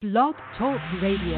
[0.00, 1.36] Blog Talk Radio.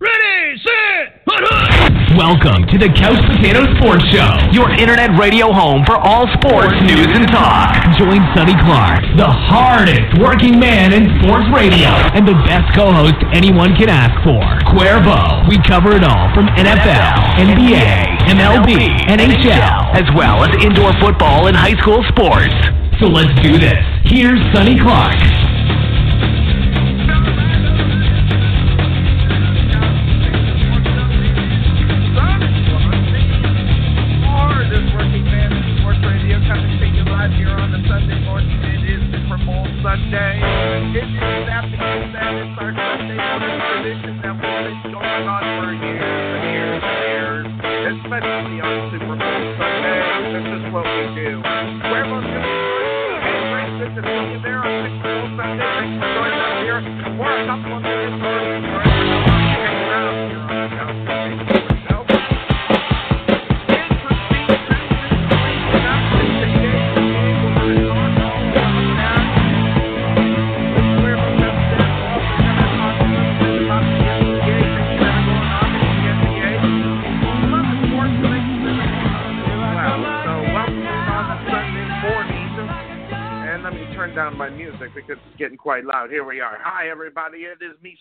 [0.00, 1.92] Ready, set, hut, hut.
[2.16, 7.12] Welcome to the Couch Potato Sports Show, your internet radio home for all sports news
[7.12, 7.76] and talk.
[8.00, 13.76] Join Sonny Clark, the hardest working man in sports radio, and the best co-host anyone
[13.76, 14.40] can ask for,
[14.72, 15.44] Cuervo.
[15.52, 21.52] We cover it all from NFL, NBA, MLB, NHL, as well as indoor football and
[21.52, 22.56] high school sports.
[23.04, 23.84] So let's do this.
[24.08, 25.47] Here's Sonny Clark.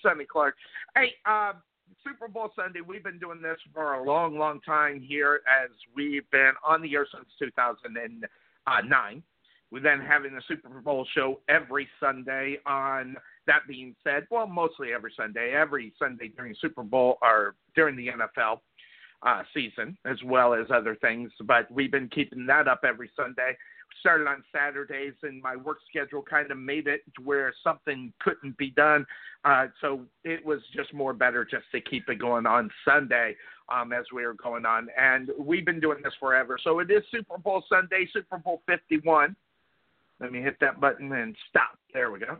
[0.07, 0.55] Sonny Clark.
[0.95, 1.53] Hey, uh,
[2.03, 6.29] Super Bowl Sunday, we've been doing this for a long, long time here as we've
[6.31, 9.23] been on the air since 2009.
[9.69, 14.93] We've been having the Super Bowl show every Sunday on, that being said, well, mostly
[14.93, 18.59] every Sunday, every Sunday during Super Bowl or during the NFL
[19.23, 21.31] uh, season, as well as other things.
[21.45, 23.57] But we've been keeping that up every Sunday.
[23.99, 28.57] Started on Saturdays, and my work schedule kind of made it to where something couldn't
[28.57, 29.05] be done.
[29.47, 33.33] Uh, so it was just more better just to keep it going on Sunday
[33.73, 34.89] um, as we were going on.
[34.99, 36.57] And we've been doing this forever.
[36.61, 39.37] So it is Super Bowl Sunday, Super Bowl 51.
[40.19, 41.79] Let me hit that button and stop.
[41.93, 42.37] There we go.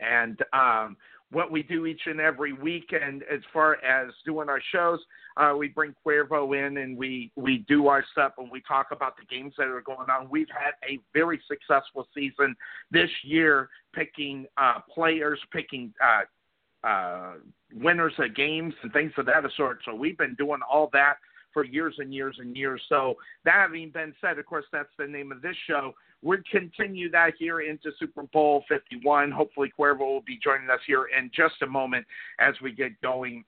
[0.00, 0.96] And um,
[1.30, 4.98] what we do each and every week, and as far as doing our shows,
[5.36, 9.16] uh, we bring Cuervo in and we we do our stuff and we talk about
[9.16, 10.28] the games that are going on.
[10.30, 12.56] We've had a very successful season
[12.90, 17.34] this year, picking uh, players, picking uh, uh,
[17.74, 19.80] winners of games and things of that sort.
[19.84, 21.16] So we've been doing all that
[21.52, 22.80] for years and years and years.
[22.88, 23.14] So
[23.44, 25.94] that having been said, of course, that's the name of this show.
[26.22, 29.30] We'll continue that here into Super Bowl 51.
[29.30, 32.06] Hopefully, Cuervo will be joining us here in just a moment
[32.38, 33.44] as we get going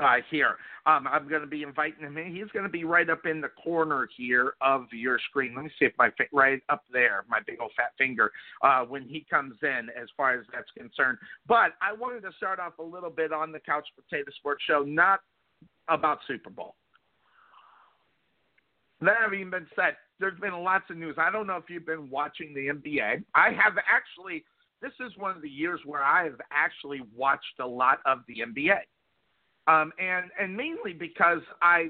[0.00, 0.56] uh, here.
[0.86, 2.34] Um, I'm going to be inviting him in.
[2.34, 5.54] He's going to be right up in the corner here of your screen.
[5.54, 8.32] Let me see if my fi- right up there, my big old fat finger,
[8.62, 11.18] uh, when he comes in, as far as that's concerned.
[11.46, 14.82] But I wanted to start off a little bit on the Couch Potato Sports Show,
[14.86, 15.20] not
[15.88, 16.74] about Super Bowl.
[19.00, 21.16] That having been said, there's been lots of news.
[21.18, 23.24] I don't know if you've been watching the NBA.
[23.34, 24.44] I have actually.
[24.80, 28.38] This is one of the years where I have actually watched a lot of the
[28.44, 28.78] NBA,
[29.66, 31.88] um, and and mainly because I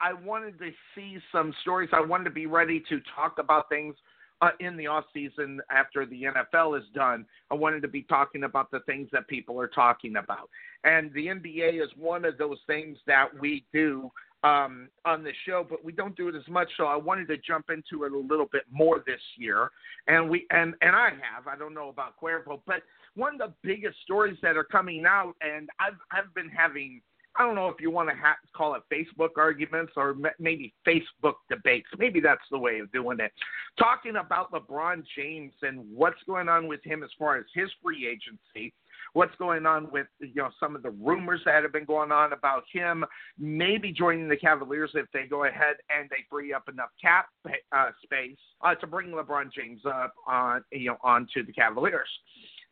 [0.00, 1.90] I wanted to see some stories.
[1.92, 3.94] I wanted to be ready to talk about things
[4.42, 7.24] uh, in the off season after the NFL is done.
[7.50, 10.50] I wanted to be talking about the things that people are talking about,
[10.84, 14.10] and the NBA is one of those things that we do
[14.44, 16.68] um, on the show, but we don't do it as much.
[16.76, 19.70] So I wanted to jump into it a little bit more this year,
[20.06, 21.46] and we and and I have.
[21.46, 22.82] I don't know about Cuervo, but
[23.14, 27.00] one of the biggest stories that are coming out, and I've I've been having.
[27.38, 30.72] I don't know if you want to ha- call it Facebook arguments or m- maybe
[30.86, 31.86] Facebook debates.
[31.98, 33.30] Maybe that's the way of doing it.
[33.78, 38.08] Talking about LeBron James and what's going on with him as far as his free
[38.08, 38.72] agency
[39.12, 42.32] what's going on with you know some of the rumors that have been going on
[42.32, 43.04] about him
[43.38, 47.26] maybe joining the Cavaliers if they go ahead and they free up enough cap
[47.72, 52.08] uh, space uh, to bring LeBron James up on you know onto the Cavaliers.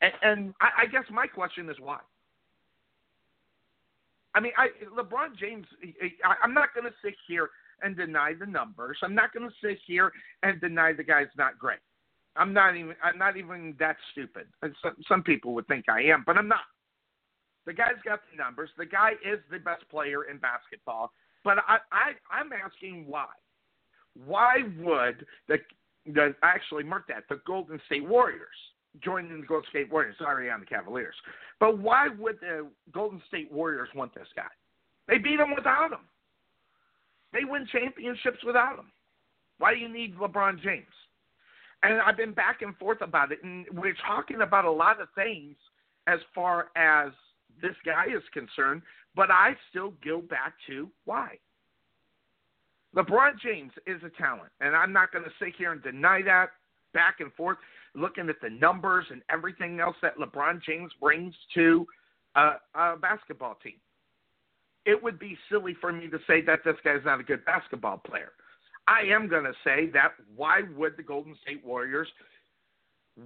[0.01, 1.99] And, and I, I guess my question is why.
[4.35, 5.67] I mean, I, LeBron James.
[6.25, 7.51] I, I'm not going to sit here
[7.83, 8.99] and deny the numbers.
[9.03, 10.13] I'm not going to sit here
[10.43, 11.79] and deny the guy's not great.
[12.37, 14.47] I'm not even I'm not even that stupid.
[14.83, 16.67] Some some people would think I am, but I'm not.
[17.67, 18.71] The guy's got the numbers.
[18.77, 21.13] The guy is the best player in basketball.
[21.45, 23.27] But I, I I'm asking why.
[24.27, 25.59] Why would the
[26.07, 28.49] the actually mark that the Golden State Warriors
[29.03, 30.17] join the Golden State Warriors?
[30.19, 31.15] Sorry, on the Cavaliers.
[31.61, 34.43] But why would the Golden State Warriors want this guy?
[35.09, 36.07] They beat him without him.
[37.33, 38.91] They win championships without him.
[39.59, 40.87] Why do you need LeBron James?
[41.85, 45.09] And I've been back and forth about it, and we're talking about a lot of
[45.15, 45.57] things
[46.07, 47.13] as far as
[47.61, 48.83] this guy is concerned,
[49.15, 51.39] but I still go back to why.
[52.97, 56.51] LeBron James is a talent, and I'm not going to sit here and deny that
[56.93, 57.59] back and forth,
[57.95, 61.87] looking at the numbers and everything else that LeBron James brings to
[62.37, 63.75] a, a basketball team.
[64.87, 67.99] It would be silly for me to say that this guy's not a good basketball
[67.99, 68.33] player.
[68.87, 72.09] I am going to say that why would the Golden State Warriors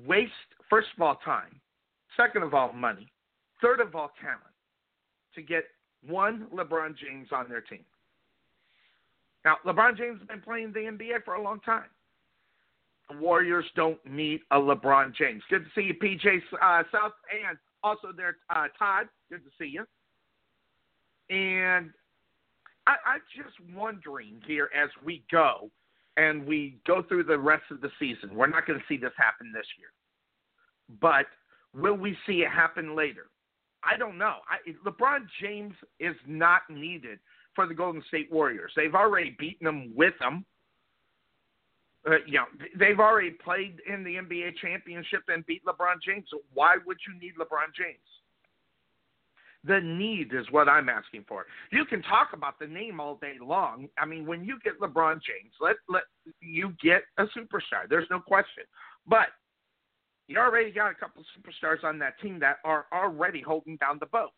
[0.06, 0.32] waste,
[0.70, 1.60] first of all, time,
[2.16, 3.08] second of all, money,
[3.60, 4.40] third of all, talent
[5.34, 5.64] to get
[6.06, 7.84] one LeBron James on their team?
[9.44, 11.88] Now, LeBron James has been playing the NBA for a long time.
[13.10, 15.42] The Warriors don't need a LeBron James.
[15.48, 19.08] Good to see you, PJ uh, South, and also there, uh, Todd.
[19.30, 19.84] Good to see you.
[21.34, 21.90] And
[22.88, 25.70] I, I'm just wondering here as we go
[26.16, 28.34] and we go through the rest of the season.
[28.34, 29.90] We're not going to see this happen this year,
[31.00, 31.26] but
[31.78, 33.26] will we see it happen later?
[33.84, 34.36] I don't know.
[34.48, 37.18] I, LeBron James is not needed
[37.54, 38.72] for the Golden State Warriors.
[38.74, 40.46] They've already beaten them with them.
[42.06, 42.46] Uh, you know,
[42.78, 46.26] they've already played in the NBA championship and beat LeBron James.
[46.54, 47.98] Why would you need LeBron James?
[49.68, 51.44] The need is what I'm asking for.
[51.70, 53.88] You can talk about the name all day long.
[53.98, 56.04] I mean, when you get LeBron James, let let
[56.40, 57.86] you get a superstar.
[57.88, 58.64] There's no question.
[59.06, 59.28] But
[60.26, 64.06] you already got a couple superstars on that team that are already holding down the
[64.06, 64.30] boat.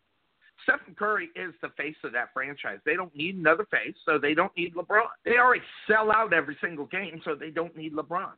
[0.65, 2.79] Stephen Curry is the face of that franchise.
[2.85, 5.07] They don't need another face, so they don't need LeBron.
[5.25, 8.33] They already sell out every single game, so they don't need LeBron.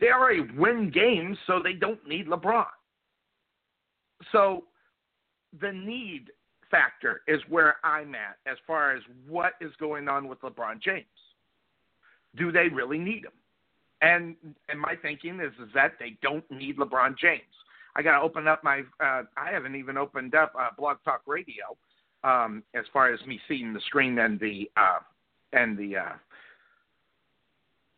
[0.00, 2.66] They already win games, so they don't need LeBron.
[4.32, 4.64] So
[5.60, 6.30] the need
[6.70, 11.04] factor is where I'm at as far as what is going on with LeBron James.
[12.36, 13.32] Do they really need him?
[14.02, 14.36] And
[14.68, 17.42] and my thinking is is that they don't need LeBron James.
[17.94, 18.80] I got to open up my.
[19.00, 21.76] Uh, I haven't even opened up uh, Blog Talk Radio
[22.24, 24.98] um, as far as me seeing the screen and the uh,
[25.54, 26.12] and the uh,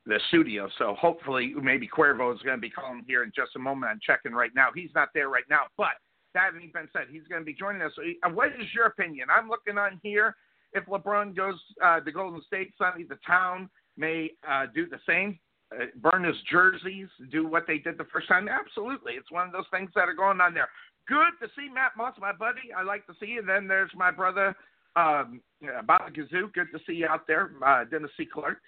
[0.06, 0.68] the studio.
[0.78, 3.90] So hopefully, maybe Cuervo is going to be calling here in just a moment.
[3.90, 4.68] I'm checking right now.
[4.72, 5.98] He's not there right now, but
[6.38, 7.92] having been said, he's going to be joining us.
[7.96, 9.28] So, uh, what is your opinion?
[9.30, 10.36] I'm looking on here.
[10.72, 15.38] If LeBron goes uh, to Golden State, Sonny the town may uh, do the same.
[15.72, 18.48] Uh, burn his jerseys, do what they did the first time.
[18.48, 20.68] Absolutely, it's one of those things that are going on there.
[21.06, 22.72] Good to see Matt Moss, my buddy.
[22.76, 23.42] I like to see you.
[23.42, 24.54] Then there's my brother
[24.96, 25.40] um,
[25.86, 26.52] Baba Gazoo.
[26.52, 28.26] Good to see you out there, uh, Dennis C.
[28.30, 28.58] Clark.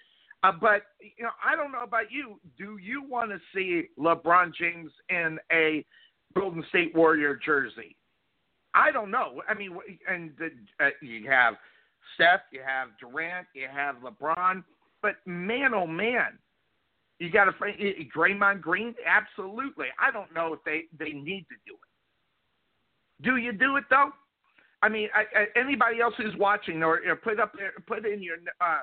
[0.43, 2.39] Uh, but you know, I don't know about you.
[2.57, 5.85] Do you want to see LeBron James in a
[6.33, 7.95] Golden State Warrior jersey?
[8.73, 9.41] I don't know.
[9.49, 9.77] I mean,
[10.09, 10.49] and the,
[10.83, 11.55] uh, you have
[12.15, 14.63] Steph, you have Durant, you have LeBron,
[15.01, 16.37] but man, oh man,
[17.19, 17.51] you got to
[18.15, 18.95] Draymond Green.
[19.05, 19.87] Absolutely.
[19.99, 23.23] I don't know if they they need to do it.
[23.23, 24.11] Do you do it though?
[24.83, 28.23] I mean, I, I, anybody else who's watching, or, or put up there, put in
[28.23, 28.79] your, uh,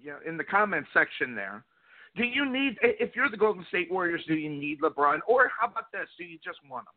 [0.00, 1.64] you know, in the comment section there.
[2.16, 5.66] Do you need, if you're the Golden State Warriors, do you need LeBron, or how
[5.66, 6.08] about this?
[6.16, 6.94] Do you just want him?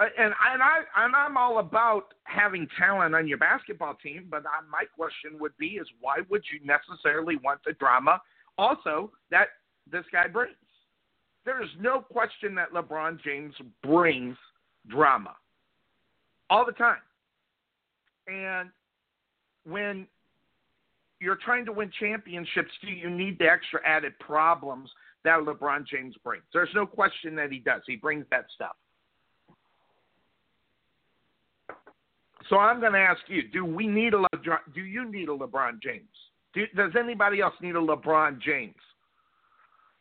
[0.00, 4.44] Uh, and and I and I'm all about having talent on your basketball team, but
[4.44, 8.20] uh, my question would be: is why would you necessarily want the drama?
[8.58, 9.48] Also, that
[9.90, 10.56] this guy brings.
[11.44, 13.54] There is no question that LeBron James
[13.84, 14.36] brings
[14.88, 15.36] drama
[16.50, 17.02] all the time.
[18.26, 18.70] And
[19.64, 20.06] when
[21.24, 24.90] you're trying to win championships, do you need the extra added problems
[25.24, 26.44] that LeBron James brings?
[26.52, 27.82] There's no question that he does.
[27.86, 28.76] He brings that stuff.
[32.48, 34.58] So I'm going to ask you: Do we need a LeBron?
[34.74, 36.04] do you need a LeBron James?
[36.52, 38.74] Do, does anybody else need a LeBron James?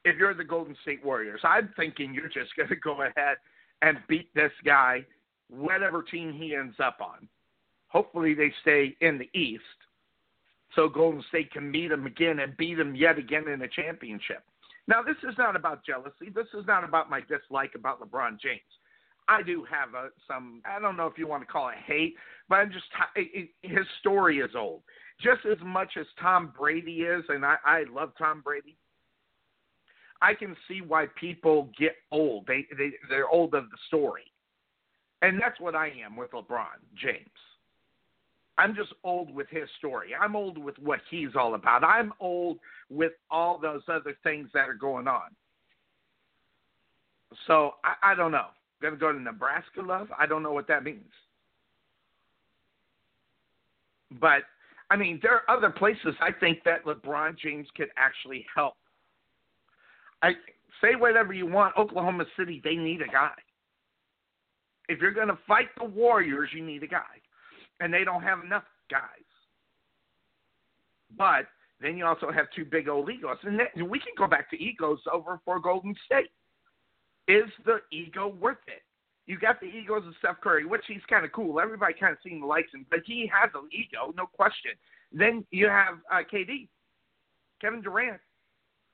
[0.06, 1.42] if you're the Golden State Warriors.
[1.44, 3.38] I'm thinking you're just going to go ahead
[3.82, 5.06] and beat this guy,
[5.50, 7.28] whatever team he ends up on.
[7.88, 9.62] Hopefully, they stay in the East
[10.76, 14.44] so Golden State can meet them again and beat them yet again in a championship.
[14.88, 16.30] Now, this is not about jealousy.
[16.34, 18.62] This is not about my dislike about LeBron James.
[19.30, 22.16] I do have a, some, I don't know if you want to call it hate,
[22.50, 22.86] but I'm just,
[23.62, 24.82] his story is old.
[25.22, 28.76] Just as much as Tom Brady is, and I, I love Tom Brady,
[30.24, 32.48] I can see why people get old.
[32.48, 34.24] They they they're old of the story,
[35.22, 37.28] and that's what I am with LeBron James.
[38.58, 40.10] I'm just old with his story.
[40.20, 41.84] I'm old with what he's all about.
[41.84, 45.32] I'm old with all those other things that are going on.
[47.48, 48.48] So I, I don't know.
[48.82, 50.10] To go to Nebraska, love?
[50.20, 51.12] I don't know what that means.
[54.20, 54.44] But
[54.92, 58.76] I mean, there are other places I think that LeBron James could actually help
[60.24, 60.32] I
[60.82, 61.78] say whatever you want.
[61.78, 63.34] Oklahoma City, they need a guy.
[64.88, 67.22] If you're going to fight the Warriors, you need a guy,
[67.80, 69.02] and they don't have enough guys.
[71.18, 71.48] But
[71.80, 75.00] then you also have two big old egos, and we can go back to egos
[75.12, 76.32] over for Golden State.
[77.28, 78.84] Is the ego worth it?
[79.26, 81.60] You got the egos of Steph Curry, which he's kind of cool.
[81.60, 84.72] Everybody kind of seems to like him, but he has an ego, no question.
[85.14, 86.68] Then you have uh, KD,
[87.62, 88.20] Kevin Durant.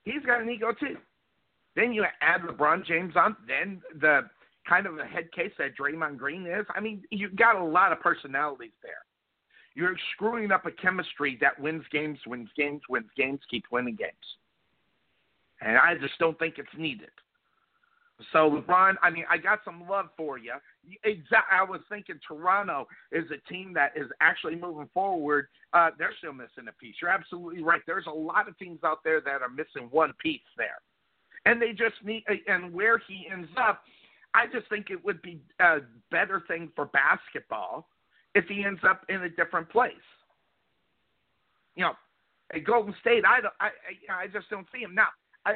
[0.04, 0.96] He's got an ego too.
[1.74, 3.36] Then you add LeBron James on.
[3.46, 4.28] Then the
[4.68, 6.66] kind of a head case that Draymond Green is.
[6.74, 9.04] I mean, you've got a lot of personalities there.
[9.74, 14.12] You're screwing up a chemistry that wins games, wins games, wins games, keeps winning games.
[15.60, 17.10] And I just don't think it's needed.
[18.32, 20.52] So LeBron, I mean, I got some love for you.
[21.04, 21.56] Exactly.
[21.56, 25.46] I was thinking Toronto is a team that is actually moving forward.
[25.72, 26.96] Uh, they're still missing a piece.
[27.00, 27.80] You're absolutely right.
[27.86, 30.80] There's a lot of teams out there that are missing one piece there,
[31.46, 32.24] and they just need.
[32.46, 33.82] And where he ends up,
[34.34, 35.78] I just think it would be a
[36.10, 37.88] better thing for basketball
[38.34, 39.94] if he ends up in a different place.
[41.74, 41.92] You know,
[42.54, 43.70] at Golden State, I don't, I,
[44.12, 45.08] I, just don't see him now.
[45.46, 45.54] I,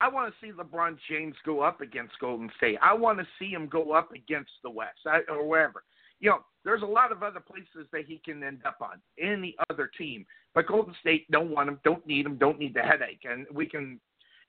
[0.00, 2.78] I want to see LeBron James go up against Golden State.
[2.82, 5.84] I want to see him go up against the West I, or wherever.
[6.20, 9.00] You know, there's a lot of other places that he can end up on.
[9.20, 12.82] Any other team, but Golden State don't want him, don't need him, don't need the
[12.82, 14.00] headache, and we can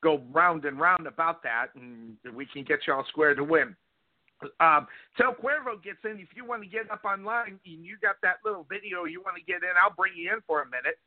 [0.01, 3.75] go round and round about that, and we can get y'all square to win.
[4.59, 4.87] Um,
[5.17, 8.37] till Cuervo gets in, if you want to get up online and you got that
[8.45, 10.97] little video you want to get in, I'll bring you in for a minute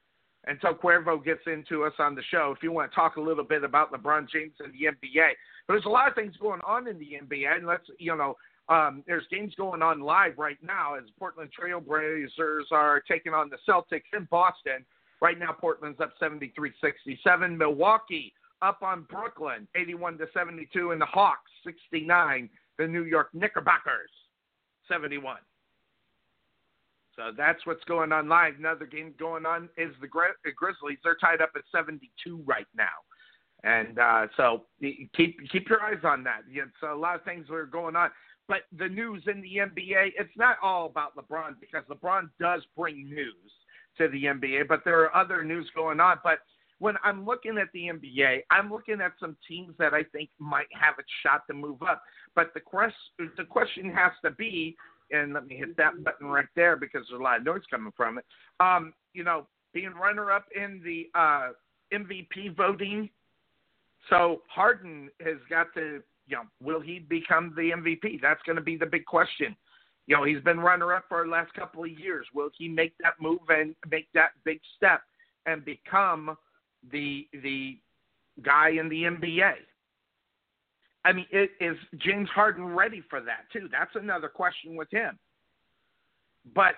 [0.46, 2.52] until Cuervo gets into us on the show.
[2.54, 5.28] If you want to talk a little bit about LeBron James and the NBA,
[5.66, 8.36] but there's a lot of things going on in the NBA, and let's you know.
[8.68, 13.56] Um, there's games going on live right now as Portland Trailblazers are taking on the
[13.68, 14.84] Celtics in Boston.
[15.20, 17.56] Right now, Portland's up 73-67.
[17.56, 18.32] Milwaukee
[18.62, 24.10] up on Brooklyn, 81 to 72, and the Hawks 69 the New York Knickerbockers,
[24.88, 25.36] 71.
[27.16, 28.54] So that's what's going on live.
[28.58, 30.98] Another game going on is the Grizzlies.
[31.04, 32.84] They're tied up at 72 right now.
[33.64, 36.40] And uh, so keep keep your eyes on that.
[36.50, 38.10] It's a lot of things that are going on.
[38.48, 43.08] But the news in the NBA, it's not all about LeBron because LeBron does bring
[43.08, 43.52] news
[43.98, 46.16] to the NBA, but there are other news going on.
[46.24, 46.38] But
[46.82, 50.66] when I'm looking at the NBA, I'm looking at some teams that I think might
[50.72, 52.02] have a shot to move up.
[52.34, 54.74] But the quest, the question has to be,
[55.12, 57.92] and let me hit that button right there because there's a lot of noise coming
[57.96, 58.24] from it.
[58.58, 61.50] Um, you know, being runner up in the uh,
[61.94, 63.08] MVP voting.
[64.10, 68.20] So Harden has got to, you know, will he become the MVP?
[68.20, 69.54] That's going to be the big question.
[70.08, 72.26] You know, he's been runner up for the last couple of years.
[72.34, 75.02] Will he make that move and make that big step
[75.46, 76.36] and become
[76.90, 77.78] the the
[78.42, 79.54] guy in the NBA.
[81.04, 83.68] I mean, is James Harden ready for that too?
[83.70, 85.18] That's another question with him.
[86.54, 86.74] But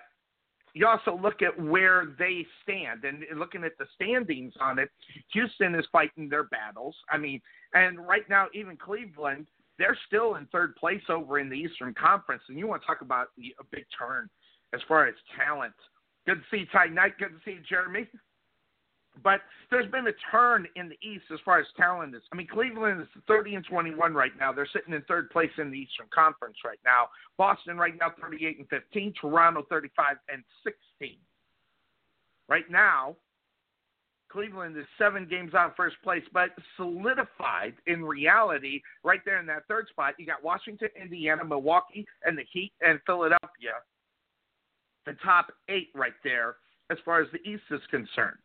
[0.75, 4.91] you also look at where they stand and looking at the standings on it.
[5.33, 6.97] Houston is fighting their battles.
[7.11, 7.41] I mean,
[7.75, 9.47] and right now even Cleveland,
[9.79, 12.43] they're still in third place over in the Eastern Conference.
[12.49, 14.29] And you want to talk about a big turn
[14.73, 15.75] as far as talent.
[16.27, 17.19] Good to see Ty Knight.
[17.19, 18.09] Good to see Jeremy.
[19.23, 19.41] But
[19.71, 22.23] there's been a turn in the East as far as talent is.
[22.33, 24.53] I mean, Cleveland is 30 and 21 right now.
[24.53, 27.09] They're sitting in third place in the Eastern Conference right now.
[27.39, 29.15] Boston right now 38 and 15.
[29.21, 31.17] Toronto 35 and 16.
[32.49, 33.17] Right now,
[34.35, 39.47] Cleveland is seven games out of first place, but solidified in reality right there in
[39.47, 40.15] that third spot.
[40.19, 43.79] You got Washington, Indiana, Milwaukee, and the Heat and Philadelphia.
[45.07, 46.57] The top eight right there
[46.91, 48.43] as far as the East is concerned.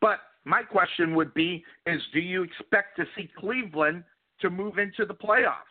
[0.00, 4.04] But my question would be is do you expect to see Cleveland
[4.40, 5.64] to move into the playoffs?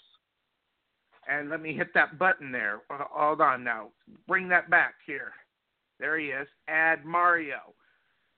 [1.29, 2.81] And let me hit that button there.
[2.89, 3.89] Hold on now.
[4.27, 5.34] Bring that back here.
[6.00, 6.48] There he is.
[6.67, 7.74] Add Mario.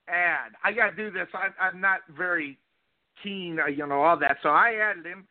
[0.07, 0.53] Add.
[0.63, 1.27] I got to do this.
[1.33, 2.57] I, I'm not very
[3.21, 4.37] keen, uh, you know, all that.
[4.41, 5.27] So I added him.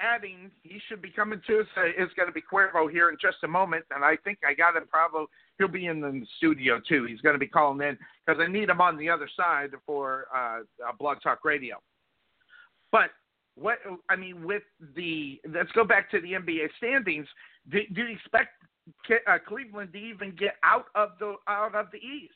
[0.00, 1.66] Adding, he should be coming to us.
[1.76, 3.84] Uh, it's going to be Cuervo here in just a moment.
[3.90, 5.26] And I think I got him probably
[5.58, 7.04] he'll be in the studio too.
[7.04, 10.26] He's going to be calling in because I need him on the other side for
[10.34, 11.76] uh, uh, Blog Talk Radio.
[12.90, 13.10] But
[13.56, 14.62] what I mean with
[14.94, 17.26] the let's go back to the NBA standings.
[17.70, 18.50] Do, do you expect
[19.26, 22.32] uh, Cleveland to even get out of the out of the East?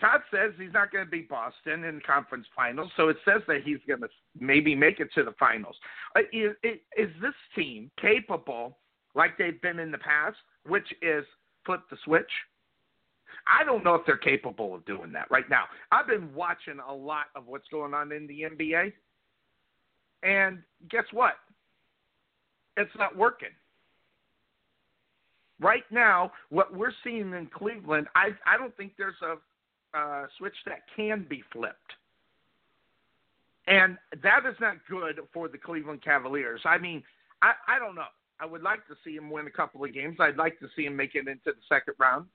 [0.00, 3.62] Todd says he's not going to beat Boston in conference finals, so it says that
[3.64, 5.76] he's going to maybe make it to the finals.
[6.16, 6.52] Uh, is,
[6.96, 8.78] is this team capable,
[9.14, 11.24] like they've been in the past, which is
[11.64, 12.30] flip the switch.
[13.46, 15.64] I don't know if they're capable of doing that right now.
[15.90, 18.92] I've been watching a lot of what's going on in the NBA.
[20.22, 20.58] And
[20.90, 21.34] guess what?
[22.76, 23.48] It's not working.
[25.60, 29.36] Right now, what we're seeing in Cleveland, I I don't think there's a
[29.98, 31.76] uh, switch that can be flipped.
[33.66, 36.60] And that is not good for the Cleveland Cavaliers.
[36.64, 37.02] I mean,
[37.42, 38.08] I, I don't know.
[38.40, 40.16] I would like to see him win a couple of games.
[40.18, 42.26] I'd like to see him make it into the second round.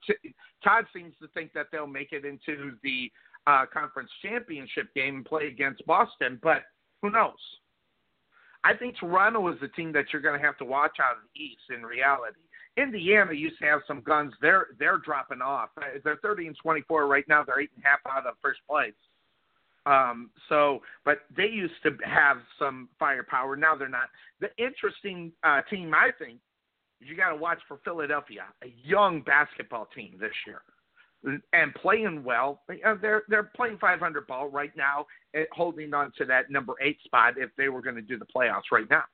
[0.62, 3.10] Todd seems to think that they'll make it into the
[3.46, 6.62] uh, conference championship game and play against Boston, but
[7.02, 7.38] who knows?
[8.64, 11.22] I think Toronto is the team that you're going to have to watch out of
[11.32, 12.40] the East in reality.
[12.76, 14.32] Indiana used to have some guns.
[14.42, 15.70] They're they're dropping off.
[16.04, 17.42] They're 30 and 24 right now.
[17.42, 18.92] They're eight and a half out of first place.
[19.86, 23.56] Um, so, but they used to have some firepower.
[23.56, 24.08] Now they're not.
[24.40, 26.40] The interesting uh, team, I think,
[27.00, 30.62] is you got to watch for Philadelphia, a young basketball team this year,
[31.52, 32.62] and playing well.
[32.68, 37.34] They're they're playing 500 ball right now, eh, holding on to that number eight spot
[37.36, 39.04] if they were going to do the playoffs right now.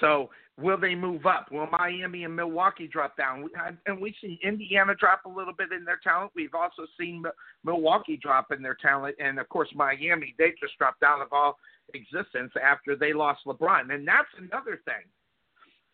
[0.00, 0.30] So
[0.60, 1.50] will they move up?
[1.50, 3.48] Will Miami and Milwaukee drop down?
[3.86, 6.32] And we've seen Indiana drop a little bit in their talent.
[6.34, 7.22] We've also seen
[7.64, 11.58] Milwaukee drop in their talent, and of course Miami they just dropped out of all
[11.94, 13.92] existence after they lost LeBron.
[13.92, 15.04] And that's another thing.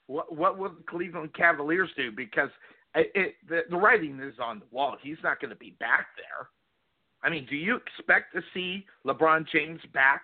[0.07, 2.11] What what will the Cleveland Cavaliers do?
[2.11, 2.51] Because
[2.95, 4.97] it, it the, the writing is on the wall.
[5.01, 6.49] He's not going to be back there.
[7.23, 10.23] I mean, do you expect to see LeBron James back?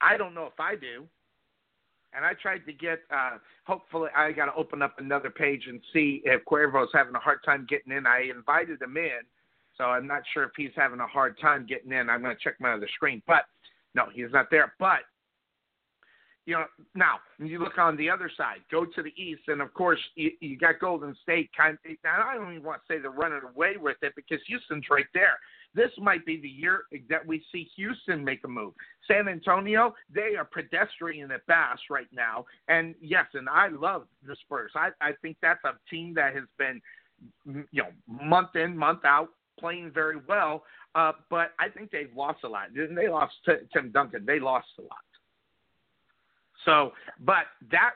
[0.00, 1.06] I don't know if I do
[2.14, 3.00] and I tried to get.
[3.10, 7.20] Uh, hopefully, I got to open up another page and see if Cuervo's having a
[7.20, 8.06] hard time getting in.
[8.06, 9.20] I invited him in,
[9.76, 12.10] so I'm not sure if he's having a hard time getting in.
[12.10, 13.44] I'm going to check my other screen, but
[13.94, 14.74] no, he's not there.
[14.78, 15.00] But
[16.46, 16.64] you know,
[16.94, 20.32] now you look on the other side, go to the east, and of course you,
[20.40, 21.50] you got Golden State.
[21.56, 24.40] Kind of, now I don't even want to say they're running away with it because
[24.48, 25.38] Houston's right there.
[25.74, 28.72] This might be the year that we see Houston make a move.
[29.06, 32.44] San Antonio, they are pedestrian at best right now.
[32.68, 34.72] And yes, and I love the Spurs.
[34.74, 36.80] I, I think that's a team that has been,
[37.46, 40.64] you know, month in, month out, playing very well.
[40.94, 42.68] Uh, but I think they've lost a lot.
[42.74, 44.24] They lost to Tim Duncan.
[44.26, 44.98] They lost a lot.
[46.64, 47.92] So, but that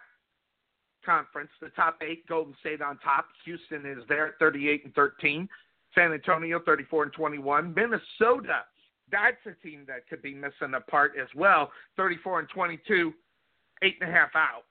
[1.05, 3.27] conference, the top eight, Golden State on top.
[3.45, 5.49] Houston is there at 38 and 13.
[5.95, 7.75] San Antonio 34 and 21.
[7.75, 8.65] Minnesota,
[9.11, 11.71] that's a team that could be missing a part as well.
[11.97, 13.13] 34 and 22,
[13.83, 14.65] eight and a half out.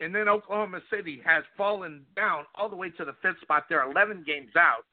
[0.00, 3.64] And then Oklahoma City has fallen down all the way to the fifth spot.
[3.68, 4.84] They're 11 games out.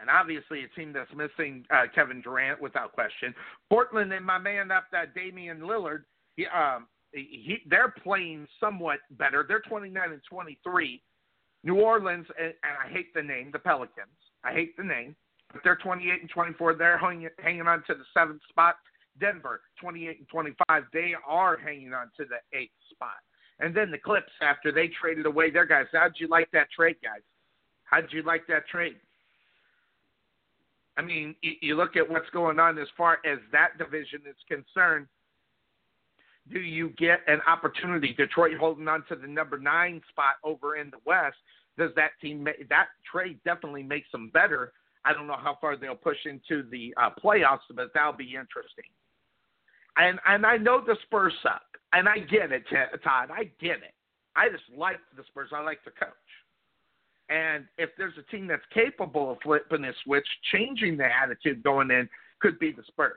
[0.00, 3.34] And obviously, a team that's missing uh, Kevin Durant without question.
[3.68, 6.04] Portland and my man up that Damian Lillard,
[6.36, 9.44] he, um, he, they're playing somewhat better.
[9.46, 11.02] They're 29 and 23.
[11.64, 14.06] New Orleans, and, and I hate the name, the Pelicans.
[14.44, 15.16] I hate the name,
[15.52, 16.74] but they're 28 and 24.
[16.74, 18.76] They're hanging, hanging on to the seventh spot.
[19.20, 20.84] Denver, 28 and 25.
[20.92, 23.18] They are hanging on to the eighth spot.
[23.60, 25.86] And then the Clips, after they traded away their guys.
[25.92, 27.22] How'd you like that trade, guys?
[27.84, 28.96] How'd you like that trade?
[30.96, 35.06] I mean, you look at what's going on as far as that division is concerned.
[36.52, 38.14] Do you get an opportunity?
[38.14, 41.36] Detroit holding on to the number nine spot over in the West
[41.78, 44.72] does that team make, that trade definitely makes them better?
[45.04, 48.84] I don't know how far they'll push into the uh, playoffs, but that'll be interesting.
[49.96, 51.62] And and I know the Spurs suck,
[51.92, 52.64] and I get it,
[53.02, 53.30] Todd.
[53.32, 53.94] I get it.
[54.36, 55.50] I just like the Spurs.
[55.52, 56.10] I like the coach.
[57.30, 61.90] And if there's a team that's capable of flipping a switch, changing the attitude going
[61.90, 62.08] in,
[62.40, 63.16] could be the Spurs.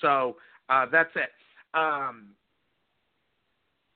[0.00, 0.36] So
[0.68, 1.30] uh, that's it.
[1.74, 2.28] Um,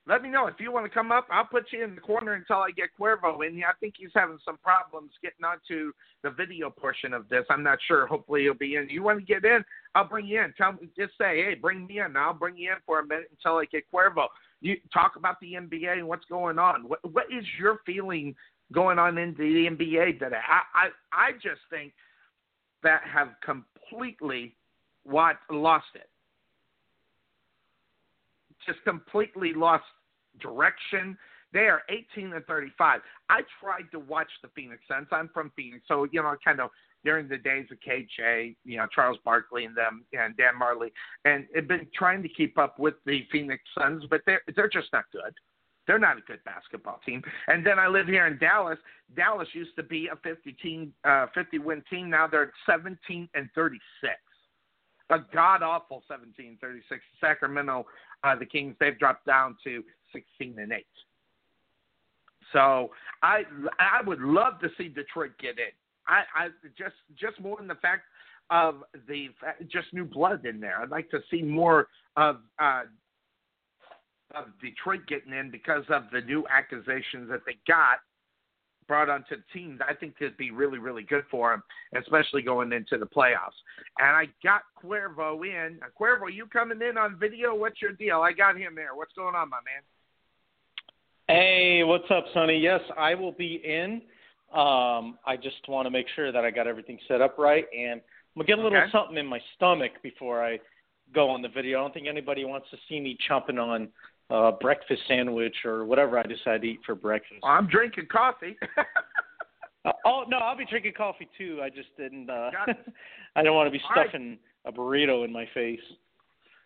[0.06, 1.28] let me know if you want to come up.
[1.30, 3.62] I'll put you in the corner until I get Cuervo in.
[3.62, 5.92] I think he's having some problems getting onto
[6.24, 7.44] the video portion of this.
[7.48, 8.06] I'm not sure.
[8.06, 8.88] Hopefully he'll be in.
[8.88, 9.64] You want to get in?
[9.94, 10.52] I'll bring you in.
[10.58, 12.16] Tell me, just say, hey, bring me in.
[12.16, 14.26] I'll bring you in for a minute until I get Cuervo.
[14.60, 16.88] You talk about the NBA and what's going on.
[16.88, 18.34] What what is your feeling
[18.72, 20.36] going on in the NBA today?
[20.48, 21.92] I I, I just think
[22.82, 24.56] that have completely
[25.04, 26.08] what lost it
[28.66, 29.84] just completely lost
[30.40, 31.16] direction.
[31.52, 33.00] They are 18 and 35.
[33.28, 35.06] I tried to watch the Phoenix Suns.
[35.12, 36.70] I'm from Phoenix, so you know, kind of
[37.04, 40.90] during the days of KJ, you know, Charles Barkley and them, and Dan Majerle,
[41.24, 44.88] and have been trying to keep up with the Phoenix Suns, but they're they're just
[44.92, 45.34] not good.
[45.86, 47.22] They're not a good basketball team.
[47.48, 48.78] And then I live here in Dallas.
[49.16, 52.08] Dallas used to be a 50 team, uh, 50 win team.
[52.08, 53.82] Now they're 17 and 36
[55.12, 57.00] a god awful 17 36.
[57.20, 57.86] Sacramento,
[58.24, 59.82] uh, the Kings, they've dropped down to
[60.12, 60.86] 16 and 8.
[62.52, 62.90] So
[63.22, 63.42] I
[63.78, 65.72] I would love to see Detroit get in.
[66.06, 68.02] I, I just just more than the fact
[68.50, 69.28] of the
[69.70, 70.80] just new blood in there.
[70.80, 72.82] I'd like to see more of uh,
[74.34, 78.00] of Detroit getting in because of the new acquisitions that they got
[78.92, 79.78] brought onto the team.
[79.88, 81.62] I think it'd be really, really good for them,
[81.98, 83.56] especially going into the playoffs.
[83.98, 85.78] And I got Cuervo in.
[85.98, 87.54] Cuervo, you coming in on video?
[87.54, 88.20] What's your deal?
[88.20, 88.94] I got him there.
[88.94, 89.82] What's going on, my man?
[91.26, 92.58] Hey, what's up, Sonny?
[92.58, 94.02] Yes, I will be in.
[94.54, 97.92] Um, I just want to make sure that I got everything set up right, and
[97.92, 98.90] I'm gonna get a little Okay.
[98.92, 100.60] something in my stomach before I
[101.14, 101.78] go on the video.
[101.78, 103.88] I don't think anybody wants to see me chomping on
[104.32, 107.40] a breakfast sandwich or whatever I decide to eat for breakfast.
[107.44, 108.56] I'm drinking coffee.
[109.84, 111.58] Uh, oh no, I'll be drinking coffee too.
[111.60, 112.30] I just didn't.
[112.30, 112.52] Uh,
[113.34, 114.08] I don't want to be All right.
[114.08, 115.80] stuffing a burrito in my face.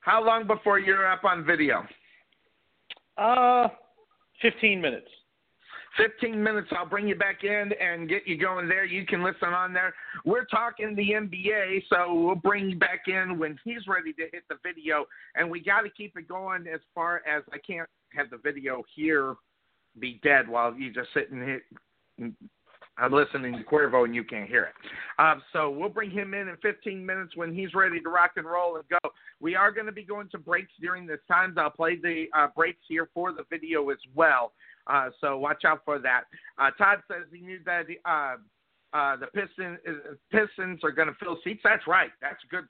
[0.02, 1.86] How long before you're up on video?
[3.16, 3.68] Uh,
[4.42, 5.08] fifteen minutes.
[5.96, 6.68] 15 minutes.
[6.72, 8.84] I'll bring you back in and get you going there.
[8.84, 9.94] You can listen on there.
[10.24, 14.44] We're talking the NBA, so we'll bring you back in when he's ready to hit
[14.48, 15.06] the video.
[15.34, 18.82] And we got to keep it going as far as I can't have the video
[18.94, 19.34] here
[19.98, 21.62] be dead while you just sit and hit.
[22.98, 24.74] I'm listening to Cuervo and you can't hear it.
[25.18, 28.46] Um, so we'll bring him in in 15 minutes when he's ready to rock and
[28.46, 29.10] roll and go.
[29.40, 31.54] We are going to be going to breaks during this time.
[31.58, 34.52] I'll play the uh, breaks here for the video as well.
[34.86, 36.24] Uh, so watch out for that.
[36.58, 38.36] Uh, Todd says he knew that the, uh,
[38.96, 41.60] uh, the Pistons, uh, Pistons are going to fill seats.
[41.64, 42.10] That's right.
[42.22, 42.64] That's good.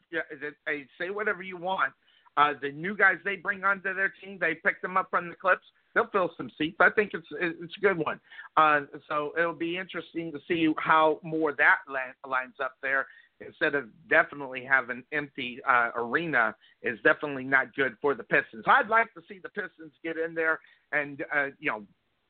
[0.99, 1.93] Say whatever you want.
[2.37, 5.67] The new guys they bring onto their team, they pick them up from the Clips.
[5.97, 6.77] They'll fill some seats.
[6.79, 8.21] I think it's it's a good one.
[8.59, 13.07] Uh, so it'll be interesting to see how more that lines up there.
[13.41, 18.65] Instead of definitely having empty uh, arena is definitely not good for the Pistons.
[18.67, 20.59] I'd like to see the Pistons get in there
[20.93, 21.83] and uh, you know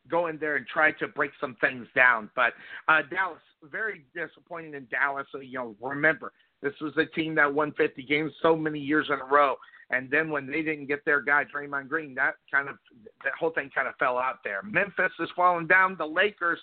[0.09, 2.31] go in there and try to break some things down.
[2.37, 2.52] But
[2.88, 5.26] uh, Dallas, very disappointing in Dallas.
[5.33, 9.07] So, you know, remember this was a team that won 50 games so many years
[9.09, 9.57] in a row.
[9.90, 12.77] And then when they didn't get their guy Draymond Green, that kind of
[13.22, 14.61] that whole thing kind of fell out there.
[14.62, 15.96] Memphis is falling down.
[15.96, 16.59] The Lakers,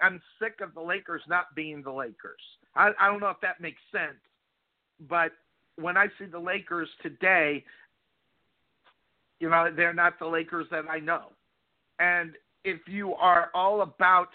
[0.00, 2.40] I'm sick of the Lakers not being the Lakers.
[2.74, 4.18] I, I don't know if that makes sense,
[5.08, 5.32] but
[5.76, 7.62] when I see the Lakers today,
[9.38, 11.32] you know they're not the Lakers that I know.
[11.98, 12.32] And
[12.64, 14.28] if you are all about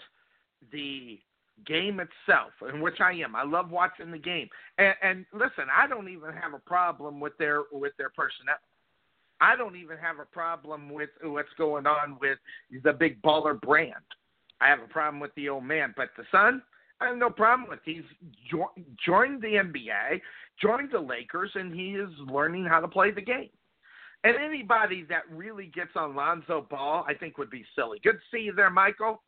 [0.70, 1.18] the
[1.66, 4.48] game itself, in which I am, I love watching the game.
[4.78, 8.56] And, and listen, I don't even have a problem with their with their personnel.
[9.40, 12.38] I don't even have a problem with what's going on with
[12.82, 13.94] the big baller brand.
[14.60, 16.62] I have a problem with the old man, but the son,
[17.00, 17.78] I have no problem with.
[17.84, 18.02] He's
[18.50, 18.72] jo-
[19.04, 20.20] joined the NBA,
[20.60, 23.50] joined the Lakers, and he is learning how to play the game.
[24.24, 28.00] And anybody that really gets on Lonzo Ball, I think would be silly.
[28.02, 29.22] Good to see you there, Michael.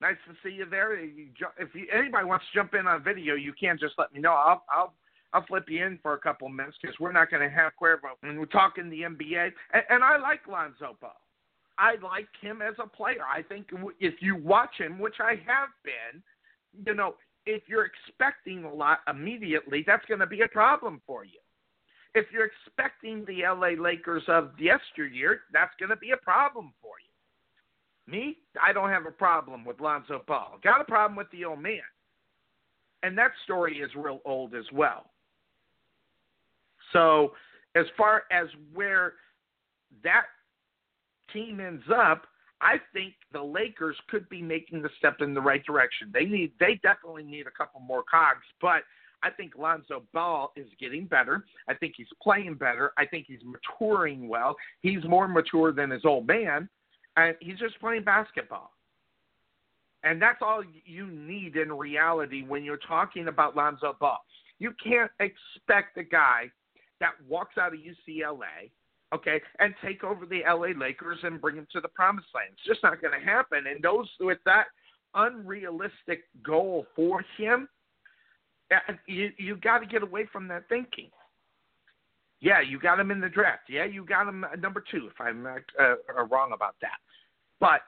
[0.00, 0.94] Nice to see you there.
[0.94, 4.32] If you, anybody wants to jump in on video, you can just let me know.
[4.32, 4.94] I'll I'll
[5.32, 8.12] I'll flip you in for a couple minutes because we're not going to have Cuervo.
[8.22, 11.16] And we're talking the NBA, and, and I like Lonzo Ball.
[11.76, 13.24] I like him as a player.
[13.28, 13.66] I think
[13.98, 16.22] if you watch him, which I have been,
[16.86, 21.24] you know, if you're expecting a lot immediately, that's going to be a problem for
[21.24, 21.40] you.
[22.14, 26.94] If you're expecting the LA Lakers of yesteryear, that's going to be a problem for
[27.02, 27.10] you.
[28.06, 30.58] Me, I don't have a problem with Lonzo Ball.
[30.62, 31.80] Got a problem with the old man.
[33.02, 35.10] And that story is real old as well.
[36.92, 37.32] So,
[37.74, 39.14] as far as where
[40.02, 40.24] that
[41.32, 42.26] team ends up,
[42.60, 46.10] I think the Lakers could be making the step in the right direction.
[46.12, 48.82] They need they definitely need a couple more cogs, but
[49.22, 51.44] I think Lonzo Ball is getting better.
[51.68, 52.92] I think he's playing better.
[52.96, 54.54] I think he's maturing well.
[54.80, 56.68] He's more mature than his old man,
[57.16, 58.72] and he's just playing basketball.
[60.02, 64.18] And that's all you need in reality when you're talking about Lonzo Ball.
[64.58, 66.50] You can't expect a guy
[67.00, 68.70] that walks out of UCLA,
[69.14, 72.50] okay, and take over the LA Lakers and bring them to the promised land.
[72.52, 73.64] It's just not going to happen.
[73.66, 74.66] And those with that
[75.14, 77.68] unrealistic goal for him,
[78.70, 81.10] uh, you you got to get away from that thinking.
[82.40, 83.62] Yeah, you got him in the draft.
[83.68, 86.98] Yeah, you got him number two, if I'm not uh, uh, wrong about that.
[87.64, 87.80] But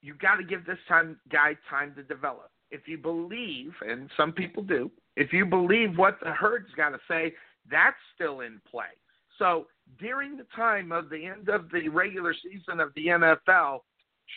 [0.00, 2.52] you got to give this time guy time to develop.
[2.70, 7.00] If you believe, and some people do, if you believe what the herd's got to
[7.08, 7.34] say,
[7.68, 8.94] that's still in play.
[9.36, 9.66] So
[9.98, 13.80] during the time of the end of the regular season of the NFL,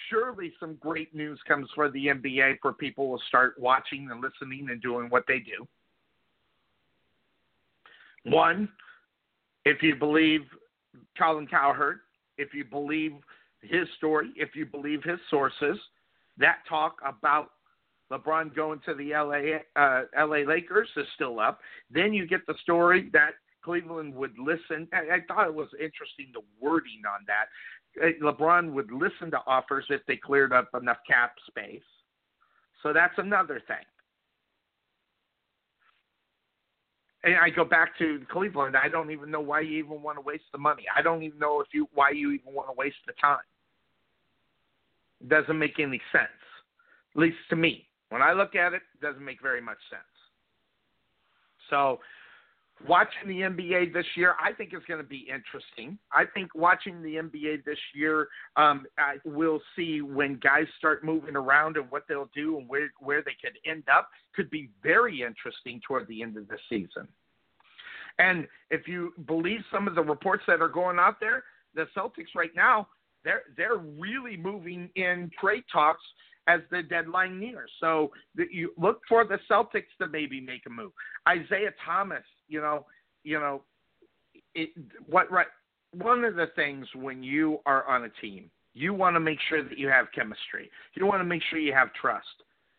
[0.09, 4.71] surely some great news comes for the NBA for people will start watching and listening
[4.71, 5.67] and doing what they do.
[8.23, 8.67] One,
[9.63, 10.41] if you believe
[11.19, 11.99] Colin Cowherd,
[12.39, 13.13] if you believe
[13.61, 15.77] his story, if you believe his sources,
[16.37, 17.51] that talk about
[18.11, 21.59] LeBron going to the LA uh, LA Lakers is still up.
[21.89, 23.31] Then you get the story that
[23.63, 24.87] Cleveland would listen.
[24.93, 28.03] I, I thought it was interesting the wording on that.
[28.03, 31.81] uh, LeBron would listen to offers if they cleared up enough cap space.
[32.83, 33.85] So that's another thing.
[37.23, 38.75] And I go back to Cleveland.
[38.75, 40.85] I don't even know why you even want to waste the money.
[40.95, 43.37] I don't even know if you why you even want to waste the time.
[45.27, 46.29] Doesn't make any sense,
[47.15, 47.87] at least to me.
[48.09, 50.03] When I look at it, it doesn't make very much sense.
[51.69, 51.99] So
[52.87, 55.97] watching the NBA this year, I think is going to be interesting.
[56.11, 61.35] I think watching the NBA this year, um, I will see when guys start moving
[61.35, 65.21] around and what they'll do and where where they could end up could be very
[65.21, 67.07] interesting toward the end of the season.
[68.19, 72.35] And if you believe some of the reports that are going out there, the Celtics
[72.35, 72.87] right now
[73.23, 76.01] they're they're really moving in trade talks
[76.47, 77.69] as the deadline nears.
[77.79, 80.91] So the, you look for the Celtics to maybe make a move.
[81.27, 82.85] Isaiah Thomas, you know,
[83.23, 83.61] you know,
[84.55, 84.69] it,
[85.07, 85.47] what right.
[85.93, 89.61] One of the things when you are on a team, you want to make sure
[89.61, 90.71] that you have chemistry.
[90.95, 92.25] You want to make sure you have trust.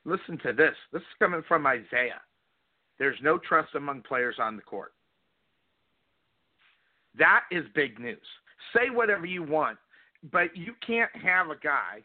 [0.05, 0.74] Listen to this.
[0.92, 2.22] This is coming from Isaiah.
[2.98, 4.94] There's no trust among players on the court.
[7.18, 8.18] That is big news.
[8.74, 9.76] Say whatever you want,
[10.30, 12.02] but you can't have a guy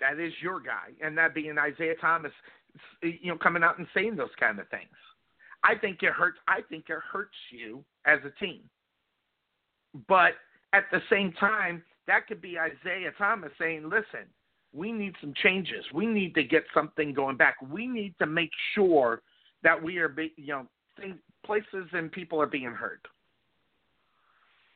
[0.00, 2.32] that is your guy, and that being Isaiah Thomas,
[3.02, 4.94] you know, coming out and saying those kind of things.
[5.64, 6.38] I think it hurts.
[6.46, 8.60] I think it hurts you as a team.
[10.06, 10.34] But
[10.72, 14.26] at the same time, that could be Isaiah Thomas saying, "Listen,
[14.72, 15.84] we need some changes.
[15.92, 17.56] We need to get something going back.
[17.62, 19.22] We need to make sure
[19.62, 23.00] that we are, you know, things, places and people are being heard."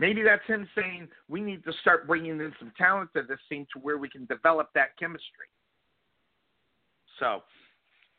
[0.02, 3.68] Maybe that's him saying we need to start bringing in some talent to this team
[3.72, 5.46] to where we can develop that chemistry.
[7.20, 7.44] So,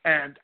[0.05, 0.39] and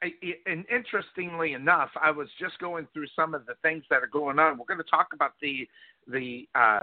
[0.46, 4.38] and interestingly enough, I was just going through some of the things that are going
[4.38, 4.58] on.
[4.58, 5.66] We're going to talk about the
[6.10, 6.82] the uh,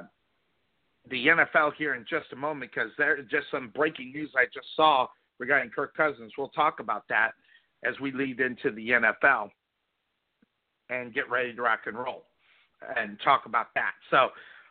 [1.11, 4.69] the NFL here in just a moment because there's just some breaking news I just
[4.75, 5.07] saw
[5.39, 6.33] regarding Kirk Cousins.
[6.39, 7.33] We'll talk about that
[7.85, 9.51] as we lead into the NFL
[10.89, 12.25] and get ready to rock and roll
[12.97, 13.93] and talk about that.
[14.11, 14.29] So,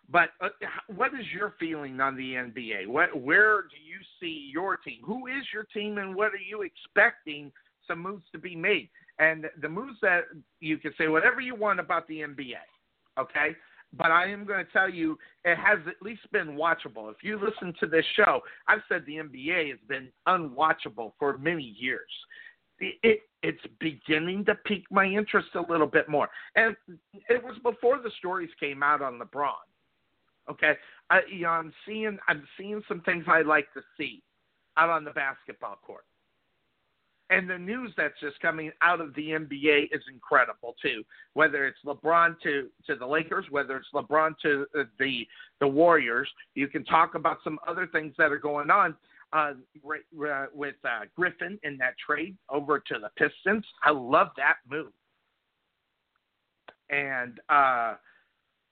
[0.09, 0.49] but uh,
[0.95, 2.87] what is your feeling on the NBA?
[2.87, 4.99] What, where do you see your team?
[5.03, 7.51] Who is your team, and what are you expecting
[7.87, 8.89] some moves to be made?
[9.17, 10.25] And the moves that
[10.59, 12.55] you can say whatever you want about the NBA,
[13.17, 13.55] okay?
[13.97, 17.09] But I am going to tell you, it has at least been watchable.
[17.09, 21.75] If you listen to this show, I've said the NBA has been unwatchable for many
[21.79, 22.09] years
[22.79, 26.29] it, it's beginning to pique my interest a little bit more.
[26.55, 26.75] And
[27.29, 29.53] it was before the stories came out on LeBron.
[30.49, 30.73] Okay,
[31.09, 34.21] I, you know, I'm seeing I'm seeing some things I like to see
[34.77, 36.05] out on the basketball court.
[37.31, 41.03] And the news that's just coming out of the NBA is incredible too.
[41.33, 45.27] Whether it's LeBron to to the Lakers, whether it's LeBron to uh, the
[45.59, 48.95] the Warriors, you can talk about some other things that are going on
[49.35, 53.65] uh, with uh, Griffin in that trade over to the Pistons.
[53.83, 54.93] I love that move.
[56.89, 57.95] And uh,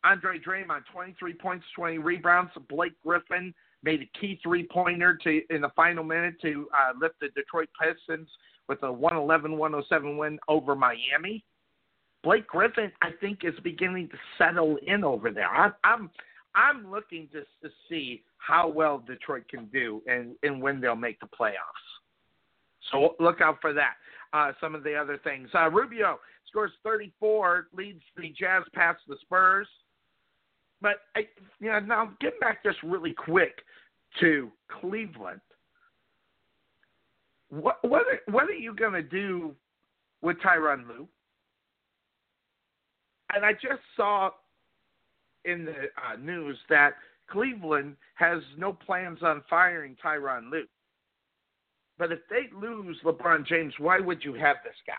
[0.06, 2.52] Andre Drummond, 23 points, 20 rebounds.
[2.70, 7.16] Blake Griffin made a key three pointer to in the final minute to uh, lift
[7.20, 8.30] the Detroit Pistons
[8.70, 11.44] with a 111-107 win over Miami.
[12.24, 15.50] Blake Griffin, I think, is beginning to settle in over there.
[15.50, 16.10] I, I'm
[16.56, 21.20] I'm looking just to see how well Detroit can do and, and when they'll make
[21.20, 21.54] the playoffs.
[22.92, 23.94] So look out for that.
[24.34, 25.50] Uh, some of the other things.
[25.54, 29.68] Uh, Rubio scores 34, leads the Jazz past the Spurs.
[30.82, 31.28] But I,
[31.60, 33.60] you know, now getting back just really quick
[34.20, 35.40] to Cleveland.
[37.50, 39.56] What what are, what are you going to do
[40.22, 41.08] with Tyronn Lue?
[43.34, 44.32] And I just saw
[45.46, 46.94] in the uh, news that
[47.30, 50.66] Cleveland has no plans on firing Tyronn Lue.
[51.98, 54.94] But if they lose LeBron James, why would you have this guy?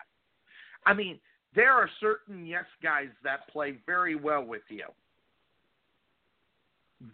[0.87, 1.19] I mean,
[1.55, 4.85] there are certain yes guys that play very well with you.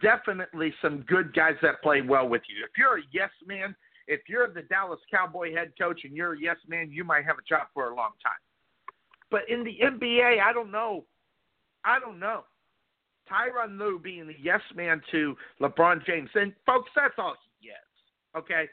[0.01, 2.63] Definitely some good guys that play well with you.
[2.63, 3.75] If you're a yes man,
[4.07, 7.37] if you're the Dallas Cowboy head coach and you're a yes man, you might have
[7.37, 8.33] a job for a long time.
[9.29, 11.05] But in the NBA, I don't know.
[11.83, 12.43] I don't know.
[13.31, 16.29] Tyronn Lue being the yes man to LeBron James.
[16.35, 17.79] And folks, that's all he gets.
[18.37, 18.67] Okay.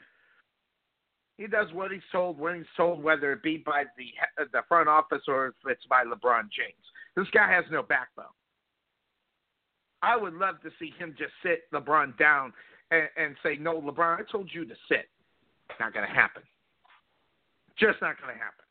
[1.37, 4.89] He does what he's told when he's told, whether it be by the the front
[4.89, 6.83] office or if it's by LeBron James.
[7.15, 8.25] This guy has no backbone.
[10.01, 12.51] I would love to see him just sit LeBron down
[12.91, 15.09] and, and say, "No, LeBron, I told you to sit."
[15.79, 16.41] Not going to happen.
[17.77, 18.65] Just not going to happen.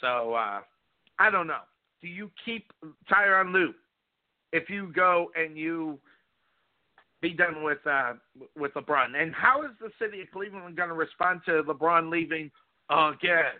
[0.00, 0.60] So uh,
[1.18, 1.60] I don't know
[2.02, 2.72] do you keep
[3.10, 3.72] Tyronn Lue?
[4.52, 5.98] if you go and you
[7.20, 8.14] be done with uh,
[8.56, 9.20] with LeBron.
[9.20, 12.50] And how is the city of Cleveland going to respond to LeBron leaving
[12.90, 13.58] again?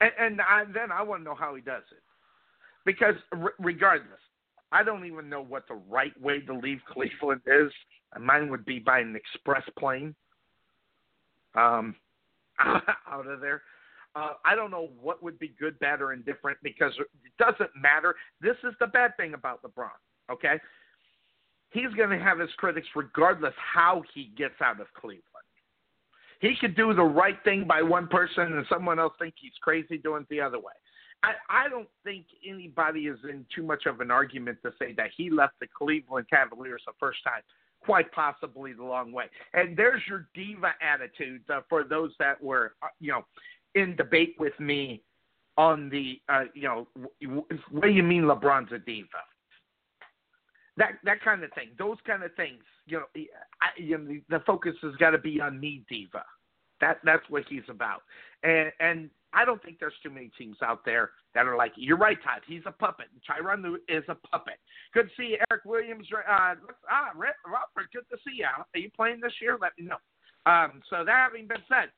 [0.00, 2.02] And, and I, then I want to know how he does it,
[2.84, 4.20] because r- regardless,
[4.72, 7.72] I don't even know what the right way to leave Cleveland is.
[8.20, 10.14] Mine would be by an express plane.
[11.54, 11.94] Um,
[12.60, 13.62] out of there.
[14.16, 17.06] Uh, I don't know what would be good, bad, or indifferent because it
[17.38, 18.14] doesn't matter.
[18.40, 19.90] This is the bad thing about LeBron.
[20.32, 20.58] Okay,
[21.70, 25.22] he's going to have his critics regardless how he gets out of Cleveland.
[26.40, 29.98] He could do the right thing by one person and someone else think he's crazy
[29.98, 30.72] doing it the other way.
[31.22, 35.10] I, I don't think anybody is in too much of an argument to say that
[35.16, 37.40] he left the Cleveland Cavaliers the first time,
[37.80, 39.24] quite possibly the long way.
[39.54, 43.24] And there's your diva attitude uh, for those that were, uh, you know,
[43.76, 45.02] in debate with me
[45.56, 46.88] on the, uh, you know,
[47.70, 49.22] what do you mean LeBron's a diva?
[50.76, 51.68] that that kind of thing.
[51.78, 52.62] Those kind of things.
[52.86, 53.06] You know,
[53.60, 56.24] I, you know the, focus has got to be on me, diva.
[56.80, 58.02] That that's what he's about.
[58.42, 61.96] And and I don't think there's too many teams out there that are like, you're
[61.96, 62.42] right, Todd.
[62.46, 63.06] He's a puppet.
[63.28, 64.54] Tyronn is a puppet.
[64.94, 66.06] Good to see you, Eric Williams.
[66.12, 66.54] Uh,
[66.90, 68.46] ah, Robert, good to see you.
[68.46, 69.58] Are you playing this year?
[69.60, 69.98] Let me know.
[70.50, 71.90] Um, so that having been said,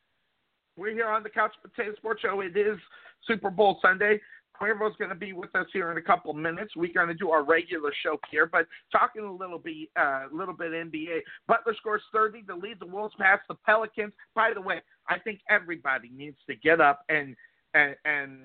[0.79, 2.41] we're here on the Couch Potato Sports Show.
[2.41, 2.79] It is
[3.27, 4.21] Super Bowl Sunday.
[4.57, 6.75] Cuervo's going to be with us here in a couple minutes.
[6.75, 10.55] We're going to do our regular show here, but talking a little bit, uh, little
[10.55, 11.21] bit NBA.
[11.47, 14.13] Butler scores 30 to lead the Wolves past the Pelicans.
[14.35, 17.37] By the way, I think everybody needs to get up and
[17.75, 18.39] and, and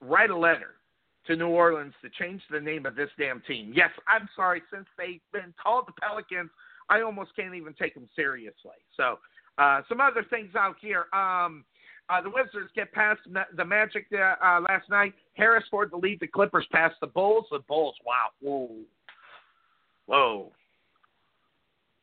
[0.00, 0.76] write a letter
[1.26, 3.72] to New Orleans to change the name of this damn team.
[3.74, 4.62] Yes, I'm sorry.
[4.72, 6.50] Since they've been called the Pelicans,
[6.88, 8.78] I almost can't even take them seriously.
[8.96, 9.18] So,
[9.58, 11.06] uh, some other things out here.
[11.12, 11.64] Um,
[12.08, 13.20] uh, the Wizards get past
[13.56, 15.12] the Magic uh, uh, last night.
[15.34, 17.46] Harris Ford to lead the Clippers past the Bulls.
[17.50, 18.70] The Bulls, wow, whoa,
[20.06, 20.52] whoa,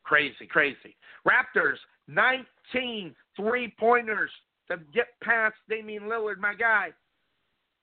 [0.03, 0.95] crazy, crazy.
[1.25, 4.29] Raptors, 19 three pointers
[4.69, 6.89] to get past Damian Lillard, my guy,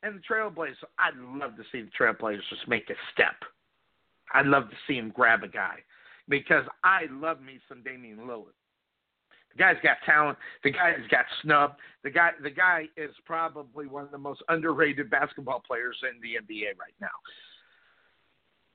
[0.02, 0.76] and the Trailblazers.
[0.98, 3.34] I'd love to see the Trailblazers just make a step.
[4.32, 5.78] I'd love to see him grab a guy
[6.28, 8.54] because I love me some Damian Lillard.
[9.52, 10.38] The guy's got talent.
[10.62, 11.76] The guy's got snub.
[12.04, 16.38] The guy, the guy is probably one of the most underrated basketball players in the
[16.40, 17.08] NBA right now.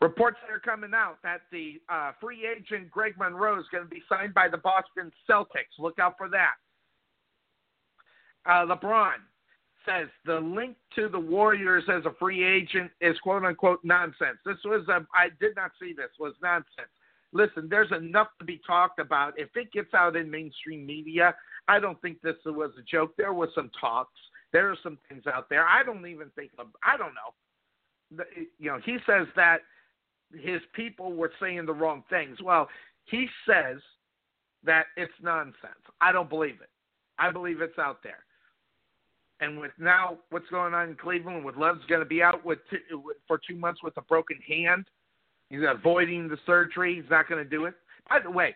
[0.01, 3.89] Reports that are coming out that the uh, free agent Greg Monroe is going to
[3.89, 5.79] be signed by the Boston Celtics.
[5.79, 6.55] Look out for that.
[8.45, 9.13] Uh, LeBron
[9.85, 14.37] says the link to the Warriors as a free agent is quote unquote nonsense.
[14.45, 16.91] This was a, I did not see this was nonsense
[17.33, 19.33] listen, there's enough to be talked about.
[19.37, 21.35] If it gets out in mainstream media,
[21.67, 23.13] I don't think this was a joke.
[23.17, 24.19] There was some talks.
[24.53, 25.65] There are some things out there.
[25.65, 26.51] I don't even think.
[26.57, 28.23] of, I don't know.
[28.59, 29.57] You know, he says that
[30.33, 32.37] his people were saying the wrong things.
[32.43, 32.69] Well,
[33.05, 33.77] he says
[34.63, 35.55] that it's nonsense.
[36.01, 36.69] I don't believe it.
[37.17, 38.23] I believe it's out there.
[39.41, 42.59] And with now what's going on in Cleveland, with Love's going to be out with
[42.69, 44.85] two, for two months with a broken hand,
[45.49, 46.95] He's avoiding the surgery.
[46.95, 47.75] He's not going to do it.
[48.09, 48.55] By the way,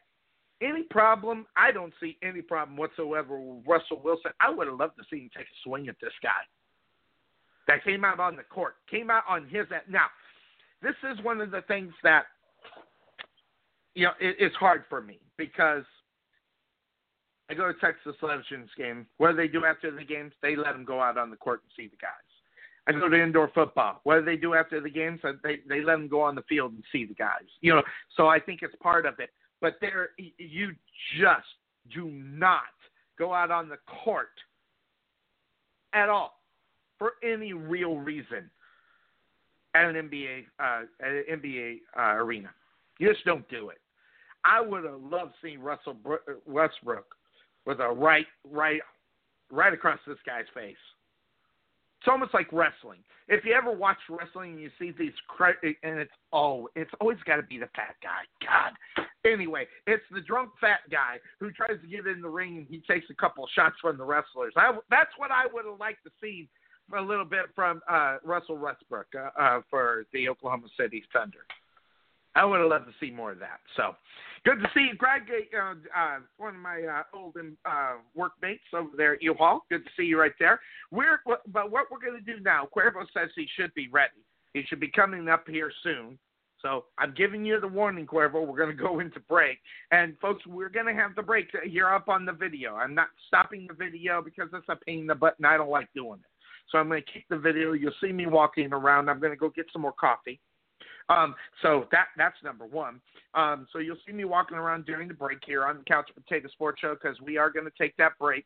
[0.62, 1.46] any problem?
[1.56, 4.32] I don't see any problem whatsoever with Russell Wilson.
[4.40, 6.30] I would have loved to see him take a swing at this guy.
[7.68, 9.68] That came out on the court, came out on his.
[9.72, 9.84] End.
[9.90, 10.08] Now,
[10.82, 12.26] this is one of the things that
[13.94, 15.84] you know it, it's hard for me because
[17.50, 19.06] I go to Texas Legends game.
[19.18, 20.34] What do they do after the games?
[20.42, 22.29] They let them go out on the court and see the guys.
[22.90, 24.02] I go to indoor football.
[24.04, 25.20] What do they do after the games?
[25.44, 27.46] They they let them go on the field and see the guys.
[27.62, 27.84] You know,
[28.18, 29.30] so I think it's part of it.
[29.62, 30.74] But there, you
[31.20, 31.46] just
[31.94, 32.62] do not
[33.18, 34.30] go out on the court
[35.94, 36.40] at all
[36.98, 38.50] for any real reason
[39.76, 42.50] at an NBA uh, at an NBA uh, arena.
[43.00, 43.80] You just don't do it.
[44.46, 45.98] I would have loved seeing Russell
[46.46, 47.16] Westbrook
[47.66, 48.82] with a right right
[49.52, 50.76] right across this guy's face.
[52.00, 53.00] It's almost like wrestling.
[53.28, 55.14] If you ever watch wrestling and you see these,
[55.84, 58.24] and it's oh, it's always got to be the fat guy.
[58.42, 59.06] God.
[59.26, 62.82] Anyway, it's the drunk fat guy who tries to get in the ring and he
[62.92, 64.54] takes a couple of shots from the wrestlers.
[64.56, 66.48] I, that's what I would have liked to see
[66.98, 71.46] a little bit from uh, Russell Westbrook uh, uh, for the Oklahoma City Thunder.
[72.36, 73.60] I would have loved to see more of that.
[73.76, 73.96] So
[74.46, 75.24] good to see you, Greg,
[75.58, 79.66] uh, uh, one of my uh, old uh, workmates over there at U-Haul.
[79.70, 80.60] Good to see you right there.
[80.92, 84.24] We're, but what we're going to do now, Cuervo says he should be ready.
[84.54, 86.18] He should be coming up here soon.
[86.62, 88.46] So I'm giving you the warning, Cuervo.
[88.46, 89.60] We're going to go into break.
[89.92, 92.76] And folks, we're going to have the break here up on the video.
[92.76, 95.70] I'm not stopping the video because it's a pain in the butt and I don't
[95.70, 96.26] like doing it.
[96.70, 97.74] So I'm going to keep the video.
[97.74, 99.10] You'll see me walking around.
[99.10, 100.40] I'm going to go get some more coffee.
[101.10, 103.02] Um, so that that's number one.
[103.34, 106.48] Um, so you'll see me walking around during the break here on the Couch Potato
[106.50, 108.46] Sports Show because we are going to take that break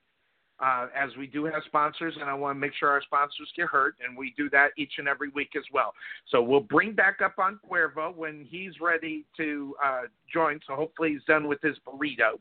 [0.63, 3.67] uh, as we do have sponsors, and I want to make sure our sponsors get
[3.67, 5.93] heard, and we do that each and every week as well.
[6.29, 10.01] So we'll bring back up on Cuervo when he's ready to uh,
[10.31, 10.59] join.
[10.67, 12.39] So hopefully he's done with his burrito.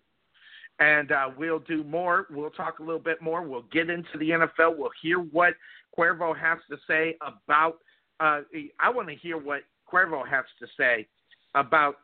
[0.79, 2.27] And uh, we'll do more.
[2.31, 3.43] We'll talk a little bit more.
[3.43, 4.77] We'll get into the NFL.
[4.77, 5.55] We'll hear what
[5.97, 7.79] Cuervo has to say about.
[8.21, 8.41] Uh,
[8.81, 9.63] I want to hear what
[9.93, 11.07] Cuervo has to say
[11.55, 11.97] about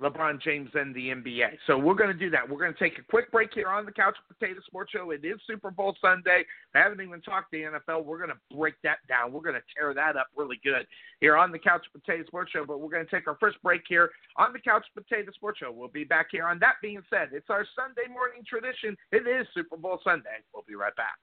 [0.00, 1.58] LeBron James and the NBA.
[1.66, 2.48] So we're going to do that.
[2.48, 5.10] We're going to take a quick break here on the Couch Potato Sports Show.
[5.10, 6.44] It is Super Bowl Sunday.
[6.74, 8.04] I haven't even talked the NFL.
[8.04, 9.32] We're going to break that down.
[9.32, 10.86] We're going to tear that up really good
[11.20, 12.64] here on the Couch Potato Sports Show.
[12.64, 15.72] But we're going to take our first break here on the Couch Potato Sports Show.
[15.72, 16.46] We'll be back here.
[16.46, 18.96] On that being said, it's our Sunday morning tradition.
[19.10, 20.44] It is Super Bowl Sunday.
[20.54, 21.18] We'll be right back.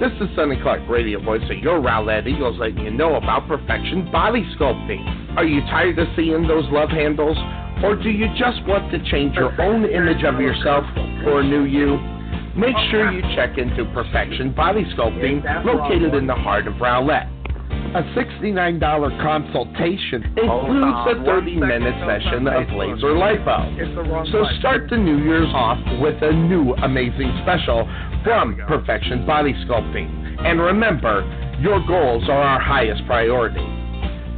[0.00, 4.10] This is Sonny Clark, radio voice of your Rowlett Eagles, letting you know about Perfection
[4.10, 5.36] Body Sculpting.
[5.36, 7.36] Are you tired of seeing those love handles?
[7.84, 10.86] Or do you just want to change your own image of yourself
[11.22, 11.98] for a new you?
[12.56, 17.28] Make sure you check into Perfection Body Sculpting, located in the heart of Rowlett.
[17.92, 18.80] A $69
[19.20, 24.32] consultation includes a 30 minute session of laser lipo.
[24.32, 27.84] So start the new year's off with a new amazing special
[28.24, 30.44] from Perfection Body Sculpting.
[30.44, 31.22] And remember,
[31.60, 33.64] your goals are our highest priority.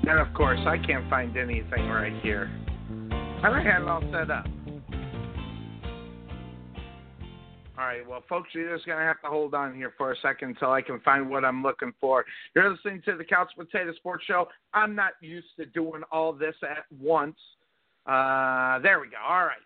[0.08, 2.50] And of course, I can't find anything right here.
[3.44, 4.46] I had it all set up.
[7.80, 10.16] All right, well, folks, you're just going to have to hold on here for a
[10.20, 12.26] second until I can find what I'm looking for.
[12.54, 14.48] You're listening to the Couch Potato Sports Show.
[14.74, 17.38] I'm not used to doing all this at once.
[18.04, 19.16] Uh, there we go.
[19.26, 19.56] All right.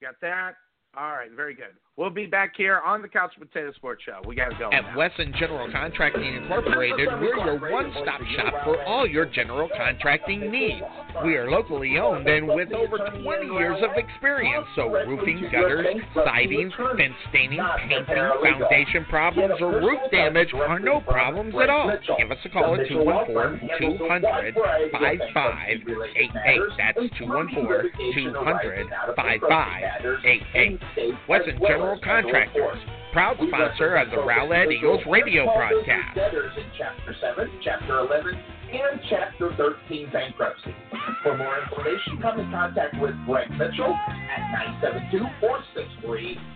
[0.00, 0.52] Got that?
[0.96, 1.74] All right, very good.
[1.98, 4.20] We'll be back here on the Couch Potato Sports Show.
[4.24, 4.70] We got to go.
[4.70, 4.96] At now.
[4.96, 10.80] Wesson General Contracting Incorporated, we're your one stop shop for all your general contracting needs.
[11.24, 16.70] We are locally owned and with over 20 years of experience, so roofing, gutters, siding,
[16.96, 21.90] fence staining, painting, foundation problems, or roof damage are no problems at all.
[22.16, 24.54] Give us a call at 214 200
[24.92, 26.60] 5588.
[26.78, 28.86] That's 214 200
[29.16, 30.80] 5588.
[31.28, 32.78] Wesson General Contractors,
[33.12, 36.14] proud sponsor of the Rowlett Eagles radio broadcast.
[36.14, 38.38] Debtors in Chapter 7, Chapter 11,
[38.70, 40.74] and Chapter 13 bankruptcy.
[41.22, 44.40] For more information, come in contact with Greg Mitchell at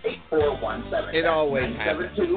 [0.05, 1.13] 972-463-8417.
[1.13, 2.15] It always happens.
[2.15, 2.29] 6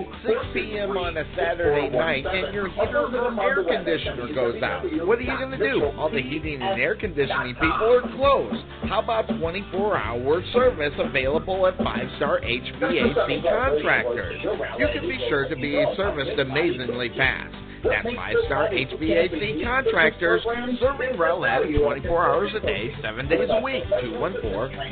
[0.55, 0.97] p.m.
[0.97, 4.85] on a Saturday night, and your heater or air conditioner goes out.
[5.07, 5.85] What are you going to do?
[5.99, 8.65] All the heating and air conditioning people are closed.
[8.89, 14.43] How about 24-hour service available at Five Star HVAC Contractors?
[14.79, 17.55] You can be sure to be serviced amazingly fast.
[17.85, 20.43] That's Five Star HVAC Contractors,
[20.81, 23.85] serving Rowlett 24 hours a day, 7 days a week.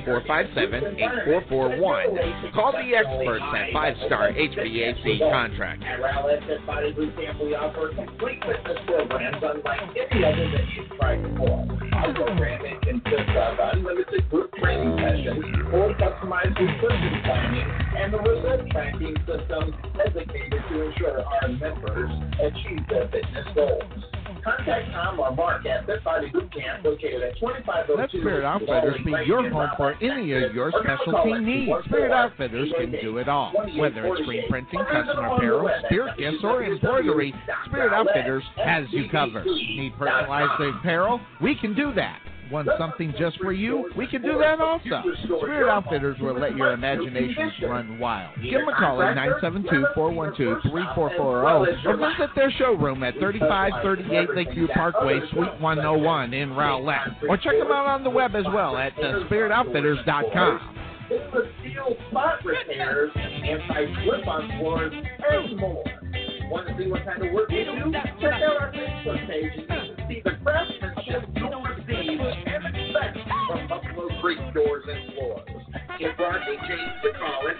[0.06, 2.52] 214-457-8441.
[2.54, 5.88] Call the experts at Five Star HVAC Contractors.
[5.88, 9.80] At Rowlett Body Boot Camp, we offer complete fitness programs unlike
[10.10, 11.66] any other that you've tried before.
[11.94, 12.12] Our
[12.82, 14.28] consists of unlimited
[14.60, 15.44] training sessions,
[15.94, 16.58] customized
[17.24, 17.66] planning,
[17.96, 18.12] and
[18.70, 22.10] tracking system designated to ensure our members
[22.40, 23.82] achieve their fitness goals.
[24.44, 27.94] Contact Tom or Mark at Fit Body Boot Camp located at 2502.
[27.96, 31.72] Let Spirit Outfitters be your home for any of your specialty needs.
[31.86, 33.52] Spirit Outfitters can do it all.
[33.76, 37.34] Whether it's screen printing, custom apparel, spirit gifts, or embroidery,
[37.66, 39.46] Spirit Outfitters has you covered.
[39.46, 41.20] Need personalized apparel?
[41.40, 42.20] We can do that.
[42.50, 43.90] Want something just for you?
[43.96, 45.02] We can do that also.
[45.24, 48.34] Spirit Outfitters will let your imaginations run wild.
[48.42, 55.60] Give them a call at 972-412-3440 or visit their showroom at 3538 Lakeview Parkway, Suite
[55.60, 57.16] 101 in Rowlett.
[57.28, 60.60] Or check them out on the web as well at spiritoutfitters.com.
[61.10, 64.94] It's steel spot repairs, anti-slip-on floors,
[65.30, 65.84] and more.
[66.50, 67.92] Want to see what kind of work we do?
[68.20, 73.18] Check out our Facebook page and see the craftsmanship you'll receive and expect
[73.48, 75.83] from Buffalo Creek Doors and Floors.
[75.98, 77.56] Give Rodney James a call at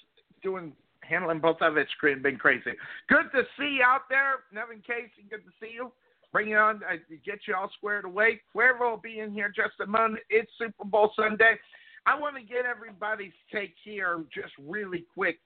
[0.43, 2.73] doing handling both of it, screen been crazy.
[3.09, 5.25] Good to see you out there, Nevin Casey.
[5.31, 5.93] Good to see you.
[6.33, 8.41] Bring you on, uh, get you all squared away.
[8.55, 10.23] Cuervo will be in here just a moment.
[10.31, 11.59] It's Super Bowl Sunday.
[12.07, 15.39] I want to get everybody's take here just really quick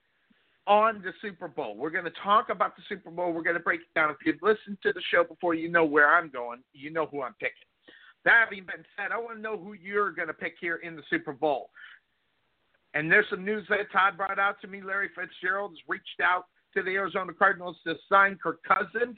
[0.67, 1.75] on the Super Bowl.
[1.75, 3.31] We're going to talk about the Super Bowl.
[3.31, 4.09] We're going to break it down.
[4.09, 6.61] If you've listened to the show before, you know where I'm going.
[6.73, 7.53] You know who I'm picking.
[8.23, 10.95] That having been said, I want to know who you're going to pick here in
[10.95, 11.69] the Super Bowl.
[12.95, 14.81] And there's some news that Todd brought out to me.
[14.81, 16.45] Larry Fitzgerald has reached out
[16.75, 19.17] to the Arizona Cardinals to sign Kirk Cousins.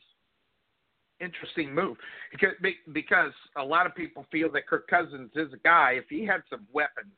[1.19, 1.97] Interesting move
[2.31, 2.53] because
[2.93, 5.93] because a lot of people feel that Kirk Cousins is a guy.
[5.93, 7.11] If he had some weapons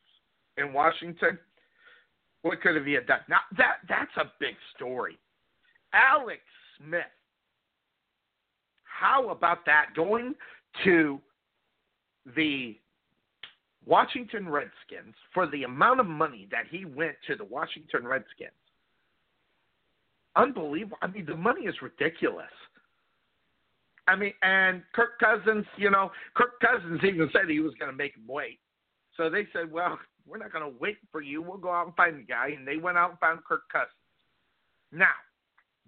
[0.60, 1.38] in Washington,
[2.42, 3.20] what could have he have done?
[3.28, 5.18] Now that that's a big story.
[5.94, 6.42] Alex
[6.78, 7.02] Smith.
[8.84, 9.88] How about that?
[9.96, 10.36] Going
[10.84, 11.20] to
[12.36, 12.78] the
[13.86, 18.52] Washington Redskins for the amount of money that he went to the Washington Redskins.
[20.36, 20.98] Unbelievable.
[21.02, 22.52] I mean, the money is ridiculous.
[24.08, 27.98] I mean, and Kirk Cousins, you know, Kirk Cousins even said he was going to
[27.98, 28.60] make him wait.
[29.20, 31.42] So they said, well, we're not going to wait for you.
[31.42, 32.56] We'll go out and find the guy.
[32.58, 33.92] And they went out and found Kirk Cousins.
[34.92, 35.14] Now,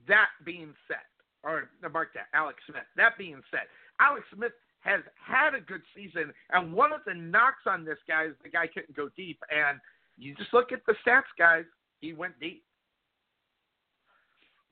[0.08, 0.98] that being said,
[1.44, 2.84] or mark that, Alex Smith.
[2.98, 3.62] That being said,
[4.00, 4.52] Alex Smith
[4.82, 8.50] has had a good season, and one of the knocks on this guy is the
[8.50, 9.40] guy couldn't go deep.
[9.52, 9.80] And
[10.18, 11.66] you just look at the stats, guys.
[12.00, 12.64] He went deep.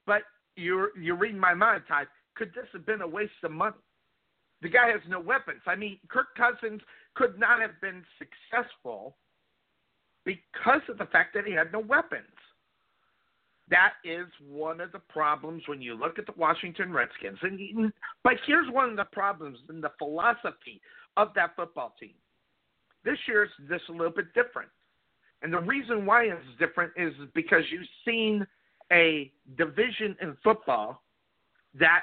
[0.05, 0.23] But
[0.55, 2.07] you're you're reading my mind, Todd.
[2.35, 3.75] Could this have been a waste of money?
[4.61, 5.61] The guy has no weapons.
[5.65, 6.81] I mean, Kirk Cousins
[7.15, 9.15] could not have been successful
[10.25, 12.27] because of the fact that he had no weapons.
[13.69, 17.37] That is one of the problems when you look at the Washington Redskins.
[17.41, 17.93] And
[18.23, 20.81] but here's one of the problems in the philosophy
[21.17, 22.15] of that football team.
[23.05, 24.69] This year is just a little bit different.
[25.41, 28.45] And the reason why it's different is because you've seen
[28.91, 31.03] a division in football
[31.79, 32.01] that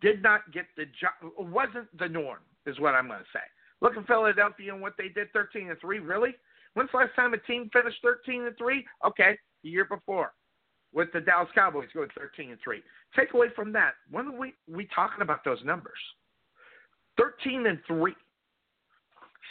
[0.00, 3.40] did not get the job wasn't the norm, is what I'm gonna say.
[3.80, 6.34] Look at Philadelphia and what they did thirteen and three, really?
[6.74, 8.86] When's the last time a team finished thirteen and three?
[9.04, 10.32] Okay, the year before
[10.92, 12.82] with the Dallas Cowboys going 13 and 3.
[13.16, 15.98] Take away from that, when are we we talking about those numbers?
[17.16, 18.14] 13 and 3.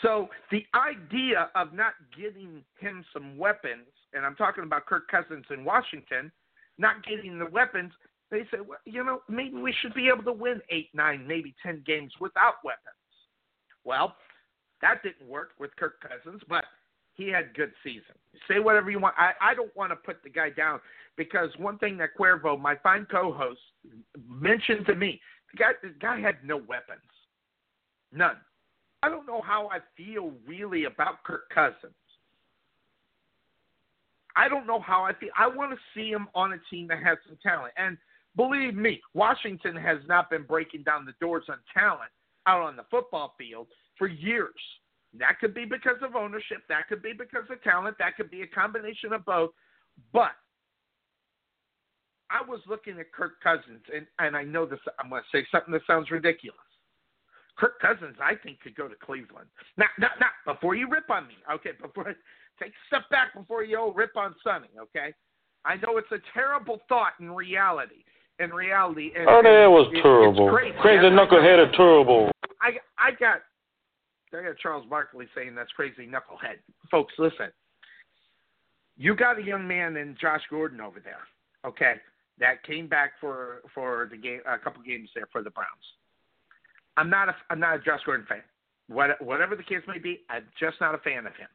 [0.01, 5.45] So the idea of not getting him some weapons, and I'm talking about Kirk Cousins
[5.49, 6.31] in Washington,
[6.77, 7.91] not getting the weapons,
[8.31, 11.55] they said, well, you know, maybe we should be able to win eight, nine, maybe
[11.63, 12.95] 10 games without weapons.
[13.83, 14.15] Well,
[14.81, 16.63] That didn't work with Kirk Cousins, but
[17.15, 18.15] he had good season.
[18.47, 19.15] Say whatever you want.
[19.17, 20.79] I, I don't want to put the guy down
[21.17, 23.59] because one thing that Cuervo, my fine co-host,
[24.27, 25.19] mentioned to me,
[25.51, 27.01] the guy, the guy had no weapons,
[28.13, 28.37] none.
[29.01, 31.93] I don't know how I feel really about Kirk Cousins.
[34.35, 35.29] I don't know how I feel.
[35.37, 37.73] I want to see him on a team that has some talent.
[37.77, 37.97] And
[38.39, 42.09] believe me, Washington has not been breaking down the doors on talent
[42.47, 43.67] out on the football field
[43.97, 44.53] for years.
[45.19, 46.59] That could be because of ownership.
[46.69, 47.97] That could be because of talent.
[47.99, 49.51] That could be a combination of both.
[50.13, 50.31] But
[52.29, 54.79] I was looking at Kirk Cousins, and, and I know this.
[54.99, 56.57] I'm going to say something that sounds ridiculous.
[57.57, 59.49] Kirk Cousins, I think, could go to Cleveland.
[59.75, 61.71] Now, now, now before you rip on me, okay?
[61.81, 62.15] Before
[62.57, 65.13] take a step back before you all rip on Sonny, okay?
[65.65, 68.05] I know it's a terrible thought in reality.
[68.39, 70.49] In reality, and, oh, that was it, terrible.
[70.49, 72.31] Crazy, crazy knucklehead of terrible.
[72.61, 73.41] I I got
[74.33, 76.57] I got Charles Barkley saying that's crazy knucklehead.
[76.89, 77.51] Folks, listen.
[78.95, 81.27] You got a young man in Josh Gordon over there,
[81.65, 81.95] okay?
[82.39, 85.67] That came back for for the game, a couple games there for the Browns.
[86.95, 88.41] I'm not a I'm not a Josh Gordon fan.
[88.89, 91.47] What, whatever the case may be, I'm just not a fan of him.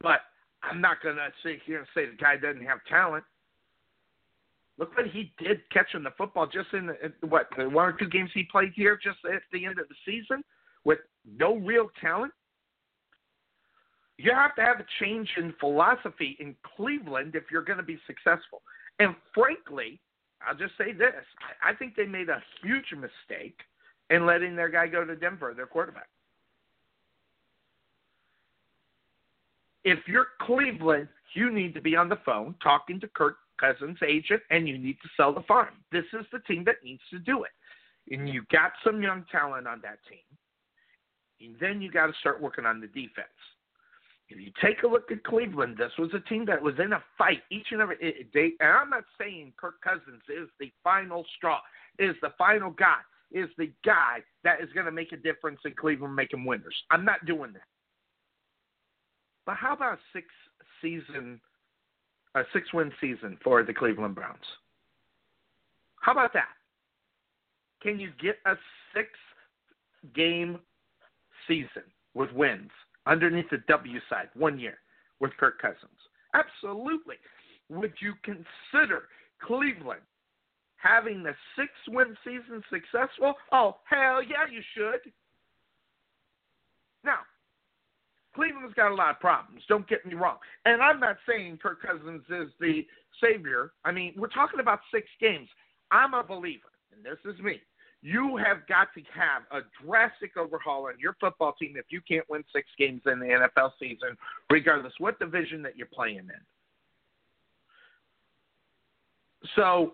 [0.00, 0.20] But
[0.62, 3.24] I'm not going to sit here and say the guy doesn't have talent.
[4.78, 8.30] Look what he did catching the football just in, in what one or two games
[8.32, 10.42] he played here just at the end of the season
[10.84, 10.98] with
[11.38, 12.32] no real talent.
[14.18, 17.98] You have to have a change in philosophy in Cleveland if you're going to be
[18.06, 18.62] successful.
[18.98, 20.00] And frankly,
[20.46, 21.24] I'll just say this:
[21.62, 23.58] I, think they made a huge mistake
[24.10, 26.08] in letting their guy go to Denver, their quarterback.
[29.84, 34.42] If you're Cleveland, you need to be on the phone talking to Kirk Cousins' agent,
[34.50, 35.74] and you need to sell the farm.
[35.92, 37.52] This is the team that needs to do it.
[38.12, 40.26] And you got some young talent on that team.
[41.40, 43.28] And then you got to start working on the defense.
[44.28, 47.02] If you take a look at Cleveland, this was a team that was in a
[47.18, 47.96] fight each and every
[48.32, 48.52] day.
[48.60, 51.60] And I'm not saying Kirk Cousins is the final straw,
[51.98, 52.98] is the final guy,
[53.30, 56.74] is the guy that is going to make a difference in Cleveland, making winners.
[56.90, 57.68] I'm not doing that.
[59.44, 60.26] But how about six
[60.80, 61.40] season,
[62.34, 64.44] a six win season for the Cleveland Browns?
[66.00, 66.48] How about that?
[67.82, 68.54] Can you get a
[68.94, 69.08] six
[70.14, 70.58] game
[71.46, 72.70] season with wins
[73.06, 74.78] underneath the W side one year
[75.20, 75.98] with Kirk Cousins?
[76.34, 77.16] Absolutely.
[77.68, 79.04] Would you consider
[79.42, 80.02] Cleveland
[80.76, 83.34] having the six win season successful?
[83.52, 85.12] Oh, hell yeah, you should.
[87.04, 87.18] Now,
[88.34, 89.62] Cleveland's got a lot of problems.
[89.68, 90.38] Don't get me wrong.
[90.64, 92.86] And I'm not saying Kirk Cousins is the
[93.22, 93.72] savior.
[93.84, 95.48] I mean, we're talking about six games.
[95.90, 97.60] I'm a believer, and this is me.
[98.00, 102.28] You have got to have a drastic overhaul on your football team if you can't
[102.28, 104.16] win six games in the NFL season,
[104.50, 106.42] regardless what division that you're playing in.
[109.54, 109.92] So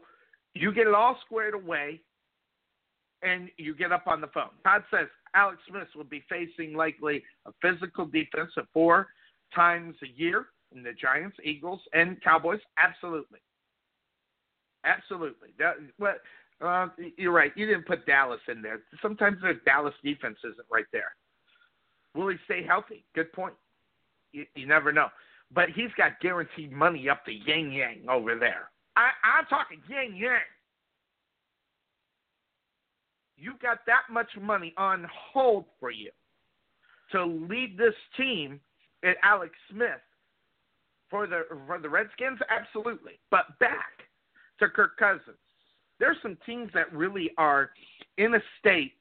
[0.54, 2.00] you get it all squared away
[3.22, 4.50] and you get up on the phone.
[4.64, 9.08] Todd says Alex Smith will be facing likely a physical defense of four
[9.54, 12.60] times a year in the Giants, Eagles, and Cowboys.
[12.78, 13.40] Absolutely.
[14.84, 15.48] Absolutely.
[15.58, 16.14] That, well,
[16.60, 17.52] uh, you're right.
[17.56, 18.80] You didn't put Dallas in there.
[19.02, 21.12] Sometimes the Dallas defense isn't right there.
[22.14, 23.04] Will he stay healthy?
[23.14, 23.54] Good point.
[24.32, 25.08] You, you never know.
[25.52, 28.70] But he's got guaranteed money up the yang yang over there.
[28.96, 30.40] I, I'm talking yang yang
[33.38, 36.10] you got that much money on hold for you
[37.12, 38.60] to lead this team
[39.04, 40.00] at Alex Smith
[41.08, 43.18] for the for the Redskins, absolutely.
[43.30, 44.02] But back
[44.58, 45.36] to Kirk Cousins.
[45.98, 47.70] There's some teams that really are
[48.18, 48.92] in a state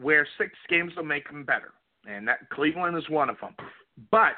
[0.00, 1.72] where six games will make them better,
[2.08, 3.54] and that Cleveland is one of them.
[4.10, 4.34] But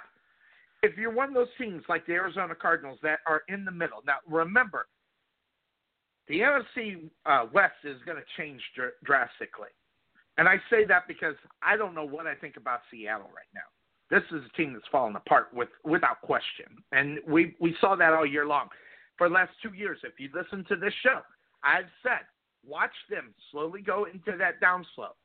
[0.83, 4.03] if you're one of those teams like the Arizona Cardinals that are in the middle,
[4.07, 4.87] now remember
[6.29, 9.68] the NFC uh, West is going to change dr- drastically.
[10.39, 13.62] And I say that because I don't know what I think about Seattle right now.
[14.11, 18.12] This is a team that's fallen apart with without question, and we we saw that
[18.12, 18.68] all year long.
[19.18, 21.22] For the last two years, if you listen to this show,
[21.64, 22.20] I've said
[22.64, 25.16] watch them slowly go into that downslope,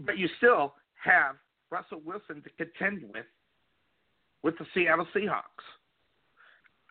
[0.00, 1.36] but you still have
[1.70, 3.26] Russell Wilson to contend with
[4.42, 5.66] with the Seattle Seahawks.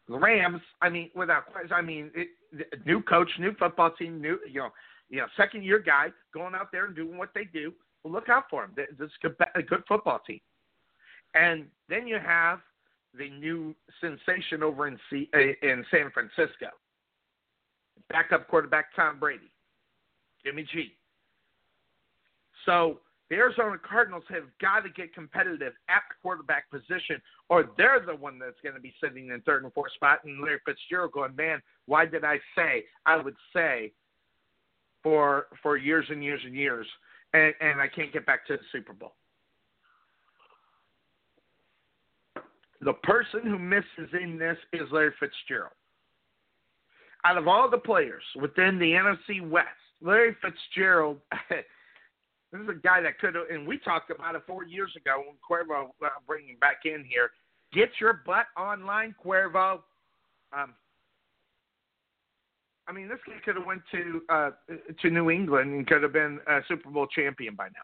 [0.10, 2.30] Rams, I mean, without question, I mean, it,
[2.86, 4.70] new coach, new football team, new, you know,
[5.10, 7.74] you know, second year guy going out there and doing what they do.
[8.04, 8.72] Well, look out for him.
[8.76, 9.12] This is
[9.56, 10.40] a good football team.
[11.34, 12.60] And then you have
[13.18, 16.68] the new sensation over in C, uh, in San Francisco.
[18.10, 19.52] Backup quarterback Tom Brady,
[20.46, 20.94] Jimmy G.
[22.66, 23.00] So
[23.30, 28.16] the Arizona Cardinals have got to get competitive at the quarterback position, or they're the
[28.16, 30.20] one that's going to be sitting in third and fourth spot.
[30.24, 32.86] And Larry Fitzgerald going, man, why did I say?
[33.06, 33.92] I would say
[35.04, 36.88] for for years and years and years,
[37.34, 39.14] and, and I can't get back to the Super Bowl.
[42.82, 45.74] The person who misses in this is Larry Fitzgerald.
[47.26, 49.68] Out of all the players within the NFC West,
[50.02, 51.18] Larry Fitzgerald
[52.52, 55.22] This is a guy that could have, and we talked about it four years ago
[55.26, 57.32] when Cuervo uh, bringing him back in here.
[57.74, 59.82] Get your butt online, Cuervo.
[60.54, 60.74] Um,
[62.88, 64.52] I mean, this guy could have went to uh,
[65.02, 67.84] to New England and could have been a Super Bowl champion by now.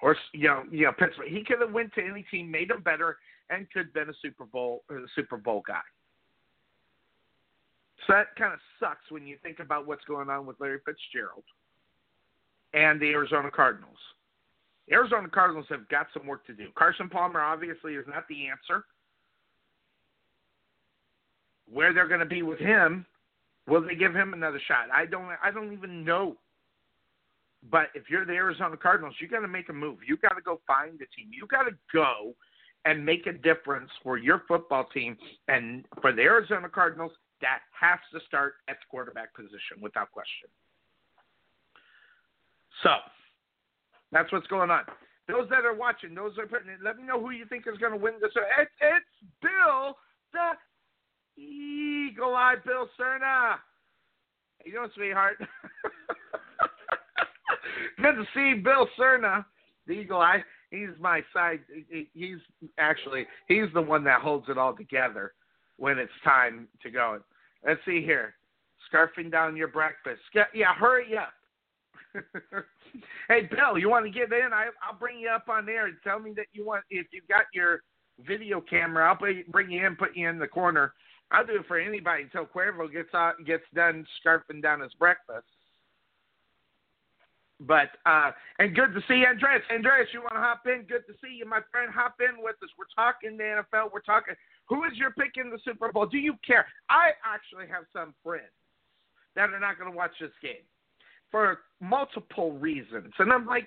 [0.00, 1.28] Or you know, you know, Pittsburgh.
[1.28, 3.18] He could have went to any team, made them better,
[3.50, 5.82] and could have been a Super Bowl uh, Super Bowl guy.
[8.06, 11.44] So that kind of sucks when you think about what's going on with Larry Fitzgerald
[12.74, 13.96] and the Arizona Cardinals.
[14.88, 16.68] The Arizona Cardinals have got some work to do.
[16.76, 18.84] Carson Palmer obviously is not the answer.
[21.72, 23.06] Where they're going to be with him,
[23.66, 24.88] will they give him another shot?
[24.92, 25.30] I don't.
[25.42, 26.36] I don't even know.
[27.70, 29.98] But if you're the Arizona Cardinals, you got to make a move.
[30.06, 31.30] You got to go find a team.
[31.30, 32.34] You got to go
[32.84, 35.16] and make a difference for your football team.
[35.46, 40.48] And for the Arizona Cardinals, that has to start at the quarterback position without question.
[42.82, 42.90] So
[44.10, 44.82] that's what's going on.
[45.28, 47.78] Those that are watching, those are putting it, let me know who you think is
[47.78, 48.32] going to win this.
[48.34, 49.06] It's, it's
[49.40, 49.96] Bill,
[50.32, 53.20] the Eagle Eye Bill Cerna.
[53.22, 53.58] How
[54.64, 55.36] you doing, sweetheart?
[58.00, 59.44] Good to see Bill Cerna,
[59.86, 60.42] the Eagle Eye.
[60.70, 61.60] He's my side.
[62.14, 62.38] He's
[62.78, 65.34] actually he's the one that holds it all together
[65.76, 67.20] when it's time to go.
[67.66, 68.34] Let's see here.
[68.92, 70.20] Scarfing down your breakfast.
[70.54, 71.32] Yeah, hurry up.
[73.28, 74.52] hey, Bill, you want to get in?
[74.52, 76.84] I, I'll bring you up on there and tell me that you want.
[76.90, 77.82] If you've got your
[78.26, 79.18] video camera, I'll
[79.50, 80.92] bring you in, put you in the corner.
[81.30, 85.46] I'll do it for anybody until Cuervo gets out, gets done scarfing down his breakfast.
[87.60, 89.62] But uh and good to see you, Andreas.
[89.72, 90.82] Andreas, you want to hop in?
[90.82, 91.92] Good to see you, my friend.
[91.94, 92.68] Hop in with us.
[92.76, 93.94] We're talking the NFL.
[93.94, 94.34] We're talking.
[94.68, 96.06] Who is your pick in the Super Bowl?
[96.06, 96.66] Do you care?
[96.90, 98.50] I actually have some friends
[99.36, 100.66] that are not going to watch this game
[101.32, 103.12] for multiple reasons.
[103.18, 103.66] And I'm like,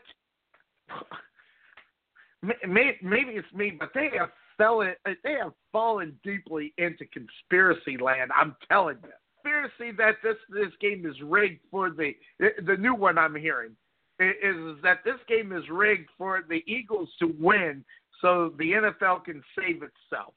[2.41, 8.31] maybe it's me, but they have fell in, they have fallen deeply into conspiracy land.
[8.33, 9.09] I'm telling you,
[9.43, 13.71] conspiracy that this this game is rigged for the the new one I'm hearing
[14.19, 17.83] is that this game is rigged for the Eagles to win
[18.21, 20.33] so the NFL can save itself.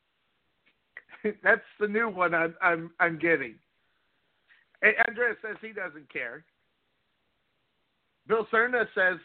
[1.45, 3.55] That's the new one I'm I'm I'm getting.
[4.83, 6.45] Andrea says he doesn't care.
[8.29, 9.19] Bill Cerna says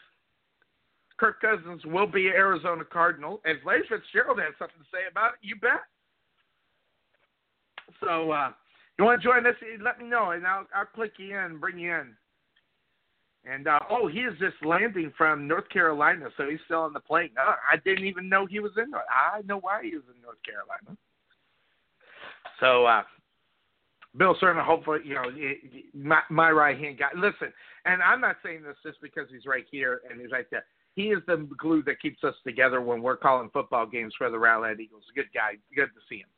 [1.18, 3.40] Kirk Cousins will be Arizona Cardinal.
[3.44, 5.82] If Larry Fitzgerald has something to say about it, you bet.
[8.00, 8.50] So uh,
[8.98, 9.54] you want to join us?
[9.80, 12.16] Let me know, and I'll I'll click you in and bring you in.
[13.46, 17.00] And uh, oh, he is just landing from North Carolina, so he's still on the
[17.00, 17.30] plane.
[17.38, 18.90] Uh, I didn't even know he was in.
[18.90, 19.04] North.
[19.10, 20.96] I know why he was in North Carolina.
[22.58, 23.02] So uh,
[24.16, 25.24] Bill Cerna, hopefully, you know,
[25.92, 27.08] my, my right hand guy.
[27.16, 27.52] Listen,
[27.84, 30.64] and I'm not saying this just because he's right here and he's right there.
[30.94, 34.38] He is the glue that keeps us together when we're calling football games for the
[34.38, 35.02] Rowlett Eagles.
[35.14, 35.54] Good guy.
[35.74, 36.28] Good to see him.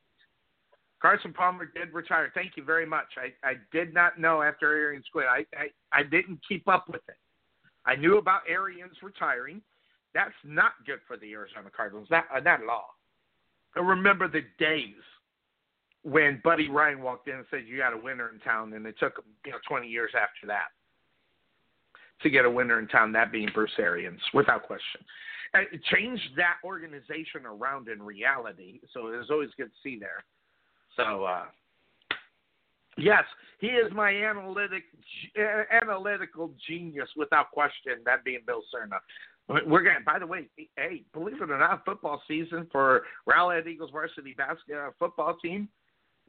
[1.02, 2.32] Carson Palmer did retire.
[2.34, 3.06] Thank you very much.
[3.18, 5.26] I, I did not know after Arians quit.
[5.26, 7.16] I, I, I didn't keep up with it.
[7.84, 9.60] I knew about Arians retiring.
[10.14, 12.08] That's not good for the Arizona Cardinals.
[12.10, 12.96] Not, not at all.
[13.76, 14.94] I remember the days
[16.06, 18.94] when Buddy Ryan walked in and said you got a winner in town, and it
[19.00, 20.68] took you know 20 years after that
[22.22, 25.00] to get a winner in town, that being Bruce Arians, without question.
[25.52, 29.98] Uh, it changed that organization around in reality, so it was always good to see
[29.98, 30.24] there.
[30.96, 31.44] So, uh,
[32.96, 33.24] yes,
[33.58, 34.84] he is my analytic
[35.36, 37.94] uh, analytical genius without question.
[38.04, 38.98] That being Bill Cerna.
[39.48, 40.04] We're going.
[40.04, 44.88] By the way, hey, believe it or not, football season for Rowlett Eagles varsity basketball
[44.88, 45.68] uh, football team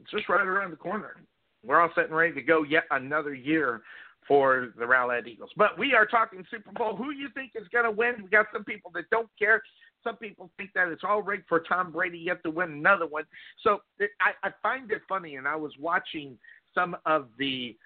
[0.00, 1.16] it's just right around the corner.
[1.64, 3.82] We're all set and ready to go yet another year
[4.26, 5.50] for the Rowlett Eagles.
[5.56, 6.94] But we are talking Super Bowl.
[6.94, 8.16] Who you think is going to win?
[8.22, 9.62] We got some people that don't care.
[10.04, 13.24] Some people think that it's all rigged for Tom Brady yet to win another one.
[13.64, 16.38] So it, I, I find it funny, and I was watching
[16.74, 17.76] some of the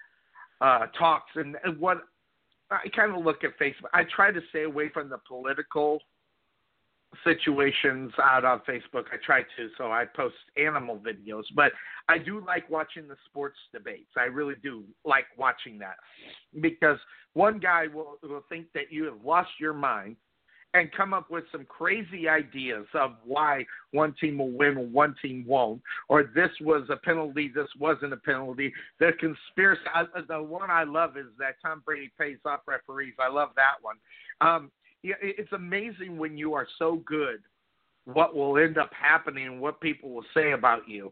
[0.61, 2.03] uh, talks and, and what
[2.69, 3.89] I kind of look at Facebook.
[3.93, 5.99] I try to stay away from the political
[7.23, 9.05] situations out on Facebook.
[9.11, 11.71] I try to, so I post animal videos, but
[12.09, 14.11] I do like watching the sports debates.
[14.17, 15.95] I really do like watching that
[16.61, 16.97] because
[17.33, 20.15] one guy will will think that you have lost your mind
[20.75, 25.45] and come up with some crazy ideas of why one team will win, one team
[25.47, 28.73] won't, or this was a penalty, this wasn't a penalty.
[28.99, 33.13] The conspiracy, I, the one I love is that Tom Brady pays off referees.
[33.19, 33.97] I love that one.
[34.41, 34.71] Um,
[35.03, 37.41] it's amazing when you are so good,
[38.05, 41.11] what will end up happening and what people will say about you.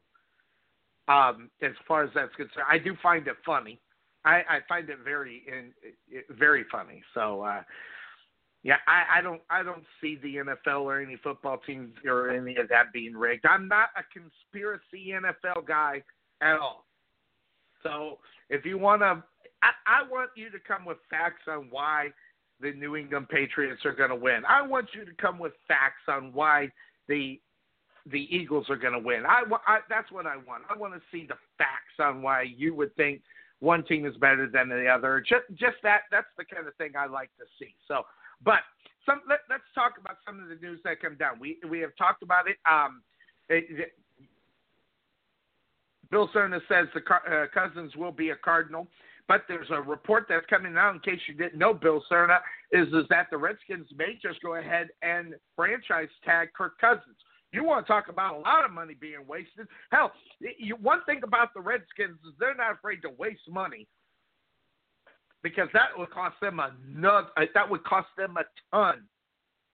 [1.07, 3.79] Um, as far as that's concerned, I do find it funny.
[4.23, 5.73] I, I find it very, in,
[6.37, 7.01] very funny.
[7.13, 7.63] So, uh,
[8.63, 12.57] yeah, I, I don't I don't see the NFL or any football teams or any
[12.57, 13.45] of that being rigged.
[13.45, 16.03] I'm not a conspiracy NFL guy
[16.41, 16.85] at all.
[17.81, 18.19] So
[18.49, 19.23] if you want to,
[19.63, 22.09] I, I want you to come with facts on why
[22.61, 24.43] the New England Patriots are going to win.
[24.47, 26.69] I want you to come with facts on why
[27.07, 27.39] the
[28.11, 29.23] the Eagles are going to win.
[29.27, 30.63] I, I that's what I want.
[30.69, 33.21] I want to see the facts on why you would think
[33.59, 35.21] one team is better than the other.
[35.21, 37.75] Just just that that's the kind of thing I like to see.
[37.87, 38.03] So
[38.43, 38.61] but
[39.05, 41.39] some let, us talk about some of the news that come down.
[41.39, 42.57] We we have talked about it.
[42.69, 43.01] Um,
[43.49, 43.93] it, it
[46.09, 48.87] Bill Cerna says the uh, Cousins will be a Cardinal,
[49.31, 50.93] but there's a report that's coming out.
[50.93, 52.39] In case you didn't know, Bill Cerna
[52.73, 57.15] is is that the Redskins may just go ahead and franchise tag Kirk Cousins.
[57.53, 59.69] You want to talk about a lot of money being wasted?
[59.89, 60.11] Hell,
[60.59, 63.87] you, one thing about the Redskins is they're not afraid to waste money
[65.43, 67.27] because that would cost them another.
[67.37, 68.43] Uh, that would cost them a
[68.75, 69.03] ton.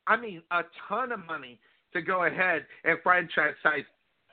[0.05, 1.59] I mean, a ton of money
[1.93, 3.55] to go ahead and franchise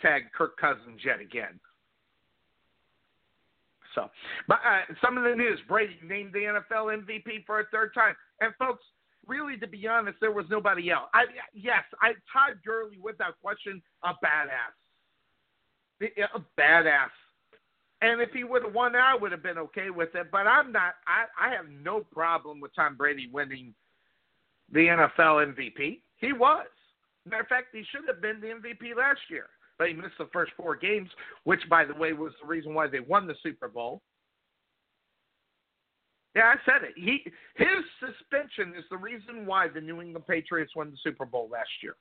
[0.03, 1.59] tag Kirk Cousins yet again.
[3.95, 4.11] So,
[4.49, 8.15] but uh, some of the news: Brady named the NFL MVP for a third time,
[8.41, 8.85] and folks,
[9.27, 11.09] really, to be honest, there was nobody else.
[11.15, 14.75] I, yes, I Todd Gurley, without question, a badass,
[16.35, 17.11] a badass.
[18.01, 20.31] And if he would have won, I would have been okay with it.
[20.31, 20.95] But I'm not.
[21.07, 23.75] I, I have no problem with Tom Brady winning
[24.73, 26.01] the NFL MVP.
[26.17, 26.67] He was.
[27.27, 29.47] Matter of fact, he should have been the MVP last year,
[29.79, 31.11] but he missed the first four games,
[31.45, 34.03] which, by the way, was the reason why they won the Super Bowl.
[36.35, 36.95] Yeah, I said it.
[36.97, 41.49] He his suspension is the reason why the New England Patriots won the Super Bowl
[41.51, 41.95] last year.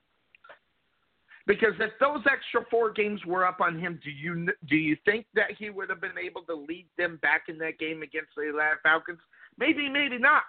[1.46, 5.26] Because if those extra four games were up on him, do you do you think
[5.34, 8.48] that he would have been able to lead them back in that game against the
[8.48, 9.20] Atlanta Falcons?
[9.58, 10.42] Maybe, maybe not.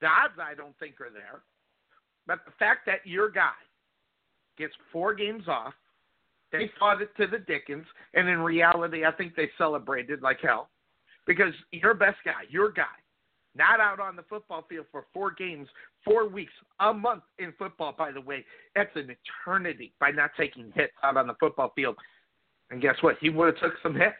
[0.00, 1.42] The odds I don't think are there.
[2.26, 3.52] But the fact that your guy
[4.56, 5.74] gets four games off,
[6.52, 10.68] they fought it to the Dickens, and in reality, I think they celebrated like hell
[11.26, 12.84] because your best guy, your guy,
[13.54, 15.68] not out on the football field for four games,
[16.04, 18.44] four weeks, a month in football, by the way.
[18.74, 21.96] That's an eternity by not taking hits out on the football field.
[22.70, 23.16] And guess what?
[23.20, 24.14] He would have took some hits.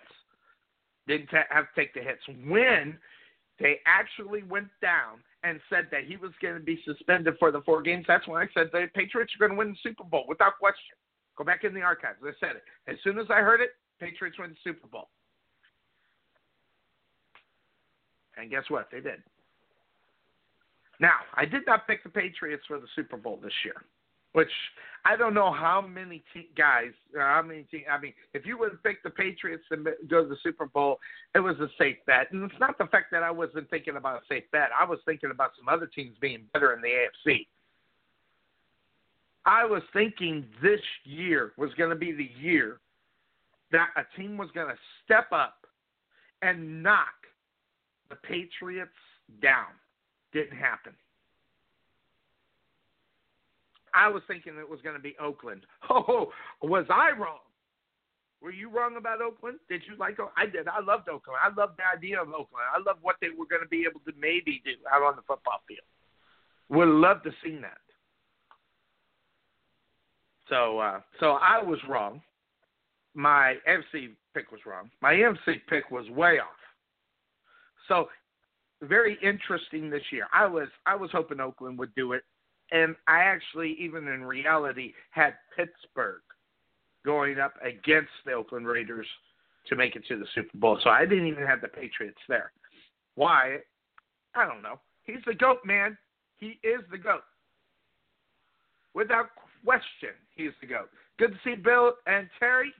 [1.06, 2.20] Didn't have to take the hits.
[2.46, 2.98] When
[3.58, 7.62] they actually went down and said that he was going to be suspended for the
[7.62, 10.24] four games, that's when I said the Patriots are going to win the Super Bowl
[10.28, 10.96] without question.
[11.40, 12.18] Go back in the archives.
[12.22, 12.64] I said it.
[12.86, 15.08] As soon as I heard it, Patriots win the Super Bowl.
[18.36, 18.88] And guess what?
[18.92, 19.22] They did.
[21.00, 23.86] Now, I did not pick the Patriots for the Super Bowl this year,
[24.34, 24.50] which
[25.06, 28.58] I don't know how many te- guys, uh, how many te- I mean, if you
[28.58, 29.78] would have picked the Patriots to
[30.10, 30.98] go to the Super Bowl,
[31.34, 32.30] it was a safe bet.
[32.32, 34.68] And it's not the fact that I wasn't thinking about a safe bet.
[34.78, 37.46] I was thinking about some other teams being better in the AFC.
[39.46, 42.80] I was thinking this year was going to be the year
[43.72, 45.66] that a team was going to step up
[46.42, 47.06] and knock
[48.08, 48.90] the Patriots
[49.40, 49.66] down.
[50.32, 50.92] Didn't happen.
[53.94, 55.66] I was thinking it was going to be Oakland.
[55.90, 56.30] Oh,
[56.62, 57.40] was I wrong?
[58.40, 59.58] Were you wrong about Oakland?
[59.68, 60.18] Did you like?
[60.36, 60.68] I did.
[60.68, 61.38] I loved Oakland.
[61.42, 62.64] I loved the idea of Oakland.
[62.74, 65.22] I loved what they were going to be able to maybe do out on the
[65.22, 65.84] football field.
[66.70, 67.82] Would love to see that.
[70.50, 72.20] So, uh, so I was wrong.
[73.14, 74.90] My FC pick was wrong.
[75.00, 76.48] My MC pick was way off.
[77.88, 78.08] So
[78.82, 80.26] very interesting this year.
[80.32, 82.22] I was I was hoping Oakland would do it,
[82.72, 86.22] and I actually even in reality had Pittsburgh
[87.04, 89.06] going up against the Oakland Raiders
[89.68, 90.78] to make it to the Super Bowl.
[90.82, 92.52] So I didn't even have the Patriots there.
[93.14, 93.58] Why?
[94.34, 94.78] I don't know.
[95.04, 95.96] He's the goat, man.
[96.36, 97.22] He is the goat.
[98.94, 99.26] Without
[99.64, 100.10] question,
[100.60, 100.90] the goat.
[101.18, 102.72] Good to see Bill and Terry.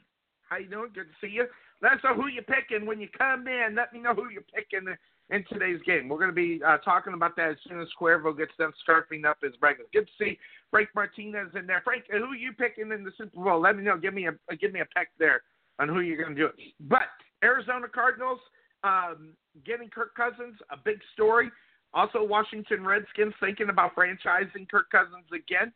[0.49, 0.91] How you doing?
[0.95, 1.47] Good to see you.
[1.83, 3.75] Let us know who you're picking when you come in.
[3.75, 4.87] Let me know who you're picking
[5.31, 6.09] in today's game.
[6.09, 9.25] We're going to be uh, talking about that as soon as Cuervo gets done scarfing
[9.25, 9.89] up his regular.
[9.93, 10.39] Good to see
[10.71, 11.81] Frank Martinez in there.
[11.85, 13.61] Frank, who are you picking in the Super Bowl?
[13.61, 13.97] Let me know.
[13.97, 15.43] Give me a give me a peck there
[15.79, 16.55] on who you're going to do it.
[16.81, 17.09] But
[17.43, 18.41] Arizona Cardinals
[18.85, 19.31] um,
[19.65, 21.51] getting Kirk Cousins, a big story.
[21.93, 25.73] Also, Washington Redskins thinking about franchising Kirk Cousins again.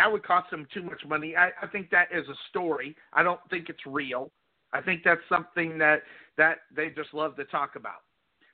[0.00, 1.36] That would cost them too much money.
[1.36, 2.96] I, I think that is a story.
[3.12, 4.30] I don't think it's real.
[4.72, 6.00] I think that's something that
[6.38, 8.00] that they just love to talk about.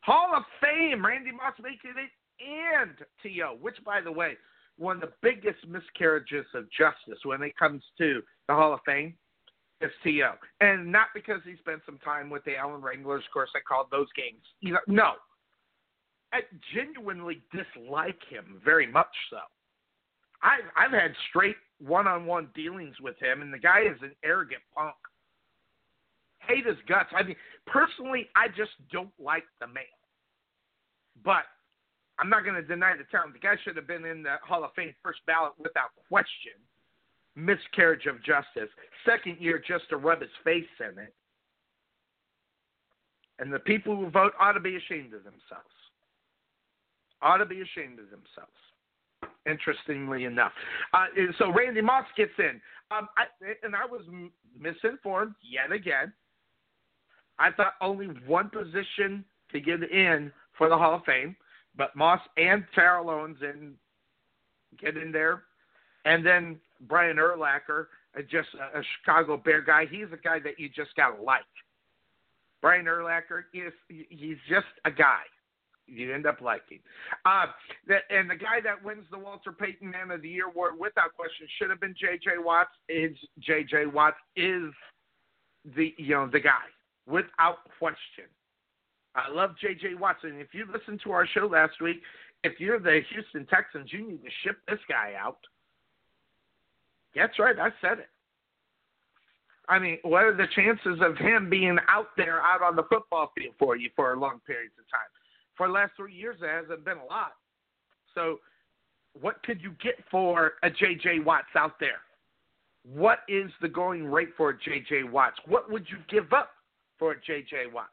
[0.02, 2.10] Hall of Fame, Randy Moss making it,
[2.44, 4.32] and T.O., which, by the way,
[4.76, 9.14] one of the biggest miscarriages of justice when it comes to the Hall of Fame
[9.80, 10.32] is T.O.
[10.60, 13.22] And not because he spent some time with the Allen Wranglers.
[13.24, 14.42] Of course, I called those games.
[14.88, 15.12] No.
[16.32, 16.40] I
[16.74, 19.38] genuinely dislike him very much so.
[20.42, 24.12] I've, I've had straight one on one dealings with him, and the guy is an
[24.24, 24.94] arrogant punk
[26.46, 27.10] hate his guts.
[27.14, 29.84] I mean, personally, I just don't like the man.
[31.24, 31.44] But
[32.18, 33.32] I'm not going to deny the talent.
[33.32, 36.56] The guy should have been in the Hall of Fame first ballot without question.
[37.34, 38.70] Miscarriage of justice.
[39.04, 41.14] Second year just to rub his face in it.
[43.38, 45.76] And the people who vote ought to be ashamed of themselves.
[47.20, 48.56] Ought to be ashamed of themselves.
[49.46, 50.52] Interestingly enough.
[50.92, 51.06] Uh,
[51.38, 52.60] so Randy Moss gets in.
[52.90, 53.24] Um, I,
[53.62, 54.02] and I was
[54.58, 56.12] misinformed yet again.
[57.38, 61.36] I thought only one position to get in for the Hall of Fame,
[61.76, 63.74] but Moss and Terrell Owens and
[64.80, 65.42] get in there,
[66.04, 67.86] and then Brian Urlacher,
[68.16, 69.84] uh, just a, a Chicago Bear guy.
[69.90, 71.42] He's a guy that you just gotta like.
[72.62, 75.22] Brian Urlacher is he's just a guy
[75.86, 76.78] you end up liking.
[77.24, 77.46] Uh,
[77.88, 81.14] that, and the guy that wins the Walter Payton Man of the Year award, without
[81.14, 82.38] question, should have been J.J.
[82.38, 82.70] Watts.
[82.88, 83.86] Is J.J.
[83.86, 84.72] Watts is
[85.76, 86.66] the you know the guy
[87.06, 88.26] without question.
[89.14, 89.94] I love J.J.
[89.94, 90.38] Watson.
[90.38, 92.02] If you listened to our show last week,
[92.44, 95.38] if you're the Houston Texans, you need to ship this guy out.
[97.14, 98.08] That's right, I said it.
[99.68, 103.32] I mean, what are the chances of him being out there, out on the football
[103.36, 105.08] field for you for a long periods of time?
[105.56, 107.32] For the last three years, there hasn't been a lot.
[108.14, 108.40] So,
[109.20, 111.20] what could you get for a J.J.
[111.20, 112.00] Watts out there?
[112.84, 115.04] What is the going rate for a J.J.
[115.04, 115.38] Watts?
[115.46, 116.50] What would you give up
[116.98, 117.66] for a J.J.
[117.72, 117.90] Watts?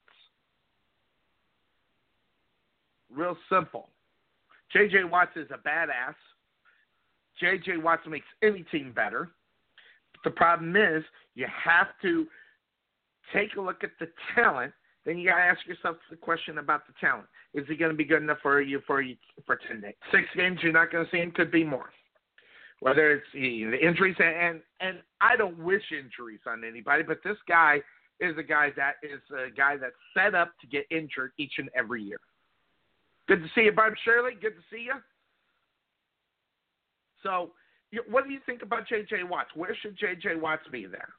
[3.10, 3.90] Real simple.
[4.72, 5.06] J.J.
[5.06, 6.16] Watts is a badass.
[7.40, 7.78] J.J.
[7.78, 9.30] Watts makes any team better.
[10.14, 11.04] But the problem is
[11.36, 12.28] you have to
[13.34, 14.74] take a look at the talent.
[15.06, 17.28] Then you got to ask yourself the question about the talent.
[17.54, 19.96] Is he going to be good enough for you for you for ten days?
[20.12, 21.32] Six games, you're not going to see him.
[21.32, 21.90] Could be more.
[22.80, 27.82] Whether it's the injuries and and I don't wish injuries on anybody, but this guy
[28.20, 31.70] is a guy that is a guy that's set up to get injured each and
[31.76, 32.20] every year.
[33.28, 34.34] Good to see you, Bob Shirley.
[34.40, 34.96] Good to see you.
[37.22, 37.52] So,
[38.10, 39.24] what do you think about J.J.
[39.24, 39.50] Watts?
[39.56, 40.36] Where should J.J.
[40.36, 41.10] Watts be there?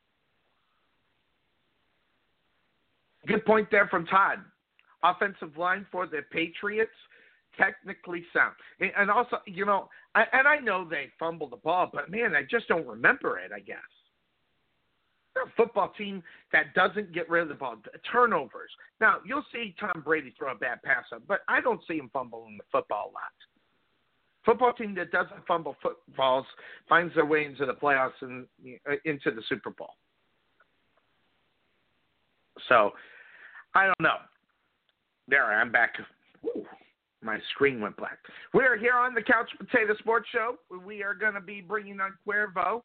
[3.27, 4.39] Good point there from Todd.
[5.03, 6.93] Offensive line for the Patriots,
[7.59, 8.55] technically sound.
[8.81, 12.69] And also, you know, and I know they fumbled the ball, but man, I just
[12.69, 13.79] don't remember it, I guess.
[15.35, 16.23] They're a football team
[16.53, 17.77] that doesn't get rid of the ball.
[18.11, 18.71] Turnovers.
[19.01, 22.09] Now, you'll see Tom Brady throw a bad pass up, but I don't see him
[22.13, 23.33] fumbling the football a lot.
[24.45, 26.47] Football team that doesn't fumble footballs
[26.89, 28.47] finds their way into the playoffs and
[28.89, 29.95] uh, into the Super Bowl.
[32.69, 32.93] So,
[33.75, 34.17] I don't know.
[35.29, 35.95] There, I'm back.
[36.45, 36.65] Ooh,
[37.23, 38.19] my screen went black.
[38.53, 40.57] We're here on the Couch Potato Sports Show.
[40.85, 42.83] We are going to be bringing on Cuervo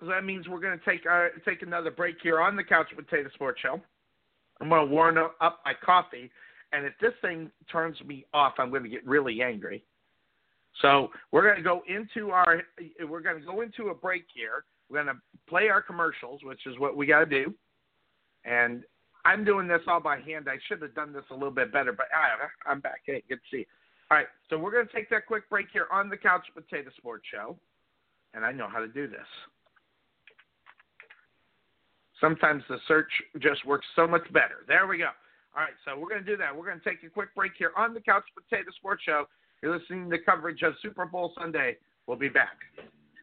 [0.00, 2.88] so that means we're going to take our, take another break here on the Couch
[2.94, 3.80] Potato Sports Show.
[4.60, 6.30] I'm going to warm up my coffee,
[6.72, 9.82] and if this thing turns me off, I'm going to get really angry.
[10.82, 12.62] So we're going to go into our
[13.08, 14.64] we're going to go into a break here.
[14.88, 17.54] We're going to play our commercials, which is what we got to do.
[18.44, 18.82] And
[19.24, 20.48] I'm doing this all by hand.
[20.48, 23.02] I should have done this a little bit better, but I, I'm back.
[23.06, 23.64] Hey, good to see you.
[24.10, 26.90] All right, so we're going to take that quick break here on the Couch Potato
[26.98, 27.56] Sports Show,
[28.34, 29.26] and I know how to do this.
[32.20, 33.10] Sometimes the search
[33.40, 34.64] just works so much better.
[34.68, 35.08] There we go.
[35.56, 36.54] All right, so we're going to do that.
[36.54, 39.24] We're going to take a quick break here on the Couch Potato Sports Show.
[39.62, 41.76] You're listening to coverage of Super Bowl Sunday.
[42.06, 42.58] We'll be back.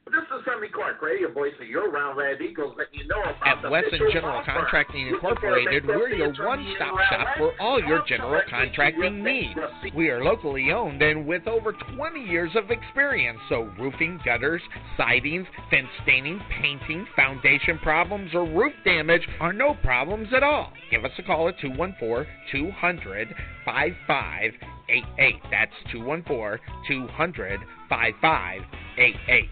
[0.08, 3.48] This is Sonny Clark, radio voice of your Round Rowlett Eagles, that you know about
[3.48, 4.52] At the Wesson General offer.
[4.52, 9.58] Contracting Incorporated, we're your one-stop shop for all your general contracting needs.
[9.96, 14.62] We are locally owned and with over 20 years of experience, so roofing, gutters,
[14.98, 20.74] sidings, fence staining, painting, foundation problems, or roof damage are no problems at all.
[20.90, 23.28] Give us a call at 214 200
[23.64, 25.36] 5588.
[25.52, 29.46] That's 214 200 5588.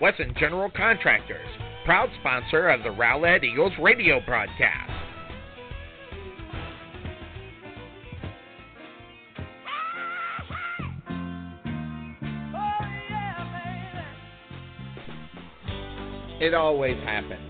[0.00, 1.46] Wesson General Contractors,
[1.84, 4.90] proud sponsor of the Rowlett Eagles radio broadcast.
[12.54, 12.84] Oh,
[16.40, 17.49] it always happens.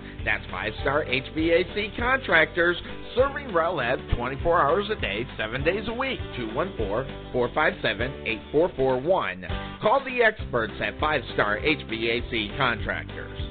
[0.23, 2.77] That's 5 Star HVAC Contractors,
[3.15, 6.19] serving Rowlett 24 hours a day, 7 days a week.
[6.37, 9.47] 214 457 8441.
[9.81, 13.50] Call the experts at 5 Star HVAC Contractors.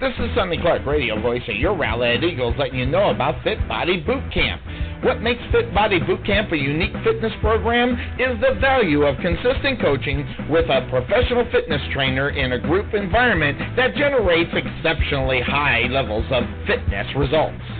[0.00, 3.58] This is Sonny Clark, radio voice of your Rowlett Eagles, letting you know about Fit
[3.68, 4.62] Body Boot Camp.
[5.04, 9.78] What makes Fit Body Boot Camp a unique fitness program is the value of consistent
[9.78, 16.24] coaching with a professional fitness trainer in a group environment that generates exceptionally high levels
[16.30, 17.79] of fitness results.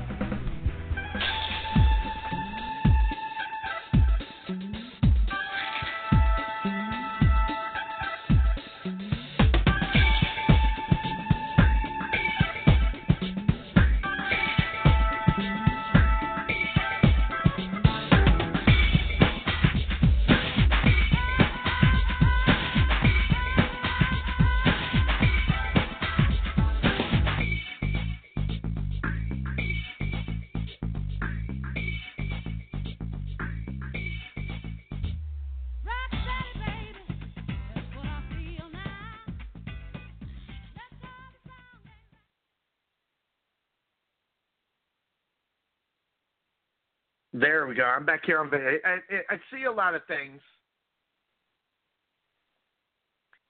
[47.41, 47.85] There we go.
[47.85, 48.51] I'm back here on.
[48.53, 50.41] I, I, I see a lot of things.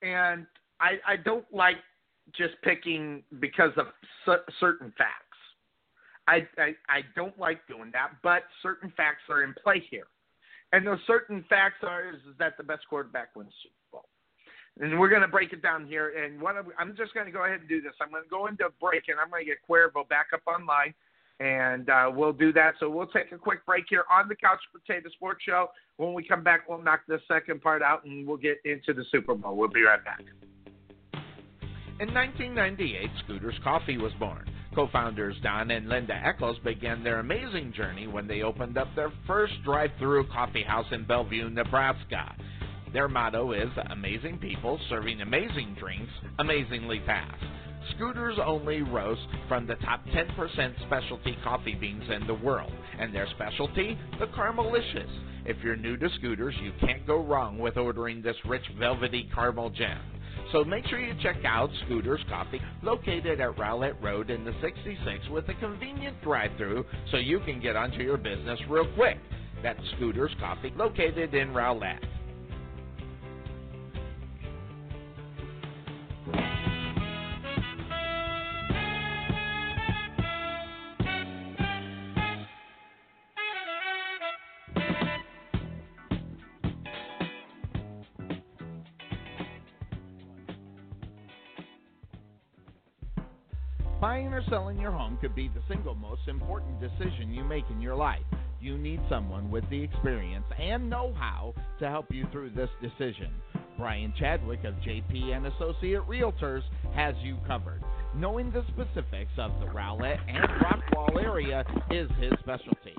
[0.01, 0.45] and
[0.79, 1.77] I, I don't like
[2.35, 3.87] just picking because of
[4.59, 5.17] certain facts.
[6.27, 10.07] I, I I don't like doing that, but certain facts are in play here,
[10.73, 14.05] and those certain facts are is, is that the best quarterback wins Super Bowl,
[14.79, 16.13] and we're going to break it down here.
[16.23, 17.93] And what I'm, I'm just going to go ahead and do this.
[18.01, 20.93] I'm going to go into break, and I'm going to get Cuervo back up online,
[21.41, 22.75] and uh, we'll do that.
[22.79, 25.71] So we'll take a quick break here on the Couch Potato Sports Show.
[25.97, 29.03] When we come back, we'll knock the second part out, and we'll get into the
[29.11, 29.55] Super Bowl.
[29.55, 30.21] We'll be right back.
[31.99, 34.49] In 1998, Scooters Coffee was born.
[34.75, 39.11] Co founders Don and Linda Eckles began their amazing journey when they opened up their
[39.27, 42.35] first drive through coffee house in Bellevue, Nebraska.
[42.93, 47.43] Their motto is Amazing People Serving Amazing Drinks Amazingly Fast.
[47.95, 53.27] Scooters only roast from the top 10% specialty coffee beans in the world, and their
[53.35, 55.09] specialty, the Caramelicious.
[55.45, 59.71] If you're new to Scooters, you can't go wrong with ordering this rich, velvety caramel
[59.71, 59.99] gem.
[60.51, 65.29] So make sure you check out Scooters Coffee, located at Rowlett Road in the 66
[65.29, 69.17] with a convenient drive-through so you can get onto your business real quick.
[69.63, 71.99] That's Scooters Coffee, located in Rowlett.
[94.01, 97.79] Buying or selling your home could be the single most important decision you make in
[97.79, 98.23] your life.
[98.59, 103.31] You need someone with the experience and know-how to help you through this decision.
[103.77, 106.63] Brian Chadwick of JP and Associate Realtors
[106.95, 107.83] has you covered.
[108.15, 112.95] Knowing the specifics of the Rowlett and Rockwall area is his specialty.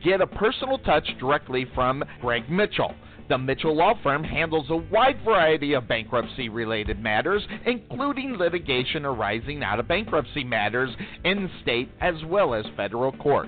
[0.04, 2.96] Get a personal touch directly from Greg Mitchell.
[3.30, 9.62] The Mitchell Law Firm handles a wide variety of bankruptcy related matters, including litigation arising
[9.62, 10.90] out of bankruptcy matters
[11.24, 13.48] in state as well as federal court.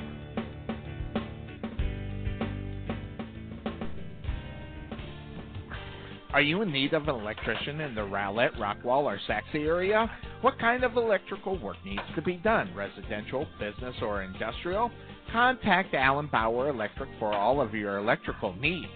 [6.33, 10.09] Are you in need of an electrician in the Rowlett, Rockwall, or Sachse area?
[10.39, 12.73] What kind of electrical work needs to be done?
[12.73, 14.91] Residential, business, or industrial?
[15.33, 18.87] Contact Allen Bauer Electric for all of your electrical needs.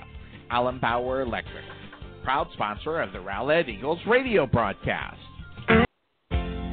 [0.48, 1.64] Alan Bauer Electric,
[2.22, 5.18] proud sponsor of the Rowlett Eagles radio broadcast.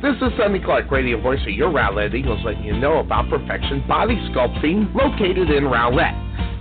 [0.03, 3.83] This is Sonny Clark, radio voice of your Rowlett Eagles, letting you know about Perfection
[3.87, 6.13] Body Sculpting, located in Rowlett.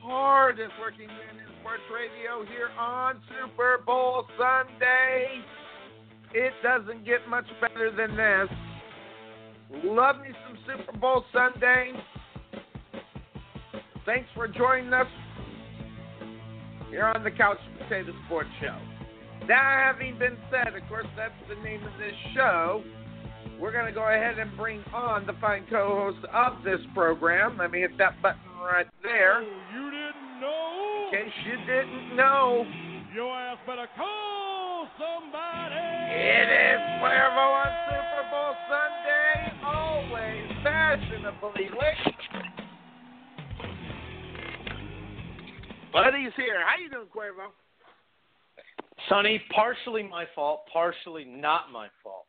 [0.00, 5.42] hardest working man sports radio here on Super Bowl Sunday.
[6.32, 9.82] It doesn't get much better than this.
[9.82, 11.92] Love me some Super Bowl Sunday.
[14.04, 15.08] Thanks for joining us
[16.88, 18.78] here on the Couch Potato Sports Show.
[19.48, 22.84] That having been said, of course, that's the name of this show.
[23.58, 27.58] We're going to go ahead and bring on the fine co host of this program.
[27.58, 29.38] Let me hit that button right there.
[29.38, 30.75] Oh, you didn't know?
[31.06, 32.66] In case you didn't know,
[33.14, 35.74] Your ass better call somebody.
[35.74, 42.14] it is Cuervo on Super Bowl Sunday, always fashionably late.
[45.92, 46.60] Buddy's here.
[46.66, 47.50] How you doing, Cuervo?
[49.08, 52.26] Sonny, partially my fault, partially not my fault.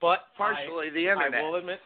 [0.00, 1.34] But Partially I, the internet.
[1.40, 1.78] I will admit,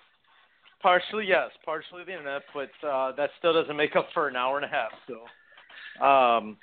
[0.80, 4.56] partially yes, partially the internet, but uh, that still doesn't make up for an hour
[4.56, 4.90] and a half.
[5.06, 5.20] So,
[6.00, 6.56] um,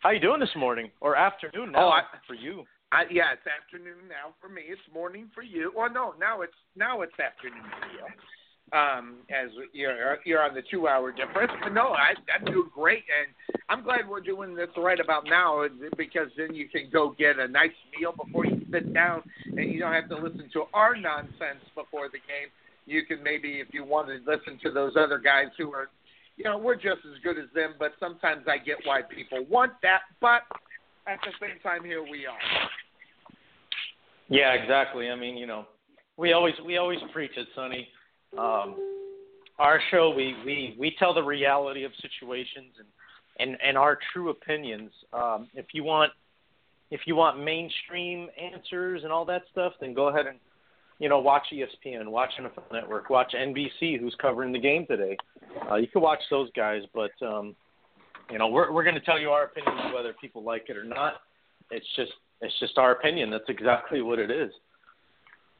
[0.00, 2.64] how you doing this morning or afternoon now Oh, I- for you?
[2.92, 4.62] I, yeah, it's afternoon now for me.
[4.68, 5.72] It's morning for you.
[5.74, 8.78] Well, no, now it's now it's afternoon for you.
[8.78, 13.04] Um, as you're you're on the two hour difference, but no, I, I'm doing great,
[13.08, 15.66] and I'm glad we're doing this right about now
[15.96, 19.80] because then you can go get a nice meal before you sit down, and you
[19.80, 22.48] don't have to listen to our nonsense before the game.
[22.86, 25.88] You can maybe, if you want to listen to those other guys who are,
[26.42, 29.72] you know, we're just as good as them, but sometimes I get why people want
[29.82, 30.42] that, but
[31.06, 32.38] at the same time, here we are.
[34.28, 35.08] Yeah, exactly.
[35.08, 35.66] I mean, you know,
[36.16, 37.86] we always we always preach it, Sonny.
[38.36, 38.76] Um,
[39.58, 42.88] our show, we, we we tell the reality of situations and
[43.38, 44.90] and and our true opinions.
[45.12, 46.12] Um, if you want
[46.90, 50.38] if you want mainstream answers and all that stuff, then go ahead and
[51.02, 55.16] you know watch ESPN, watch NFL Network, watch NBC, who's covering the game today.
[55.68, 57.56] Uh, you can watch those guys, but um,
[58.30, 60.84] you know we're we're going to tell you our opinion whether people like it or
[60.84, 61.14] not.
[61.72, 63.30] It's just it's just our opinion.
[63.30, 64.52] That's exactly what it is.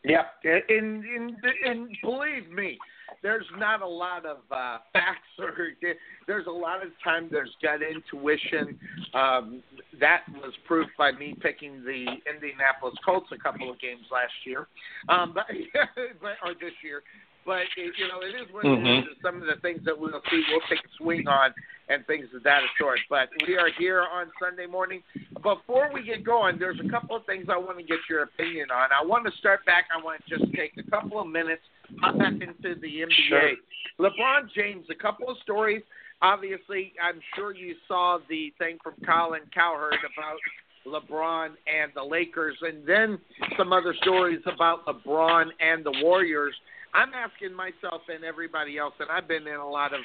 [0.05, 2.78] Yeah, and, and and believe me,
[3.22, 5.54] there's not a lot of uh, facts or
[6.26, 8.78] there's a lot of time there's gut intuition.
[9.14, 9.62] Um,
[10.00, 14.66] that was proof by me picking the Indianapolis Colts a couple of games last year,
[15.08, 15.46] um, but,
[16.20, 17.02] but or this year.
[17.44, 18.86] But it, you know, it is what Mhm.
[18.86, 19.18] it is.
[19.20, 21.52] Some of the things that we'll see, we'll take a swing on,
[21.88, 23.00] and things of that sort.
[23.10, 25.02] But we are here on Sunday morning.
[25.42, 28.70] Before we get going, there's a couple of things I want to get your opinion
[28.70, 28.90] on.
[28.92, 29.86] I want to start back.
[29.92, 31.62] I want to just take a couple of minutes
[32.01, 33.28] back into the NBA.
[33.28, 33.52] Sure.
[34.01, 35.82] LeBron James, a couple of stories.
[36.23, 40.39] Obviously, I'm sure you saw the thing from Colin Cowherd about
[40.86, 43.19] LeBron and the Lakers, and then
[43.59, 46.55] some other stories about LeBron and the Warriors.
[46.94, 50.01] I'm asking myself and everybody else, and I've been in a lot of,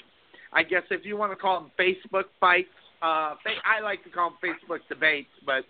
[0.54, 2.70] I guess if you want to call them Facebook fights,
[3.02, 3.36] uh,
[3.66, 5.66] I like to call them Facebook debates, but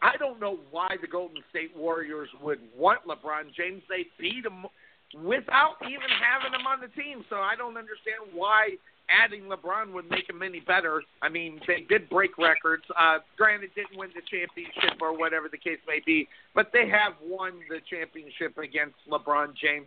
[0.00, 3.82] I don't know why the Golden State Warriors would want LeBron James.
[3.88, 4.66] They beat him
[5.14, 8.76] without even having him on the team, so I don't understand why
[9.08, 11.02] adding LeBron would make him any better.
[11.22, 12.84] I mean, they did break records.
[12.98, 17.14] Uh, granted, didn't win the championship or whatever the case may be, but they have
[17.24, 19.86] won the championship against LeBron James.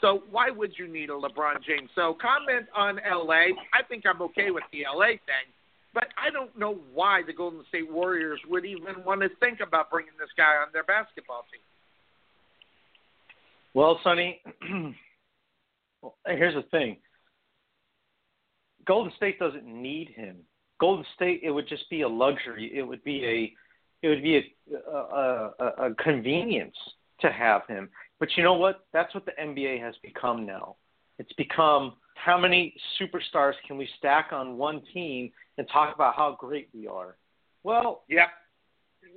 [0.00, 1.88] So why would you need a LeBron James?
[1.94, 3.52] So comment on LA.
[3.72, 5.48] I think I'm okay with the LA thing,
[5.92, 9.90] but I don't know why the Golden State Warriors would even want to think about
[9.90, 11.62] bringing this guy on their basketball team.
[13.74, 14.40] Well, Sonny,
[16.00, 16.98] well, here's the thing.
[18.86, 20.36] Golden State doesn't need him.
[20.80, 22.70] Golden State, it would just be a luxury.
[22.74, 26.76] It would be a, it would be a, a, a, a convenience
[27.20, 27.88] to have him.
[28.20, 28.86] But you know what?
[28.92, 30.76] That's what the NBA has become now.
[31.18, 36.36] It's become how many superstars can we stack on one team and talk about how
[36.38, 37.16] great we are?
[37.62, 38.26] Well, yeah,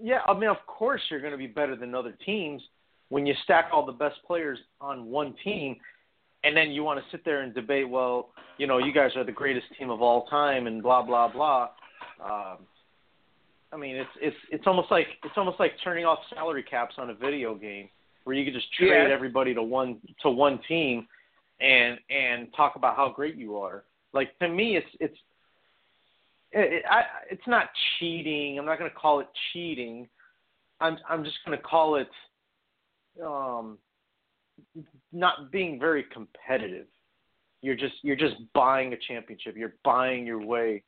[0.01, 2.61] yeah, I mean, of course you're going to be better than other teams
[3.09, 5.77] when you stack all the best players on one team,
[6.43, 9.23] and then you want to sit there and debate, well, you know, you guys are
[9.23, 11.69] the greatest team of all time, and blah blah blah.
[12.23, 12.57] Um,
[13.71, 17.09] I mean, it's it's it's almost like it's almost like turning off salary caps on
[17.09, 17.89] a video game
[18.23, 19.09] where you could just trade Yes.
[19.11, 21.07] everybody to one to one team
[21.59, 23.83] and and talk about how great you are.
[24.13, 25.17] Like to me, it's it's
[26.51, 27.69] it, it, I, it's not
[27.99, 28.57] cheating.
[28.57, 30.07] I'm not going to call it cheating.
[30.79, 32.09] I'm I'm just going to call it
[33.25, 33.77] um,
[35.11, 36.87] not being very competitive.
[37.61, 39.55] You're just you're just buying a championship.
[39.57, 40.83] You're buying your way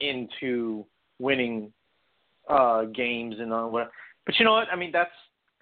[0.00, 0.84] into
[1.18, 1.72] winning
[2.48, 3.90] uh, games and all what.
[4.26, 4.68] But you know what?
[4.72, 5.10] I mean, that's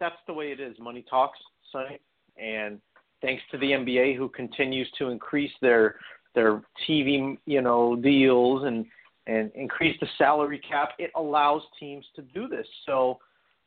[0.00, 0.76] that's the way it is.
[0.78, 1.38] Money talks,
[1.70, 2.00] Sonny,
[2.36, 2.80] and
[3.20, 5.96] thanks to the NBA who continues to increase their
[6.34, 8.86] their TV you know deals and
[9.26, 12.66] and increase the salary cap, it allows teams to do this.
[12.86, 13.18] So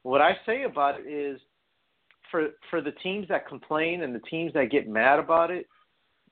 [0.04, 1.40] what I say about it is
[2.32, 5.68] for for the teams that complain and the teams that get mad about it,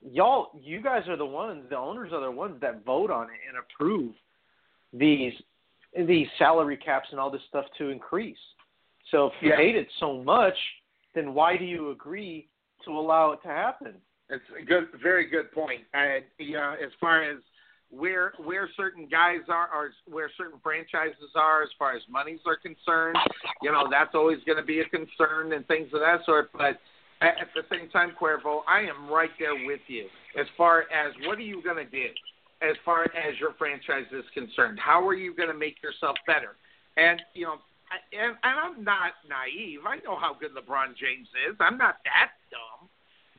[0.01, 3.39] y'all you guys are the ones, the owners are the ones that vote on it
[3.47, 4.13] and approve
[4.91, 5.33] these
[6.07, 8.37] these salary caps and all this stuff to increase.
[9.11, 9.57] So if you Yeah.
[9.57, 10.57] hate it so much,
[11.13, 12.49] then why do you agree
[12.83, 14.01] to allow it to happen?
[14.29, 15.81] It's a good, very good point.
[15.93, 17.37] And yeah, as far as
[17.97, 22.57] where where certain guys are, or where certain franchises are, as far as monies are
[22.57, 23.17] concerned,
[23.61, 26.51] you know, that's always going to be a concern and things of that sort.
[26.53, 26.79] But
[27.21, 30.07] at, at the same time, Cuervo, I am right there with you.
[30.39, 32.07] As far as what are you going to do,
[32.61, 36.55] as far as your franchise is concerned, how are you going to make yourself better?
[36.97, 37.57] And you know,
[37.91, 39.79] I, and, and I'm not naive.
[39.87, 41.55] I know how good LeBron James is.
[41.59, 42.89] I'm not that dumb.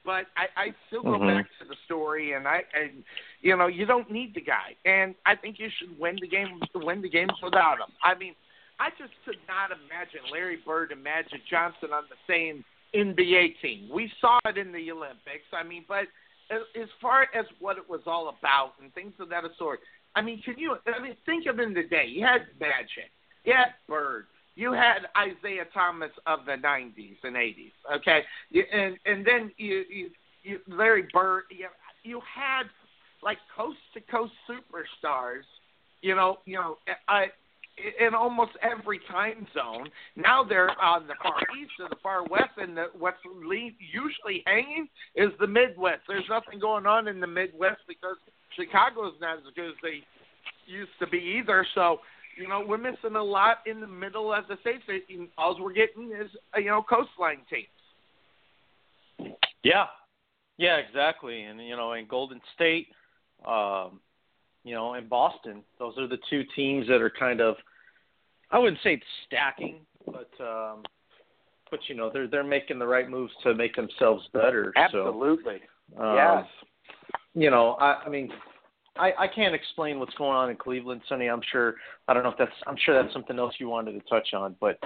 [0.04, 1.36] But I, I still go Mhm.
[1.36, 3.02] back to the story, and I, and
[3.40, 6.60] you know, you don't need the guy, and I think you should win the game,
[6.74, 7.92] win the games without him.
[8.02, 8.34] I mean,
[8.78, 13.88] I just could not imagine Larry Bird and Magic Johnson on the same NBA team.
[13.88, 15.46] We saw it in the Olympics.
[15.52, 16.06] I mean, but
[16.50, 19.80] as, as far as what it was all about and things of that sort,
[20.14, 20.76] I mean, can you?
[20.86, 22.06] I mean, think of in the day.
[22.06, 23.10] You had Magic,
[23.44, 24.26] you had Bird,
[24.56, 27.72] you had Isiah Thomas of the '90s and '80s.
[27.96, 28.22] Okay,
[28.72, 30.10] and and then you, you,
[30.42, 31.44] you Larry Bird.
[31.50, 31.66] You,
[32.02, 32.64] you had
[33.22, 35.42] like coast to coast superstars.
[36.02, 36.76] You know, you know,
[37.08, 37.26] I
[38.00, 39.88] in almost every time zone.
[40.16, 44.88] Now they're on the far east or the far west, and the, what's usually hanging
[45.16, 46.02] is the Midwest.
[46.06, 48.16] There's nothing going on in the Midwest because
[48.56, 50.02] Chicago's not as good as they
[50.66, 51.66] used to be either.
[51.74, 51.98] So,
[52.36, 54.82] you know, we're missing a lot in the middle of the states.
[54.88, 57.66] And All we're getting is, uh, you know, coastline teams.
[59.62, 59.86] Yeah,
[60.58, 61.42] yeah, exactly.
[61.42, 62.88] And you know, in Golden State,
[63.46, 64.00] um,
[64.64, 67.56] you know, in Boston, those are the two teams that are kind of,
[68.50, 70.82] I wouldn't say it's stacking, but um,
[71.70, 74.72] but you know, they're they're making the right moves to make themselves better.
[74.76, 75.60] Absolutely.
[75.96, 76.44] So, um, yes.
[77.34, 78.30] You know, I, I mean.
[78.96, 81.26] I, I can't explain what's going on in Cleveland, Sonny.
[81.28, 81.74] I'm sure.
[82.08, 82.52] I don't know if that's.
[82.66, 84.78] I'm sure that's something else you wanted to touch on, but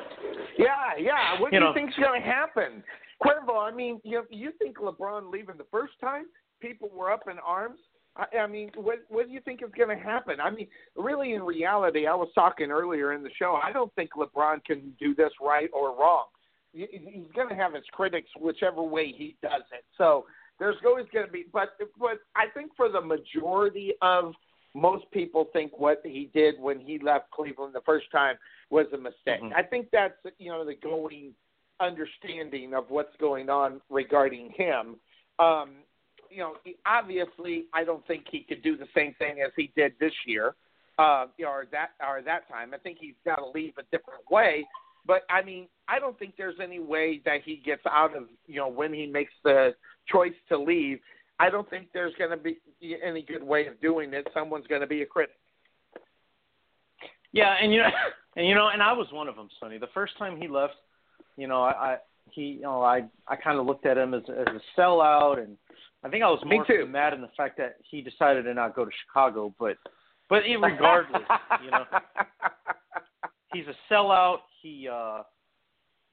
[0.59, 1.41] Yeah, yeah.
[1.41, 2.83] What You do know- you think's going to happen?
[3.23, 6.25] Cuervo, I mean, you you think LeBron leaving the first time,
[6.61, 7.81] people were up in arms?
[8.17, 10.41] I, I mean, what what do you think is going to happen?
[10.41, 13.59] I mean, really, in reality, I was talking earlier in the show.
[13.63, 16.27] I don't think LeBron can do this right or wrong.
[16.73, 16.87] He's
[17.35, 19.85] going to have his critics whichever way he does it.
[19.97, 20.27] So
[20.59, 24.35] there's always going to be, but but I think for the majority of
[24.75, 28.37] most people think what he did when he left Cleveland the first time
[28.71, 29.41] was a mistake.
[29.41, 29.53] Mhm.
[29.55, 31.35] I think that's you know the going
[31.81, 34.99] understanding of what's going on regarding him.
[35.39, 35.85] Um,
[36.31, 39.69] you know, he- obviously, I don't think he could do the same thing as he
[39.77, 40.55] did this year,
[40.99, 42.75] uh, you know, or that or that time.
[42.75, 44.67] I think he's got to leave a different way.
[45.09, 48.57] But I mean, I don't think there's any way that he gets out of you
[48.57, 49.75] know when he makes the
[50.07, 51.01] choice to leave.
[51.41, 52.59] I don't think there's going to be
[53.03, 54.29] any good way of doing it.
[54.35, 55.37] Someone's going to be a critic.
[57.33, 57.89] Yeah, and you know,
[58.37, 59.79] and you know, and I was one of them, Sonny.
[59.79, 60.75] The first time he left,
[61.37, 61.97] you know, I, I
[62.31, 65.57] he, you know, I I kind of looked at him as as a sellout, and
[66.05, 68.85] I think I was more mad in the fact that he decided to not go
[68.85, 69.55] to Chicago.
[69.59, 69.79] But
[70.29, 71.23] but regardless,
[71.65, 71.85] you know,
[73.55, 74.39] he's a sellout.
[74.61, 75.23] He uh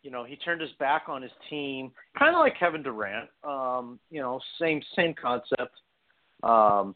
[0.06, 3.28] you know, he turned his back on his team, kind of like Kevin Durant.
[3.44, 5.74] Um, you know, same same concept.
[6.44, 6.94] Um,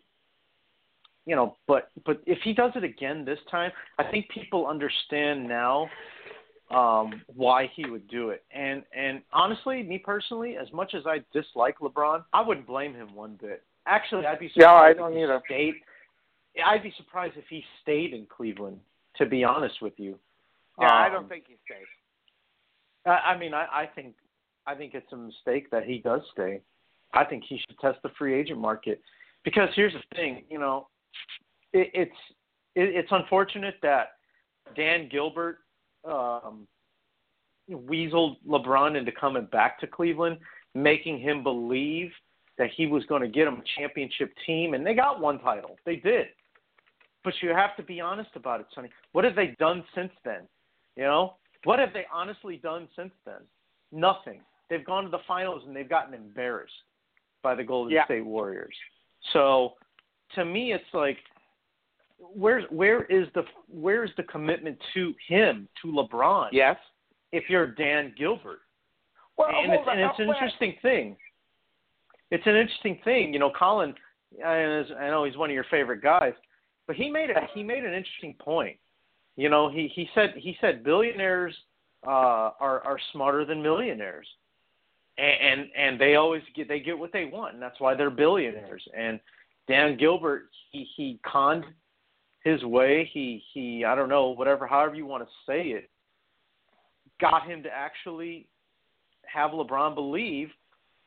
[1.26, 5.48] you know, but but if he does it again this time, I think people understand
[5.48, 5.90] now
[6.70, 8.44] um, why he would do it.
[8.52, 13.16] And and honestly, me personally, as much as I dislike LeBron, I wouldn't blame him
[13.16, 13.64] one bit.
[13.88, 15.42] Actually, I'd be surprised Yeah, I don't he either.
[15.48, 15.74] Stayed,
[16.64, 18.80] I'd be surprised if he stayed in Cleveland.
[19.18, 20.18] To be honest with you.
[20.80, 21.88] Yeah, I Um, don't think he stays.
[23.06, 24.16] I, I mean, I, I think
[24.66, 26.62] I think it's a mistake that he does stay.
[27.14, 29.02] I think he should test the free agent market
[29.44, 30.88] because here's the thing, you know,
[31.74, 32.16] it, it's
[32.76, 34.10] it, it's unfortunate that
[34.76, 35.60] Dan Gilbert
[36.06, 36.68] um,
[37.70, 40.38] weaseled LeBron into coming back to Cleveland,
[40.76, 42.12] making him believe
[42.58, 45.78] that he was going to get him a championship team, and they got one title.
[45.86, 46.28] They did.
[47.24, 48.90] But you have to be honest about it, Sonny.
[49.14, 50.42] What have they done since then?
[51.00, 53.40] You know, what have they honestly done since then?
[53.94, 54.42] Nothing.
[54.70, 56.74] They've gone to the finals and they've gotten embarrassed
[57.42, 58.04] by the Golden Yeah.
[58.04, 58.76] State Warriors.
[59.32, 59.76] So,
[60.36, 61.18] to me, it's like,
[62.18, 66.50] where's where is the where's the commitment to him to LeBron?
[66.52, 66.76] Yes.
[67.32, 68.60] If you're Dan Gilbert,
[69.38, 71.16] Well, and it's, and it's an interesting thing.
[72.30, 73.52] It's an interesting thing, you know.
[73.58, 73.96] Colin,
[74.46, 76.34] I I know he's one of your favorite guys,
[76.88, 78.78] but he made a he made an interesting point.
[79.40, 81.56] You know, he he said he said billionaires
[82.06, 84.28] uh, are are smarter than millionaires,
[85.18, 88.10] and, and and they always get they get what they want, and that's why they're
[88.10, 88.86] billionaires.
[88.94, 89.18] And
[89.70, 91.64] Dan Gilbert, he he conned
[92.44, 93.10] his way.
[93.14, 95.90] He he I don't know whatever however you want to say it,
[97.22, 98.46] got him to actually
[99.26, 100.50] have LeBron believe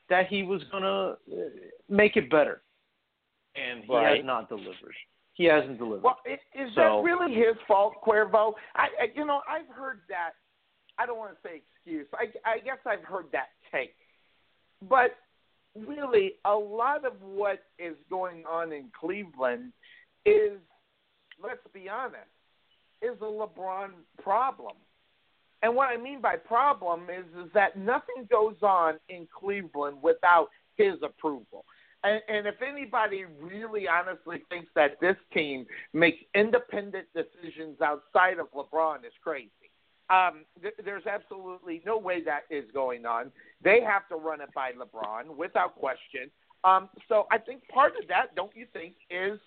[0.09, 1.17] that he was going to
[1.91, 2.63] make it better,
[3.57, 4.17] and he Right.
[4.17, 4.97] has not delivered.
[5.35, 6.03] He hasn't delivered.
[6.03, 8.55] Well, i- is So- that really his fault, Cuervo?
[8.75, 10.33] I, I, you know, I've heard that.
[10.99, 12.07] I don't want to say excuse.
[12.15, 13.95] I, I guess I've heard that take,
[14.83, 15.17] but
[15.75, 19.73] really, a lot of what is going on in Cleveland
[20.27, 20.59] is,
[21.43, 22.29] let's be honest,
[23.01, 23.93] is a LeBron
[24.23, 24.75] problem.
[25.63, 30.49] And what I mean by problem is, is that nothing goes on in Cleveland without
[30.77, 31.65] his approval.
[32.05, 38.47] And, and if anybody really honestly thinks that this team makes independent decisions outside of
[38.53, 39.51] LeBron, is crazy.
[40.11, 43.31] Um, th- there's absolutely no way that is going on.
[43.63, 46.31] They have to run it by LeBron without question.
[46.65, 49.39] Um, so I think part of that, don't you think, is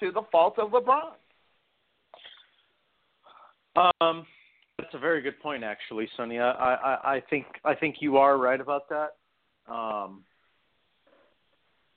[0.00, 1.12] to the fault of LeBron?
[4.00, 4.26] Um,
[4.78, 6.38] that's a very good point, actually, Sonny.
[6.38, 9.16] I, I, I think I think you are right about that.
[9.70, 10.22] Um,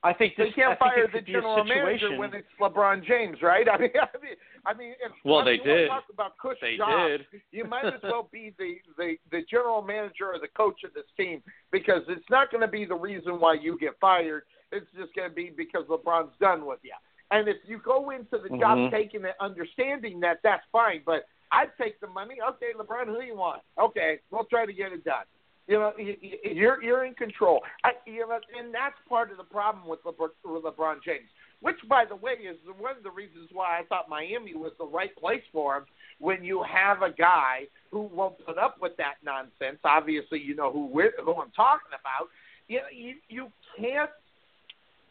[0.01, 0.47] I think this.
[0.47, 3.38] They can't I fire it the could be a general manager when it's LeBron James,
[3.41, 3.67] right?
[3.71, 4.35] I mean, I mean,
[4.65, 5.88] I mean if, Well, if they you wanna did.
[5.89, 7.41] Talk about cush They jobs, did.
[7.51, 11.03] You might as well be the, the the general manager or the coach of this
[11.17, 14.43] team because it's not going to be the reason why you get fired.
[14.71, 16.93] It's just going to be because LeBron's done with you.
[17.31, 18.91] And if you go into the job Mhm.
[18.91, 21.01] taking it, understanding that, that's fine.
[21.05, 22.35] But I'd take the money.
[22.41, 23.61] Okay, LeBron, who do you want?
[23.77, 25.26] Okay, we'll try to get it done.
[25.69, 27.63] You know, you- you- you're you're in control.
[27.83, 31.29] I, you know, and that's part of the problem with LeBron, LeBron James.
[31.61, 34.87] Which, by the way, is one of the reasons why I thought Miami was the
[34.87, 35.85] right place for him.
[36.17, 40.71] When you have a guy who won't put up with that nonsense, obviously you know
[40.71, 42.29] who we're, who I'm talking about.
[42.67, 44.09] You know, you you can't.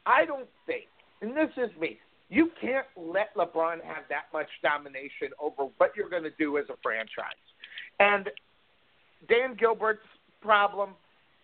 [0.07, 0.89] I don't think,
[1.21, 2.01] and this is me.
[2.31, 6.65] You can't let LeBron have that much domination over what you're going to do as
[6.69, 7.47] a franchise.
[8.01, 8.29] And
[9.29, 10.01] Dan Gilbert's
[10.41, 10.91] problem,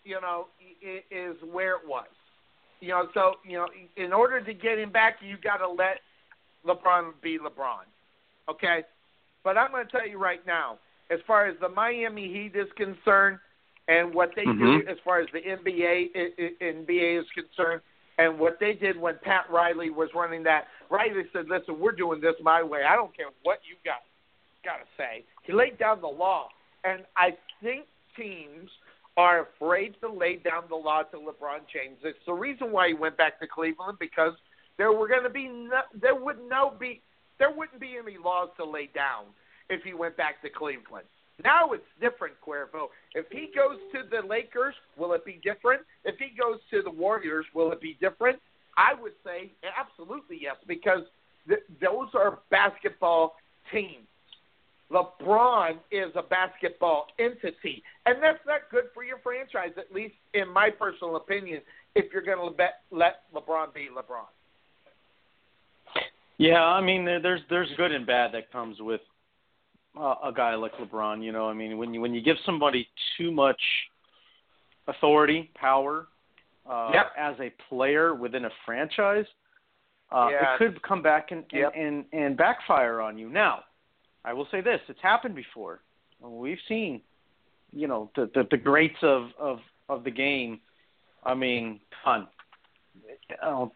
[0.05, 0.49] you know,
[1.11, 2.07] is where it was.
[2.81, 6.01] You know, so you know, in order to get him back, you got to let
[6.67, 7.85] LeBron be LeBron.
[8.49, 8.85] Okay,
[9.43, 10.79] but I'm going to tell you right now,
[11.11, 13.39] as far as the Miami Heat is concerned,
[13.89, 14.87] and what they do Mhm.
[14.87, 16.11] as far as the NBA
[16.61, 17.81] NBA is concerned,
[18.19, 22.21] and what they did when Pat Riley was running that, Riley said, "Listen, we're doing
[22.21, 22.85] this my way.
[22.85, 24.03] I don't care what you got
[24.63, 26.51] got to say." He laid down the law,
[26.85, 28.71] and I think teams
[29.17, 31.99] are afraid to lay down the law to LeBron James.
[32.03, 34.33] It's the reason why he went back to Cleveland because
[34.77, 37.01] there were going to be no, there would no be
[37.39, 39.25] there wouldn't be any laws to lay down
[39.69, 41.07] if he went back to Cleveland.
[41.43, 42.89] Now it's different, Cuervo.
[43.15, 45.83] If he goes to the Lakers, will it be different?
[46.05, 48.39] If he goes to the Warriors, will it be different?
[48.77, 51.03] I would say absolutely yes, because
[51.49, 53.35] th- those are basketball
[53.73, 54.07] teams.
[54.95, 60.49] LeBron is a basketball entity, and that's not good for your franchise, at least in
[60.49, 61.61] my personal opinion.
[61.97, 64.27] If you're going to let LeBron be LeBron,
[66.39, 69.01] Yeah, I mean, there- there's there's good and bad that comes with
[69.97, 71.23] uh, a guy like LeBron.
[71.23, 73.61] You know, I mean, when you when you give somebody too much
[74.89, 76.09] authority, power,
[76.69, 77.13] uh, Yep.
[77.17, 79.27] as a player within a franchise,
[80.11, 80.55] uh, Yeah.
[80.55, 81.73] it could come back and, and, Yep.
[81.77, 83.29] and and backfire on you.
[83.29, 83.65] Now,
[84.25, 85.81] I will say this: it's happened before.
[86.21, 87.03] We've seen,
[87.73, 90.61] you know, the the, the greats of of of the game.
[91.25, 92.29] I mean, fun.
[93.43, 93.67] Uh,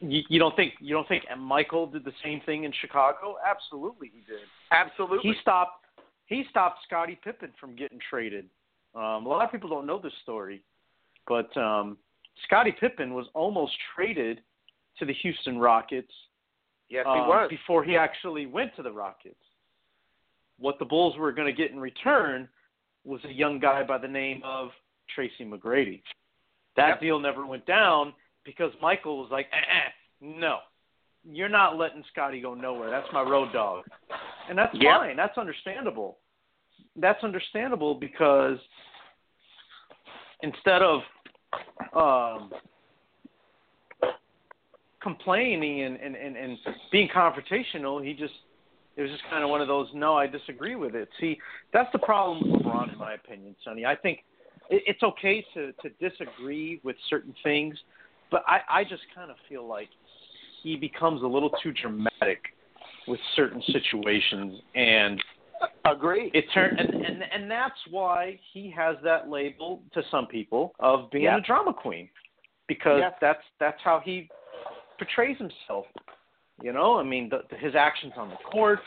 [0.00, 3.36] you, you don't think you don't think Michael did the same thing in Chicago?
[3.48, 4.40] Absolutely, he did.
[4.70, 5.30] absolutely.
[5.30, 5.84] He stopped
[6.26, 8.46] he stopped Scottie Pippen from getting traded.
[8.94, 10.62] Um, a lot of people don't know this story,
[11.28, 11.98] but um,
[12.44, 14.40] Scottie Pippen was almost traded
[14.98, 16.12] to the Houston Rockets
[16.88, 17.48] yes, um, he was.
[17.50, 19.36] before he actually went to the Rockets.
[20.60, 22.48] What the Bulls were going to get in return
[23.04, 24.68] was a young guy by the name of
[25.14, 26.02] Tracy McGrady.
[26.76, 27.00] That Yep.
[27.00, 28.14] deal never went down
[28.44, 30.58] because Michael was like, eh, eh, no,
[31.24, 32.90] you're not letting Scottie go nowhere.
[32.90, 33.84] That's my road dog.
[34.48, 34.98] And that's Yep.
[34.98, 35.16] fine.
[35.16, 36.18] That's understandable.
[36.96, 38.58] That's understandable because
[40.42, 41.02] instead of
[41.94, 42.52] um,
[45.00, 46.58] complaining and, and, and, and
[46.92, 48.34] being confrontational, he just
[49.00, 51.08] it was just kind of one of those no, I disagree with it.
[51.18, 51.38] See,
[51.72, 53.86] that's the problem with LeBron, in my opinion, Sonny.
[53.86, 54.24] I think
[54.68, 57.76] it, it's okay to to disagree with certain things,
[58.30, 59.88] but I I just kind of feel like
[60.62, 62.42] he becomes a little too dramatic
[63.08, 65.22] with certain situations and
[65.86, 66.30] Agree.
[66.34, 71.10] it turned and, and and that's why he has that label to some people of
[71.10, 71.38] being Yeah.
[71.38, 72.08] a drama queen
[72.68, 73.10] because Yeah.
[73.20, 74.28] that's that's how he
[74.98, 75.86] portrays himself
[76.62, 78.82] you know i mean the, his actions on the courts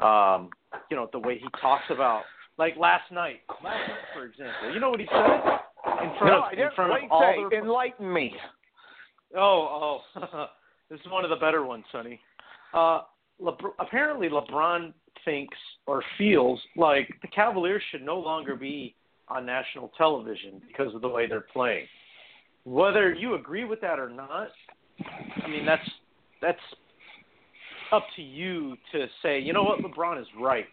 [0.00, 0.50] um
[0.90, 2.22] you know the way he talks about
[2.58, 5.58] like last night last night for example you know what he said
[6.02, 8.34] in front No, of in front of all say, the enlighten me.
[9.36, 10.46] Oh, oh,
[10.90, 12.20] this is one of the better ones, Sonny.
[12.74, 13.02] Uh,
[13.40, 14.92] Lebr- apparently, LeBron
[15.24, 15.56] thinks
[15.86, 18.94] or feels like the Cavaliers should no longer be
[19.28, 21.86] on national television because of the way they're playing.
[22.64, 24.48] Whether you agree with that or not,
[25.44, 25.88] I mean that's
[26.40, 26.58] that's
[27.92, 29.38] up to you to say.
[29.38, 30.66] You know what, LeBron is right.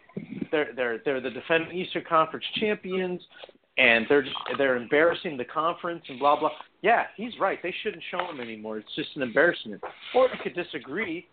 [0.50, 3.20] They're they're they're the defending Eastern Conference champions,
[3.78, 6.50] and they're just they're embarrassing the conference and blah blah.
[6.82, 7.58] Yeah, he's right.
[7.62, 8.78] They shouldn't show him anymore.
[8.78, 9.82] It's just an embarrassment.
[10.14, 11.26] Or you could disagree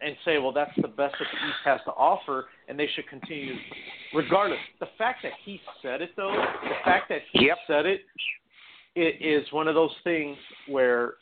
[0.00, 3.08] and say, well, that's the best that the East has to offer, and they should
[3.08, 3.54] continue.
[4.14, 6.32] Regardless, the fact that he said it, though,
[6.62, 7.58] the fact that he Yep.
[7.66, 8.00] said it,
[8.96, 10.36] it is one of those things
[10.68, 11.14] where,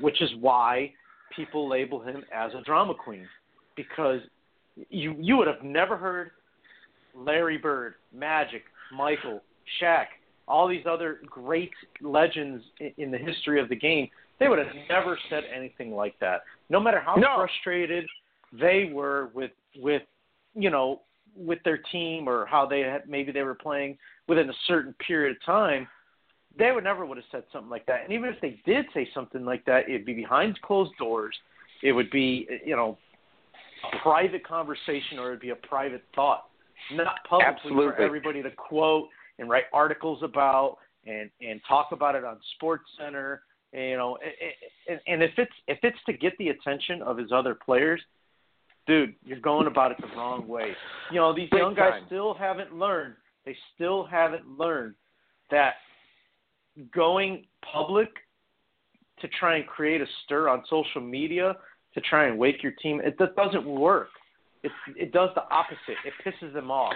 [0.00, 0.92] which is why
[1.38, 3.26] people label him as a drama queen,
[3.76, 4.20] because
[4.90, 6.32] you you would have never heard
[7.14, 8.62] Larry Bird, Magic,
[8.92, 9.40] Michael,
[9.80, 10.06] Shaq,
[10.46, 11.70] all these other great
[12.02, 12.62] legends
[12.96, 14.08] in, the history of the game.
[14.38, 16.42] They would have never said anything like that.
[16.68, 17.36] No matter how No.
[17.36, 18.06] frustrated
[18.52, 20.02] they were with with
[20.54, 21.02] you know
[21.36, 23.96] with their team or how they had maybe they were playing
[24.26, 25.86] within a certain period of time,
[26.58, 28.02] they would never would have said something like that.
[28.04, 31.34] And even if they did say something like that, it'd be behind closed doors.
[31.82, 32.98] It would be you know
[33.92, 36.48] a private conversation or it'd be a private thought,
[36.92, 39.08] not publicly for everybody to quote
[39.38, 43.42] and write articles about and and talk about it on Sports Center.
[43.72, 44.52] And, you know, and-
[44.88, 48.00] and, and if it's if it's to get the attention of his other players,
[48.86, 50.74] dude, you're going about it the wrong way.
[51.12, 52.02] You know, these Big young guys time.
[52.06, 53.14] still haven't learned.
[53.44, 54.94] They still haven't learned
[55.50, 55.74] that
[56.94, 58.08] going public
[59.20, 61.56] to try and create a stir on social media
[61.94, 64.08] to try and wake your team it that doesn't work.
[64.62, 65.96] It it does the opposite.
[66.04, 66.94] It pisses them off.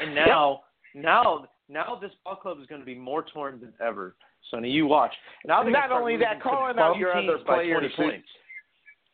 [0.00, 0.60] And now
[0.94, 4.14] now now this ball club is going to be more torn than ever.
[4.50, 5.12] Sonny, you watch.
[5.46, 8.28] Now they're Not only that, calling out your other players 20 is- points.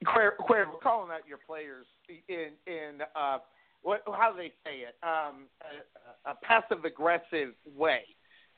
[0.06, 1.84] Queer, calling out your players
[2.28, 3.38] in in uh,
[3.82, 4.94] what how do they say it?
[5.02, 5.46] Um,
[6.24, 8.02] a, a passive aggressive way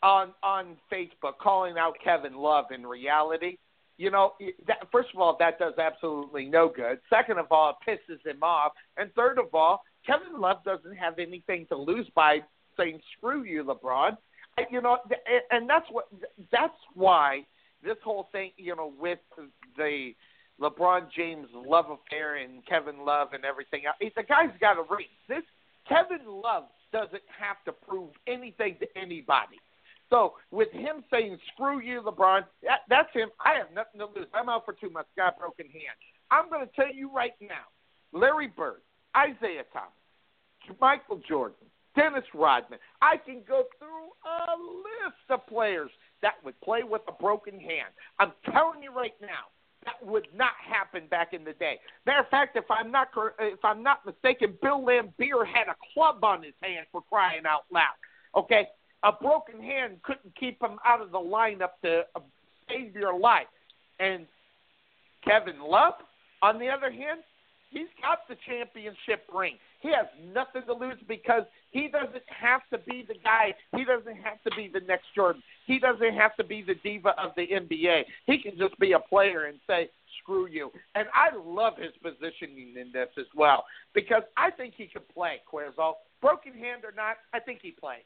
[0.02, 2.66] on on Facebook, calling out Kevin Love.
[2.74, 3.58] In reality,
[3.98, 4.32] you know,
[4.66, 7.00] that, first of all, that does absolutely no good.
[7.10, 8.72] Second of all, it pisses him off.
[8.96, 12.38] And third of all, Kevin Love doesn't have anything to lose by
[12.76, 14.16] saying "screw you, LeBron."
[14.70, 14.98] You know,
[15.50, 16.08] and that's what
[16.50, 17.44] that's why
[17.82, 19.18] this whole thing, you know, with
[19.76, 20.12] the
[20.60, 23.82] LeBron James love affair and Kevin Love and everything.
[23.86, 25.06] else, The guy's got a ring.
[25.28, 25.42] This
[25.88, 29.58] Kevin Love doesn't have to prove anything to anybody.
[30.10, 33.30] So with him saying "screw you, LeBron," that, that's him.
[33.44, 34.28] I have nothing to lose.
[34.34, 35.10] I'm out for two months.
[35.16, 35.96] Got a broken hand.
[36.30, 37.70] I'm going to tell you right now:
[38.12, 38.82] Larry Bird,
[39.16, 41.66] Isiah Thomas, Michael Jordan,
[41.96, 42.78] Dennis Rodman.
[43.00, 45.90] I can go through a list of players
[46.22, 47.94] that would play with a broken hand.
[48.18, 49.48] I'm telling you right now,
[49.84, 51.78] that would not happen back in the day.
[52.04, 53.08] Matter of fact, if I'm not
[53.38, 57.64] if I'm not mistaken, Bill Laimbeer had a club on his hand for crying out
[57.72, 57.94] loud.
[58.36, 58.66] Okay,
[59.02, 62.02] a broken hand couldn't keep him out of the lineup to
[62.68, 63.46] save your life.
[63.98, 64.26] And
[65.24, 65.94] Kevin Love,
[66.42, 67.20] on the other hand,
[67.70, 69.56] he's got the championship ring.
[69.80, 73.54] He has nothing to lose because he doesn't have to be the guy.
[73.74, 75.42] He doesn't have to be the next Jordan.
[75.66, 78.02] He doesn't have to be the diva of the NBA.
[78.26, 79.88] He can just be a player and say,
[80.22, 80.70] screw you.
[80.94, 83.64] And I love his positioning in this as well
[83.94, 85.94] because I think he can play, Querzal.
[86.20, 88.04] Broken hand or not, I think he plays.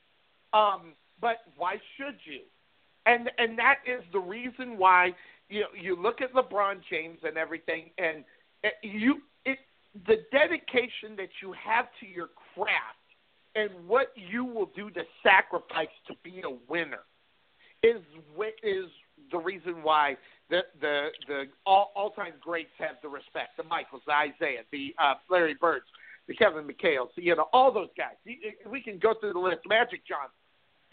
[0.54, 2.40] Um, but why should you?
[3.06, 5.12] And and that is the reason why
[5.48, 8.24] you you look at LeBron James and everything, and
[8.82, 9.58] you it
[10.06, 13.04] the dedication that you have to your craft
[13.54, 17.04] and what you will do to sacrifice to be a winner
[17.82, 18.00] is
[18.62, 18.86] is
[19.30, 20.16] the reason why
[20.50, 23.56] the the the all all time greats have the respect.
[23.56, 25.84] The Michaels, the Isiah, the uh, Larry Birds,
[26.26, 28.14] the Kevin McHale's, you know, all those guys.
[28.70, 29.60] We can go through the list.
[29.68, 30.32] Magic Johnson.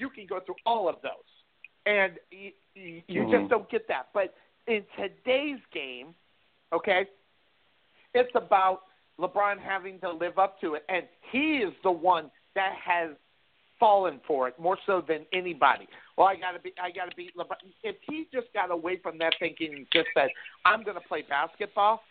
[0.01, 1.29] You can go through all of those,
[1.85, 3.29] and you, you Mhm.
[3.29, 4.09] just don't get that.
[4.13, 6.15] But in today's game,
[6.73, 7.07] okay,
[8.15, 8.87] it's about
[9.19, 13.11] LeBron having to live up to it, and he is the one that has
[13.79, 15.87] fallen for it more so than anybody.
[16.17, 17.57] Well, I gotta be, I gotta beat LeBron.
[17.83, 20.31] If he just got away from that thinking and just said,
[20.65, 22.03] "I'm gonna play basketball,"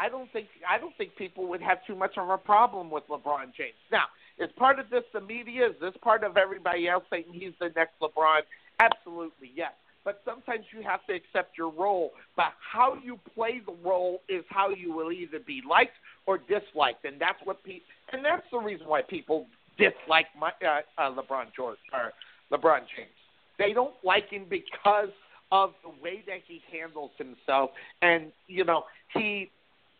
[0.00, 3.06] I don't think, I don't think people would have too much of a problem with
[3.06, 3.78] LeBron James.
[3.90, 4.06] Now,
[4.38, 5.68] is part of this the media?
[5.68, 8.40] Is this part of everybody else saying he's the next LeBron?
[8.80, 9.72] Absolutely, yes.
[10.04, 12.12] But sometimes you have to accept your role.
[12.36, 15.96] But how you play the role is how you will either be liked
[16.26, 17.80] or disliked, and that's what pe-
[18.12, 19.46] and that's the reason why people
[19.78, 22.12] dislike my, uh, uh, LeBron George or
[22.52, 23.10] LeBron James.
[23.58, 25.08] They don't like him because
[25.50, 27.70] of the way that he handles himself,
[28.02, 28.84] and you know
[29.14, 29.50] he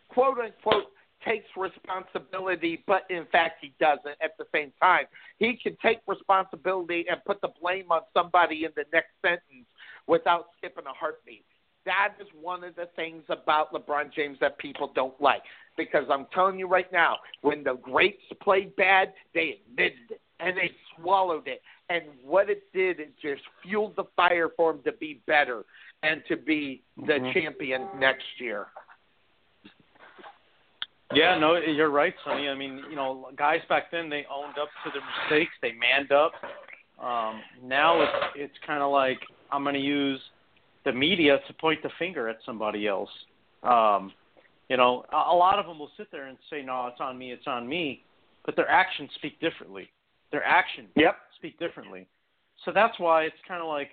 [0.08, 0.84] quote unquote
[1.24, 5.06] takes responsibility, but in fact he doesn't at the same time.
[5.38, 9.66] He can take responsibility and put the blame on somebody in the next sentence
[10.06, 11.44] without skipping a heartbeat.
[11.84, 15.42] That is one of the things about LeBron James that people don't like.
[15.76, 20.56] Because I'm telling you right now, when the greats played bad, they admitted it and
[20.56, 21.62] they swallowed it.
[21.88, 25.64] And what it did, it just fueled the fire for him to be better
[26.02, 27.32] and to be the Mhm.
[27.32, 28.66] champion next year.
[31.14, 32.48] Yeah, no, you're right, Sonny.
[32.48, 36.10] I mean, you know, guys back then they owned up to their mistakes, they manned
[36.10, 36.32] up.
[36.98, 39.18] Um, now it's it's kind of like
[39.52, 40.20] I'm going to use
[40.84, 43.10] the media to point the finger at somebody else.
[43.62, 44.12] Um,
[44.68, 47.18] you know, a, a lot of them will sit there and say, "No, it's on
[47.18, 48.02] me, it's on me,"
[48.44, 49.88] but their actions speak differently.
[50.32, 51.16] Their actions yep.
[51.36, 52.08] speak differently.
[52.64, 53.90] So that's why it's kind of like,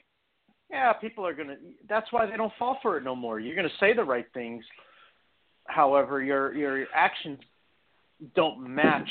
[0.71, 1.57] yeah, people are gonna.
[1.87, 3.39] That's why they don't fall for it no more.
[3.39, 4.63] You're gonna say the right things,
[5.67, 7.39] however, your your actions
[8.35, 9.09] don't match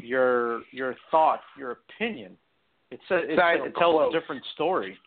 [0.00, 2.36] your your thought, your opinion.
[2.90, 4.14] It's a, it's, it tells close.
[4.14, 4.98] a different story.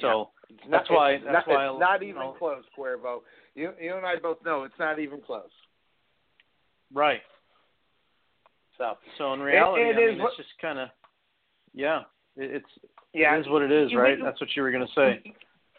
[0.00, 3.20] So It's that's not, why it's that's not, why it's not even know, close, Cuervo.
[3.54, 5.50] You you and I both know it's not even close.
[6.92, 7.20] right.
[8.78, 10.88] So So in reality, it I is mean, it's just kind of
[11.72, 12.00] yeah.
[12.36, 12.66] It, it's
[13.12, 14.18] yeah, it is what it is, right?
[14.22, 15.22] That's what you were gonna say.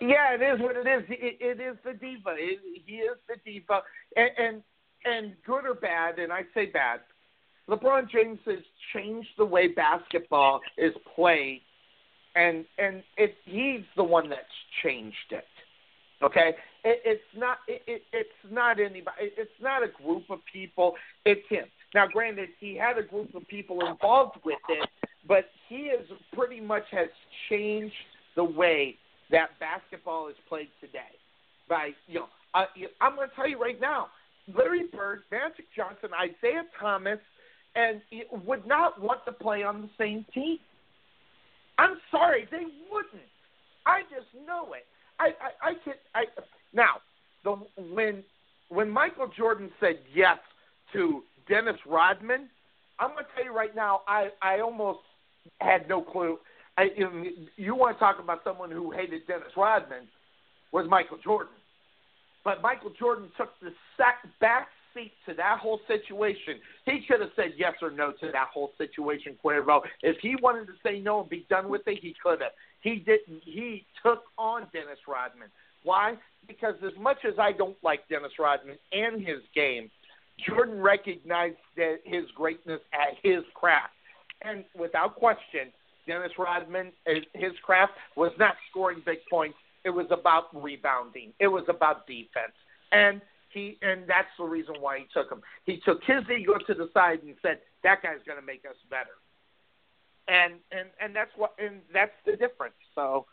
[0.01, 1.03] Yeah, it is what it is.
[1.09, 2.35] It, it is the diva.
[2.38, 3.81] It, he is the diva,
[4.15, 4.61] and, and
[5.05, 6.99] and good or bad, and I say bad.
[7.69, 8.59] LeBron James has
[8.93, 11.61] changed the way basketball is played,
[12.35, 14.41] and and it, he's the one that's
[14.84, 15.45] changed it.
[16.22, 19.17] Okay, it, it's not it, it, it's not anybody.
[19.22, 20.95] It, it's not a group of people.
[21.26, 21.65] It's him.
[21.93, 24.89] Now, granted, he had a group of people involved with it,
[25.26, 27.07] but he is pretty much has
[27.49, 27.93] changed
[28.35, 28.97] the way
[29.31, 30.99] that basketball is played today.
[31.68, 32.65] By you know, uh,
[33.02, 34.07] I'm going to tell you right now,
[34.53, 37.19] Larry Bird, Magic Johnson, Isiah Thomas,
[37.76, 38.02] and
[38.45, 40.60] would not want to play on the same team.
[41.77, 43.30] I'm sorry, they wouldn't.
[43.85, 44.85] I just know it.
[45.19, 46.26] I I, I can I
[46.73, 47.02] now
[47.43, 47.57] the
[47.91, 48.23] when
[48.69, 50.38] when Michael Jordan said yes
[50.93, 52.49] to Dennis Rodman,
[52.99, 54.99] I'm going to tell you right now, I I almost
[55.60, 56.39] had no clue.
[56.77, 56.89] I,
[57.56, 60.07] you, want to talk about someone who hated Dennis Rodman
[60.72, 61.53] was Michael Jordan,
[62.43, 66.56] but Michael Jordan took the sack back seat to that whole situation.
[66.85, 69.81] He could have said yes or no to that whole situation, Cuervo.
[70.02, 72.52] If he wanted to say no and be done with it, he could have.
[72.81, 73.41] He didn't.
[73.43, 75.49] He took on Dennis Rodman.
[75.84, 76.15] Why?
[76.47, 79.89] Because as much as I don't like Dennis Rodman and his game,
[80.45, 83.93] Jordan recognized that his greatness at his craft.
[84.41, 85.72] And without question,
[86.07, 89.57] Dennis Rodman, his- craft was not scoring big points.
[89.84, 91.34] It was about rebounding.
[91.40, 92.53] It was about defense.
[92.91, 95.41] And he and that's the reason why he took him.
[95.65, 99.15] He took his ego to the side and said, That guy's gonna make us better.
[100.27, 102.76] And and and that's what and that's the difference.
[102.94, 103.26] So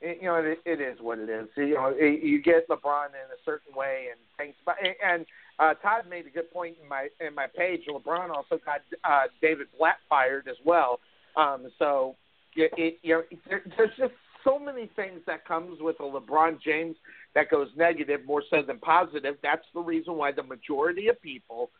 [0.00, 1.48] it, you know, it, it is what it is.
[1.56, 4.54] You know, it, you get LeBron in a certain way and things.
[4.64, 5.26] But and
[5.58, 7.82] uh, Todd made a good point in my in my page.
[7.88, 11.00] LeBron also got uh, David Blatt fired as well.
[11.36, 12.16] Um, so
[12.56, 14.12] it, it, you know, there, there's just
[14.44, 16.96] so many things that comes with a LeBron James
[17.34, 19.36] that goes negative more so than positive.
[19.42, 21.70] That's the reason why the majority of people,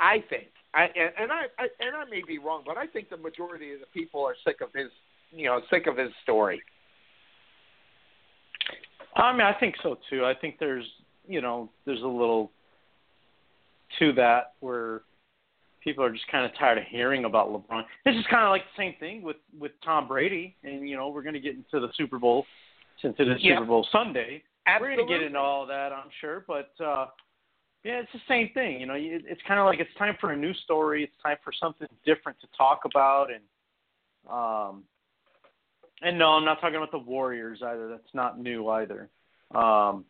[0.00, 3.10] I think, I, and, and I, I and I may be wrong, but I think
[3.10, 4.88] the majority of the people are sick of his,
[5.30, 6.62] you know, sick of his story.
[9.14, 10.24] I mean, I think so too.
[10.24, 10.86] I think there's
[11.26, 12.50] you know, there's a little
[13.98, 15.02] to that where
[15.82, 17.82] people are just kind of tired of hearing about LeBron.
[18.04, 21.08] This is kind of like the same thing with with Tom Brady, and you know,
[21.08, 22.44] we're going to get into the Super Bowl
[23.00, 23.42] since it is.
[23.56, 24.42] Super Bowl Sunday.
[24.80, 27.06] We're going to get into all that, I'm sure, but uh
[27.84, 28.78] yeah, it's the same thing.
[28.80, 31.02] You know, you- it's kind of like it's time for a new story.
[31.02, 33.42] It's time for something different to talk about, and
[34.32, 34.84] um,
[36.00, 37.88] and no, I'm not talking about the Warriors either.
[37.88, 39.08] That's not new either.
[39.52, 40.04] Um.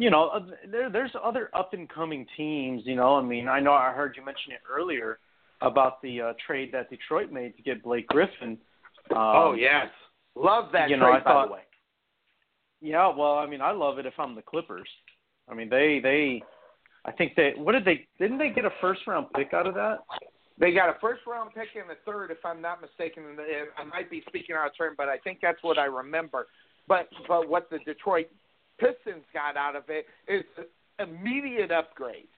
[0.00, 0.40] You know, uh,
[0.72, 2.80] there there's other up and coming teams.
[2.86, 5.18] You know, I mean, I know I heard you mention it earlier
[5.60, 8.56] about the uh, trade that Detroit made to get Blake Griffin.
[9.10, 9.88] Um, oh yes,
[10.34, 11.60] love that you trade know, I by thought- the way.
[12.80, 14.88] Yeah, well, I mean, I love it if I'm the Clippers.
[15.50, 16.42] I mean, they they,
[17.04, 19.74] I think they what did they didn't they get a first round pick out of
[19.74, 19.98] that?
[20.58, 23.24] They got a first round pick and a third, if I'm not mistaken.
[23.24, 23.38] And
[23.76, 26.46] I might be speaking out of turn, but I think that's what I remember.
[26.88, 28.28] But but what the Detroit
[28.80, 30.44] Pistons got out of it is
[30.98, 32.28] immediate upgrade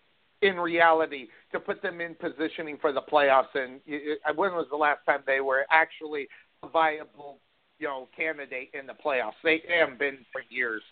[0.43, 3.55] in reality to put them in positioning for the playoffs.
[3.55, 6.27] And y- uh, when was the last time they were actually
[6.63, 7.39] a viable,
[7.79, 9.39] you know, candidate in the playoffs?
[9.45, 10.83] They haven't been for years.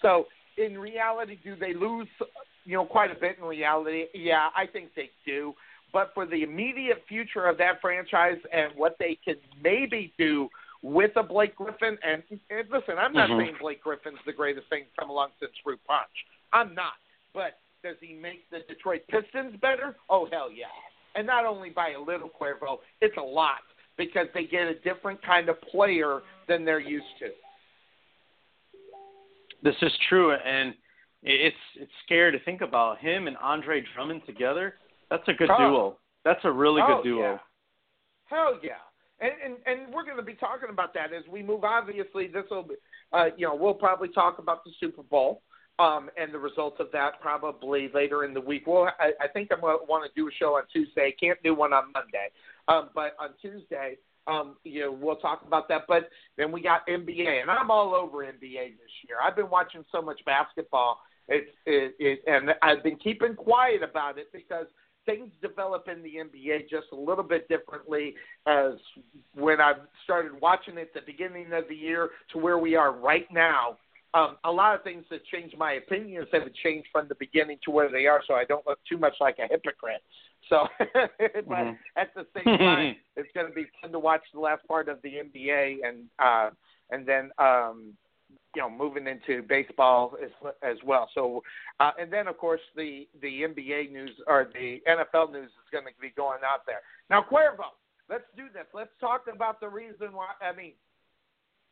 [0.00, 0.26] So
[0.56, 2.08] in reality, do they lose,
[2.64, 4.06] you know, quite a bit in reality?
[4.14, 5.54] Yeah, I think they do.
[5.92, 10.48] But for the immediate future of that franchise and what they can maybe do
[10.82, 13.38] with a Blake Griffin, and, and listen, I'm not Mhm.
[13.44, 16.26] saying Blake Griffin's the greatest thing to come along since Fruit Punch.
[16.52, 16.94] I'm not.
[17.34, 19.96] But does he make the Detroit Pistons better?
[20.08, 20.66] Oh, hell yeah.
[21.14, 23.62] And not only by a little, Cuervo, it's a lot
[23.96, 27.30] because they get a different kind of player than they're used to.
[29.62, 30.74] This is true, and
[31.22, 34.78] it's it's scary to think about him and Andre Drummond together.
[35.10, 35.58] That's a good Oh.
[35.58, 35.98] duo.
[36.24, 37.20] That's a really Oh, good duo.
[37.32, 37.38] yeah.
[38.26, 38.78] Hell yeah.
[39.20, 41.64] And, and and we're going to be talking about that as we move.
[41.64, 42.74] Obviously, this will be,
[43.12, 45.42] uh, you know, we'll probably talk about the Super Bowl
[45.78, 48.66] um, and the results of that probably later in the week.
[48.66, 51.14] Well, I, I think I'm going to want to do a show on Tuesday.
[51.18, 52.28] Can't do one on Monday,
[52.68, 55.82] um, but on Tuesday, um, you know, we'll talk about that.
[55.88, 59.16] But then we got NBA, and I'm all over NBA this year.
[59.22, 61.00] I've been watching so much basketball.
[61.28, 64.66] It's it, it, and I've been keeping quiet about it because
[65.06, 68.14] things develop in the NBA just a little bit differently
[68.46, 68.72] as
[69.34, 69.74] when I
[70.04, 73.78] started watching it at the beginning of the year to where we are right now.
[74.12, 77.70] Um, a lot of things that changed my opinions have changed from the beginning to
[77.70, 80.02] where they are, so I don't look too much like a hypocrite.
[80.48, 81.78] So, but Mhm.
[81.96, 85.00] at the same time, it's going to be fun to watch the last part of
[85.02, 86.50] the NBA and uh,
[86.90, 87.96] and then um,
[88.54, 90.30] you know moving into baseball as
[90.62, 91.08] as well.
[91.14, 91.42] So
[91.80, 95.84] uh, and then of course the the NBA news or the NFL news is going
[95.84, 96.80] to be going out there.
[97.08, 97.70] Now Cuervo,
[98.08, 98.66] let's do this.
[98.74, 100.28] Let's talk about the reason why.
[100.42, 100.72] I mean,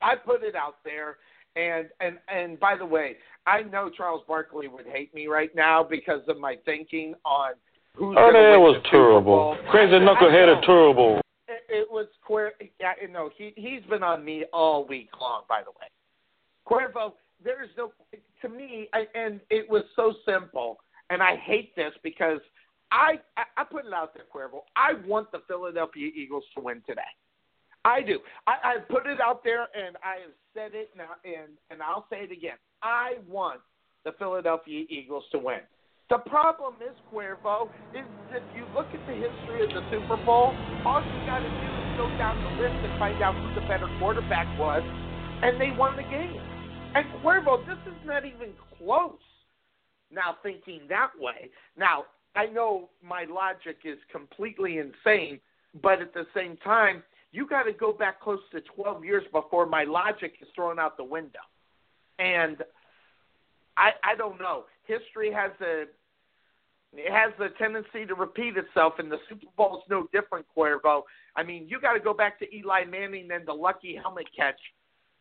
[0.01, 1.17] I put it out there.
[1.57, 5.83] And and and by the way, I know Charles Barkley would hate me right now
[5.83, 7.53] because of my thinking on
[7.95, 9.57] who's Oh, going to that win was terrible.
[9.71, 10.61] Crazy knucklehead know.
[10.65, 11.21] terrible.
[11.49, 12.53] It, it was Cuer.
[12.79, 15.43] Yeah, no, he he's been on me all week long.
[15.49, 15.89] By the way,
[16.69, 17.13] Cuervo,
[17.43, 17.93] there is no
[18.43, 20.79] to me, I, and it was so simple.
[21.11, 22.41] And I hate this because
[22.93, 24.61] I I, I put it out there, Cuervo.
[24.77, 27.01] I want the Philadelphia Eagles to win today.
[27.85, 28.19] I do.
[28.47, 32.07] I, I put it out there, and I have said it now, and and I'll
[32.11, 32.59] say it again.
[32.83, 33.61] I want
[34.05, 35.61] the Philadelphia Eagles to win.
[36.11, 40.57] The problem is, Cuervo, is if you look at the history of the Super Bowl,
[40.85, 43.67] all you got to do is go down the list and find out who the
[43.69, 44.83] better quarterback was,
[45.43, 46.58] and they won the game.
[46.95, 49.19] And Cuervo, this is not even close.
[50.11, 51.51] Now thinking that way.
[51.77, 52.05] Now
[52.35, 55.41] I know my logic is completely insane,
[55.83, 59.67] but at the same time, you got to go back close to 12 years before
[59.67, 61.41] my logic is thrown out the window.
[62.19, 62.59] And
[63.77, 64.65] I I don't know.
[64.87, 65.85] History has a
[66.95, 71.03] it has a tendency to repeat itself, and the Super Bowl is no different, Cuervo.
[71.37, 74.59] I mean, you got to go back to Eli Manning and the lucky helmet catch,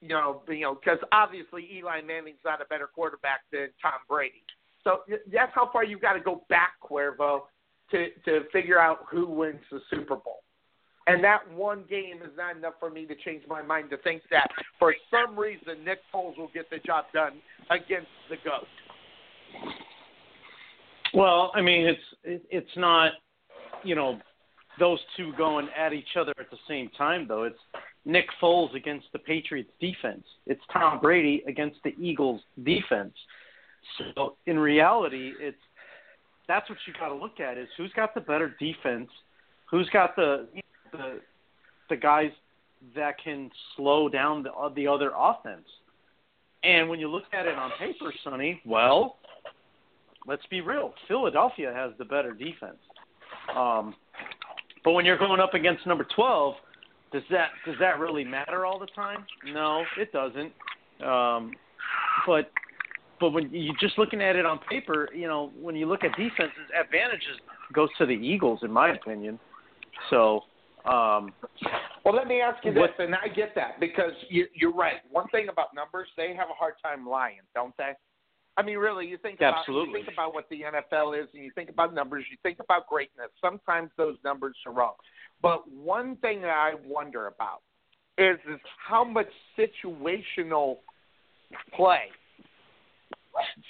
[0.01, 4.43] you know, you know, because obviously Eli Manning's not a better quarterback than Tom Brady.
[4.83, 5.01] So
[5.31, 7.41] that's how far you've got to go back, Cuervo,
[7.91, 10.43] to to figure out who wins the Super Bowl.
[11.07, 14.23] And that one game is not enough for me to change my mind to think
[14.29, 14.47] that
[14.77, 18.67] for some reason Nick Foles will get the job done against the GOAT.
[21.13, 23.13] Well, I mean, it's it's not,
[23.83, 24.19] you know,
[24.79, 27.43] those two going at each other at the same time though.
[27.43, 27.59] It's
[28.07, 30.23] Nick Foles against the Patriots defense.
[30.45, 33.13] It's Tom Brady against the Eagles defense.
[34.15, 35.57] So in reality, it's
[36.47, 39.09] that's what you got to look at is who's got the better defense,
[39.69, 40.47] who's got the
[40.93, 41.19] the
[41.89, 42.31] the guys
[42.95, 45.67] that can slow down the the other offense.
[46.63, 49.17] And when you look at it on paper, Sonny, well,
[50.25, 50.93] let's be real.
[51.09, 52.77] Philadelphia has the better defense.
[53.53, 53.95] Um,
[54.83, 56.55] but when you're going up against number 12,
[57.11, 59.25] does that does that really matter all the time?
[59.45, 60.51] No, it doesn't.
[61.05, 61.53] Um,
[62.25, 62.51] but
[63.19, 66.11] but when you're just looking at it on paper, you know, when you look at
[66.11, 67.39] defenses, advantages
[67.73, 69.39] goes to the Eagles, in my opinion.
[70.09, 70.41] So,
[70.85, 71.33] um,
[72.05, 75.01] well, let me ask you this, What- and I get that because you, you're right.
[75.09, 77.93] One thing about numbers, they have a hard time lying, don't they?
[78.55, 79.99] I mean, really, you think about Absolutely.
[79.99, 82.87] you think about what the NFL is, and you think about numbers, you think about
[82.87, 83.29] greatness.
[83.39, 84.93] Sometimes those numbers are wrong.
[85.41, 87.61] But one thing that I wonder about
[88.17, 89.27] is is how much
[89.57, 90.77] situational
[91.75, 92.05] play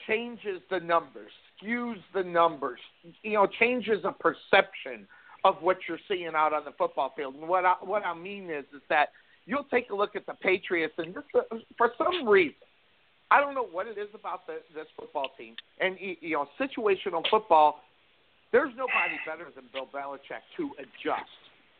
[0.07, 1.31] changes the numbers,
[1.61, 2.79] skews the numbers,
[3.23, 5.07] you know, changes a perception
[5.43, 7.35] of what you're seeing out on the football field.
[7.35, 9.09] And what I, what I mean is is that
[9.45, 11.41] you'll take a look at the Patriots, and uh,
[11.77, 12.55] for some reason,
[13.29, 17.23] I don't know what it is about the, this football team, and you know, situational
[17.29, 17.81] football.
[18.53, 21.27] There's nobody better than Bill Belichick to adjust.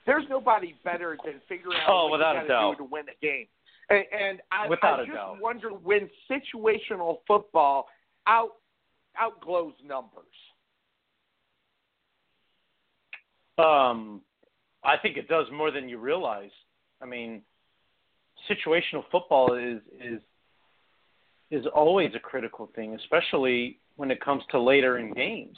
[0.07, 3.03] There's nobody better than figuring out Oh, what without you got to do to win
[3.09, 3.45] a game.
[3.89, 5.37] And, and I, Without I a just doubt.
[5.41, 7.87] wonder when situational football
[8.25, 8.51] out
[9.21, 10.25] outglows numbers.
[13.57, 14.21] Um,
[14.83, 16.51] I think it does more than you realize.
[17.01, 17.41] I mean,
[18.49, 20.21] situational football is is
[21.49, 25.57] is always a critical thing, especially when it comes to later in games,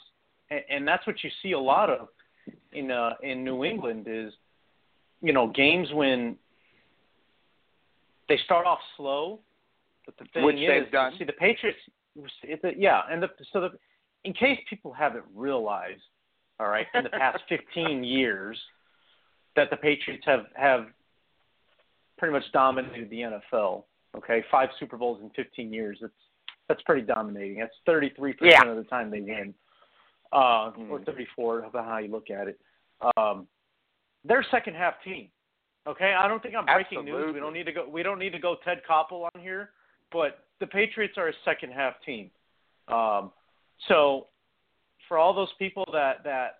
[0.50, 2.08] and, and that's what you see a lot of
[2.72, 4.32] in uh, in New England is,
[5.22, 6.36] you know, games when
[8.28, 9.40] they start off slow,
[10.06, 11.12] but the thing Which is, they've done.
[11.18, 11.78] see the Patriots,
[12.42, 13.70] it's a, yeah, and the, so the,
[14.24, 16.02] in case people haven't realized,
[16.60, 18.56] all right, in the past 15 years,
[19.56, 20.86] that the Patriots have have
[22.18, 23.20] pretty much dominated the
[23.54, 23.84] NFL.
[24.16, 25.98] Okay, five Super Bowls in 15 years.
[26.00, 26.12] That's
[26.68, 27.58] that's pretty dominating.
[27.58, 28.58] That's 33 Yeah.
[28.60, 29.52] percent of the time they win,
[30.32, 32.58] uh, or 34, about how you look at it.
[33.16, 33.46] Um,
[34.24, 35.28] they're second half team.
[35.86, 37.32] Okay, I don't think I'm breaking news.
[37.34, 37.88] We don't need to go.
[37.88, 39.70] We don't need to go Ted Koppel on here,
[40.12, 42.30] but the Patriots are a second half team.
[42.88, 43.32] Um,
[43.88, 44.26] so
[45.08, 46.58] for all those people that that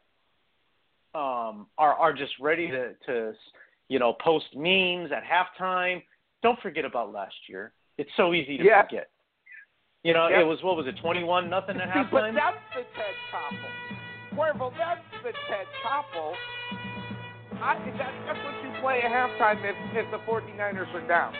[1.18, 3.34] um, are are just ready to to
[3.88, 6.02] you know post memes at halftime,
[6.42, 7.72] don't forget about last year.
[7.98, 8.82] It's so easy to Yeah.
[8.82, 9.10] forget.
[10.02, 10.40] You know, Yeah.
[10.40, 13.70] it was what was it, twenty one nothing at See, but that's the Ted Koppel.
[14.34, 16.32] Cuervo, that's the Ted Koppel.
[17.60, 21.34] I, that, that's what you play at halftime if, if the 49ers are down.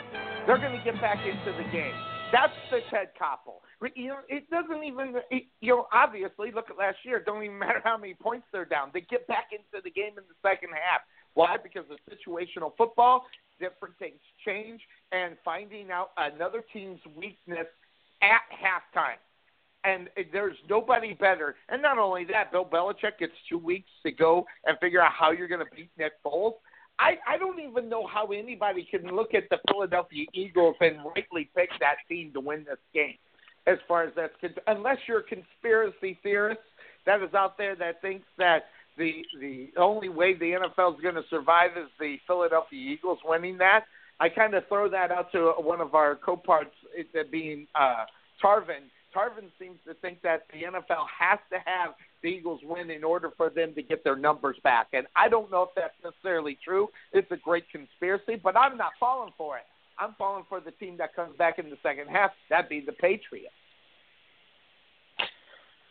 [0.45, 1.95] They're going to get back into the game.
[2.31, 3.65] That's the Ted Koppel.
[3.95, 7.17] You know, it doesn't even, it, you know, obviously, look at last year.
[7.17, 8.91] It don't even matter how many points they're down.
[8.93, 11.01] They get back into the game in the second half.
[11.33, 11.57] Why?
[11.57, 13.25] Because of situational football,
[13.59, 14.81] different things change,
[15.11, 17.65] and finding out another team's weakness
[18.21, 19.19] at halftime.
[19.83, 21.55] And there's nobody better.
[21.69, 25.31] And not only that, Bill Belichick gets two weeks to go and figure out how
[25.31, 26.53] you're going to beat Nick Foles.
[26.99, 31.49] I, I don't even know how anybody can look at the Philadelphia Eagles and rightly
[31.55, 33.15] pick that team to win this game.
[33.65, 36.61] As far as that's concerned, unless you're a conspiracy theorist
[37.05, 38.65] that is out there that thinks that
[38.97, 43.57] the the only way the NFL is going to survive is the Philadelphia Eagles winning
[43.59, 43.85] that.
[44.21, 46.75] I kind of throw that out to one of our co-parts,
[47.31, 48.05] being uh,
[48.41, 48.85] Tarvin.
[49.15, 53.31] Tarvin seems to think that the NFL has to have the Eagles win in order
[53.35, 54.89] for them to get their numbers back.
[54.93, 56.87] And I don't know if that's necessarily true.
[57.13, 59.63] It's a great conspiracy, but I'm not falling for it.
[59.97, 62.29] I'm falling for the team that comes back in the second half.
[62.51, 63.55] That'd be the Patriots.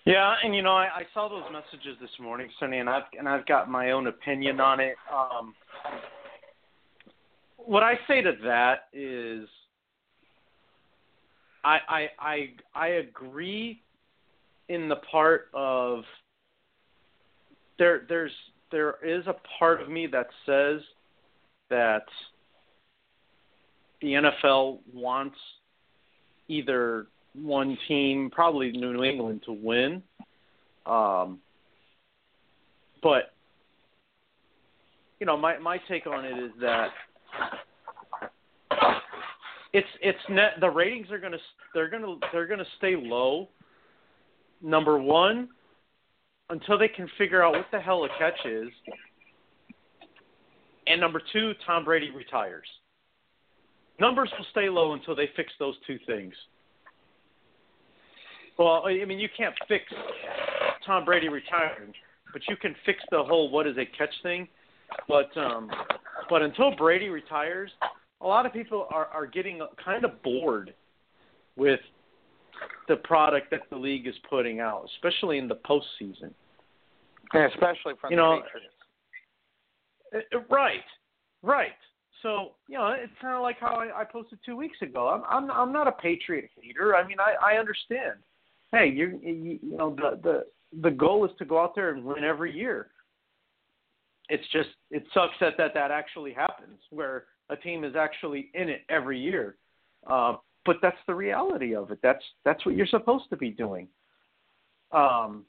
[0.06, 3.28] Yeah, and you know, I, I saw those messages this morning, Sonny, and I've and
[3.28, 4.94] I've got my own opinion on it.
[5.12, 5.54] Um,
[7.66, 9.48] what I say to that is,
[11.64, 13.82] I I I I agree
[14.68, 16.04] in the part of
[17.78, 18.32] there there's
[18.70, 20.80] there is a part of me that says
[21.70, 22.04] that
[24.00, 25.36] the NFL wants
[26.48, 30.02] either one team, probably New England, to win.
[30.86, 31.38] Um,
[33.02, 33.32] but
[35.18, 36.88] you know, my my take on it is that
[39.72, 41.38] it's it's net the ratings are gonna
[41.74, 43.48] they're gonna they're gonna stay low.
[44.62, 45.48] Number one,
[46.50, 48.68] until they can figure out what the hell a catch is.
[50.86, 52.66] And number two, Tom Brady retires.
[54.00, 56.34] Numbers will stay low until they fix those two things.
[58.58, 59.84] Well, I mean, you can't fix
[60.84, 61.92] Tom Brady retiring,
[62.32, 64.48] but you can fix the whole what is a catch thing.
[65.08, 65.70] But um,
[66.30, 67.70] but until Brady retires,
[68.22, 70.72] a lot of people are are getting kind of bored
[71.56, 71.80] with
[72.88, 76.32] the product that the league is putting out, especially in the postseason.
[77.32, 78.74] And especially from You the know, Patriots.
[80.32, 80.84] Uh, uh, Right,
[81.42, 81.72] right.
[82.22, 85.08] So you know, it's kind of like how I, I posted two weeks ago.
[85.08, 86.94] I'm I'm I'm not a Patriot hater.
[86.94, 88.18] I mean, I I understand.
[88.72, 90.46] Hey, you you, you know the the
[90.82, 92.88] the goal is to go out there and win every year.
[94.30, 98.68] It's just it sucks that that that actually happens where a team is actually in
[98.68, 99.56] it every year.
[100.06, 101.98] Uh, but that's the reality of it.
[102.02, 103.88] That's that's what you're supposed to be doing.
[104.92, 105.44] Um,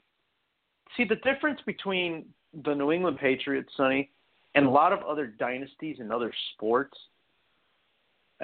[0.96, 2.26] see the difference between
[2.64, 4.10] the New England Patriots, Sonny,
[4.54, 6.96] and a lot of other dynasties and other sports.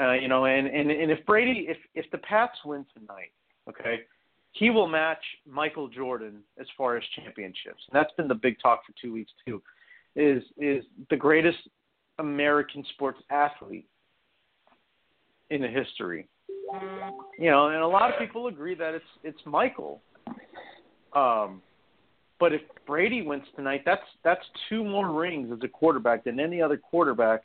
[0.00, 3.32] Uh, you know, and, and and if Brady, if if the Pats win tonight,
[3.68, 4.00] okay,
[4.52, 7.82] he will match Michael Jordan as far as championships.
[7.90, 9.60] And that's been the big talk for two weeks too.
[10.20, 11.58] Is is the greatest
[12.18, 13.86] American sports athlete
[15.50, 16.28] in the history.
[17.38, 20.02] You know, and a lot of people agree that it's it's Michael.
[21.14, 21.62] Um,
[22.40, 26.60] but if Brady wins tonight, that's that's two more rings as a quarterback than any
[26.60, 27.44] other quarterback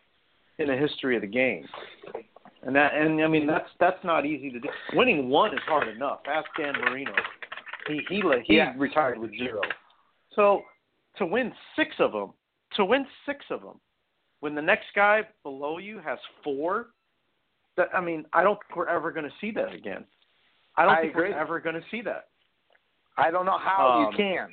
[0.58, 1.66] in the history of the game.
[2.64, 4.70] And that and I mean that's that's not easy to do.
[4.94, 6.22] Winning one is hard enough.
[6.28, 7.14] Ask Dan Marino.
[7.88, 8.74] He he he Yeah.
[8.78, 9.62] retired with zero.
[10.36, 10.64] So
[11.18, 12.34] to win six of them,
[12.76, 13.80] to win six of them,
[14.40, 16.88] when the next guy below you has four,
[17.78, 20.06] that I mean I don't think we're ever going to see that again.
[20.78, 21.30] I don't I think agree.
[21.30, 22.28] we're ever going to see that.
[23.18, 24.50] I don't know how Um, you can.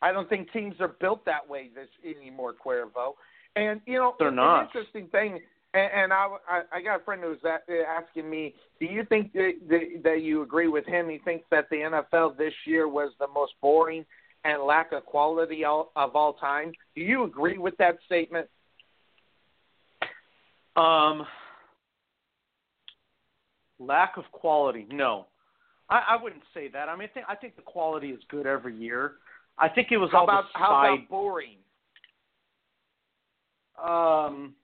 [0.00, 3.14] I don't think teams are built that way this anymore, Cuervo.
[3.54, 4.60] And you know, They're it's not.
[4.60, 5.40] an interesting thing.
[5.74, 9.32] And, and I, I, I got a friend who's a- asking me, do you think
[9.34, 11.08] that, that, that you agree with him?
[11.08, 14.04] He thinks that the NFL this year was the most boring
[14.44, 16.72] and lack of quality all, of all time.
[16.94, 18.48] Do you agree with that statement?
[20.74, 21.26] Um,
[23.78, 25.26] lack of quality, no.
[25.88, 26.88] I, I wouldn't say that.
[26.88, 29.12] I mean, I think I think the quality is good every year.
[29.58, 31.58] I think it was How all about how about boring?
[33.82, 34.54] Um,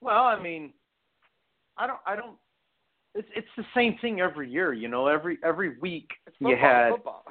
[0.00, 0.72] well, I mean,
[1.76, 1.98] I don't.
[2.06, 2.36] I don't.
[3.14, 4.72] It's it's the same thing every year.
[4.72, 7.24] You know, every every week Football, you had football.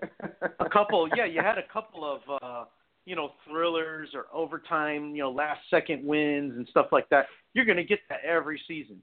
[0.60, 1.08] a couple.
[1.16, 2.64] Yeah, you had a couple of uh,
[3.04, 7.26] you know thrillers or overtime, you know, last second wins and stuff like that.
[7.54, 9.02] You're going to get that every season.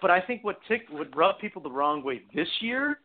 [0.00, 2.98] But I think what tick would rub people the wrong way this year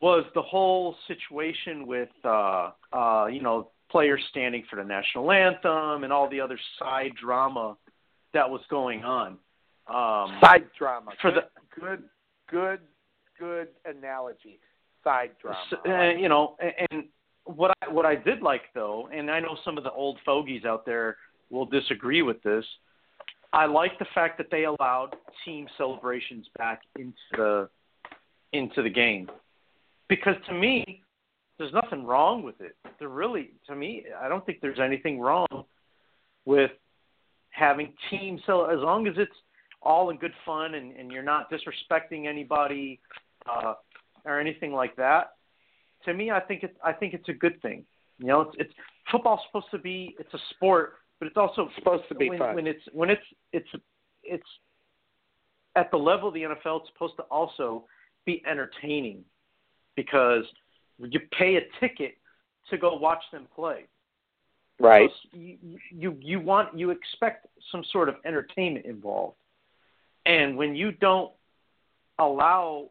[0.00, 6.04] was the whole situation with uh, uh, you know players standing for the national anthem
[6.04, 7.76] and all the other side drama
[8.32, 9.38] that was going on.
[9.86, 11.12] Um, Side drama.
[11.20, 11.44] For good,
[11.78, 12.02] good,
[12.50, 12.80] good,
[13.38, 14.58] good analogy.
[15.02, 15.58] Side drama.
[15.70, 17.04] S- uh, you know, and, and
[17.44, 20.64] what I what I did like though, and I know some of the old fogies
[20.64, 21.16] out there
[21.50, 22.64] will disagree with this.
[23.52, 27.68] I like the fact that they allowed team celebrations back into the
[28.52, 29.28] into the game
[30.08, 31.02] because to me,
[31.58, 32.76] there's nothing wrong with it.
[32.98, 35.46] There really, to me, I don't think there's anything wrong
[36.44, 36.70] with
[37.50, 39.32] having team cel as long as it's
[39.84, 43.00] all in good fun and, and you're not disrespecting anybody
[43.46, 43.74] uh,
[44.24, 45.32] or anything like that.
[46.06, 47.84] To me, I think it's I think it's a good thing.
[48.18, 48.72] You know, it's, it's
[49.10, 52.54] football's supposed to be it's a sport, but it's also supposed to be when, fun.
[52.54, 53.68] when it's when it's it's
[54.22, 54.46] it's
[55.76, 56.80] at the level of the NFL.
[56.80, 57.84] It's supposed to also
[58.24, 59.24] be entertaining
[59.96, 60.44] because
[60.98, 62.16] you pay a ticket
[62.70, 63.86] to go watch them play.
[64.80, 65.10] Right.
[65.32, 65.56] You,
[65.90, 69.36] you you want you expect some sort of entertainment involved,
[70.26, 71.32] and when you don't
[72.18, 72.90] allow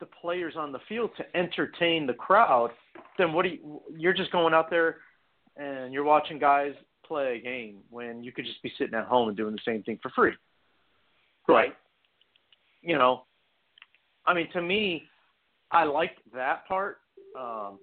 [0.00, 2.70] the players on the field to entertain the crowd,
[3.18, 3.80] then what do you?
[3.96, 4.98] You're just going out there
[5.56, 6.72] and you're watching guys
[7.06, 9.82] play a game when you could just be sitting at home and doing the same
[9.82, 10.32] thing for free.
[11.48, 11.74] Right.
[12.80, 13.24] You know,
[14.26, 15.04] I mean, to me,
[15.70, 16.98] I liked that part.
[17.38, 17.78] Um,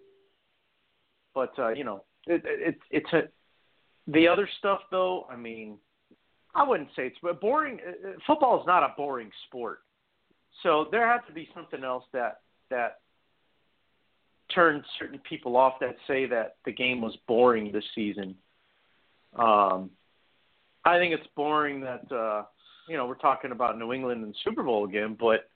[1.34, 3.24] but uh, you know, it, it, it's a
[4.08, 5.28] the other stuff though.
[5.30, 5.78] I mean,
[6.56, 7.80] I wouldn't say it's but boring.
[7.86, 9.80] uh, uh, Football is not a boring sport,
[10.64, 13.00] so there has to be something else that that
[14.54, 18.36] turns certain people off that say that the game was boring this season.
[19.36, 19.92] Um,
[20.86, 22.44] I think it's boring that uh,
[22.88, 25.50] you know we're talking about New England and Super Bowl again, but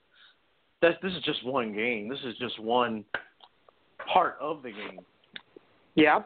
[0.82, 2.08] that's this is just one game.
[2.08, 3.04] This is just one
[4.12, 5.00] part of the game.
[5.96, 6.22] Yeah.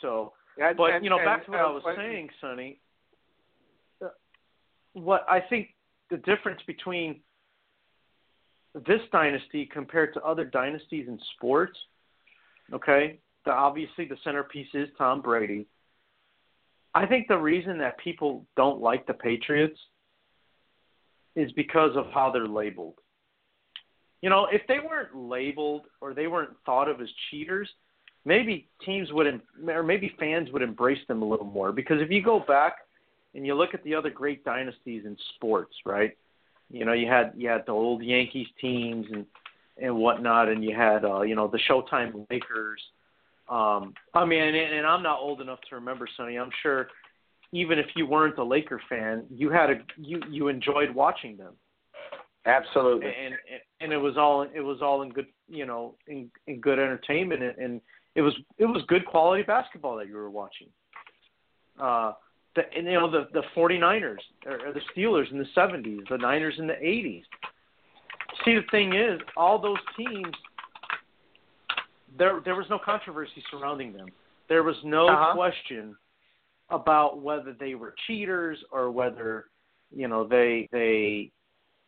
[0.00, 0.32] So,
[0.76, 2.78] but and- you know, and, back to what uh, I was saying, Sonny.
[4.94, 5.74] What I think
[6.10, 7.20] the difference between
[8.74, 11.78] this dynasty compared to other dynasties in sports,
[12.72, 15.66] okay, the, obviously the centerpiece is Tom Brady.
[16.94, 19.78] I think the reason that people don't like the Patriots
[21.36, 22.94] is because of how they're labeled.
[24.22, 27.68] You know, if they weren't labeled or they weren't thought of as cheaters,
[28.24, 32.22] maybe teams would or maybe fans would embrace them a little more because if you
[32.22, 32.76] go back
[33.34, 36.16] and you look at the other great dynasties in sports, right?
[36.70, 39.26] You know, you had you had the old Yankees teams and
[39.80, 42.80] and whatnot, and you had uh, you know the Showtime Lakers.
[43.48, 46.38] Um, I mean, and, and I'm not old enough to remember, Sonny.
[46.38, 46.88] I'm sure
[47.52, 51.54] even if you weren't a Laker fan, you had a you you enjoyed watching them.
[52.46, 53.06] Absolutely.
[53.06, 56.60] And and, and it was all it was all in good you know in, in
[56.60, 57.80] good entertainment and, and
[58.14, 60.68] it was it was good quality basketball that you were watching.
[61.80, 62.12] Uh,
[62.56, 64.16] the and, you know the the 49ers
[64.46, 67.22] or, or the Steelers in the 70s, the Niners in the 80s.
[68.44, 70.34] See, the thing is, all those teams,
[72.18, 74.08] there there was no controversy surrounding them.
[74.48, 75.32] There was no Uh-huh.
[75.34, 75.96] question
[76.70, 79.46] about whether they were cheaters or whether
[79.94, 81.30] you know they they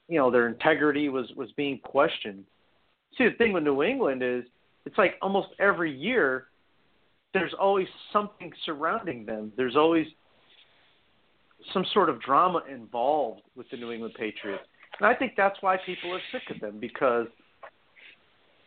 [0.09, 2.45] you know their integrity was was being questioned.
[3.17, 4.45] See, the thing with New England is
[4.85, 6.49] it's like almost every year
[7.35, 9.53] there's always something surrounding them.
[9.57, 10.07] There's always
[11.73, 14.65] some sort of drama involved with the New England Patriots.
[14.99, 17.27] And I think that's why people are sick of them because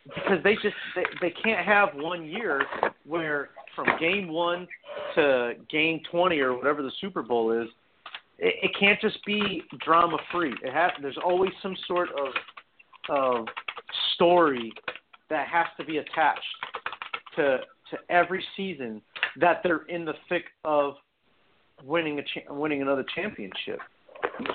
[0.04, 2.64] because they just they, they can't have one year
[3.06, 4.68] where from game 1
[5.14, 7.68] to game 20 or whatever the Super Bowl is
[8.40, 10.54] it, it can't just be drama free.
[10.62, 12.34] It has there's always some sort of
[13.08, 13.46] of
[14.14, 14.72] story
[15.28, 16.40] that has to be attached
[17.36, 17.58] to
[17.90, 19.02] to every season
[19.40, 20.94] that they're in the thick of
[21.84, 23.80] winning a cha- winning another championship.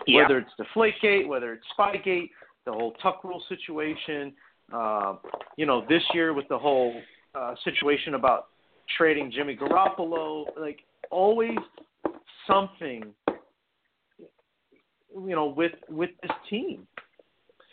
[0.08, 0.22] Yeah.
[0.22, 2.30] Whether it's Deflategate, whether it's Spygate,
[2.66, 4.34] the whole Tuck Rule situation,
[4.74, 5.16] uh,
[5.58, 7.00] you know, this year with the whole
[7.34, 8.48] uh, situation about
[8.98, 10.80] trading Jimmy Garoppolo, like
[11.12, 11.58] always
[12.48, 16.88] something, you know, with with this team.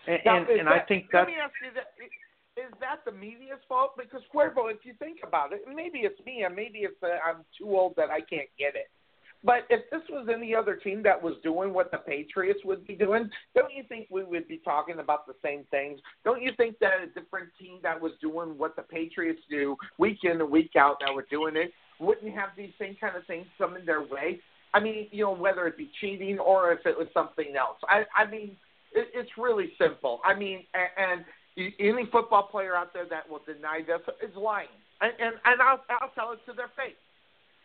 [0.07, 3.13] And, Now, and, and I think that- let me ask you that: Is that the
[3.13, 3.93] media's fault?
[3.97, 7.45] Because Cuervo, if you think about it, maybe it's me, and maybe it's uh, I'm
[7.57, 8.91] too old that I can't get it.
[9.45, 12.95] But if this was any other team that was doing what the Patriots would be
[12.95, 16.01] doing, don't you think we would be talking about the same things?
[16.25, 20.19] Don't you think that a different team that was doing what the Patriots do week
[20.23, 23.47] in and week out that were doing it wouldn't have these same kind of things
[23.59, 24.41] coming their way?
[24.75, 27.79] I mean, you know, whether it be cheating or if it was something else.
[27.89, 28.57] I, I mean,
[28.95, 30.21] it, it's really simple.
[30.25, 31.25] I mean, and,
[31.57, 34.69] and any football player out there that will deny this is lying,
[35.01, 36.97] and and, and I'll, I'll tell it to their face.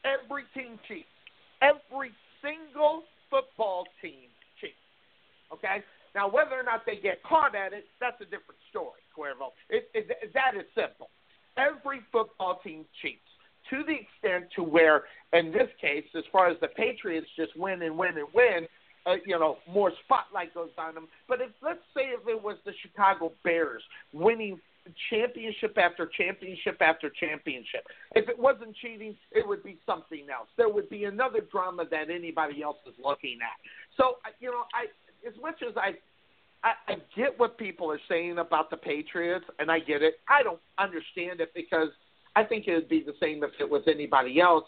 [0.04, 1.08] Every team cheats.
[1.62, 2.12] Every
[2.42, 4.30] single football team
[4.60, 4.74] cheats.
[5.54, 5.84] Okay.
[6.16, 9.52] Now, whether or not they get caught at it, that's a different story, Cuervo.
[9.70, 11.10] It, it, that is simple.
[11.58, 13.22] Every football team cheats
[13.70, 15.04] to the extent to where,
[15.34, 18.68] in this case, as far as the Patriots just win and win and win,
[19.06, 21.08] uh, you know, more spotlight goes on them.
[21.28, 24.60] But if let's say if it was the Chicago Bears winning
[25.10, 27.86] championship after championship after championship,
[28.16, 30.48] if it wasn't cheating, it would be something else.
[30.58, 33.58] There would be another drama that anybody else is looking at.
[33.98, 34.86] So you know, I
[35.28, 35.96] as much as I
[36.64, 40.16] I, I get what people are saying about the Patriots, and I get it.
[40.28, 41.90] I don't understand it because
[42.36, 44.66] I think it would be the same if it was anybody else.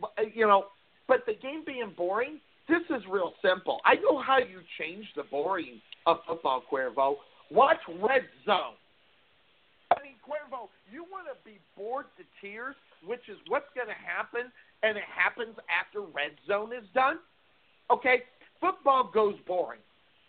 [0.00, 0.66] But, uh, you know,
[1.08, 3.80] but the game being boring, this is real simple.
[3.84, 7.16] I know how you change the boring of football, Cuervo.
[7.50, 8.74] Watch Red Zone.
[10.30, 14.52] Cuervo, you want to be bored to tears, which is what's going to happen,
[14.84, 17.18] and it happens after Red Zone is done.
[17.90, 18.22] Okay,
[18.60, 19.80] football goes boring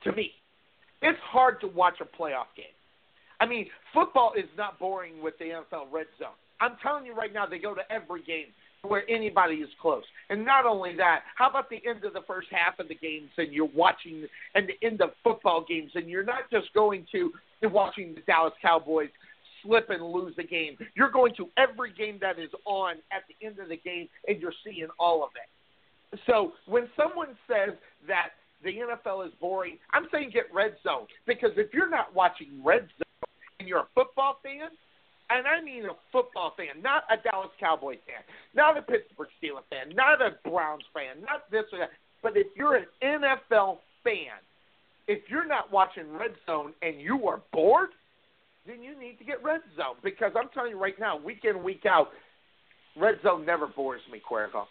[0.03, 0.31] to me.
[1.03, 2.73] It's hard to watch a playoff game.
[3.39, 6.37] I mean, football is not boring with the NFL Red Zone.
[6.59, 8.47] I'm telling you right now, they go to every game
[8.83, 10.03] where anybody is close.
[10.29, 13.29] And not only that, how about the end of the first half of the games
[13.37, 14.25] and you're watching
[14.55, 18.21] and the end of football games and you're not just going to and watching the
[18.21, 19.09] Dallas Cowboys
[19.63, 20.77] slip and lose the game.
[20.95, 24.41] You're going to every game that is on at the end of the game and
[24.41, 26.19] you're seeing all of it.
[26.27, 27.75] So when someone says
[28.07, 28.29] that
[28.63, 32.87] the NFL is boring, I'm saying get Red Zone because if you're not watching Red
[32.97, 33.29] Zone
[33.59, 34.69] and you're a football fan,
[35.29, 38.23] and I mean a football fan, not a Dallas Cowboys fan,
[38.53, 41.89] not a Pittsburgh Steelers fan, not a Browns fan, not this or that,
[42.21, 44.35] but if you're an NFL fan,
[45.07, 47.89] if you're not watching Red Zone and you are bored,
[48.65, 51.63] then you need to get Red Zone because I'm telling you right now, week in
[51.63, 52.09] week out,
[52.95, 54.65] Red Zone never bores me, Cuervo.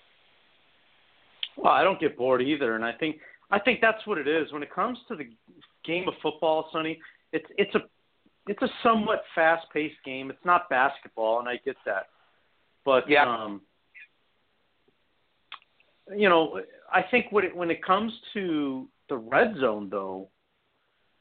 [1.56, 3.16] Well, I don't get bored either, and I think
[3.50, 4.52] I think that's what it is.
[4.52, 5.28] When it comes to the
[5.84, 7.00] game of football, Sonny,
[7.32, 7.80] it's it's a
[8.46, 10.30] it's a somewhat fast-paced game.
[10.30, 12.06] It's not basketball, and I get that.
[12.84, 13.24] But Yeah.
[13.24, 13.60] um,
[16.16, 16.60] you know,
[16.92, 20.28] I think when it, when it comes to the red zone, though,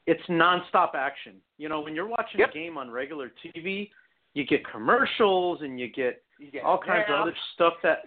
[0.06, 1.34] it's nonstop action.
[1.58, 2.50] You know, when you're watching Yep.
[2.50, 3.90] a game on regular TV,
[4.34, 8.04] you get commercials and you get You get all kinds of other stuff that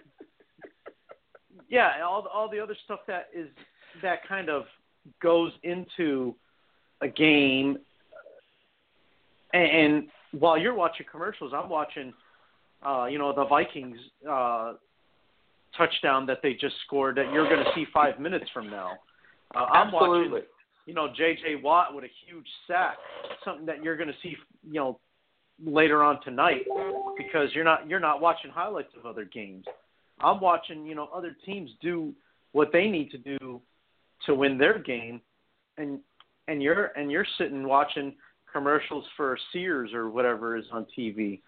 [1.68, 3.48] yeah all all the other stuff that is
[4.02, 4.64] that kind of
[5.22, 6.34] goes into
[7.00, 7.78] a game
[9.52, 12.12] and, and while you're watching commercials i'm watching
[12.84, 13.98] uh you know the vikings
[14.28, 14.74] uh
[15.76, 18.92] touchdown that they just scored that you're going to see 5 minutes from now
[19.54, 20.30] uh, i'm Absolutely.
[20.30, 20.46] watching
[20.86, 22.96] you know JJ Watt with a huge sack
[23.44, 24.98] something that you're going to see you know
[25.62, 26.62] later on tonight
[27.16, 29.64] because you're not you're not watching highlights of other games.
[30.20, 32.14] I'm watching, you know, other teams do
[32.52, 33.60] what they need to do
[34.26, 35.20] to win their game
[35.76, 36.00] and
[36.48, 38.14] and you're and you're sitting watching
[38.52, 41.40] commercials for Sears or whatever is on TV.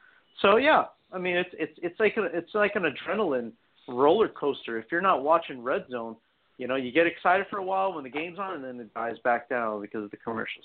[0.42, 3.52] So yeah, I mean it's it's it's like a, it's like an adrenaline
[3.88, 4.78] roller coaster.
[4.78, 6.16] If you're not watching Red Zone,
[6.58, 8.92] you know, you get excited for a while when the game's on and then it
[8.94, 10.64] dies back down because of the commercials.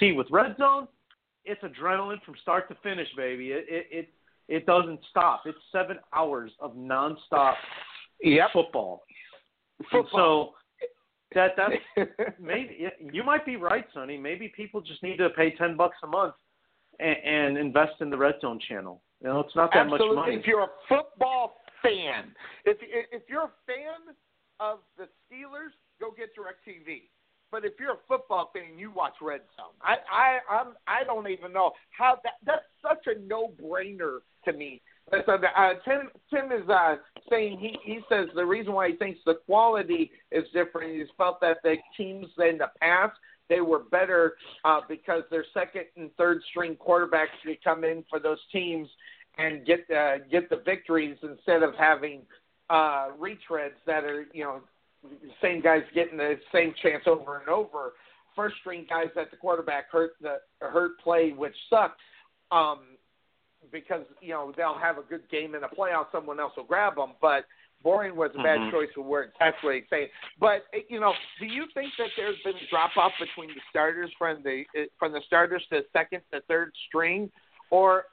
[0.00, 0.88] See, with Red Zone,
[1.44, 3.52] it's adrenaline from start to finish, baby.
[3.52, 4.08] It it it,
[4.48, 5.42] it doesn't stop.
[5.46, 7.54] It's seven hours of nonstop
[8.22, 8.48] Yep.
[8.52, 9.02] football.
[9.78, 10.54] And Football.
[10.54, 10.88] So
[11.34, 12.10] that that's
[12.40, 14.18] maybe you might be right, Sonny.
[14.18, 16.34] Maybe people just need to pay ten bucks a month
[16.98, 19.02] and, and invest in the Red Zone channel.
[19.22, 20.16] You know, it's not that Absolutely.
[20.16, 20.36] much money.
[20.36, 22.32] If you're a football fan,
[22.64, 22.76] if
[23.12, 24.14] if you're a fan
[24.60, 27.02] of the Steelers, go get DirecTV.
[27.50, 29.74] But if you're a football fan, you watch Red Zone.
[29.80, 34.52] I I I'm I don't even know how that that's such a no brainer to
[34.52, 34.82] me.
[35.10, 36.96] That's uh, uh, Tim Tim is uh,
[37.30, 40.94] saying he he says the reason why he thinks the quality is different.
[40.94, 43.16] He's felt that the teams in the past
[43.48, 48.20] they were better uh, because their second and third string quarterbacks could come in for
[48.20, 48.88] those teams
[49.38, 52.22] and get uh, get the victories instead of having
[52.70, 54.60] uh, retreads that are you know
[55.40, 57.92] same guys getting the same chance over and over.
[58.34, 62.00] First string guys at the quarterback hurt the hurt play, which sucked.
[62.50, 62.80] Um,
[63.72, 66.96] because you know they'll have a good game in the playoffs, someone else will grab
[66.96, 67.12] them.
[67.20, 67.44] But
[67.82, 68.70] boring was a bad Mhm.
[68.70, 69.32] choice of words.
[69.38, 70.08] That's what he's saying.
[70.38, 73.60] But eh, you know, do you think that there's been a drop off between the
[73.70, 77.30] starters from the eh, from the starters to second to third string,
[77.70, 78.06] or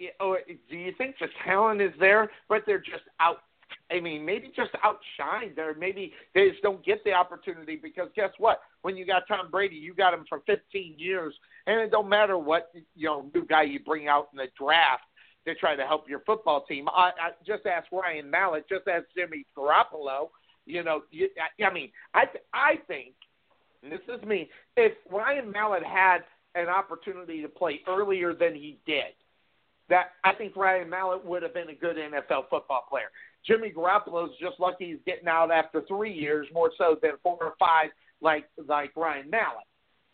[0.00, 3.42] eh, or do you think the talent is there, but they're just out?
[3.90, 8.30] I mean, maybe just outshined, or maybe they just don't get the opportunity because guess
[8.38, 8.60] what?
[8.82, 11.34] When you got Tom Brady, you got him for 15 years,
[11.66, 15.02] and it don't matter what you know new guy you bring out in the draft
[15.46, 16.88] to try to help your football team.
[16.88, 20.28] I, I just ask Ryan Mallett, just ask Jimmy Garoppolo.
[20.66, 23.14] You know, you, I, I mean, I I think,
[23.82, 26.18] and this is me, if Ryan Mallett had
[26.54, 29.14] an opportunity to play earlier than he did,
[29.88, 33.10] that I think Ryan Mallett would have been a good NFL football player.
[33.46, 37.54] Jimmy Garoppolo's just lucky he's getting out after three years, more so than four or
[37.58, 37.90] five,
[38.20, 39.66] like like Ryan Mallett.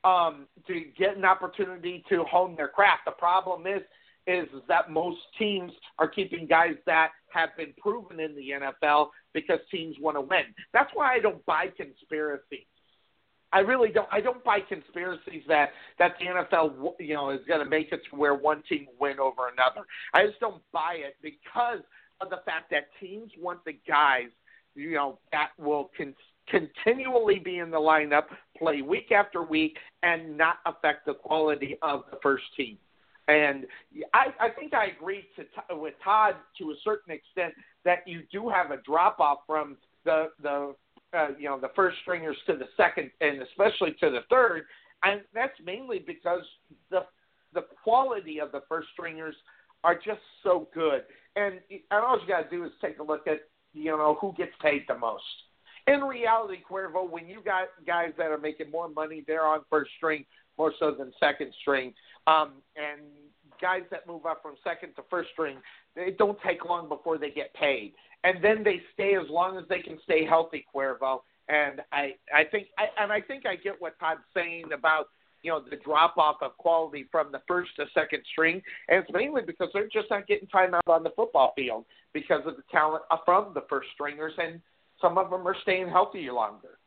[0.05, 3.07] Um, to get an opportunity to hone their craft.
[3.07, 3.82] The problem is,
[4.27, 9.59] is that most teams are keeping guys that have been proven in the NFL because
[9.70, 10.44] teams want to win.
[10.73, 12.66] That's why I don't buy conspiracies.
[13.53, 14.09] I really don't.
[14.11, 18.01] I don't buy conspiracies that that the NFL, you know, is going to make it
[18.11, 19.86] to where one team win over another.
[20.12, 21.78] I just don't buy it because
[22.20, 24.28] of the fact that teams want the guys,
[24.74, 26.14] you know, that will con-
[26.48, 28.24] continually be in the lineup,
[28.59, 32.78] play week after week, and not affect the quality of the first team.
[33.28, 33.66] And
[34.14, 38.48] I, I think I agree to, with Todd to a certain extent that you do
[38.48, 40.74] have a drop off from the the
[41.12, 44.62] uh, you know the first stringers to the second and especially to the third,
[45.02, 46.43] and that's mainly because
[46.90, 47.01] the
[47.52, 49.34] the quality of the first stringers
[49.82, 51.02] are just so good.
[51.36, 53.40] And, and all you got to do is take a look at
[53.72, 55.22] you know who gets paid the most.
[55.86, 59.90] In reality, Cuervo, when you got guys that are making more money, they're on first
[59.96, 60.24] string
[60.58, 61.92] more so than second string.
[62.26, 63.02] Um, and
[63.60, 65.58] guys that move up from second to first string,
[65.94, 67.92] they don't take long before they get paid,
[68.24, 71.20] and then they stay as long as they can stay healthy, Cuervo.
[71.48, 75.06] And I, I think, I, and I think I get what Todd's saying about
[75.47, 79.10] you know the drop off of quality from the first to second string, and it's
[79.12, 82.64] mainly because they're just not getting time out on the football field because of the
[82.70, 84.60] talent from the first stringers, and
[85.01, 86.78] some of them are staying healthy longer.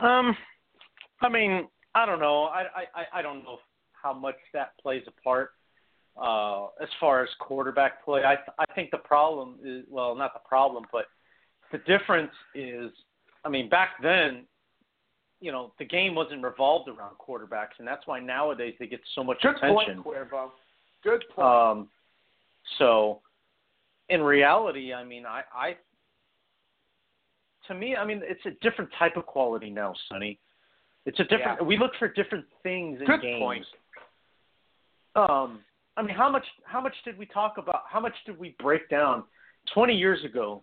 [0.00, 0.34] Um,
[1.20, 2.44] I mean, I don't know.
[2.44, 2.64] I
[2.94, 3.58] I I don't know
[3.92, 5.50] how much that plays a part
[6.16, 8.22] uh, as far as quarterback play.
[8.24, 11.04] I I think the problem is well, not the problem, but
[11.70, 12.90] the difference is,
[13.44, 14.46] I mean, back then,
[15.42, 19.24] you know, the game wasn't revolved around quarterbacks, and that's why nowadays they get so
[19.24, 20.02] much Good attention.
[20.02, 20.50] point, Cuervo.
[21.02, 21.46] Good point.
[21.46, 21.88] Um,
[22.78, 23.20] so,
[24.08, 25.76] in reality, I mean, I, I
[27.66, 30.38] to me, I mean, it's a different type of quality now, Sonny.
[31.06, 31.58] It's a different.
[31.60, 31.66] Yeah.
[31.66, 33.40] We look for different things in Good games.
[33.40, 33.64] point.
[35.16, 35.60] Um,
[35.96, 37.82] I mean, how much how much did we talk about?
[37.90, 39.24] How much did we break down
[39.74, 40.62] twenty years ago?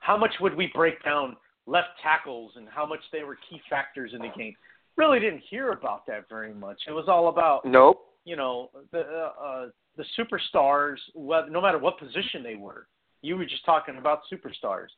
[0.00, 1.36] How much would we break down
[1.66, 4.54] left tackles and how much they were key factors in the game?
[4.96, 6.78] Really didn't hear about that very much.
[6.88, 8.00] It was all about Nope.
[8.24, 9.66] you know the uh, uh,
[9.96, 12.86] the superstars, no matter what position they were.
[13.22, 14.88] You were just talking about superstars,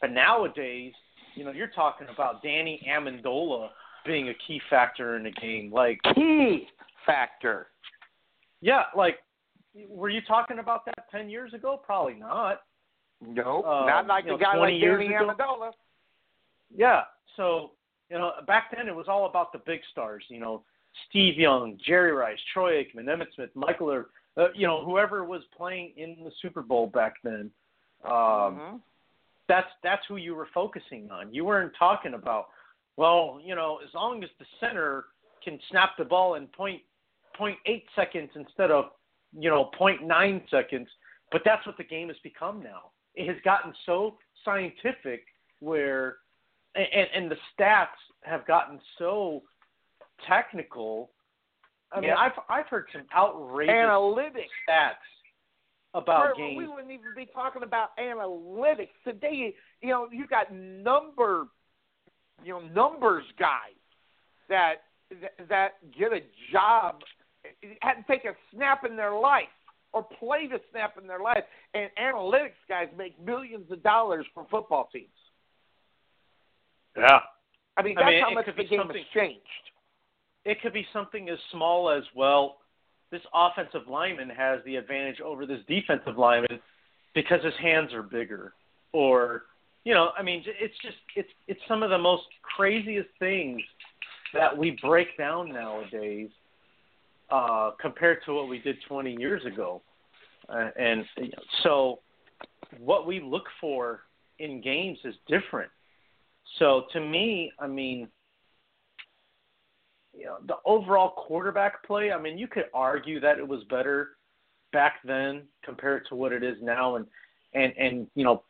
[0.00, 0.92] but nowadays,
[1.34, 3.68] you know, you're talking about Danny Amendola
[4.06, 5.72] being a key factor in the game.
[5.72, 6.66] Like, Key
[7.04, 7.68] factor.
[8.60, 9.18] yeah, like,
[9.88, 11.80] were you talking about that ten years ago?
[11.84, 12.62] Probably not.
[13.26, 13.64] Nope.
[13.66, 15.34] Um, Not like you know, a guy 20 like Danny ago?
[15.38, 15.70] Amendola.
[16.74, 17.02] Yeah.
[17.36, 17.72] So,
[18.10, 20.62] you know, back then it was all about the big stars, you know,
[21.08, 25.42] Steve Young, Jerry Rice, Troy Aikman, Emmitt Smith, Michael, or, uh, you know, whoever was
[25.56, 27.50] playing in the Super Bowl back then.
[28.04, 28.80] Um, Mhm.
[29.46, 31.32] That's that's who you were focusing on.
[31.34, 32.48] You weren't talking about,
[32.96, 35.06] well, you know, as long as the center
[35.42, 36.82] can snap the ball in point
[37.34, 38.92] point eight seconds instead of,
[39.32, 40.88] you know, point nine seconds.
[41.30, 42.92] But that's what the game has become now.
[43.14, 45.26] It has gotten so scientific
[45.60, 46.18] where
[46.74, 47.86] and, and the stats
[48.22, 49.42] have gotten so
[50.26, 51.10] technical.
[51.92, 52.16] I mean, Yeah.
[52.16, 54.48] I've I've heard some outrageous Analytics.
[54.68, 54.94] stats
[55.94, 56.58] about games.
[56.58, 59.54] We wouldn't even be talking about analytics today.
[59.80, 61.46] You know, you got number,
[62.42, 63.78] you know, numbers guys
[64.48, 64.82] that
[65.20, 66.20] that, that get a
[66.52, 67.02] job,
[67.80, 69.44] hadn't taken a snap in their life
[69.92, 71.44] or played a snap in their life,
[71.74, 75.06] and analytics guys make millions of dollars for football teams.
[76.96, 77.20] Yeah.
[77.76, 79.40] I mean, I that's mean, how much the game has changed.
[80.44, 82.58] It could be something as small as well.
[83.10, 86.60] This offensive lineman has the advantage over this defensive lineman
[87.14, 88.54] because his hands are bigger,
[88.92, 89.44] or
[89.84, 92.24] you know, I mean, it's just it's it's some of the most
[92.56, 93.60] craziest things
[94.32, 96.30] that we break down nowadays
[97.30, 99.80] uh, compared to what we did 20 years ago,
[100.48, 101.04] uh, and
[101.62, 102.00] so
[102.78, 104.00] what we look for
[104.38, 105.70] in games is different.
[106.58, 108.08] So to me, I mean,
[110.16, 114.10] you know, the overall quarterback play, I mean, you could argue that it was better
[114.72, 117.06] back then compared to what it is now and
[117.54, 118.42] and and you know,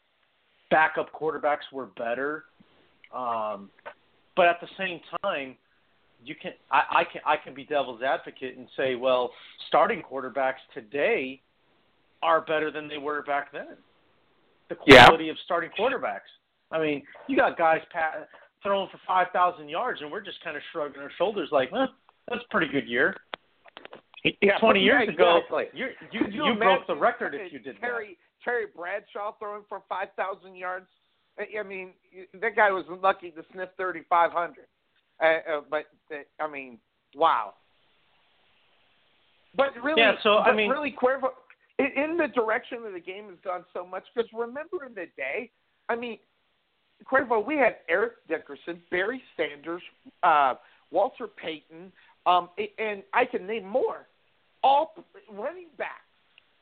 [0.71, 2.45] backup quarterbacks were better.
[3.15, 3.71] Um
[4.37, 5.57] but at the same time,
[6.25, 9.31] you can I, I can I can be devil's advocate and say, well,
[9.69, 11.41] starting quarterbacks today
[12.23, 13.77] are better than they were back then.
[14.69, 15.07] The Yeah.
[15.07, 16.21] quality of starting quarterbacks.
[16.75, 18.29] I mean, you got guys pat,
[18.63, 21.87] throwing for five thousand yards, and we're just kind of shrugging our shoulders, like, "Huh,
[22.29, 23.15] that's a pretty good year."
[24.41, 25.65] Yeah, Twenty years yeah, ago, exactly.
[25.73, 27.81] you you, you, you broke the record if you did that.
[27.81, 30.87] Terry Terry Bradshaw throwing for five thousand yards.
[31.39, 31.91] I mean,
[32.41, 34.67] that guy was lucky to sniff thirty five hundred.
[35.23, 36.79] Uh, uh, but uh, I mean,
[37.15, 37.55] wow.
[39.57, 41.29] But really, Yeah, so, I mean- really, Cuervo,
[41.79, 44.05] in, in the direction that the game has gone so much.
[44.15, 45.51] Because remember in the day,
[45.89, 46.19] I mean,
[47.05, 49.83] Cuervo, we had Eric Dickerson, Barry Sanders,
[50.23, 50.55] uh,
[50.91, 51.93] Walter Payton,
[52.27, 52.49] um,
[52.79, 54.07] and I can name more.
[54.63, 54.95] All
[55.31, 55.91] running backs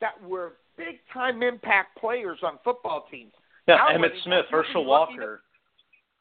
[0.01, 3.33] that were big time impact players on football teams.
[3.69, 5.43] Yeah, Now Emmitt Smith, backs, you'd be Herschel lucky to- Walker.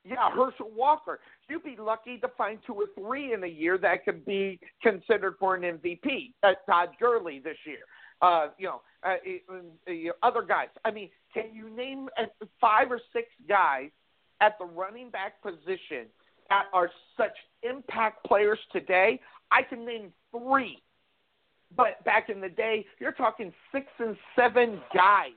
[0.04, 1.20] yeah, Herschel Walker.
[1.50, 5.36] You'd be lucky to find two or three in a year that could be considered
[5.40, 6.34] for an MVP.
[6.44, 7.80] Uh, Todd Gurley this year.
[8.22, 9.16] Uh, you know, uh,
[9.52, 10.68] uh, uh, other guys.
[10.86, 12.26] I mean, can you name uh,
[12.62, 13.90] five or six guys
[14.42, 16.08] at the running back position
[16.50, 19.20] that are such impact players today?
[19.52, 20.82] I can name three.
[21.76, 25.32] But back in the day, you're talking six and seven guys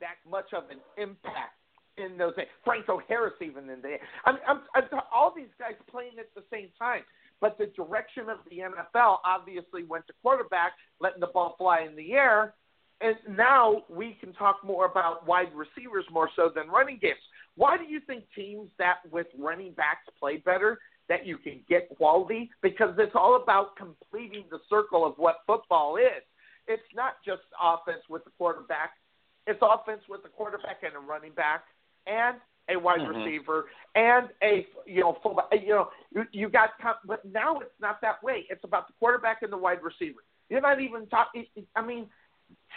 [0.00, 1.54] that much of an impact
[1.96, 2.46] in those days.
[2.64, 3.98] Franco Harris even in the day.
[4.24, 4.84] I'm, I'm, I'm,
[5.14, 7.02] all these guys playing at the same time.
[7.40, 11.94] But the direction of the NFL obviously went to quarterback, letting the ball fly in
[11.94, 12.54] the air.
[13.02, 17.18] And now we can talk more about wide receivers more so than running games.
[17.56, 20.78] Why do you think teams that with running backs play better,
[21.08, 22.50] that you can get quality?
[22.62, 26.22] Because it's all about completing the circle of what football is.
[26.68, 28.92] It's not just offense with the quarterback.
[29.46, 31.64] It's offense with the quarterback and a running back
[32.06, 32.36] and
[32.68, 33.24] a wide Mhm.
[33.24, 36.72] receiver and a you know full you know you, you got
[37.04, 38.46] but now it's not that way.
[38.50, 40.24] It's about the quarterback and the wide receiver.
[40.48, 41.46] You're not even talking.
[41.76, 42.10] I mean,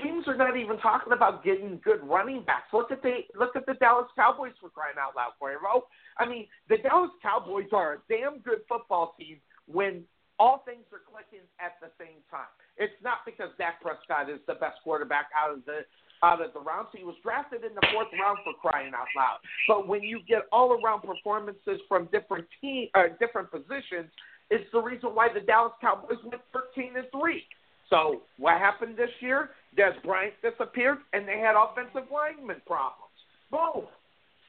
[0.02, 2.72] teams are not even talking about getting good running backs.
[2.74, 5.84] Look at the look at the Dallas Cowboys for crying out loud, Cuervo.
[6.18, 9.38] I mean, the Dallas Cowboys are a damn good football team
[9.68, 10.04] when
[10.40, 12.50] all things are clicking at the same time.
[12.78, 15.84] It's not because Dak Prescott is the best quarterback out of the
[16.24, 16.90] out of the rounds.
[16.96, 19.40] He was drafted in the fourth round for crying out loud.
[19.68, 24.12] But when you get all around performances from different team, uh, different positions,
[24.50, 27.44] it's the reason why the Dallas Cowboys went 13 and three.
[27.90, 29.52] So what happened this year?
[29.78, 33.14] Dez Bryant disappeared, and they had offensive lineman problems.
[33.52, 33.86] Boom,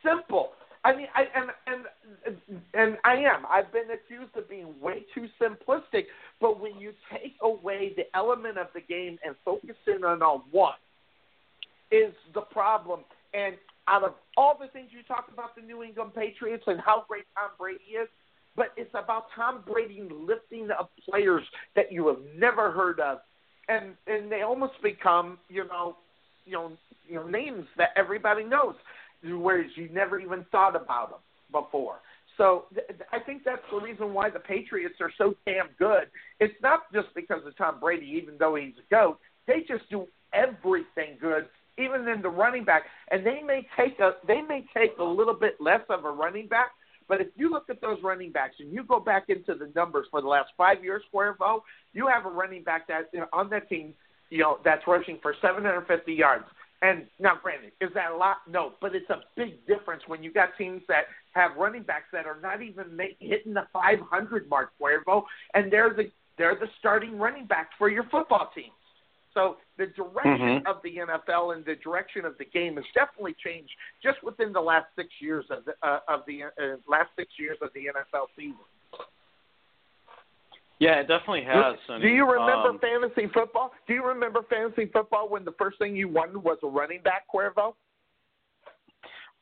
[0.04, 0.50] simple.
[0.82, 2.36] I mean, I and and
[2.72, 3.44] and I am.
[3.48, 6.06] I've been accused of being way too simplistic.
[6.40, 10.74] But when you take away the element of the game and focus in on one,
[11.90, 13.00] is the problem.
[13.34, 13.56] And
[13.88, 17.24] out of all the things you talk about the New England Patriots and how great
[17.36, 18.08] Tom Brady is,
[18.56, 21.44] but it's about Tom Brady lifting up players
[21.76, 23.18] that you have never heard of,
[23.70, 25.96] and and they almost become you know
[26.44, 26.72] you know
[27.08, 28.74] you know names that everybody knows,
[29.24, 31.20] whereas you never even thought about them
[31.52, 31.96] before.
[32.36, 36.04] So th- I think that's the reason why the Patriots are so damn good.
[36.38, 39.18] It's not just because of Tom Brady, even though he's a goat.
[39.46, 41.46] They just do everything good
[41.78, 42.82] even in the running back.
[43.10, 46.46] And they may take a they may take a little bit less of a running
[46.46, 46.70] back,
[47.10, 50.06] but if you look at those running backs and you go back into the numbers
[50.12, 51.62] for the last five years, Cuervo,
[51.92, 53.94] you have a running back that you know, on that team,
[54.30, 56.44] you know, that's rushing for 750 yards.
[56.82, 58.36] And now, granted, is that a lot?
[58.48, 62.26] No, but it's a big difference when you got teams that have running backs that
[62.26, 65.24] are not even make, hitting the 500 mark, Cuervo,
[65.54, 68.70] and they're the they're the starting running back for your football team.
[69.32, 70.66] So the direction Mhm.
[70.66, 74.60] of the NFL and the direction of the game has definitely changed just within the
[74.60, 78.28] last six years of the uh, of the uh, last six years of the NFL
[78.36, 78.58] season.
[80.80, 81.78] Yeah, it definitely has.
[81.86, 82.00] Sonny.
[82.00, 83.74] Do you remember Um, fantasy football?
[83.86, 87.26] Do you remember fantasy football when the first thing you won was a running back,
[87.28, 87.76] Cuervo?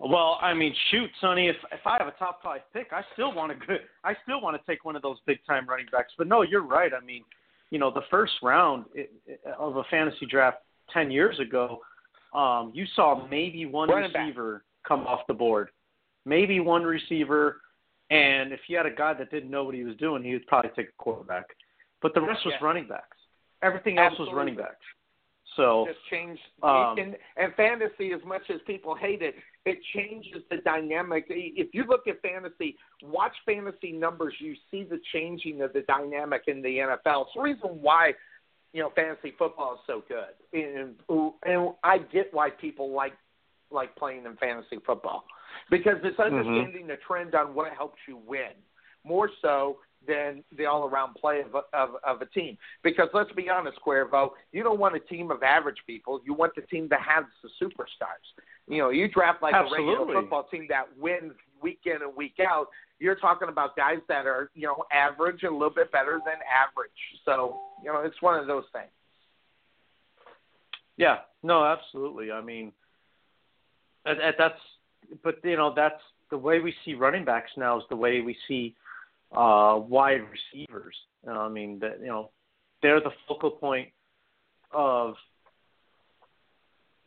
[0.01, 1.49] Well, I mean, shoot, Sonny.
[1.49, 3.89] If if I have a top five pick, I still want a good.
[4.05, 6.13] I still want to take one of those big time running backs.
[6.19, 6.93] But no, you're right.
[6.93, 7.25] I mean,
[7.71, 8.85] you know, the first round
[9.59, 10.59] of a fantasy draft
[10.93, 11.81] ten years ago,
[12.35, 14.23] um, you saw maybe one Running back.
[14.27, 15.71] receiver come off the board,
[16.25, 17.61] maybe one receiver,
[18.11, 20.47] and if you had a guy that didn't know what he was doing, he would
[20.47, 21.45] probably take a quarterback.
[22.01, 22.65] But the rest was Yeah.
[22.67, 23.17] running backs.
[23.63, 24.85] Everything else was running backs.
[25.59, 29.35] So just change um, and, and fantasy as much as people hate it
[29.67, 31.27] it changes the dynamic.
[31.29, 36.43] If you look at fantasy watch fantasy numbers you see the changing of the dynamic
[36.47, 38.13] in the nfl it's the reason why
[38.73, 40.35] you know fantasy football is so good.
[40.53, 40.95] And
[41.45, 43.15] and i get why people like
[43.73, 45.25] like playing in fantasy football
[45.71, 48.53] because it's understanding the trend on what helps you win.
[49.05, 52.57] More so than the all-around play of a, of, of a team.
[52.83, 56.21] Because let's be honest, Cuervo, you don't want a team of average people.
[56.25, 58.25] You want the team that has the superstars.
[58.69, 62.37] You know, you draft like a regular football team that wins week in and week
[62.41, 62.67] out.
[63.01, 66.35] You're talking about guys that are you know average and a little bit better than
[66.35, 66.91] average.
[67.25, 68.91] So you know, it's one of those things.
[70.97, 72.33] Yeah, no, absolutely.
[72.33, 72.73] I mean,
[74.05, 74.61] that's,
[75.23, 78.37] but you know, that's the way we see running backs now is the way we
[78.47, 78.75] see
[79.33, 80.97] uh, wide receivers.
[81.29, 82.31] I mean, that you know,
[82.83, 83.89] they're the focal point
[84.73, 85.15] of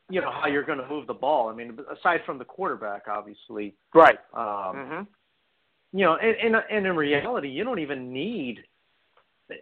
[0.09, 1.49] you know how you're going to move the ball.
[1.49, 3.75] I mean, aside from the quarterback, obviously.
[3.93, 4.17] Right.
[4.33, 5.01] Um, mm-hmm.
[5.93, 8.59] you know, and, and and in reality, you don't even need.
[9.49, 9.55] Uh,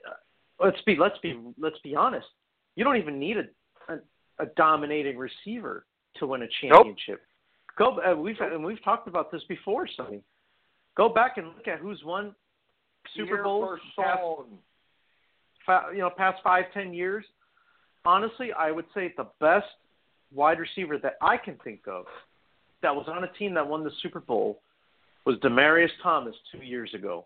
[0.63, 2.27] let's be let's be let's be honest.
[2.75, 3.99] You don't even need a a,
[4.43, 7.21] a dominating receiver to win a championship.
[7.77, 7.99] Go.
[7.99, 10.21] Uh, we've and we've talked about this before, Sonny.
[10.97, 12.35] Go back and look at who's won
[13.15, 13.79] Super Bowls
[15.65, 17.25] past, you know past five ten years.
[18.05, 19.67] Honestly, I would say the best
[20.33, 22.05] wide receiver that I can think of
[22.81, 24.61] that was on a team that won the Super Bowl
[25.25, 27.25] was Demaryius Thomas two years ago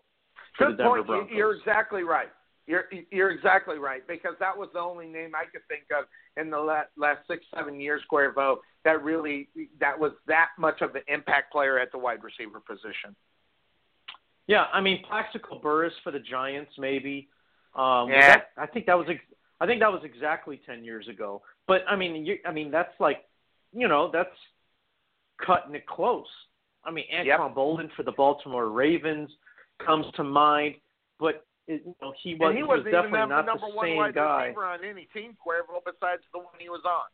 [0.58, 1.06] Good point.
[1.06, 1.30] Broncos.
[1.34, 2.28] You're exactly right.
[2.66, 6.06] You're you're exactly right because that was the only name I could think of
[6.42, 9.48] in the last, last six seven years, Cuervo, that really
[9.80, 13.14] that was that much of an impact player at the wide receiver position.
[14.46, 17.28] Yeah, I mean Plaxico Burress for the Giants, maybe.
[17.74, 18.28] Um, Yeah.
[18.36, 19.24] that, I think that was ex-
[19.60, 21.42] I think that was exactly ten years ago.
[21.66, 23.24] But I mean, you, I mean that's like,
[23.72, 24.36] you know, that's
[25.44, 26.26] cutting it close.
[26.84, 29.30] I mean, Anquan Boldin for the Baltimore Ravens
[29.84, 30.74] comes to mind,
[31.18, 33.66] but it, you know, he was and he was wasn't definitely even the not number
[33.70, 34.52] the one same wide guy.
[34.54, 37.08] on any team, Cuervo, besides the one he was on.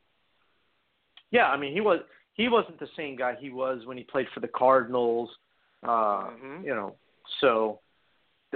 [1.30, 2.00] Yeah, I mean he was
[2.34, 5.30] he wasn't the same guy he was when he played for the Cardinals.
[5.82, 6.64] Uh, Mhm.
[6.64, 6.96] You know,
[7.40, 7.80] so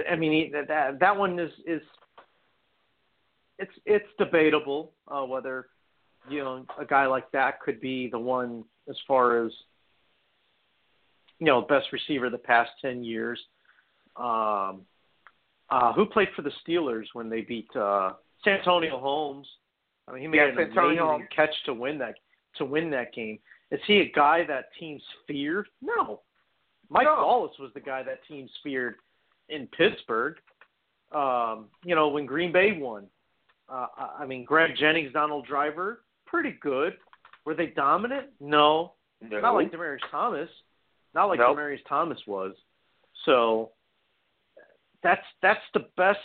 [0.09, 1.81] I mean that that one is is
[3.59, 5.67] it's it's debatable uh, whether
[6.29, 9.51] you know a guy like that could be the one as far as
[11.39, 13.39] you know best receiver the past ten years.
[14.15, 14.81] Um,
[15.69, 19.47] uh, who played for the Steelers when they beat uh, Santonio Holmes.
[20.07, 21.25] I mean, he made Yeah, an Santonio amazing Holmes.
[21.35, 22.15] catch to win that
[22.57, 23.39] to win that game.
[23.71, 25.65] Is he a guy that teams fear?
[25.81, 26.21] No.
[26.89, 27.25] Mike No.
[27.25, 28.95] Wallace was the guy that teams feared
[29.49, 30.35] in Pittsburgh.
[31.13, 33.07] Um, you know, when Green Bay won.
[33.69, 33.87] Uh,
[34.19, 36.93] I mean, Greg Jennings, Donald Driver, pretty good.
[37.45, 38.27] Were they dominant?
[38.39, 38.93] No.
[39.21, 40.49] Not like Demaryius Thomas.
[41.13, 41.57] Not like Nope.
[41.57, 42.53] Demaryius Thomas was.
[43.25, 43.71] So
[45.01, 46.19] that's that's the best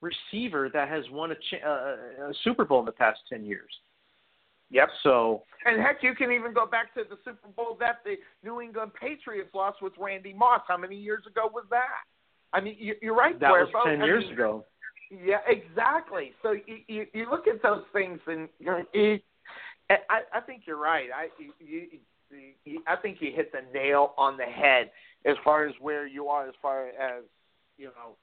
[0.00, 3.70] receiver that has won a, cha- uh, a Super Bowl in the past ten years.
[4.70, 4.88] Yep.
[5.02, 8.60] So And heck, you can even go back to the Super Bowl that the New
[8.60, 10.62] England Patriots lost with Randy Moss.
[10.66, 12.04] How many years ago was that?
[12.52, 13.38] I mean, you, you're right.
[13.40, 13.84] that was Cuervo.
[13.84, 14.64] ten I years mean, ago.
[15.10, 16.32] Yeah, exactly.
[16.42, 19.22] So you, you you look at those things, and you're, it,
[19.88, 21.08] I I think you're right.
[21.14, 21.86] I you, you,
[22.64, 24.90] you I think you hit the nail on the head
[25.24, 27.22] as far as where you are, as far as
[27.78, 28.16] you know.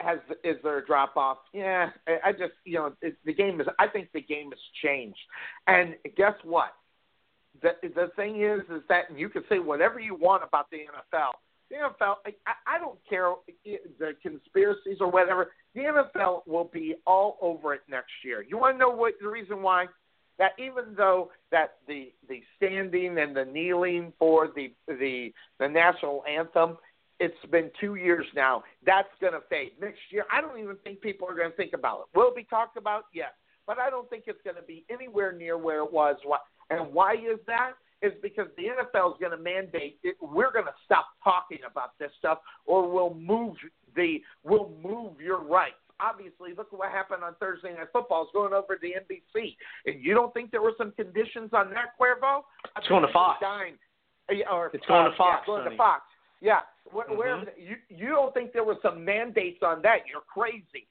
[0.00, 1.38] Has is there a drop off?
[1.52, 3.66] Yeah, I I just you know it, the game is.
[3.78, 5.18] I think the game has changed,
[5.66, 6.74] and guess what?
[7.60, 11.32] The the thing is, is that you can say whatever you want about the NFL.
[11.70, 13.32] The NFL, I, I don't care
[13.98, 15.52] the conspiracies or whatever.
[15.74, 18.44] The NFL will be all over it next year.
[18.46, 19.86] You want to know what the reason why?
[20.38, 26.24] That even though that the the standing and the kneeling for the the the national
[26.28, 26.76] anthem,
[27.22, 28.64] it's been two years now.
[28.84, 30.24] That's going to fade next year.
[30.30, 32.18] I don't even think people are going to think about it.
[32.18, 33.04] Will it be talked about?
[33.14, 33.30] Yes,
[33.66, 36.16] but I don't think it's going to be anywhere near where it was.
[36.70, 37.72] And why is that?
[38.02, 41.96] Is because the NFL is going to mandate it, we're going to stop talking about
[42.00, 43.54] this stuff, or we'll move
[43.94, 45.76] the we'll move your rights.
[46.00, 48.24] Obviously, look at what happened on Thursday Night Football.
[48.24, 49.54] It's going over to NBC.
[49.86, 52.42] And you don't think there were some conditions on that, Cuervo?
[52.74, 53.38] I It's going to Fox.
[53.40, 53.74] dying.
[54.50, 55.76] Or, It's going to uh, Fox, Yeah, going Sonny.
[55.76, 56.02] to Fox.
[56.42, 56.60] Yeah.
[56.90, 57.16] Where, Mhm.
[57.16, 60.06] where you you don't think there were some mandates on that?
[60.08, 60.88] You're crazy.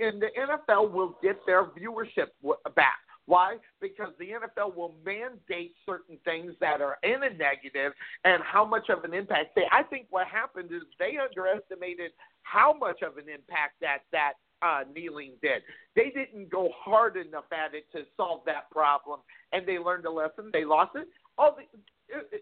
[0.00, 2.30] And the NFL will get their viewership
[2.74, 2.98] back.
[3.26, 3.58] Why?
[3.80, 7.92] Because the NFL will mandate certain things that are in a negative
[8.24, 9.66] and how much of an impact they.
[9.70, 12.12] I think what happened is they underestimated
[12.42, 15.62] how much of an impact that that uh, kneeling did.
[15.94, 19.20] They didn't go hard enough at it to solve that problem,
[19.52, 20.50] and they learned a lesson.
[20.52, 21.08] They lost it.
[21.36, 21.64] All the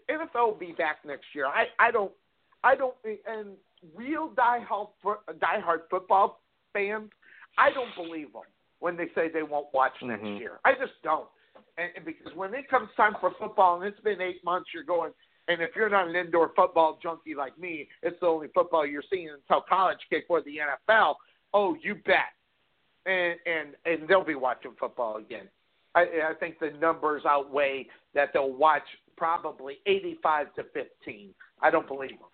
[0.09, 1.47] NFL will be back next year.
[1.47, 2.13] I I don't
[2.65, 3.57] I don't and
[3.95, 6.41] real diehard diehard football
[6.73, 7.11] fans.
[7.59, 8.43] I don't believe them
[8.79, 10.39] when they say they won't watch next Mhm.
[10.39, 10.61] year.
[10.65, 11.29] I just don't.
[11.77, 14.83] And, and because when it comes time for football, and it's been eight months, you're
[14.83, 15.13] going.
[15.49, 19.03] And if you're not an indoor football junkie like me, it's the only football you're
[19.11, 21.17] seeing until college kick or the NFL.
[21.53, 22.33] Oh, you bet.
[23.07, 25.49] And and and they'll be watching football again.
[25.95, 28.87] I, I think the numbers outweigh that they'll watch
[29.17, 31.35] probably 85 to 15.
[31.61, 32.29] I don't believe them.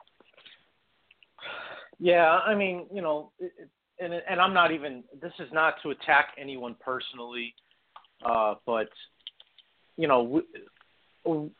[1.99, 3.53] Yeah, I mean, you know, it,
[4.01, 5.03] and and I'm not even.
[5.21, 7.55] This is not to attack anyone personally,
[8.25, 8.89] uh, but
[9.97, 10.23] you know,
[11.25, 11.51] we,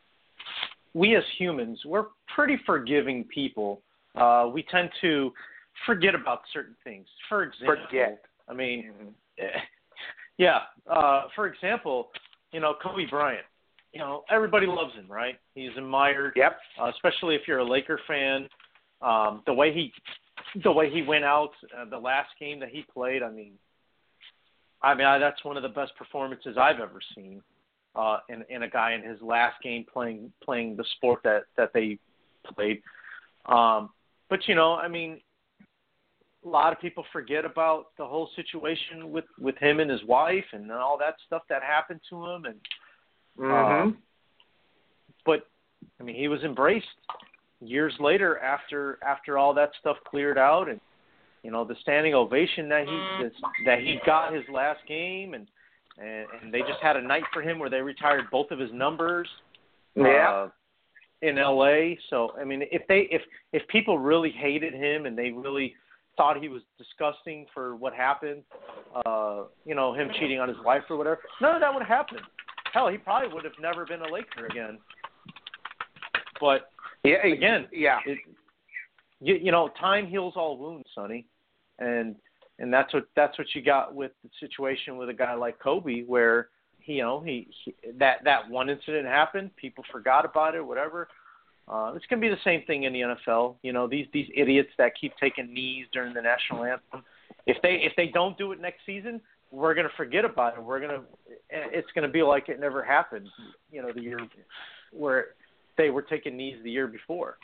[0.93, 3.81] we as humans, we're pretty forgiving people.
[4.15, 5.31] Uh, we tend to
[5.85, 7.05] forget about certain things.
[7.27, 8.23] For example, Forget.
[8.47, 8.91] I mean,
[10.37, 10.59] yeah.
[10.91, 12.09] Uh, for example,
[12.51, 13.45] you know, Kobe Bryant.
[13.93, 15.35] You know, everybody loves him, right?
[15.55, 16.57] He's admired Yep.
[16.81, 18.47] uh, especially if you're a Laker fan.
[19.01, 19.91] Um, the way he,
[20.63, 23.53] the way he went out uh, the last game that he played, I mean,
[24.81, 27.41] I mean I, that's one of the best performances I've ever seen
[27.95, 31.71] uh, in in a guy in his last game playing playing the sport that that
[31.73, 31.97] they
[32.55, 32.81] played.
[33.45, 33.89] Um,
[34.29, 35.19] but you know, I mean,
[36.45, 40.45] a lot of people forget about the whole situation with with him and his wife
[40.53, 42.59] and all that stuff that happened to him and
[43.39, 43.81] Mm-hmm.
[43.81, 43.97] um,
[45.25, 45.47] but
[45.99, 46.85] I mean, he was embraced
[47.61, 50.79] years later after after all that stuff cleared out, and
[51.43, 55.47] you know the standing ovation that he that he got his last game, and
[55.97, 58.71] and, and they just had a night for him where they retired both of his
[58.73, 59.27] numbers.
[59.95, 60.45] Yeah.
[60.45, 60.49] Uh,
[61.21, 63.21] in LA, so I mean, if they if
[63.51, 65.75] if people really hated him and they really
[66.15, 68.43] thought he was disgusting for what happened,
[69.05, 72.19] uh, you know, him cheating on his wife or whatever, none of that would happen.
[72.73, 74.77] Hell, he probably would have never been a Laker again.
[76.39, 76.69] But
[77.03, 78.17] yeah, again, yeah, it,
[79.21, 81.25] you, you know, time heals all wounds, Sonny,
[81.79, 82.15] and
[82.59, 86.03] and that's what that's what you got with the situation with a guy like Kobe,
[86.03, 90.65] where he, you know, he, he that that one incident happened, people forgot about it,
[90.65, 91.07] whatever.
[91.67, 93.55] Uh, it's gonna be the same thing in the NFL.
[93.61, 97.03] You know, these these idiots that keep taking knees during the national anthem.
[97.45, 99.21] If they if they don't do it next season,
[99.51, 100.63] we're gonna forget about it.
[100.63, 101.03] We're gonna
[101.49, 103.27] it's gonna be like it never happened.
[103.71, 104.19] You know, the year
[104.91, 105.27] where
[105.79, 107.37] they were taking knees the year before.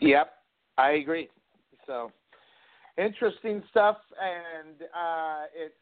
[0.00, 0.32] Yep,
[0.76, 1.28] I agree.
[1.86, 2.10] So
[2.98, 5.74] interesting stuff, and uh, it,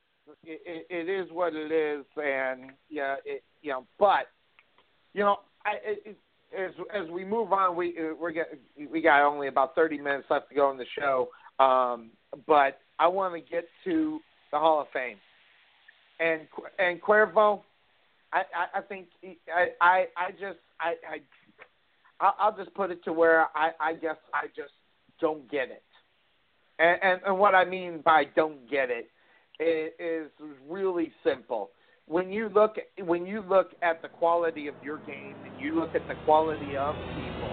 [0.45, 4.27] it, it is what it is, and yeah, it, you know, but
[5.15, 6.17] you know, I it,
[6.57, 8.59] as as we move on, we uh, we're get,
[8.91, 11.29] we got only about thirty minutes left to go in the show,
[11.59, 12.11] um,
[12.47, 14.21] but I want to get to
[14.53, 15.17] the Hall of Fame,
[16.21, 16.43] and
[16.79, 17.63] and Cuervo,
[18.33, 18.43] I
[18.79, 19.09] I, think
[19.55, 20.95] I I I just I
[22.21, 24.73] I I'll just put it to where I I guess I just
[25.21, 25.83] don't get it,
[26.79, 29.09] and and, and what I mean by don't get it
[29.61, 30.31] is
[30.69, 31.71] really simple.
[32.07, 35.95] When you look when you look at the quality of your game and you look
[35.95, 37.53] at the quality of people,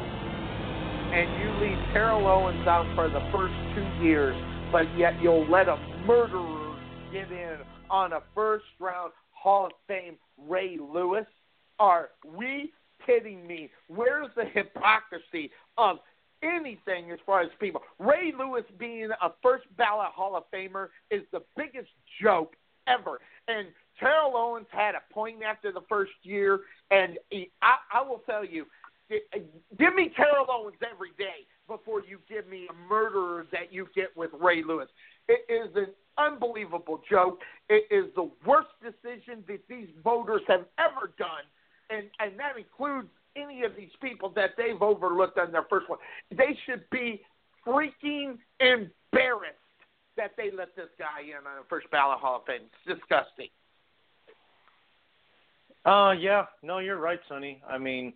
[1.13, 4.35] and you leave Terrell Owens out for the first two years,
[4.71, 6.77] but yet you'll let a murderer
[7.11, 7.57] get in
[7.89, 9.11] on a first round
[9.41, 11.25] Hall of Fame Ray Lewis?
[11.79, 12.73] Are we
[13.05, 13.69] kidding me?
[13.87, 15.97] Where's the hypocrisy of
[16.43, 17.81] anything as far as people?
[17.99, 21.89] Ray Lewis being a first ballot Hall of Famer is the biggest
[22.21, 22.55] joke
[22.87, 23.19] ever.
[23.47, 23.67] And
[23.99, 26.61] Terrell Owens had a point after the first year,
[26.91, 28.65] and he, I, I will tell you,
[29.09, 34.15] give me Terrell Owens every day before you give me a murderer that you get
[34.15, 34.87] with Ray Lewis.
[35.29, 37.39] It is an unbelievable joke.
[37.69, 41.45] It is the worst decision that these voters have ever done,
[41.89, 45.99] and and that includes any of these people that they've overlooked on their first one.
[46.31, 47.21] They should be
[47.65, 49.55] freaking embarrassed
[50.17, 52.61] that they let this guy in on the first ballot Hall of Fame.
[52.85, 53.49] It's disgusting.
[55.85, 57.61] Uh, yeah, no, you're right, Sonny.
[57.67, 58.13] I mean,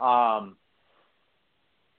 [0.00, 0.56] um,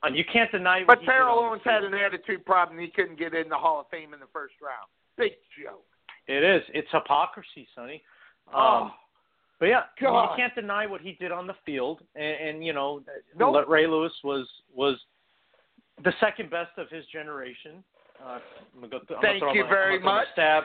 [0.03, 0.83] and you can't deny.
[0.85, 2.79] But Terrell Owens had an attitude problem.
[2.79, 4.87] He couldn't get in the Hall of Fame in the first round.
[5.17, 5.83] Big joke.
[6.27, 6.61] It is.
[6.73, 8.01] It's hypocrisy, Sonny.
[8.47, 8.91] Um, oh,
[9.59, 10.31] but yeah, God.
[10.31, 13.01] you can't deny what he did on the field, and, and you know,
[13.37, 13.65] Nope.
[13.67, 14.97] Ray Lewis was was
[16.03, 17.83] the second best of his generation.
[18.23, 18.39] Uh,
[18.81, 20.27] I'm go th- Thank you my, very I'm much.
[20.33, 20.63] Stab.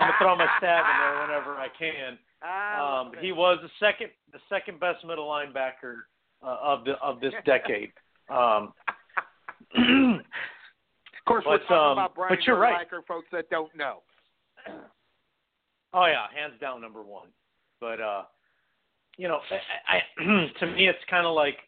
[0.00, 2.18] I'm gonna throw my stab in there whenever I can.
[2.44, 5.98] Ah, Um, he was the second the second best middle linebacker
[6.42, 7.92] uh, of the of this decade.
[8.28, 8.72] Um,
[9.76, 12.86] of course, we're but, talking um, about Brian but you're right.
[12.86, 14.02] Urlacher, folks that don't know.
[15.94, 17.28] Oh yeah, hands down number one.
[17.78, 18.22] But uh,
[19.18, 19.40] you know,
[19.86, 21.58] I, I, to me, it's kind of like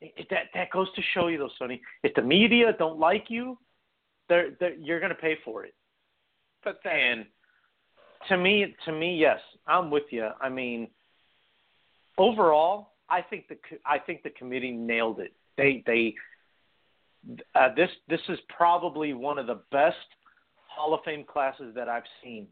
[0.00, 0.44] it, that.
[0.54, 1.82] That goes to show you, though, Sonny.
[2.02, 3.58] If the media don't like you,
[4.28, 5.74] they're, they're you're going to pay for it.
[6.62, 6.86] Pathetic.
[6.86, 7.26] And
[8.28, 10.28] to me, to me, yes, I'm with you.
[10.40, 10.88] I mean,
[12.16, 15.34] overall, I think the I think the committee nailed it.
[15.56, 16.14] They they
[17.54, 19.96] uh, this this is probably one of the best
[20.66, 22.46] Hall of Fame classes that I've seen.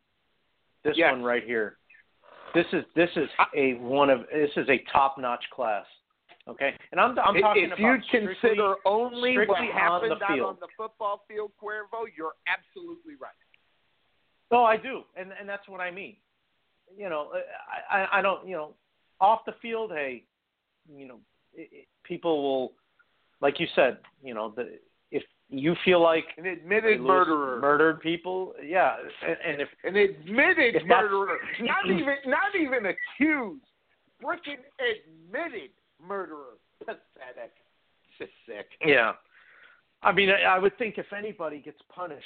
[0.84, 1.12] This Yes.
[1.12, 1.78] one right here.
[2.54, 5.86] This is this is a one of this is a top notch class.
[6.48, 10.08] Okay, and I'm I'm If- talking if about you strictly- consider only what strictly on
[10.08, 10.48] the out field.
[10.48, 13.32] on the football field, Cuervo, you're absolutely right.
[14.50, 16.16] Oh, I do, and and that's what I mean.
[16.96, 17.32] You know,
[17.90, 18.74] I I, I don't you know
[19.20, 19.90] off the field.
[19.92, 20.24] Hey,
[20.90, 21.20] you know,
[21.52, 22.72] it, it, people will,
[23.40, 24.78] like you said, you know, the
[25.10, 27.60] if you feel like An admitted murderer.
[27.60, 31.38] murdered people, yeah, and, and if An admitted If murderer.
[31.60, 33.64] Not even not even accused.
[34.22, 35.70] Freaking admitted
[36.04, 36.58] murderer.
[36.80, 37.52] Pathetic.
[38.18, 38.66] Just sick.
[38.84, 39.12] yeah,
[40.02, 42.24] I mean, I, I would think if anybody gets punished,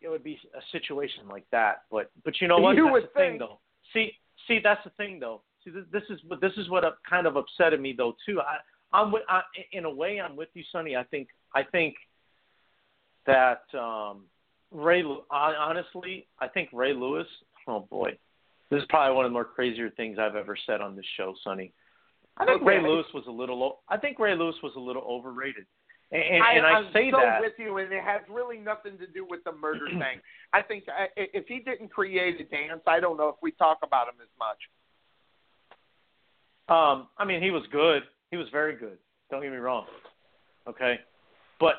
[0.00, 1.82] it would be a situation like that.
[1.90, 2.76] But but you know what?
[2.76, 3.58] You that's would the thing, though.
[3.92, 4.12] See
[4.46, 5.42] see that's the thing though.
[5.64, 8.40] See this, this is what this is what kind of upsetted me though too.
[8.40, 8.56] I
[8.92, 10.96] I'm with I, in a way I'm with you, Sonny.
[10.96, 11.94] I think I think
[13.26, 14.24] that um,
[14.70, 17.26] Ray honestly I think Ray Lewis.
[17.66, 18.18] Oh boy,
[18.70, 21.34] this is probably one of the more crazier things I've ever said on this show,
[21.44, 21.72] Sonny.
[22.38, 22.88] I think Ray Okay.
[22.88, 23.80] Lewis was a little.
[23.88, 25.66] I think Ray Lewis was a little overrated,
[26.10, 27.40] and, and, I, and I I'm say so that.
[27.40, 30.20] with you, and it has really nothing to do with the murder thing.
[30.52, 33.78] I think I, if he didn't create a dance, I don't know if we talk
[33.82, 34.58] about him as much.
[36.68, 38.02] Um, I mean, he was good.
[38.32, 38.96] He was very good.
[39.30, 39.84] Don't get me wrong.
[40.66, 40.96] Okay,
[41.60, 41.74] but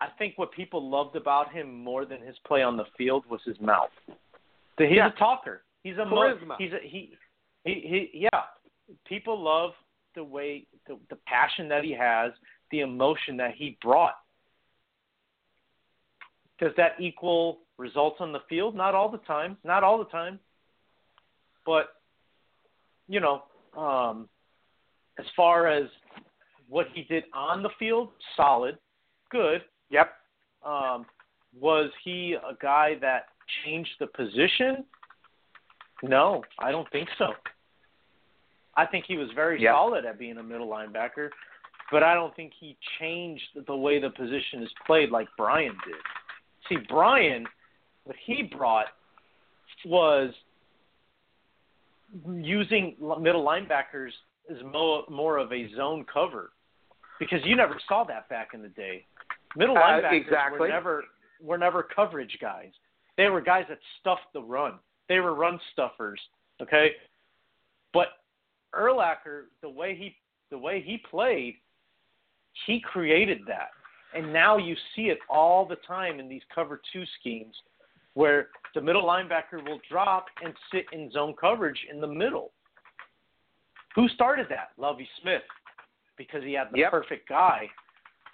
[0.00, 3.40] I think what people loved about him more than his play on the field was
[3.46, 3.90] his mouth.
[4.76, 5.06] He's Yeah.
[5.08, 5.62] a talker.
[5.84, 6.56] He's a mo- Charisma.
[6.58, 7.16] he's a he,
[7.64, 8.42] he he yeah.
[9.06, 9.70] People love
[10.14, 12.32] the way the, the passion that he has,
[12.70, 14.16] the emotion that he brought.
[16.58, 18.74] Does that equal results on the field?
[18.74, 19.58] Not all the time.
[19.64, 20.38] Not all the time.
[21.66, 21.86] But
[23.06, 23.44] you know,
[23.76, 24.28] um,
[25.18, 25.84] as far as
[26.68, 28.78] what he did on the field, solid,
[29.30, 29.62] good.
[29.90, 30.12] Yep.
[30.64, 31.06] Um,
[31.58, 33.26] was he a guy that
[33.64, 34.84] changed the position?
[36.02, 37.34] No, I don't think so.
[38.76, 39.72] I think he was very Yep.
[39.72, 41.30] solid at being a middle linebacker,
[41.92, 45.96] but I don't think he changed the way the position is played like Brian did.
[46.68, 47.46] See, Brian,
[48.04, 48.86] what he brought
[49.84, 50.34] was
[52.24, 54.12] using middle linebackers
[54.50, 56.52] as more, more of a zone cover
[57.18, 59.06] because you never saw that back in the day.
[59.56, 60.60] Middle Uh, linebackers exactly.
[60.60, 61.04] were never
[61.40, 62.72] were never coverage guys.
[63.16, 64.78] They were guys that stuffed the run.
[65.08, 66.20] They were run stuffers.
[66.60, 66.92] Okay,
[67.92, 68.08] but
[68.74, 70.16] Urlacher, the way he
[70.50, 71.56] the way he played,
[72.66, 73.70] he created that,
[74.14, 77.54] and now you see it all the time in these cover two schemes,
[78.14, 82.52] where the middle linebacker will drop and sit in zone coverage in the middle.
[83.94, 84.70] Who started that?
[84.76, 85.42] Lovie Smith,
[86.16, 86.90] because he had the Yep.
[86.90, 87.70] perfect guy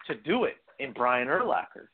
[0.07, 1.89] to do it in Brian Urlacher.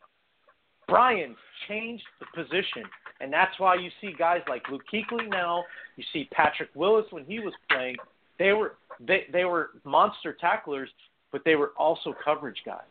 [0.88, 1.36] Brian
[1.66, 2.88] changed the position,
[3.20, 5.64] and that's why you see guys like Luke Kuechly now.
[5.96, 7.96] You see Patrick Willis when he was playing.
[8.38, 10.90] They were they they were monster tacklers,
[11.32, 12.82] but they were also coverage guys,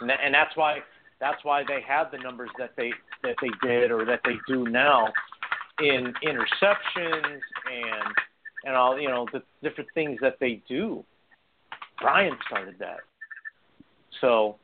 [0.00, 0.82] and, and that's why
[1.20, 2.92] that's why they had the numbers that they
[3.22, 5.12] that they did or that they do now
[5.78, 7.40] in interceptions
[7.70, 8.14] and
[8.64, 11.04] and all you know the different things that they do.
[12.00, 13.00] Brian started that,
[14.20, 14.56] so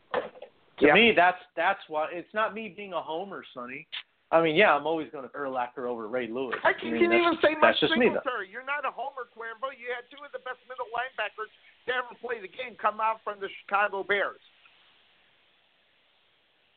[0.78, 0.94] to Yep.
[0.94, 3.86] me, that's that's why it's not me being a homer, Sonny.
[4.32, 6.58] I mean, yeah, I'm always going to Urlacher over Ray Lewis.
[6.64, 8.06] I I can, mean, can that's, even say Mike that's me.
[8.10, 8.50] Singletary.
[8.50, 9.70] You're not a homer, Cuervo.
[9.78, 11.48] You had two of the best middle linebackers
[11.86, 14.40] to ever play the game come out from the Chicago Bears.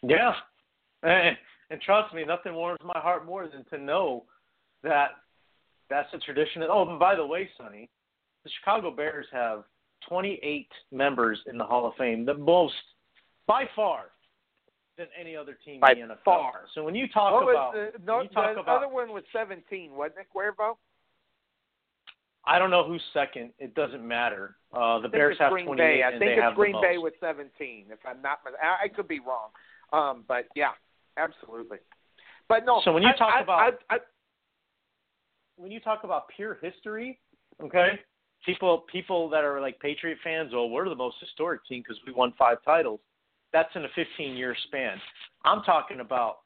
[0.04, 0.34] Yeah,
[1.04, 1.36] and,
[1.72, 4.24] and trust me, nothing warms my heart more than to know
[4.84, 5.12] that
[5.90, 6.64] that's a tradition.
[6.70, 7.90] Oh, and by the way, Sonny,
[8.44, 9.64] the Chicago Bears have
[10.08, 12.74] 28 members in the Hall of Fame, the most
[13.48, 14.06] by far
[14.98, 16.18] than any other team By in the NFL.
[16.26, 16.52] far.
[16.76, 19.10] So when you talk what about, was the, no, you talk the about other one
[19.12, 20.76] was 17, wasn't it, Cuervo?
[22.46, 23.52] I don't know who's second.
[23.60, 24.56] It doesn't matter.
[24.74, 26.04] Uh, the Bears have Green 28, Bay.
[26.04, 27.86] I and think they it's have Green Bay with 17.
[27.92, 29.50] If I'm not, I, I could be wrong.
[29.92, 30.72] Um, but yeah,
[31.18, 31.78] absolutely.
[32.48, 32.82] But no.
[32.86, 33.98] So when you I- talk I, about- I, I,
[35.60, 37.20] when you talk about pure history,
[37.62, 38.00] okay,
[38.46, 42.14] people people that are like Patriot fans, oh, we're the most historic team because we
[42.14, 43.02] won five titles.
[43.52, 44.98] That's in a 15 year span.
[45.44, 46.38] I'm talking about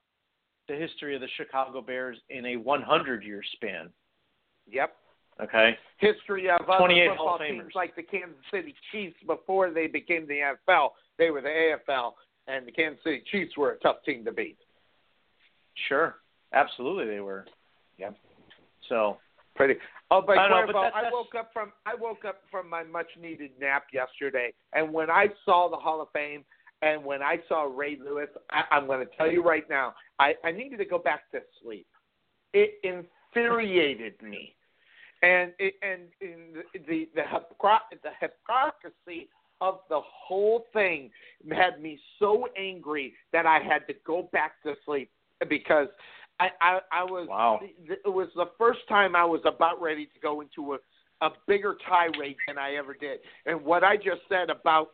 [0.67, 3.89] the history of the Chicago Bears in a 100 year span.
[4.69, 4.95] yep.
[5.41, 10.27] Okay, History of other 28 football teams like the Kansas City Chiefs before they became
[10.27, 10.89] the NFL.
[11.17, 11.47] They were the
[11.89, 12.11] AFL,
[12.47, 14.59] and the Kansas City Chiefs were a tough team to beat.
[15.89, 16.17] sure,
[16.53, 17.47] absolutely they were.
[17.97, 18.15] Yep.
[18.89, 19.17] So
[19.55, 19.75] Pretty.
[20.09, 22.69] Oh, but, I know, Cuervo, but that- I woke up from I woke up from
[22.69, 26.43] my much needed nap yesterday, and when I saw the Hall of Fame,
[26.81, 30.33] and when I saw Ray Lewis, I, I'm going to tell you right now, I,
[30.43, 31.87] I needed to go back to sleep.
[32.53, 34.55] It infuriated me,
[35.21, 39.29] and it, and in the the the, hypocr- the hypocrisy
[39.61, 41.09] of the whole thing
[41.51, 45.09] had me so angry that I had to go back to sleep
[45.47, 45.87] because
[46.39, 47.59] I I, I was Wow.
[47.61, 50.77] it was the first time I was about ready to go into a
[51.21, 53.19] a bigger tirade than I ever did.
[53.45, 54.89] And what I just said about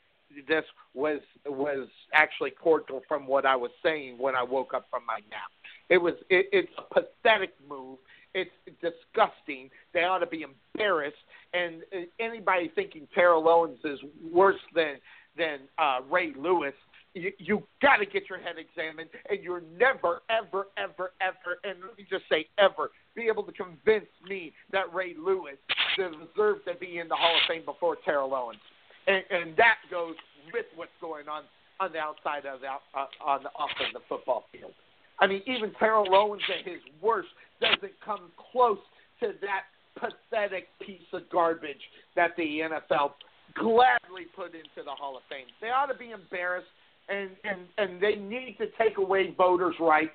[0.47, 5.05] this was was actually cordial from what I was saying when I woke up from
[5.05, 5.49] my nap.
[5.89, 7.97] It was it, it's a pathetic move.
[8.35, 9.71] It's disgusting.
[9.93, 11.17] They ought to be embarrassed.
[11.53, 13.99] And uh, anybody thinking Terrell Owens is
[14.31, 14.97] worse than
[15.35, 16.75] than uh, Ray Lewis,
[17.13, 21.79] you, you got to get your head examined, and you're never, ever, ever, ever, and
[21.81, 25.57] let me just say ever, be able to convince me that Ray Lewis
[25.97, 28.59] deserves to be in the Hall of Fame before Terrell Owens,
[29.07, 30.15] and, and that goes
[30.53, 31.43] with what's going on
[31.79, 34.71] on the outside of the uh, on the off of the football field.
[35.19, 37.29] I mean, even Terrell Owens at his worst
[37.61, 38.79] doesn't come close
[39.21, 39.63] to that
[39.99, 41.81] pathetic piece of garbage
[42.15, 43.11] that the NFL
[43.55, 45.47] gladly put into the Hall of Fame.
[45.61, 46.67] They ought to be embarrassed,
[47.09, 50.11] and and and they need to take away voters' rights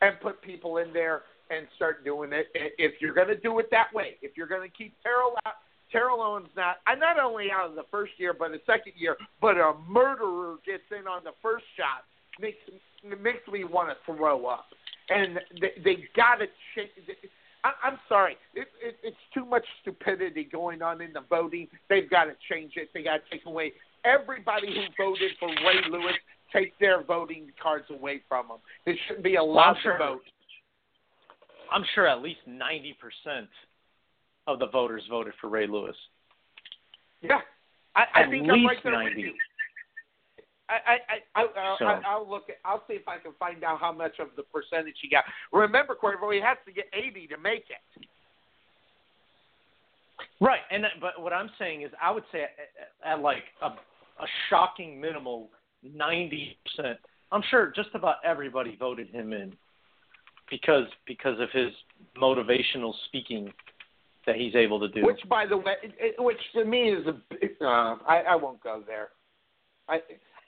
[0.00, 2.46] and put people in there and start doing it.
[2.54, 5.54] If you're going to do it that way, if you're going to keep Terrell out,
[5.90, 9.16] Terrell Owens not I not only out of the first year but the second year,
[9.40, 12.04] but a murderer gets in on the first shot
[12.40, 12.58] makes
[13.22, 14.66] makes me want to throw up.
[15.10, 16.90] And they, they got to change.
[17.64, 21.66] I, I'm sorry, it, it, it's too much stupidity going on in the voting.
[21.88, 22.90] They've got to change it.
[22.94, 23.72] They got to take away
[24.04, 26.14] everybody who voted for Ray Lewis.
[26.52, 28.58] Take their voting cards away from them.
[28.86, 29.92] They shouldn't be allowed sure.
[29.92, 30.22] to vote.
[31.70, 32.94] I'm sure at least 90%
[34.46, 35.96] of the voters voted for Ray Lewis.
[37.20, 37.40] Yeah,
[37.94, 39.10] I, I think I'm right there 90.
[39.10, 39.32] with you.
[40.70, 42.44] I, I, I, I, So- I, I'll look.
[42.48, 45.24] At, I'll see if I can find out how much of the percentage he got.
[45.52, 48.06] Remember, Cuervo, he has to get 80 to make it.
[50.40, 54.26] Right, and but what I'm saying is, I would say at, at like a, a
[54.50, 55.48] shocking minimal
[55.82, 56.98] ninety percent.
[57.30, 59.52] I'm sure just about everybody voted him in.
[60.50, 61.72] because because of his
[62.20, 63.52] motivational speaking
[64.26, 65.04] that he's able to do.
[65.04, 65.74] Which, by the way,
[66.18, 67.64] which to me is a.
[67.64, 69.08] Uh, I, I won't go there.
[69.88, 69.96] I,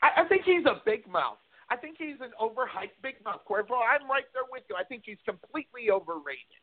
[0.03, 1.39] I I think he's a big mouth.
[1.71, 3.41] I think he's an overhyped big mouth.
[3.49, 4.77] Cuervo, I'm right there with you.
[4.79, 6.61] I think he's completely overrated.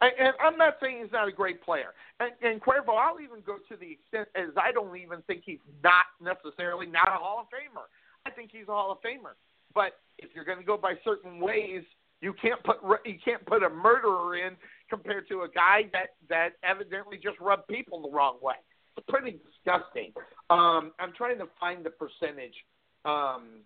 [0.00, 1.92] And, I'm not saying he's not a great player.
[2.20, 5.58] And, and Cuervo, I'll even go to the extent as I don't even think he's
[5.82, 7.86] not necessarily not a Hall of Famer.
[8.26, 9.34] I think he's a Hall of Famer.
[9.74, 11.82] But if you're going to go by certain ways,
[12.20, 14.56] you can't put you can't put a murderer in
[14.90, 18.54] compared to a guy that that evidently just rubbed people the wrong way.
[18.96, 20.12] It's pretty disgusting.
[20.50, 22.54] Um, I'm trying to find the percentage,
[23.04, 23.62] um,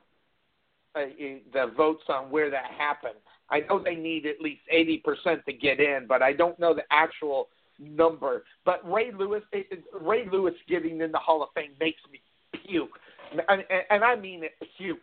[0.94, 1.06] uh,
[1.52, 3.14] the votes on where that happened.
[3.52, 6.84] I know they need at least 80% to get in, but I don't know the
[6.90, 7.48] actual
[7.78, 8.44] number.
[8.64, 9.42] But Ray Lewis,
[10.00, 12.20] Ray Lewis getting in the Hall of Fame makes me
[12.66, 12.98] puke,
[13.48, 14.98] and, I mean it, puke.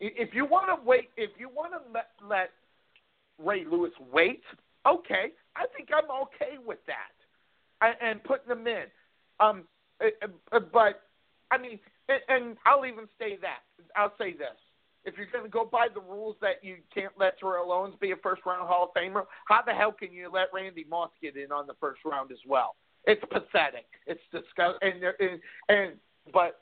[0.00, 2.50] If you want to wait, if you want to let, let
[3.38, 4.42] Ray Lewis wait,
[4.86, 8.84] okay, I think I'm okay with that, and, putting them in.
[9.38, 9.64] Um,
[10.00, 11.02] uh, uh, but
[11.50, 11.78] I mean,
[12.28, 13.60] and I'll even say that.
[13.96, 14.56] I'll say this:
[15.04, 18.12] if you're going to go by the rules that you can't let Terrell Owens be
[18.12, 21.36] a first round Hall of Famer, how the hell can you let Randy Moss get
[21.36, 22.76] in on the first round as well?
[23.04, 23.86] It's pathetic.
[24.06, 24.92] It's disgusting.
[24.92, 25.92] And, there- and and
[26.32, 26.60] but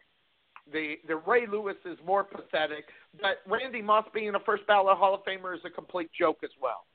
[0.72, 2.84] the the Ray Lewis is more pathetic.
[3.20, 6.50] But Randy Moss being a first ballot Hall of Famer is a complete joke as
[6.60, 6.86] well.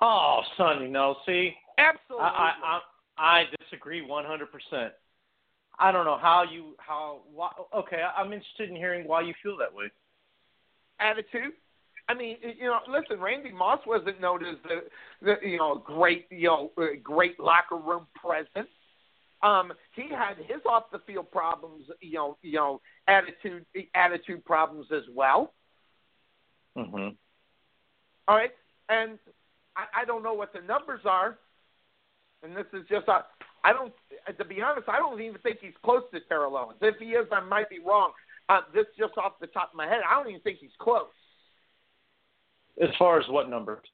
[0.00, 2.24] Oh, Sonny, no, see, Absolutely.
[2.26, 2.80] I I
[3.18, 4.90] I, I disagree 100%.
[5.78, 8.02] I don't know how you how why, okay.
[8.16, 9.90] I'm interested in hearing why you feel that way.
[11.00, 11.52] attitude.
[12.08, 14.80] I mean, you know, listen, Randy Moss wasn't known as the,
[15.22, 18.70] the you know, great, you know, uh, great locker room presence.
[19.42, 24.86] Um, he had his off the field problems, you know, you know, attitude attitude problems
[24.90, 25.52] as well.
[26.76, 27.14] Mhm.
[28.26, 28.52] All right,
[28.88, 29.18] and
[29.76, 31.38] I, I don't know what the numbers are,
[32.42, 33.24] and this is just a,
[33.64, 33.92] I don't,
[34.36, 36.78] to be honest, I don't even think he's close to Terrell Owens.
[36.80, 38.12] If he is, I might be wrong.
[38.48, 41.08] Uh, this just off the top of my head, I don't even think he's close.
[42.80, 43.84] As far as what numbers?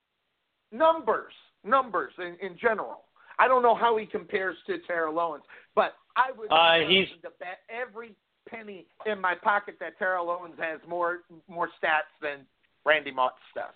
[0.73, 1.33] numbers,
[1.63, 3.05] numbers in, in general.
[3.39, 7.31] I don't know how he compares to Terrell Owens, but I would Uh, he's- to
[7.39, 8.15] bet every
[8.49, 12.47] penny in my pocket that Terrell Owens has more more stats than
[12.85, 13.75] Randy Moss does.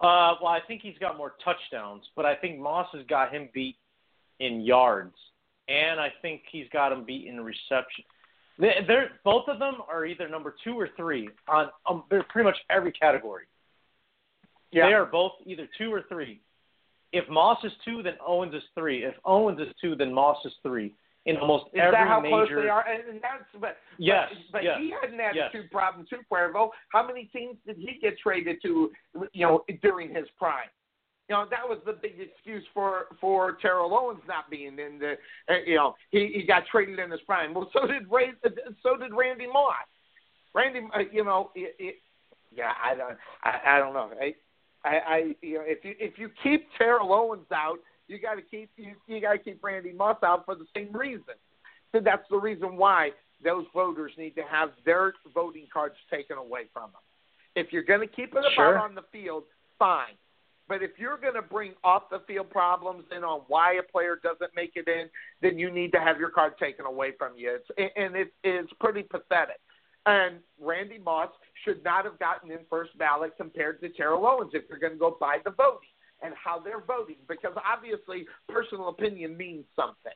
[0.00, 3.48] Uh, well, I think he's got more touchdowns, but I think Moss has got him
[3.54, 3.76] beat
[4.40, 5.14] in yards,
[5.68, 8.04] and I think he's got him beat in reception.
[8.58, 12.44] They- They're both of them are either number two or three on um, they're pretty
[12.44, 13.44] much every category.
[14.72, 14.86] Yeah.
[14.88, 16.40] They are both either two or three.
[17.12, 19.04] If Moss is two, then Owens is three.
[19.04, 20.94] If Owens is two, then Moss is three.
[21.24, 22.46] In almost Is every that how major.
[22.46, 22.84] close they are?
[22.84, 25.50] And, that's but Yes, but, but yes, he had an yes.
[25.54, 26.70] attitude problem too, Cuervo.
[26.88, 28.90] How many teams did he get traded to?
[29.32, 30.68] You know, during his prime.
[31.28, 35.14] You know, that was the big excuse for for Terrell Owens not being in the.
[35.48, 37.54] Uh, you know, he he got traded in his prime.
[37.54, 38.32] Well, so did Ray.
[38.82, 39.74] So did Randy Moss.
[40.54, 41.94] Randy, uh, you know, it, it,
[42.54, 44.10] yeah, I don't, I, I don't know.
[44.20, 44.34] I,
[44.84, 47.78] I, I, you know, if you if you keep Terrell Owens out,
[48.08, 50.92] you got to keep you, you got to keep Randy Moss out for the same
[50.92, 51.34] reason.
[51.92, 53.10] So that's the reason why
[53.44, 57.00] those voters need to have their voting cards taken away from them.
[57.54, 58.78] If you're going to keep it about Sure.
[58.78, 59.44] on the field,
[59.78, 60.14] fine.
[60.68, 64.18] But if you're going to bring off the field problems in on why a player
[64.22, 65.10] doesn't make it in,
[65.42, 67.58] then you need to have your card taken away from you.
[67.58, 69.60] It's, and it is pretty pathetic.
[70.06, 71.28] And Randy Moss
[71.64, 74.98] should not have gotten in first ballot compared to Terrell Owens if you're going to
[74.98, 75.88] go by the voting
[76.22, 80.12] and how they're voting, because obviously personal opinion means something.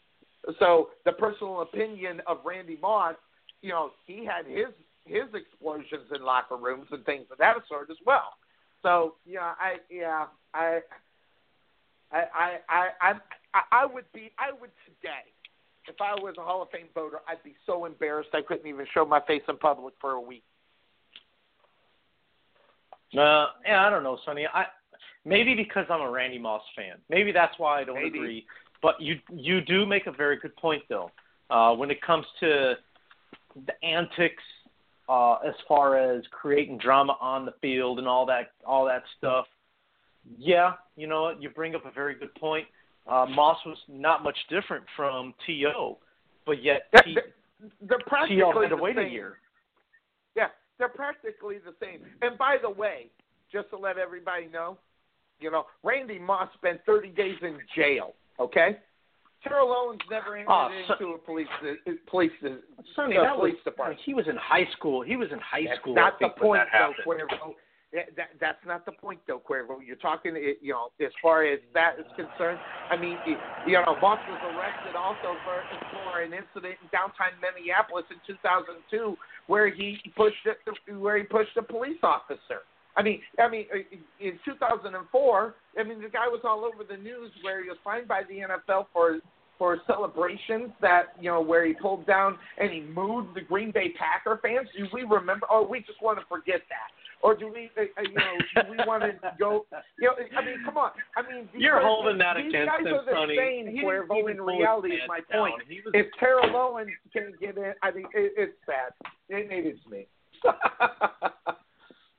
[0.59, 3.17] So the personal opinion of Randy Moss,
[3.63, 4.69] you know, he had his
[5.05, 8.35] his explosions in locker rooms and things of that sort as well.
[8.83, 10.81] So yeah, I yeah I
[12.13, 13.23] I I I I'm-
[13.55, 15.33] I, I would be I would today
[15.89, 18.87] if I was a Hall of Fame voter, I'd be so embarrassed I couldn't even
[18.93, 20.43] show my face in public for a week.
[23.17, 24.47] Uh, yeah, I don't know, Sonny.
[24.53, 24.67] I
[25.27, 26.97] maybe because I'm a Randy Moss fan.
[27.11, 28.19] Maybe that's why I don't Maybe.
[28.19, 28.47] agree.
[28.83, 31.11] But you you do make a very good point though.
[31.51, 32.75] Uh, when it comes to
[33.67, 34.43] the antics,
[35.09, 39.47] uh, as far as creating drama on the field and all that all that stuff.
[40.39, 41.43] Yeah, you know what?
[41.43, 42.67] You bring up a very good point.
[43.07, 45.99] Uh, Moss was not much different from T.O.,
[46.45, 48.61] but yet T- they're, they're practically T.O.
[48.61, 49.07] had to wait same.
[49.07, 49.39] a year.
[50.35, 50.49] Yeah,
[50.79, 52.01] they're practically the same.
[52.23, 53.11] And by the way,
[53.53, 54.79] just to let everybody know,
[55.41, 58.15] you know, Randy Moss spent 30 days in jail.
[58.41, 58.77] Okay,
[59.43, 62.33] Terrell Owens never entered Oh, so- into a police uh, police
[62.95, 64.01] Sonny, uh, that was, police department.
[64.05, 65.03] he was in high school.
[65.03, 65.95] He was in high That's school.
[65.95, 67.31] not the point, that though, happened.
[67.31, 67.55] Cuervo.
[67.93, 69.79] that, that that's not the point though, Cuervo.
[69.85, 72.59] You're talking, you know, as far as that is concerned.
[72.91, 77.33] I mean, you you know, Moss was arrested also for for an incident in downtown
[77.41, 79.17] Minneapolis in 2002
[79.47, 80.59] where he pushed it,
[80.99, 82.67] where he pushed a police officer.
[82.97, 83.67] I mean, I mean,
[84.21, 88.09] in 2004, I mean, the guy was all over the news where he was fined
[88.09, 89.19] by the NFL for
[89.59, 93.89] for celebrations that you know where he pulled down and he moved the Green Bay
[93.99, 94.69] Packer fans.
[94.77, 95.47] Do we remember?
[95.51, 96.89] Or we just want to forget that?
[97.23, 99.65] Or do we, uh, uh, you know, do we want to go?
[99.99, 100.91] You know, I mean, come on.
[101.17, 103.37] I mean, You're holding that these against guys him, are the Sonny.
[103.37, 103.75] same.
[103.75, 105.49] He Cuervo, in reality, is my down.
[105.51, 105.63] point.
[105.67, 108.93] Was- If Terrell Owens can get in, I mean, it, it's sad.
[109.31, 110.07] It, maybe it's me.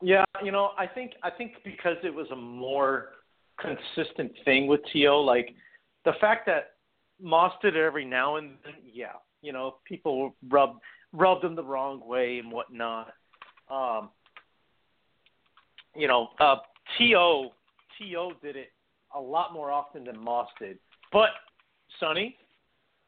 [0.01, 3.09] Yeah, you know, I think I think because it was a more
[3.59, 5.55] consistent thing with T.O., like
[6.05, 6.73] the fact that
[7.21, 10.77] Moss did it every now and then, yeah, you know, people rub
[11.13, 13.13] rubbed him the wrong way and whatnot.
[13.69, 14.09] Um,
[15.95, 16.57] you know, uh,
[16.97, 17.53] T.O.
[17.97, 18.31] T.O.
[18.43, 18.71] did it
[19.15, 20.77] a lot more often than Moss did.
[21.11, 21.29] But
[21.99, 22.37] Sonny,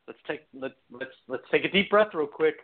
[0.07, 2.55] let's take let let's let's take a deep breath real quick.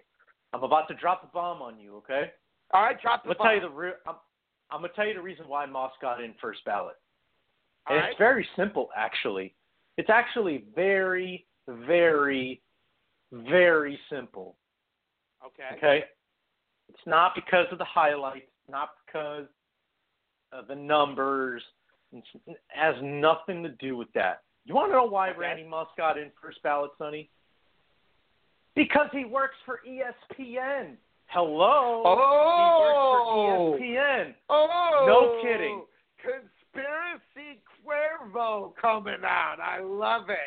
[0.54, 2.32] I'm about to drop a bomb on you, okay?
[2.76, 4.16] All right, drop the I'm gonna tell you the re- I'm,
[4.70, 6.96] I'm gonna tell you the reason why Moss got in first ballot.
[7.88, 8.12] All And right.
[8.12, 9.56] it's very simple, actually.
[9.98, 12.62] It's actually very, very,
[13.32, 14.58] very simple.
[15.46, 15.78] Okay.
[15.78, 16.04] Okay.
[16.90, 18.48] It's not because of the highlights.
[18.70, 19.46] Not because
[20.52, 21.64] of the numbers.
[22.12, 24.42] It's, it has nothing to do with that.
[24.66, 25.40] You want to know why Okay.
[25.40, 27.30] Randy Moss got in first ballot, Sonny?
[28.76, 30.98] Because he works for ESPN.
[31.28, 32.04] Hello.
[32.06, 33.76] Oh.
[33.78, 34.22] He works for oh!
[34.22, 34.34] ESPN.
[34.50, 35.84] Oh, No kidding.
[36.22, 39.58] Conspiracy Cuervo coming out.
[39.62, 40.38] I love it.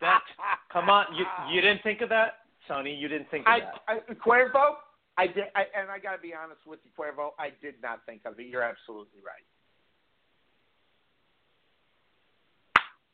[0.00, 0.20] That,
[0.72, 2.94] come on, you you didn't think of that, Sonny?
[2.94, 3.74] You didn't think of I, that.
[3.88, 4.76] I Cuervo,
[5.16, 7.30] I did, I, and I got to be honest with you, Cuervo.
[7.38, 8.46] I did not think of it.
[8.46, 9.44] You're absolutely right.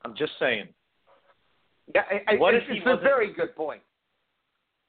[0.05, 0.69] I'm just saying.
[1.95, 3.81] Yeah, I, I, What it's, if he it's a very good point.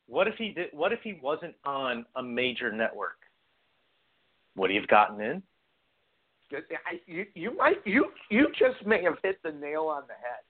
[0.07, 0.67] What if he did?
[0.71, 3.17] What if he wasn't on a major network?
[4.55, 5.43] Would he have gotten in?
[7.07, 10.43] You, you might, you, you just may have hit the nail on the head.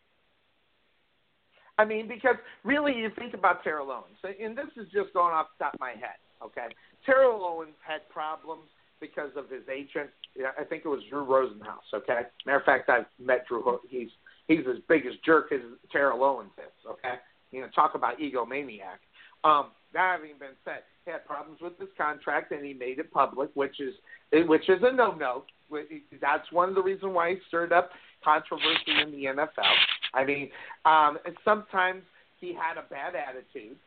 [1.77, 5.47] I mean, because really, you think about Terrell Owens, and this is just going off
[5.57, 6.19] the top of my head.
[6.43, 6.67] Okay,
[7.05, 8.63] Terrell Owens had problems
[9.01, 10.09] because of his agent.
[10.57, 11.93] I think it was Drew Rosenhaus.
[11.93, 13.79] Okay, matter of fact, I've met Drew.
[13.89, 14.09] He's
[14.47, 15.61] he's as big as jerk as
[15.91, 16.89] Terrell Owens is.
[16.89, 17.15] Okay,
[17.51, 18.99] you know, talk about egomaniac.
[19.45, 23.11] Um, that having been said, he had problems with his contract, and he made it
[23.13, 23.93] public, which is
[24.47, 25.43] which is a no-no.
[26.19, 27.91] That's one of the reasons why he stirred up
[28.23, 29.73] controversy in the NFL.
[30.13, 30.49] I mean,
[30.85, 32.01] um, and sometimes
[32.39, 33.77] he had a bad attitude,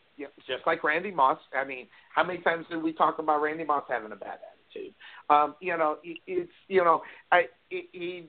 [0.46, 1.38] just like Randy Moss.
[1.54, 4.94] I mean, how many times did we talk about Randy Moss having a bad attitude?
[5.28, 8.28] Um, you know, it's you know, I he-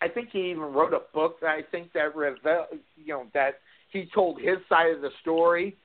[0.00, 1.38] I think he even wrote a book.
[1.42, 2.66] I think that revel,
[2.96, 5.76] you know, that he told his side of the story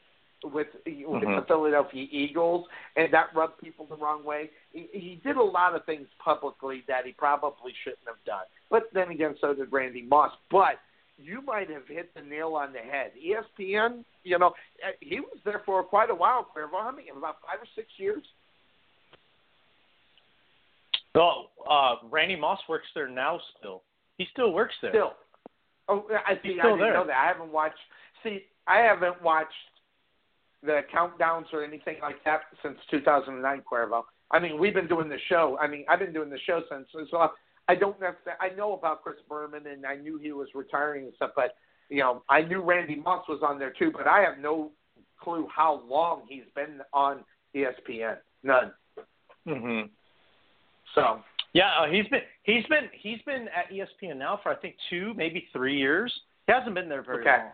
[0.44, 1.40] with with Mhm.
[1.40, 4.50] the Philadelphia Eagles, and that rubbed people the wrong way.
[4.72, 8.46] He, he did a lot of things publicly that he probably shouldn't have done.
[8.70, 10.32] But then again, so did Randy Moss.
[10.50, 10.80] But
[11.18, 13.12] you might have hit the nail on the head.
[13.16, 16.44] ESPN, you know, uh, he was there for quite a while.
[16.56, 16.82] Cuervo.
[16.82, 17.10] How many?
[17.10, 18.24] About five or six years.
[21.16, 23.40] Oh, uh, Randy Moss works there now.
[23.60, 23.84] Still,
[24.18, 24.92] he still works there.
[24.92, 25.14] Still.
[25.88, 26.60] Oh, I see.
[26.60, 26.94] I didn't there.
[26.94, 27.16] know that.
[27.16, 27.76] I haven't watched.
[28.24, 29.52] See, I haven't watched
[30.64, 34.04] the countdowns or anything like that since 2009, Cuervo.
[34.32, 35.58] I mean, we've been doing the show.
[35.62, 36.88] I mean, I've been doing the show since.
[37.12, 37.30] So
[37.68, 38.40] I don't necessarily.
[38.42, 41.32] I know about Chris Berman, and I knew he was retiring and stuff.
[41.36, 41.56] But
[41.90, 43.92] you know, I knew Randy Moss was on there too.
[43.92, 44.72] But I have no
[45.22, 47.24] clue how long he's been on
[47.56, 48.18] ESPN.
[48.44, 48.72] None.
[49.48, 49.82] hmm
[50.96, 51.22] So
[51.54, 55.14] Yeah, uh, he's been he's been he's been at ESPN now for I think two,
[55.16, 56.14] maybe three years.
[56.48, 57.38] He hasn't been there very Okay.
[57.44, 57.52] long.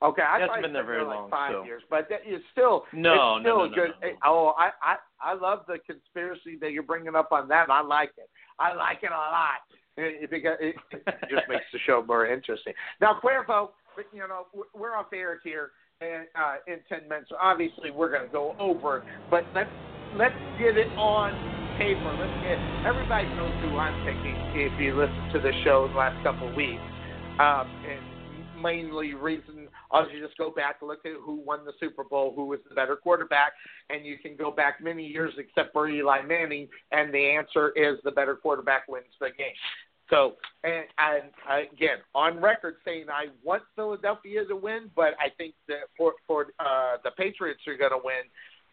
[0.00, 1.64] Okay, I hasn't been there very like long, Five so.
[1.64, 3.90] years, but that is still No, it's still no, no, good.
[4.00, 4.14] no, no.
[4.24, 7.68] Oh, I, I I love the conspiracy that you're bringing up on that.
[7.68, 8.30] I like it.
[8.60, 12.26] I like it a lot it, it, because it, it just makes the show more
[12.26, 12.72] interesting.
[13.00, 13.70] Now, Cuervo,
[14.12, 17.30] you know we're- off air here and uh, in ten minutes.
[17.30, 19.70] So obviously, we're going to go over, but let's
[20.14, 21.34] let's get it on
[21.76, 22.06] paper.
[22.14, 24.36] Let's get everybody knows who I'm picking.
[24.54, 26.78] If you listen to the show the last couple of weeks,
[27.40, 29.57] um, and mainly reason
[29.90, 32.74] I'll just go back and look at who won the Super Bowl, who was the
[32.74, 33.52] better quarterback,
[33.90, 37.98] and you can go back many years except for Eli Manning, and the answer is
[38.04, 39.54] the better quarterback wins the game.
[40.10, 41.24] So, and, and
[41.70, 46.46] again, on record saying I want Philadelphia to win, but I think that for for
[46.58, 48.24] uh, the Patriots are going to win.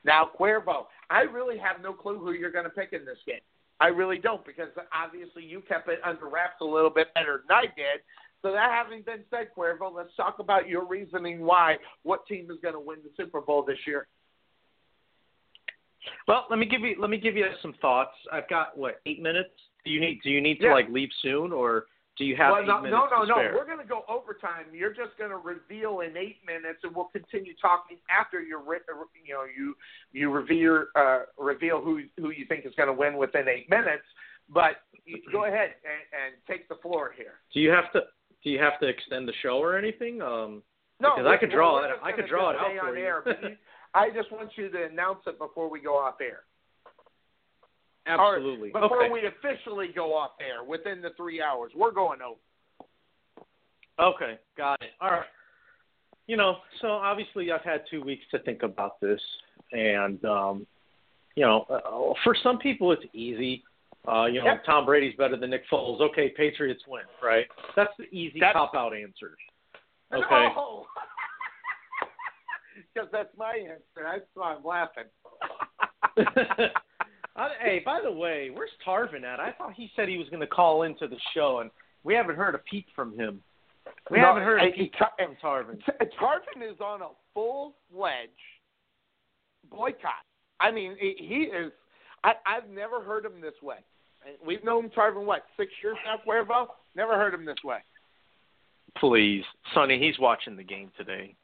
[0.06, 3.42] Now, Cuervo, I really have no clue who you're going to pick in this game.
[3.82, 7.58] I really don't because obviously you kept it under wraps a little bit better than
[7.58, 8.00] I did.
[8.46, 11.78] So that having been said, Cuervo, let's talk about your reasoning why.
[12.04, 14.06] What team is going to win the Super Bowl this year?
[16.28, 18.12] Well, let me give you let me give you some thoughts.
[18.32, 19.50] I've got what eight minutes.
[19.84, 20.74] Do you need Do you need to Yeah.
[20.74, 21.88] like leave soon, or
[22.20, 23.58] do you have well, eight no, minutes no, no, to no.
[23.58, 24.66] We're going to go overtime.
[24.72, 28.62] You're just going to reveal in eight minutes, and we'll continue talking after you,
[29.26, 29.76] you know, you
[30.12, 34.06] you reveal uh, reveal who who you think is going to win within eight minutes.
[34.50, 34.86] But
[35.32, 37.40] go ahead and, and take the floor here.
[37.52, 38.02] Do you have to
[38.46, 40.22] Do you have to extend the show or anything?
[40.22, 40.62] Um,
[41.02, 41.92] No, because I could draw it.
[42.02, 43.04] I could draw it out for you.
[43.04, 43.24] air.
[43.96, 46.44] I just want you to announce it before we go off air.
[48.06, 48.72] Absolutely.
[48.76, 49.12] Or before okay.
[49.12, 52.40] we officially go off air within the three hours, we're going over.
[54.00, 54.92] Okay, got it.
[55.02, 55.24] All right.
[56.28, 59.22] You know, so obviously I've had two weeks to think about this,
[59.72, 60.68] and um,
[61.36, 63.64] you know, uh, for some people it's easy.
[64.08, 64.66] Uh, you know, Yep.
[64.66, 66.00] Tom Brady's better than Nick Foles.
[66.02, 67.46] Okay, Patriots win, right?
[67.76, 69.36] That's the easy That's- cop out answer.
[70.14, 70.48] Okay.
[70.56, 70.86] No.
[72.94, 73.84] Because that's my answer.
[74.04, 75.04] That's why I'm laughing.
[77.62, 79.42] Hey, by the way, where's Tarvin at?
[79.42, 81.70] I thought he said he was going to call into the show, and
[82.06, 83.42] we haven't heard a peep from him.
[84.10, 85.82] We No, haven't heard a peep Tar- from Tarvin.
[86.18, 88.32] Tarvin is on a full-fledged
[89.70, 90.24] boycott.
[90.62, 91.74] I mean, he he is.
[92.24, 93.78] I, I've never heard him this way.
[94.46, 96.68] We've known Tarvin what six years now, Cuervo.
[96.96, 97.78] Never heard him this way.
[98.98, 101.36] Please, Sonny, he's watching the game today.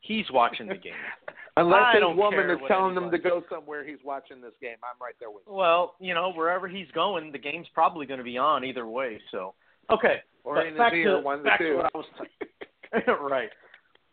[0.00, 0.92] He's watching the game.
[1.56, 4.76] Unless I his woman is telling him to go somewhere, he's watching this game.
[4.82, 5.52] I'm right there with you.
[5.52, 9.20] Well, you know, wherever he's going, the game's probably going to be on either way.
[9.30, 9.54] So,
[9.90, 10.22] okay.
[10.44, 11.68] Or but in his back ear, to, one of the back two.
[11.68, 13.50] to what I was t- right.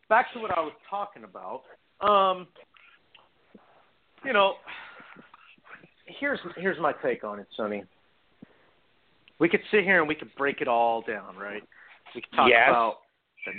[0.09, 1.63] Back to what I was talking about.
[2.01, 2.47] Um,
[4.25, 4.55] you know,
[6.05, 7.83] here's here's my take on it, Sonny.
[9.39, 11.63] We could sit here and we could break it all down, right?
[12.13, 12.69] We could talk Yes.
[12.69, 12.97] about
[13.45, 13.53] the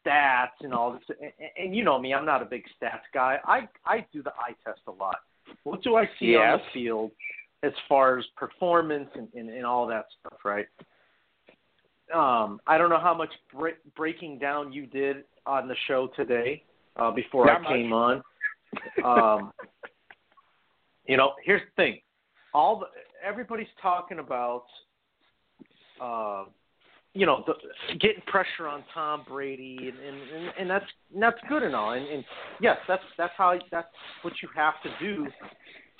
[0.00, 1.02] stats and all this.
[1.20, 3.38] And, and you know me, I'm not a big stats guy.
[3.44, 5.18] I I do the eye test a lot.
[5.64, 7.12] What do I see on the field
[7.62, 10.66] as far as performance and, and, and all that stuff, right?
[12.14, 16.62] Um, I don't know how much bre- breaking down you did on the show today
[16.96, 18.22] uh, before Not I came on.
[19.04, 19.52] Um,
[21.06, 22.00] you know, here's the thing:
[22.54, 22.86] all the,
[23.26, 24.64] everybody's talking about,
[26.00, 26.44] uh,
[27.14, 27.54] you know, the,
[27.98, 31.92] getting pressure on Tom Brady, and and, and, and that's and that's good and all.
[31.92, 32.24] And, and
[32.60, 33.88] yes, that's that's how that's
[34.22, 35.26] what you have to do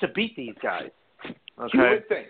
[0.01, 0.91] to beat these guys.
[1.25, 1.71] Okay.
[1.73, 2.27] You would think.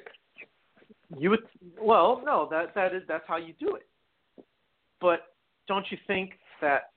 [1.18, 1.40] You would
[1.80, 3.86] well, no, that that is that's how you do it.
[5.00, 5.20] But
[5.66, 6.90] don't you think that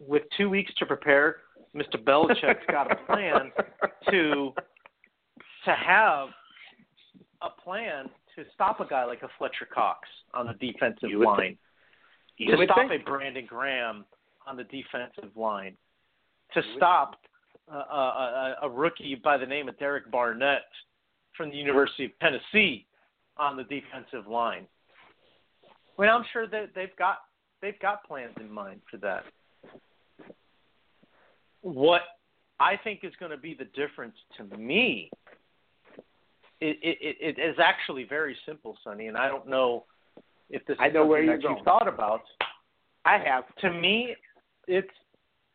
[0.00, 1.36] with two weeks to prepare,
[1.74, 2.02] Mr.
[2.02, 3.52] Belichick's got a plan
[4.10, 4.52] to
[5.64, 6.28] to have
[7.42, 11.58] a plan to stop a guy like a Fletcher Cox on the defensive You line,
[12.36, 13.02] You to stop think.
[13.02, 14.04] a Brandon Graham
[14.46, 15.76] on the defensive line,
[16.54, 17.16] to stop
[17.70, 20.62] a, a, a, a rookie by the name of Derek Barnett
[21.36, 22.86] from the University of Tennessee
[23.36, 24.66] on the defensive line.
[25.98, 27.18] I mean, I'm sure that they've got
[27.62, 29.24] they've got plans in mind for that.
[31.62, 32.02] What
[32.60, 35.10] I think is going to be the difference to me,
[36.60, 39.84] it, it, it is actually very simple, Sonny, and I don't know
[40.50, 41.56] if this is I know where you're going.
[41.56, 42.22] you've thought about.
[43.04, 43.44] I have.
[43.60, 44.14] To me,
[44.66, 44.88] it's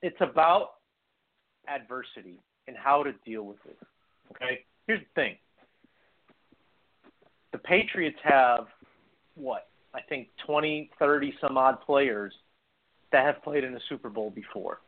[0.01, 0.71] it's about
[1.67, 3.77] adversity and how to deal with it.
[4.31, 5.35] Okay, here's the thing:
[7.51, 8.67] the Patriots have
[9.35, 12.33] what I think 20, 30 some odd players
[13.11, 14.80] that have played in the Super Bowl before.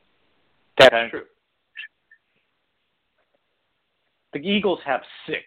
[0.78, 1.10] That's Okay.
[1.10, 1.24] true.
[4.34, 5.44] The Eagles have six.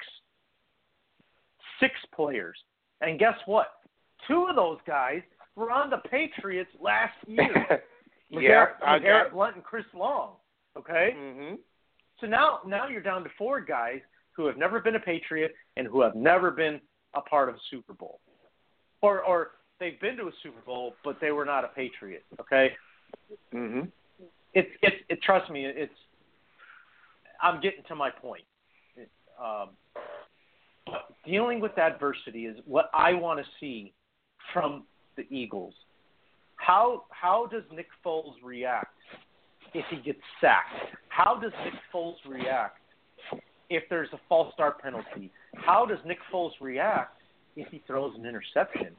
[1.81, 2.57] Six players.
[3.01, 3.69] And guess what?
[4.27, 5.21] Two of those guys
[5.55, 7.83] were on the Patriots last year.
[8.31, 8.39] yeah.
[8.39, 9.33] LeGarrette, I LeGarrette got.
[9.33, 10.33] Blount and Chris Long.
[10.77, 11.15] Okay?
[11.17, 11.55] Mm-hmm.
[12.21, 14.01] So now now you're down to four guys
[14.33, 16.81] who have never been a Patriot and who have never been
[17.15, 18.21] a part of a Super Bowl.
[19.03, 22.73] Or or they've been to a Super Bowl but they were not a Patriot, okay?
[23.55, 23.89] Mm-hmm.
[24.55, 25.93] It's it's it trust me, it's
[27.43, 28.45] I'm getting to my point.
[28.97, 29.71] It, um,
[30.87, 33.93] but dealing with adversity is what I want to see
[34.53, 34.85] from
[35.17, 35.75] the Eagles.
[36.57, 38.95] How how does Nick Foles react
[39.75, 40.97] if he gets sacked?
[41.09, 42.79] How does Nick Foles react
[43.69, 45.31] if there's a false start penalty?
[45.55, 47.21] How does Nick Foles react
[47.57, 48.95] if he throws an interception,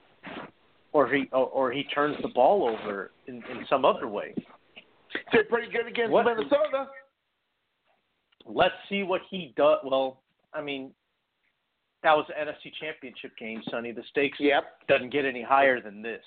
[0.93, 4.35] or he or, or he turns the ball over in, in some other way?
[5.31, 6.87] Did pretty good against What- Minnesota.
[8.45, 9.79] let's see what he does.
[9.83, 10.21] Well,
[10.53, 10.91] I mean,
[12.07, 13.91] that was an NFC Championship game, Sonny.
[13.91, 14.87] The stakes Yep.
[14.87, 16.23] doesn't get any higher than this.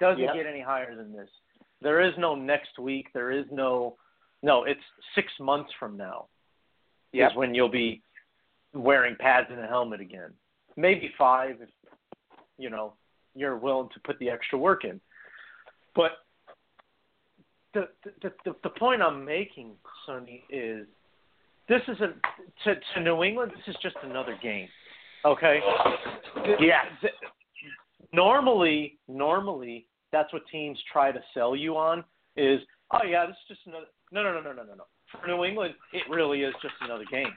[0.00, 0.34] Doesn't Yep.
[0.34, 1.30] get any higher than this.
[1.80, 3.12] There is no next week.
[3.12, 3.96] There is no
[4.42, 4.64] no.
[4.64, 4.82] It's
[5.14, 6.26] six months from now
[7.12, 7.30] Yep.
[7.30, 8.02] is when you'll be
[8.74, 10.34] wearing pads and a helmet again.
[10.74, 11.70] Maybe five if
[12.58, 12.94] you know
[13.36, 15.00] you're willing to put the extra work in.
[15.94, 16.26] But
[17.74, 20.88] the the the, the point I'm making, Sonny, is
[21.68, 22.12] this is a
[22.64, 23.52] to, to New England.
[23.52, 24.68] This is just another game.
[25.26, 25.58] Okay.
[26.60, 26.82] Yeah.
[28.12, 32.04] Normally, normally that's what teams try to sell you on
[32.36, 32.60] is,
[32.92, 33.86] oh yeah, this is just another.
[34.12, 34.84] No, no, no, no, no, no, no.
[35.10, 37.32] For New England, it really is just another game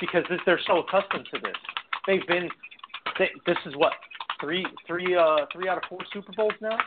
[0.00, 1.56] because this, they're so accustomed to this.
[2.06, 2.48] They've been.
[3.18, 3.92] They, this is what
[4.40, 6.78] three, three, uh, three out of four Super Bowls now.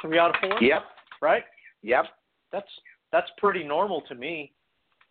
[0.00, 0.62] Three out of four.
[0.62, 0.82] Yep.
[1.20, 1.42] Right.
[1.82, 2.04] Yep.
[2.52, 2.68] That's
[3.10, 4.52] that's pretty normal to me.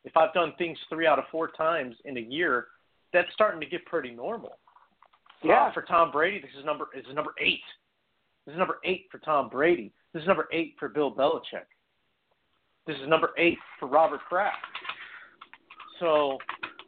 [0.06, 2.68] If I've done things three out of four times in a year,
[3.14, 4.58] that's starting to get pretty normal.
[5.44, 5.66] Yeah.
[5.66, 7.62] Uh, for Tom Brady, this is number this is number eight.
[8.46, 9.94] This is number eight for Tom Brady.
[10.14, 11.68] This is number eight for Bill Belichick.
[12.86, 14.58] This is number eight for Robert Kraft.
[16.00, 16.38] So,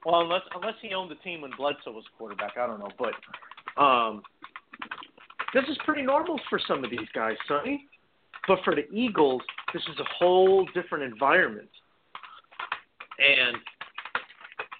[0.06, 2.90] well, unless unless he owned the team when Bledsoe was quarterback, I don't know.
[2.98, 4.22] But um,
[5.54, 7.86] this is pretty normal for some of these guys, Sonny.
[8.48, 9.42] But for the Eagles,
[9.74, 11.70] this is a whole different environment.
[13.18, 13.58] And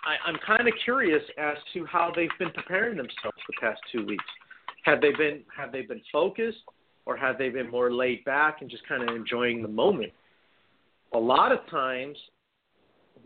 [0.06, 4.06] I, I'm kind of curious as to how they've been preparing themselves the past two
[4.06, 4.24] weeks.
[4.84, 6.60] Have they been have they been focused,
[7.06, 10.14] or have they been more laid back and just kind of enjoying the moment?
[11.14, 12.18] A lot of times,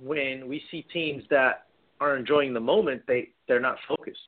[0.02, 1.66] when we see teams that
[2.00, 4.20] are enjoying the moment, they they're not focused.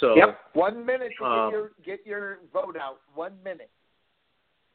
[0.00, 0.38] So Yep.
[0.52, 3.00] One minute to Um, get your get your vote out.
[3.14, 3.70] One minute.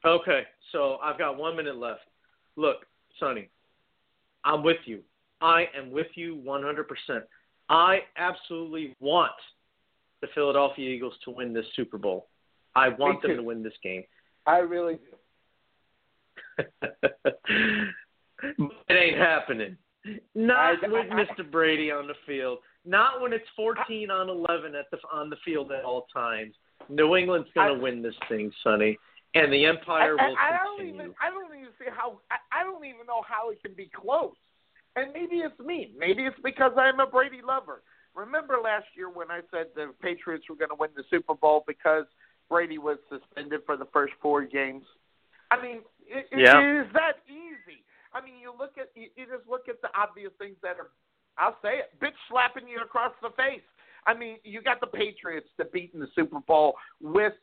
[0.06, 2.02] Okay, so I've got one minute left.
[2.58, 2.86] Look,
[3.20, 3.50] Sonny,
[4.44, 5.02] I'm with you.
[5.44, 7.22] I am with you 100%.
[7.70, 9.32] I absolutely want
[10.22, 12.28] the Philadelphia Eagles to win this Super Bowl.
[12.76, 14.04] I want them to win this game.
[14.48, 16.64] I really do.
[18.90, 19.78] it ain't happening.
[20.34, 21.50] Not I- with I- Mr.
[21.50, 22.60] Brady on the field.
[22.86, 26.54] Not when it's 14 on 11 at the on the field at all times.
[26.90, 28.98] New England's going to win this thing, Sonny,
[29.36, 31.02] and the Empire I, will I, I don't continue.
[31.02, 33.90] even I don't even see how I, I don't even know how it can be
[33.96, 34.36] close.
[34.96, 35.92] And maybe it's me.
[35.98, 37.82] Maybe it's because I'm a Brady lover.
[38.16, 41.64] Remember last year when I said the Patriots were going to win the Super Bowl
[41.66, 42.06] because
[42.50, 44.84] Brady was suspended for the first four games?
[45.50, 46.82] I mean, it, it Yeah.
[46.82, 47.84] is that easy.
[48.14, 50.92] I mean, you look at you, you just look at the obvious things that are.
[51.40, 53.66] I'll say it, bitch slapping you across the face.
[54.06, 57.34] I mean, you got the Patriots to beat in the Super Bowl with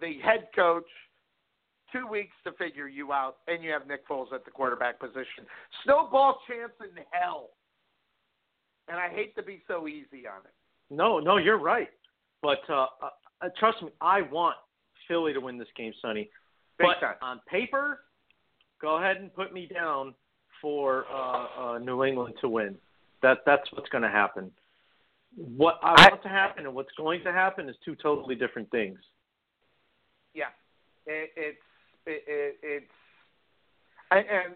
[0.00, 0.88] the head coach
[1.92, 5.44] two weeks to figure you out, and you have Nick Foles at the quarterback position.
[5.84, 7.50] Snowball chance in hell.
[8.88, 10.52] And I hate to be so easy on it.
[10.90, 11.88] No, no, you're right.
[12.42, 12.86] But uh,
[13.40, 14.56] uh, trust me, I want
[15.06, 16.28] Philly to win this game, Sonny.
[16.78, 17.16] Big but time.
[17.22, 18.00] on paper,
[18.80, 20.14] go ahead and put me down
[20.60, 22.76] for uh, uh, New England to win.
[23.22, 24.50] That that's what's going to happen.
[25.36, 28.70] What I I- want to happen and what's going to happen is two totally different
[28.70, 28.98] things.
[30.34, 30.44] Yeah,
[31.06, 31.58] it, it's
[32.10, 32.92] it, it, it's
[34.10, 34.54] and and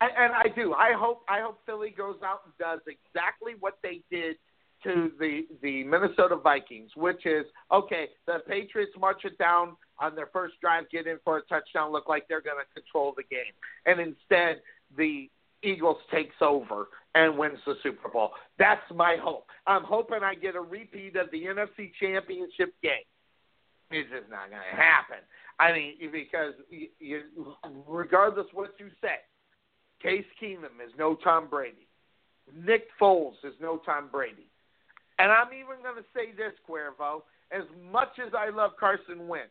[0.00, 0.72] and, and I do.
[0.74, 4.36] I hope I hope Philly goes out and does exactly what they did
[4.84, 8.08] to the the Minnesota Vikings, which is okay.
[8.26, 12.08] The Patriots march it down on their first drive, get in for a touchdown, look
[12.08, 13.52] like they're going to control the game,
[13.86, 14.62] and instead
[14.96, 15.28] the
[15.62, 18.30] Eagles takes over and wins the Super Bowl.
[18.58, 19.46] That's my hope.
[19.66, 23.04] I'm hoping I get a repeat of the NFC Championship game.
[23.90, 25.18] It's just not going to happen.
[25.60, 27.20] I mean, because you, you,
[27.86, 29.16] regardless what you say,
[30.02, 31.86] Case Keenum is no Tom Brady.
[32.56, 34.46] Nick Foles is no Tom Brady.
[35.18, 37.22] And I'm even going to say this, Cuervo.
[37.52, 39.50] As much as I love Carson Wentz,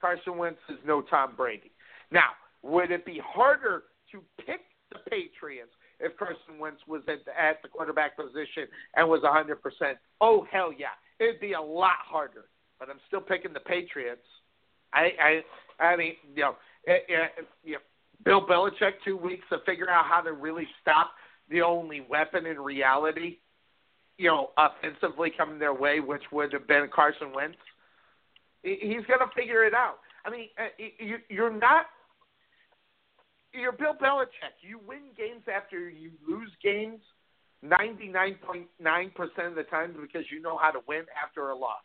[0.00, 1.70] Carson Wentz is no Tom Brady.
[2.10, 2.30] Now,
[2.62, 4.60] would it be harder to pick
[4.90, 5.70] the Patriots
[6.00, 9.94] if Carson Wentz was at the, at the quarterback position and was 100%?
[10.20, 10.98] Oh, hell yeah.
[11.20, 12.46] It'd be a lot harder.
[12.80, 14.26] But I'm still picking the Patriots.
[14.92, 15.42] I,
[15.80, 16.56] I, I mean, you know,
[16.86, 17.78] eh, eh, you know,
[18.24, 21.10] Bill Belichick two weeks to figure out how to really stop
[21.50, 23.38] the only weapon in reality,
[24.18, 27.56] you know, offensively coming their way, which would have been Carson Wentz.
[28.62, 29.96] He's going to figure it out.
[30.24, 31.86] I mean, eh, you, you're not.
[33.52, 34.56] You're Bill Belichick.
[34.60, 37.00] You win games after you lose games
[37.64, 41.82] 99.9% of the time because you know how to win after a loss.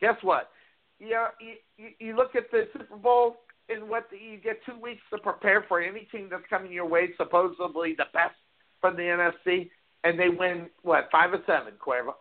[0.00, 0.50] Guess what?
[1.00, 3.36] Yeah, you, you, you look at the Super Bowl
[3.68, 6.86] in what the, you get two weeks to prepare for any team that's coming your
[6.86, 8.34] way, supposedly the best
[8.80, 9.70] from the NFC,
[10.04, 11.74] and they win what five or seven.
[11.84, 12.14] Cuervo,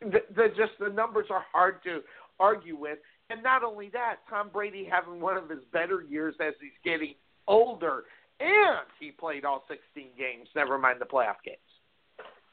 [0.00, 2.00] the, just the numbers are hard to
[2.38, 2.98] argue with,
[3.30, 7.14] and not only that, Tom Brady having one of his better years as he's getting
[7.46, 8.04] older,
[8.40, 10.48] and he played all 16 games.
[10.54, 11.58] Never mind the playoff games.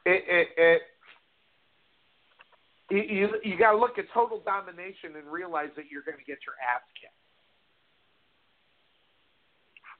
[0.05, 0.81] It, it, it
[2.89, 6.39] you you got to look at total domination and realize that you're going to get
[6.45, 7.13] your ass kicked.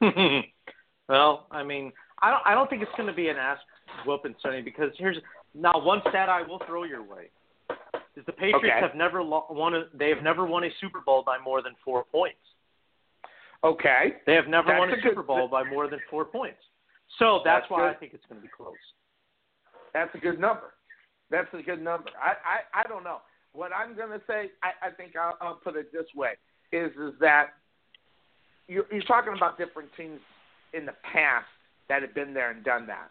[1.08, 3.58] well, I mean, I don't I don't think it's going to be an ass
[4.06, 5.18] whooping, Sonny, because here's
[5.54, 7.30] now one stat I will throw your way
[8.18, 8.80] is the Patriots okay.
[8.80, 11.74] have never lo- won a, they have never won a Super Bowl by more than
[11.84, 12.38] four points.
[13.64, 14.14] Okay.
[14.26, 16.58] They have never that's won a, a Super Bowl by more than four points.
[17.18, 17.96] So that's, that's why good.
[17.96, 18.74] I think it's going to be close.
[19.94, 20.74] That's a good number.
[21.30, 22.10] That's a good number.
[22.20, 23.18] I I, I don't know.
[23.52, 26.32] What I'm going to say, I, I think I'll, I'll put it this way:
[26.72, 27.50] is is that
[28.68, 30.20] you're, you're talking about different teams
[30.74, 31.46] in the past
[31.88, 33.10] that have been there and done that.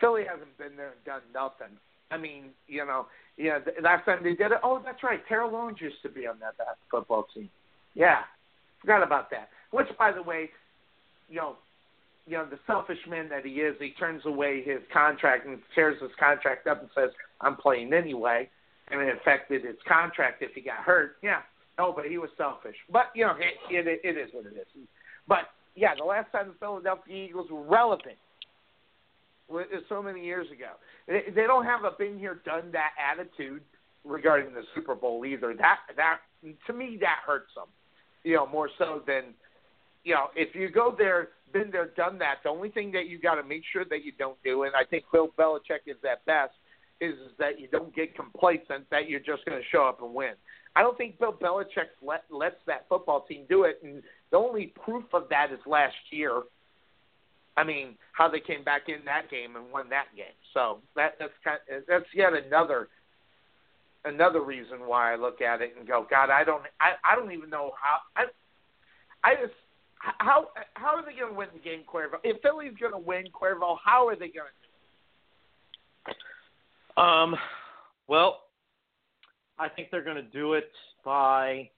[0.00, 1.76] Philly hasn't been there and done nothing.
[2.10, 3.06] I mean, you know,
[3.36, 3.58] yeah.
[3.58, 5.20] The, last time they did it, oh, that's right.
[5.28, 7.48] Terrell Owens used to be on that, that football team.
[7.94, 8.20] Yeah,
[8.80, 9.48] forgot about that.
[9.70, 10.50] Which, by the way,
[11.28, 11.56] you know,
[12.28, 16.00] you know, the selfish man that he is, he turns away his contract and tears
[16.00, 18.50] his contract up and says, "I'm playing anyway,"
[18.90, 21.16] and it affected his contract if he got hurt.
[21.22, 21.40] Yeah,
[21.78, 22.76] no, but he was selfish.
[22.90, 24.66] But you know, it it, it is what it is.
[25.26, 28.18] But yeah, the last time the Philadelphia Eagles were relevant
[29.48, 30.72] was so many years ago.
[31.06, 33.62] They, they don't have a been here, done that attitude
[34.04, 35.54] regarding the Super Bowl either.
[35.54, 36.18] That that
[36.66, 37.68] to me that hurts them.
[38.24, 39.34] You know, more so than
[40.04, 42.36] you know, if you go there, been there, done that.
[42.42, 44.84] The only thing that you got to make sure that you don't do, and I
[44.84, 46.52] think Bill Belichick is at best,
[47.00, 50.32] is, that you don't get complacent that you're just going to show up and win.
[50.74, 54.72] I don't think Bill Belichick let, lets that football team do it, and the only
[54.84, 56.42] proof of that is last year.
[57.56, 60.36] I mean, how they came back in that game and won that game.
[60.54, 62.88] So that that's kind of, that's yet another
[64.04, 67.32] another reason why I look at it and go, God, I don't I I don't
[67.32, 68.26] even know how I
[69.24, 69.54] I just
[69.98, 72.18] how how are they going to win the game, Cuervo?
[72.24, 74.48] If Philly's going to win, Cuervo, how are they going
[76.06, 76.12] to?
[76.96, 77.36] do Um,
[78.06, 78.42] well,
[79.58, 80.70] I think they're going to do it
[81.04, 81.70] by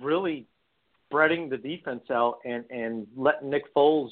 [0.00, 0.46] really
[1.08, 4.10] spreading the defense out and and letting Nick Foles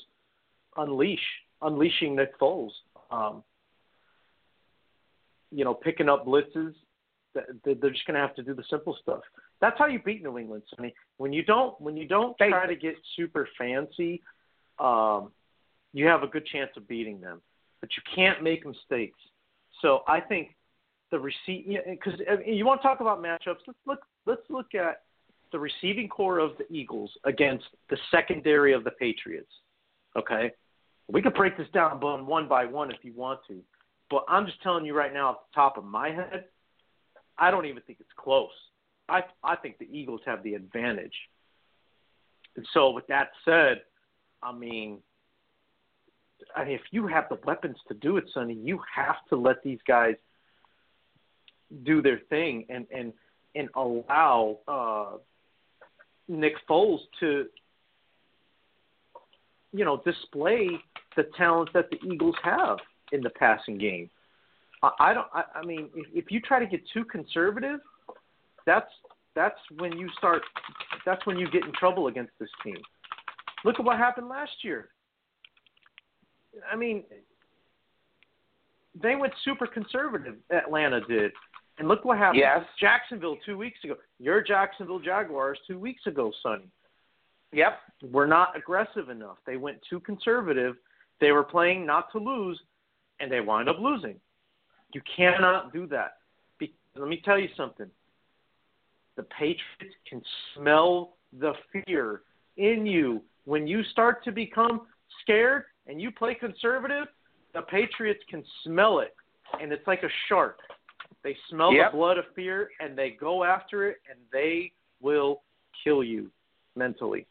[0.77, 1.21] unleash,
[1.63, 2.71] unleashing Nick Foles.
[3.11, 3.43] Um,
[5.51, 6.75] you know, picking up blitzes.
[7.35, 9.23] They're just going to have to do the simple stuff.
[9.61, 10.95] That's how you beat New England, Sonny.
[11.17, 14.23] When you don't, when you don't try to get super fancy,
[14.79, 15.31] um,
[15.93, 17.41] you have a good chance of beating them.
[17.81, 19.19] But you can't make mistakes.
[19.83, 20.57] So I think
[21.11, 23.61] the receipt, because you, know, you want to talk about matchups.
[23.67, 24.01] Let's look.
[24.27, 25.03] Let's look at
[25.53, 29.51] the receiving corps of the Eagles against the secondary of the Patriots.
[30.17, 30.51] Okay,
[31.09, 33.61] we could break this down one by one if you want to,
[34.11, 36.47] but I'm just telling you right now, off the top of my head,
[37.39, 38.51] I don't even think it's close.
[39.09, 41.15] I I think the Eagles have the advantage.
[42.57, 43.83] And so, with that said,
[44.43, 44.99] I mean,
[46.55, 49.63] I mean, if you have the weapons to do it, Sonny, you have to let
[49.63, 50.15] these guys
[51.85, 53.13] do their thing and and
[53.55, 55.17] and allow uh,
[56.29, 57.47] Nick Foles to,
[59.73, 60.69] you know, display
[61.17, 62.79] the talent that the Eagles have
[63.13, 64.11] in the passing game.
[64.83, 65.27] I, I don't.
[65.33, 67.81] I, I mean, if, if you try to get too conservative,
[68.67, 68.91] that's
[69.35, 70.43] that's when you start.
[71.05, 72.77] That's when you get in trouble against this team.
[73.65, 74.91] Look at what happened last year.
[76.71, 77.03] I mean,
[79.01, 80.37] they went super conservative.
[80.51, 81.33] Atlanta did,
[81.79, 82.41] and look what happened.
[82.41, 82.61] Yes.
[82.81, 83.97] Jacksonville two weeks ago.
[84.19, 86.69] Your Jacksonville Jaguars two weeks ago, Sonny.
[87.53, 87.79] Yep.
[88.11, 89.37] Were not aggressive enough.
[89.47, 90.77] They went too conservative.
[91.21, 92.61] They were playing not to lose,
[93.21, 94.17] and they wind up losing.
[94.93, 96.19] You cannot do that.
[96.59, 97.87] Be- let me tell you something.
[99.17, 100.23] The Patriots can
[100.55, 102.23] smell the fear
[102.57, 104.83] in you when you start to become
[105.23, 107.07] scared and you play conservative.
[107.53, 109.15] The Patriots can smell it,
[109.61, 110.59] and it's like a shark.
[111.23, 111.93] They smell Yep.
[111.93, 115.43] the blood of fear and they go after it, and they will
[115.83, 116.31] kill you
[116.75, 117.27] mentally.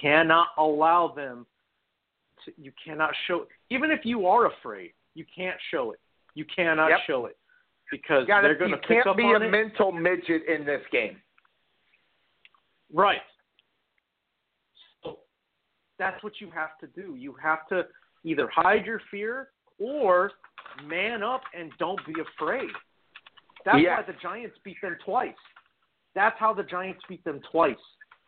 [0.00, 1.46] Cannot allow them
[2.44, 6.00] to, you cannot show even if you are afraid, you can't show it.
[6.34, 7.00] You cannot Yep.
[7.06, 7.36] show it
[7.92, 9.22] because gotta, they're going to pick up on it.
[9.22, 11.18] You can't be a mental midget in this game.
[12.92, 13.20] Right.
[15.04, 15.18] So
[15.98, 17.14] that's what you have to do.
[17.14, 17.86] You have to
[18.24, 20.32] either hide your fear or
[20.84, 22.70] man up and don't be afraid.
[23.64, 23.98] That's Yeah.
[23.98, 25.36] why the Giants beat them twice.
[26.14, 27.76] That's how the Giants beat them twice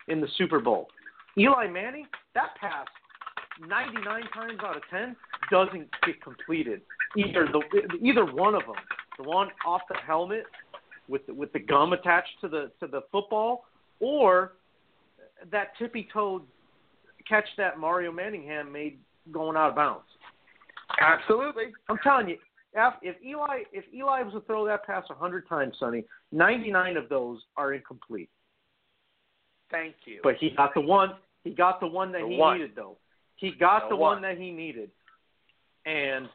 [0.09, 0.89] in the Super Bowl.
[1.37, 2.87] Eli Manning, that pass,
[3.67, 5.17] 99 times out of 10
[5.51, 6.83] doesn't get completed.
[7.17, 7.61] Either the
[8.03, 8.75] either one of them,
[9.19, 10.45] the one off the helmet
[11.09, 13.65] with the, with the gum attached to the to the football,
[14.01, 14.53] or
[15.51, 16.43] that tippy toed
[17.29, 18.99] catch that Mario Manningham made
[19.33, 20.05] going out of bounds.
[21.01, 21.65] Absolutely.
[21.89, 22.37] I'm telling you,
[22.75, 26.97] if, if Eli if Eli was to throw that pass a hundred times, Sonny, 99
[26.97, 28.29] of those are incomplete.
[29.71, 30.21] Thank you.
[30.23, 31.11] But he got the one.
[31.43, 32.59] He got the one that The he one.
[32.59, 32.97] needed, though.
[33.37, 34.23] He got The the one one.
[34.23, 34.91] that he needed,
[35.87, 36.29] and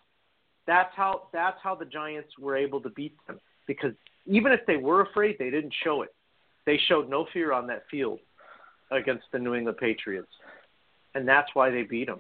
[0.70, 3.40] that's how that's how the Giants were able to beat them.
[3.66, 3.94] Because
[4.28, 6.14] even if they were afraid, they didn't show it.
[6.68, 8.20] They showed no fear on that field
[8.92, 10.32] against the New England Patriots,
[11.16, 12.20] and that's why they beat them.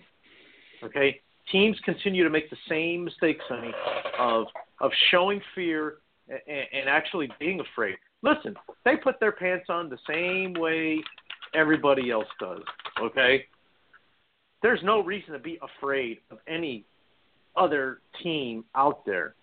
[0.83, 1.21] Okay,
[1.51, 3.71] teams continue to make the same mistakes, Sonny,
[4.17, 4.47] of
[4.81, 5.97] of showing fear
[6.27, 7.97] and, and actually being afraid.
[8.23, 10.99] Listen, they put their pants on the same way
[11.53, 12.63] everybody else does.
[12.99, 13.45] Okay,
[14.63, 16.85] there's no reason to be afraid of any
[17.59, 19.35] other team out there.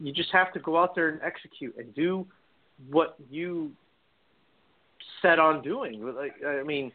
[0.00, 2.26] You just have to go out there and execute and do
[2.90, 3.72] what you
[5.20, 6.04] set on doing.
[6.14, 6.92] Like I mean,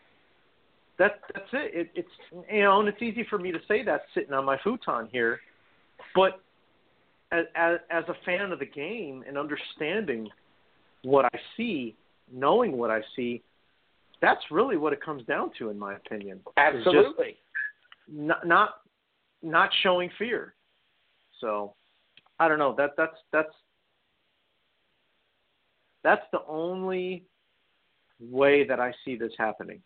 [0.97, 1.71] that that's it.
[1.73, 1.91] it.
[1.95, 5.09] It's you know, and it's easy for me to say that sitting on my futon
[5.11, 5.39] here,
[6.15, 6.41] but
[7.31, 10.29] as, as as a fan of the game and understanding
[11.03, 11.95] what I see,
[12.31, 13.41] knowing what I see,
[14.21, 16.39] that's really what it comes down to, in my opinion.
[16.57, 17.37] Absolutely.
[18.09, 18.69] not not
[19.41, 20.55] not showing fear.
[21.39, 21.73] So
[22.39, 22.73] I don't know.
[22.77, 23.53] That that's that's
[26.03, 27.25] that's the only
[28.19, 29.81] way that I see this happening.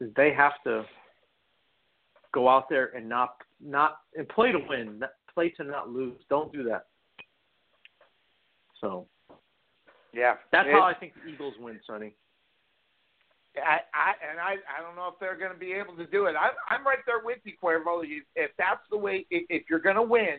[0.00, 0.84] Is they have to
[2.32, 6.18] go out there and not not and play to win, not, play to not lose.
[6.28, 6.86] Don't do that.
[8.80, 9.06] So
[10.12, 10.36] Yeah.
[10.50, 12.14] that's It- how I think the Eagles win, Sonny.
[13.56, 16.26] I, I and I I don't know if they're going to be able to do
[16.26, 16.34] it.
[16.36, 18.02] I, I'm right there with you, Cuervo.
[18.34, 20.38] If that's the way, if, if you're going to win,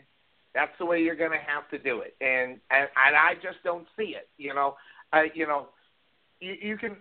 [0.55, 2.15] that's the way you're going to have to do it.
[2.21, 4.29] And and, and I just don't see it.
[4.37, 4.75] You know,
[5.11, 5.67] I you know,
[6.39, 6.97] you, you can.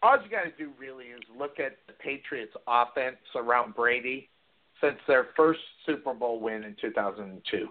[0.00, 4.28] All you got to do really is look at the Patriots' offense around Brady
[4.80, 7.68] since their first Super Bowl win in 2002.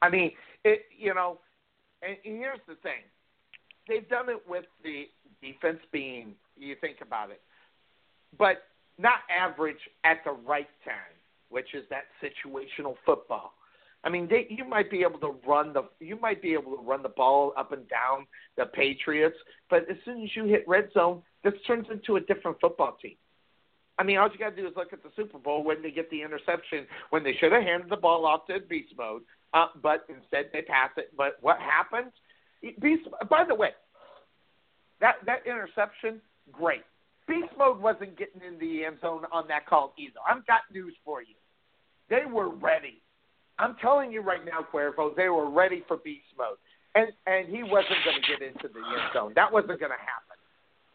[0.00, 0.30] I mean,
[0.64, 1.38] it you know,
[2.02, 3.02] and, and here's the thing
[3.88, 5.08] they've done it with the
[5.42, 7.40] defense being you think about it,
[8.38, 8.62] but
[8.98, 11.14] not average at the right time,
[11.48, 13.54] which is that situational football.
[14.04, 16.82] I mean, they, you might be able to run the you might be able to
[16.82, 18.26] run the ball up and down
[18.56, 19.36] the Patriots,
[19.70, 23.16] but as soon as you hit red zone, this turns into a different football team.
[23.98, 25.90] I mean, all you got to do is look at the Super Bowl when they
[25.90, 29.22] get the interception when they should have handed the ball off to beast mode,
[29.54, 31.12] uh, but instead they pass it.
[31.16, 32.12] But what happens?
[32.80, 33.08] Beast.
[33.30, 33.70] By the way,
[35.00, 36.20] that that interception,
[36.52, 36.82] great.
[37.26, 40.20] Beast mode wasn't getting in the end zone on that call either.
[40.28, 41.34] I've got news for you.
[42.10, 43.00] They were ready.
[43.58, 46.58] I'm telling you right now, Cuervo, they were ready for beast mode,
[46.94, 49.32] and and he wasn't going to get into the end zone.
[49.36, 50.36] That wasn't going to happen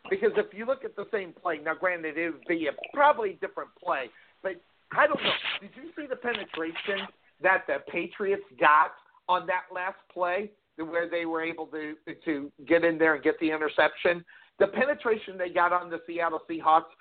[0.10, 3.38] because if you look at the same play, now granted it would be a probably
[3.42, 4.10] different play,
[4.42, 4.54] but
[4.92, 5.32] I don't know.
[5.62, 7.08] Did you see the penetration
[7.42, 8.92] that the Patriots got
[9.28, 11.96] on that last play, where they were able to
[12.26, 14.24] to get in there and get the interception?
[14.60, 16.92] The penetration they got on the Seattle Seahawks,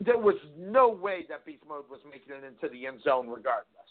[0.00, 3.86] there was no way that beast mode was making it into the end zone, regardless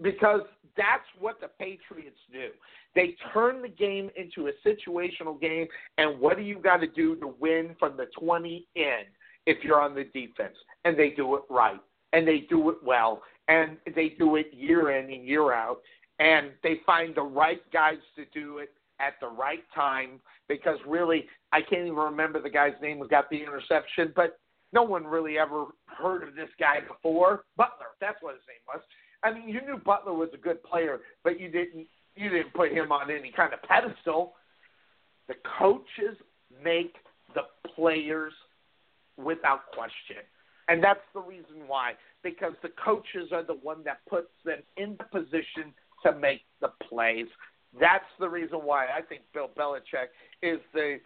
[0.00, 0.40] because
[0.76, 2.48] that's what the Patriots do.
[2.94, 5.66] They turn the game into a situational game,
[5.98, 9.00] and what do you got to do to win from the 20 in
[9.46, 10.56] if you're on the defense?
[10.84, 11.80] And they do it right,
[12.12, 15.80] and they do it well, and they do it year in and year out,
[16.20, 18.70] and they find the right guys to do it
[19.00, 23.30] at the right time because really, I can't even remember the guy's name who got
[23.30, 24.38] the interception, but
[24.72, 27.44] no one really ever heard of this guy before.
[27.56, 28.82] Butler, that's what his name was.
[29.22, 32.72] I mean, you knew Butler was a good player, but you didn't you didn't put
[32.72, 34.34] him on any kind of pedestal.
[35.28, 36.16] The coaches
[36.62, 36.94] make
[37.34, 37.42] the
[37.74, 38.32] players
[39.16, 40.16] without question.
[40.68, 44.96] And that's the reason why because the coaches are the one that puts them in
[44.98, 45.72] the position
[46.04, 47.26] to make the plays.
[47.78, 50.08] That's the reason why I think Bill Belichick
[50.42, 50.98] is the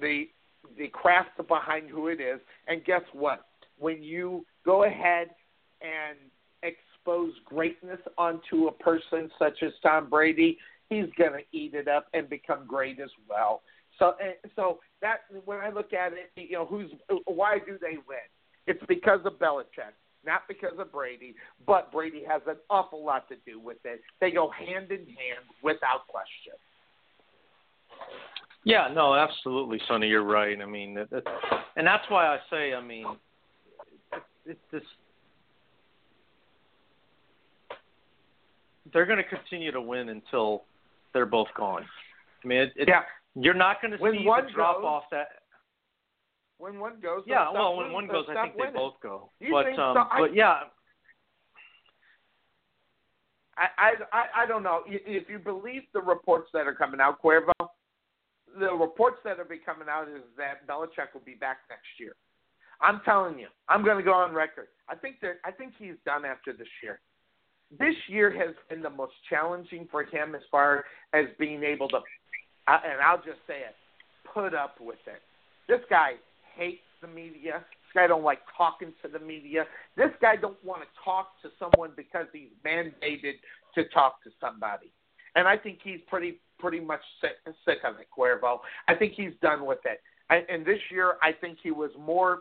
[0.00, 0.24] the
[0.76, 2.40] the craft behind who it is.
[2.66, 3.46] And guess what?
[3.78, 5.28] When you go ahead
[5.80, 6.18] and
[6.62, 10.58] expose greatness onto a person such as Tom Brady,
[10.88, 13.62] he's going to eat it up and become great as well.
[13.98, 16.90] So, eh, so that when I look at it, you know, who's
[17.26, 18.26] why do they win?
[18.66, 19.94] It's because of Belichick,
[20.26, 21.34] not because of Brady.
[21.66, 24.00] But Brady has an awful lot to do with it.
[24.20, 26.54] They go hand in hand without question.
[28.64, 30.08] Yeah, no, absolutely, Sonny.
[30.08, 30.60] You're right.
[30.60, 31.22] I mean, that, that,
[31.76, 33.06] and that's why I say, I mean,
[34.12, 34.82] it, it, this
[38.92, 40.64] they're going to continue to win until
[41.12, 41.84] they're both gone.
[42.44, 43.02] I mean, it, it, yeah.
[43.34, 45.28] you're not going to see one the drop goes, off that.
[46.58, 47.92] When one goes, Yeah, well, when winning.
[47.92, 48.72] one goes, I think winning.
[48.72, 49.30] they both go.
[49.40, 50.00] You but think um, so?
[50.10, 50.60] I- but yeah,
[53.58, 54.82] I, I, I, don't know.
[54.86, 57.52] If you believe the reports that are coming out, Cuervo,
[58.58, 62.12] the reports that are be coming out is that Belichick will be back next year.
[62.82, 64.68] I'm telling you, I'm going to go on record.
[64.88, 67.00] I think that I think he's done after this year.
[67.78, 71.96] This year has been the most challenging for him as far as being able to,
[72.68, 73.74] and I'll just say it,
[74.32, 75.22] put up with it.
[75.66, 76.12] This guy
[76.56, 77.64] hates the media.
[77.70, 79.64] This guy don't like talking to the media.
[79.96, 83.34] This guy don't want to talk to someone because he's mandated
[83.74, 84.90] to talk to somebody.
[85.34, 88.60] And I think he's pretty pretty much sick, sick of it, Cuervo.
[88.88, 90.00] I think he's done with it.
[90.30, 92.40] I, and this year, I think he was more,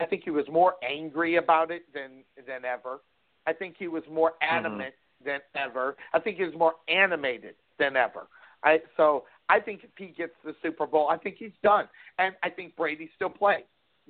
[0.00, 3.00] I think he was more angry about it than than ever.
[3.46, 4.56] I think he was more mm-hmm.
[4.56, 5.96] adamant than ever.
[6.12, 8.28] I think he was more animated than ever.
[8.64, 12.34] I so I think if he gets the Super Bowl, I think he's done, and
[12.42, 13.64] I think Brady still plays.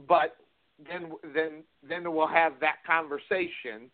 [0.08, 0.36] But
[0.90, 3.90] then then then we'll have that conversation.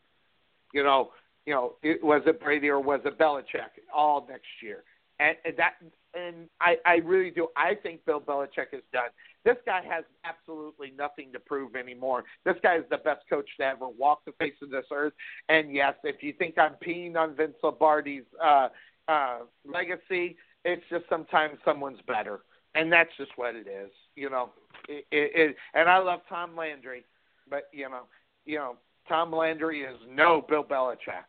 [0.73, 1.11] You know,
[1.47, 4.85] you know, it, was it Brady or was it Belichick all next year?
[5.21, 5.75] And, and that
[6.15, 7.49] and I I really do.
[7.57, 9.11] I think Bill Belichick is done.
[9.45, 12.25] This guy has absolutely nothing to prove anymore.
[12.45, 15.15] This guy is the best coach to ever walk the face of this earth.
[15.49, 18.69] And yes, if you think I'm peeing on Vince Lombardi's uh,
[19.09, 22.41] uh, legacy, it's just sometimes someone's better,
[22.75, 23.91] and that's just what it is.
[24.15, 24.51] You know,
[24.89, 27.05] it, it, it, and I love Tom Landry,
[27.49, 28.03] but you know,
[28.45, 28.77] you know,
[29.09, 31.27] Tom Landry is no Bill Belichick.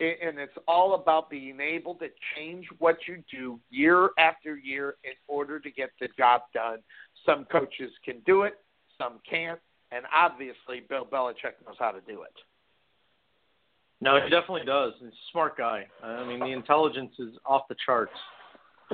[0.00, 4.96] It, and it's all about being able to change what you do year after year
[5.04, 6.78] in order to get the job done.
[7.24, 8.54] Some coaches can do it,
[8.98, 9.60] some can't,
[9.92, 12.34] and obviously Bill Belichick knows how to do it.
[14.00, 14.94] no, he definitely does.
[14.98, 15.86] He's a smart guy.
[16.02, 18.12] I mean, the intelligence is off the charts.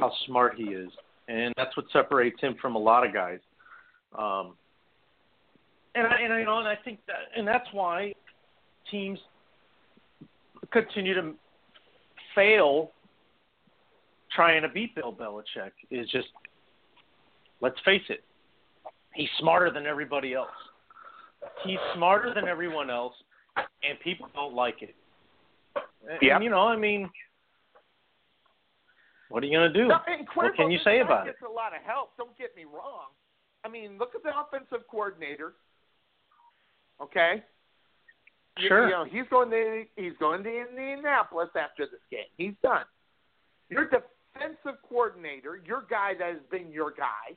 [0.01, 0.91] How smart he is,
[1.29, 3.39] and that's what separates him from a lot of guys.
[4.19, 4.55] Um,
[5.95, 8.15] and I, and I you know, and I think that, and that's why
[8.91, 9.19] teams
[10.73, 11.35] continue to
[12.35, 12.93] fail
[14.35, 15.73] trying to beat Bill Belichick.
[15.91, 16.29] Is just
[17.61, 18.23] let's face it,
[19.15, 20.49] he's smarter than everybody else.
[21.65, 23.15] He's smarter than everyone else,
[23.57, 24.95] and people don't like it.
[26.09, 26.43] And, Yep.
[26.43, 27.11] you know, I mean,
[29.31, 29.89] what are you gonna do?
[29.89, 31.31] No, and what can you say about it?
[31.33, 32.11] gets a lot of help.
[32.19, 33.09] Don't get me wrong.
[33.65, 35.55] I mean, look at the offensive coordinator.
[37.01, 37.43] Okay.
[38.59, 38.85] You- Sure.
[38.85, 42.27] You know, he's going to he's going to Indianapolis after this game.
[42.37, 42.85] He's done.
[43.71, 47.37] Your defensive coordinator, your guy that has been your guy,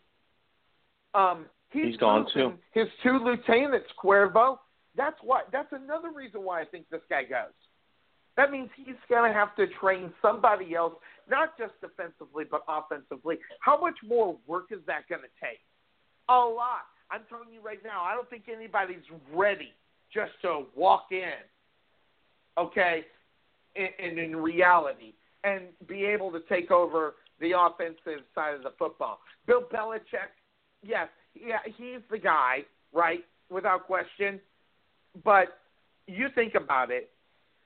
[1.14, 2.54] um, he's, He's gone, too.
[2.74, 4.58] His two lieutenants, Cuervo.
[4.96, 5.42] That's why.
[5.52, 7.54] That's another reason why I think this guy goes.
[8.36, 10.94] That means he's going to have to train somebody else,
[11.30, 13.38] not just defensively but offensively.
[13.60, 15.60] How much more work is that going to take?
[16.30, 16.86] A lot.
[17.12, 19.04] I'm telling you right now, I don't think anybody's
[19.34, 19.74] ready
[20.14, 21.34] just to walk in,
[22.58, 23.04] okay,
[23.76, 28.72] and in, in reality, and be able to take over the offensive side of the
[28.80, 29.20] football.
[29.48, 30.32] Bill Belichick,
[30.84, 32.60] yes, yeah, he's the guy,
[32.94, 34.40] right, without question.
[35.24, 35.60] But
[36.08, 37.10] you think about it,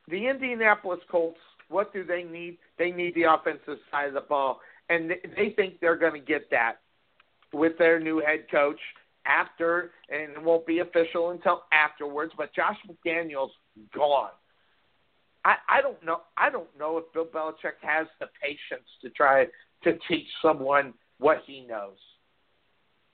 [0.10, 2.58] the Indianapolis Colts, what do they need?
[2.78, 6.50] They need the offensive side of the ball, and they, think they're going to get
[6.52, 6.78] that
[7.54, 8.80] with their new head coach
[9.26, 12.34] after, and it won't be official until afterwards.
[12.38, 13.50] But Josh McDaniels
[13.94, 14.30] gone.
[15.46, 16.22] I, I don't know.
[16.36, 19.46] I don't know if Bill Belichick has the patience to try
[19.84, 21.98] to teach someone what he knows.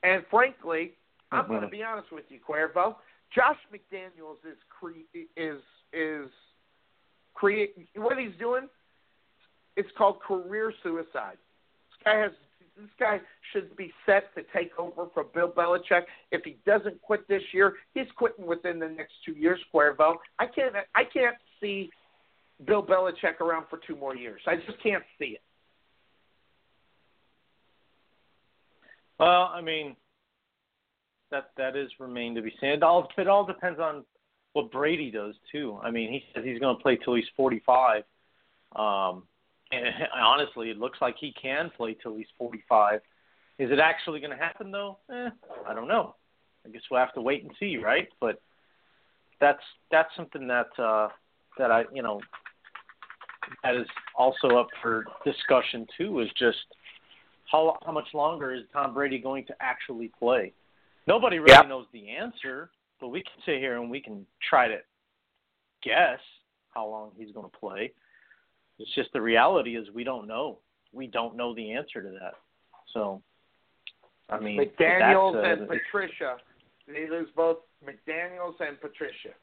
[0.02, 0.92] And frankly,
[1.32, 1.48] I'm Mhm.
[1.48, 2.96] going to be honest with you, Cuervo.
[3.34, 5.60] Josh McDaniels is cre- is
[5.92, 6.30] is
[7.34, 8.68] create what he's doing.
[9.76, 11.36] It's called career suicide.
[11.36, 12.30] This guy has
[12.76, 13.20] this guy
[13.52, 16.02] should be set to take over for Bill Belichick.
[16.32, 19.60] If he doesn't quit this year, he's quitting within the next two years.
[19.72, 21.90] Cuervo, I can't I can't see
[22.66, 24.40] Bill Belichick around for two more years.
[24.46, 25.42] I just can't see it.
[29.18, 29.94] Well, I mean,
[31.30, 32.70] that that is remain to be seen.
[32.70, 34.04] It all it all depends on
[34.54, 35.78] what Brady does too.
[35.82, 38.04] I mean, he says he's going to play till he's 45.
[38.74, 39.24] Um,
[39.70, 39.84] and
[40.16, 43.00] honestly, it looks like he can play till he's 45.
[43.58, 44.98] Is it actually going to happen though?
[45.12, 45.28] Eh,
[45.68, 46.14] I don't know.
[46.66, 48.08] I guess we'll have to wait and see, right?
[48.20, 48.40] But
[49.40, 51.08] that's that's something that uh,
[51.58, 52.20] that I you know
[53.62, 56.20] that is also up for discussion too.
[56.20, 56.58] Is just
[57.50, 60.52] how how much longer is Tom Brady going to actually play?
[61.06, 61.68] Nobody really Yep.
[61.68, 62.70] knows the answer,
[63.04, 64.78] but we can sit here and we can try to
[65.82, 66.18] guess
[66.70, 67.92] how long he's going to play.
[68.78, 70.60] It's just the reality is we don't know.
[70.90, 72.32] We don't know the answer to that.
[72.94, 73.20] So,
[74.30, 76.36] I mean, McDaniel's that's, and Patricia.
[76.86, 79.34] They lose both McDaniel's and Patricia.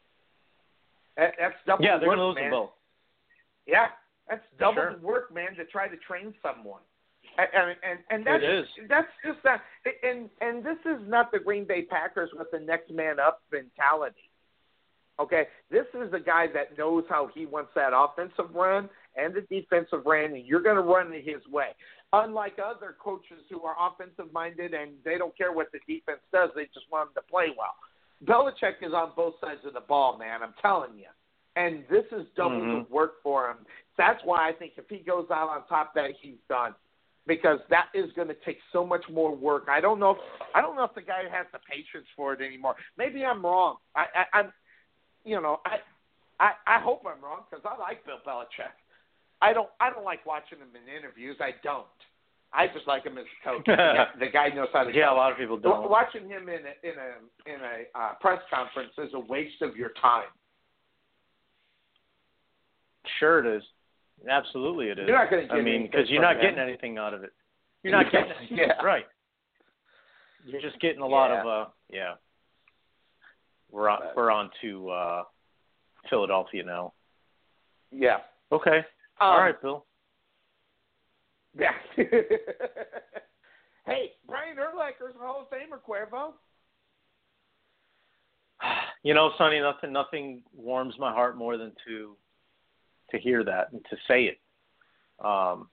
[1.18, 2.46] That, that's double yeah, they're going to lose man.
[2.46, 2.70] them both.
[3.68, 3.90] Yeah,
[4.28, 4.96] that's double Sure.
[5.00, 6.82] the work, man, to try to train someone.
[7.38, 8.66] And and and, that's It is.
[8.90, 9.62] that's just that.
[10.04, 14.30] And and this is not the Green Bay Packers with the next man up mentality.
[15.20, 19.42] Okay, this is a guy that knows how he wants that offensive run and the
[19.42, 21.70] defensive run, and you're going to run it his way.
[22.14, 26.50] Unlike other coaches who are offensive minded and they don't care what the defense does,
[26.56, 27.76] they just want them to play well.
[28.26, 30.42] Belichick is on both sides of the ball, man.
[30.44, 31.08] I'm telling you.
[31.56, 32.88] And this is double Mhm.
[32.88, 33.66] the work for him.
[33.98, 36.74] That's why I think if he goes out on top, that he's done,
[37.32, 39.68] because that is going to take so much more work.
[39.72, 40.12] I don't know.
[40.12, 40.18] If,
[40.54, 42.76] I don't know if the guy has the patience for it anymore.
[42.98, 43.78] Maybe I'm wrong.
[43.96, 44.54] I, I, I'm,
[45.24, 45.78] you know, I,
[46.44, 48.76] I, I hope I'm wrong because I like Bill Belichick.
[49.42, 49.70] I don't.
[49.80, 51.38] I don't like watching him in interviews.
[51.40, 51.86] I don't.
[52.54, 53.66] I just like him as a coach.
[53.66, 54.94] the, guy, the guy knows how to.
[54.94, 55.90] Yeah, a lot of people don't.
[55.90, 59.78] Watching him in a in a in a uh, press conference is a waste of
[59.78, 60.28] your time.
[63.20, 63.64] Sure, it is.
[64.30, 65.08] Absolutely, it is.
[65.08, 67.34] You're not gonna I mean, because you're not getting anything out of it.
[67.84, 68.58] You're not getting anything.
[68.58, 68.74] Yeah.
[68.84, 69.06] Right.
[70.46, 71.42] You're just getting a lot Yeah.
[71.42, 72.14] of uh yeah.
[73.72, 75.24] We're on we're on to uh
[76.10, 76.94] Philadelphia now.
[77.92, 78.18] Yeah.
[78.52, 78.78] Okay.
[78.78, 78.84] Um,
[79.20, 79.86] All right, Bill.
[81.58, 81.72] Yeah.
[83.86, 86.34] hey, Brian Urlacher's a Hall of Famer, Cuervo.
[89.04, 92.16] You know, Sonny, nothing nothing warms my heart more than to
[93.12, 94.40] to hear that and to say it.
[95.24, 95.68] Um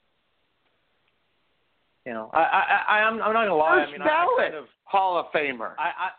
[2.07, 3.81] you know, I I, I I'm I'm not gonna lie.
[3.81, 5.73] I First mean, I, I ballot kind of Hall of Famer.
[5.79, 6.11] I, I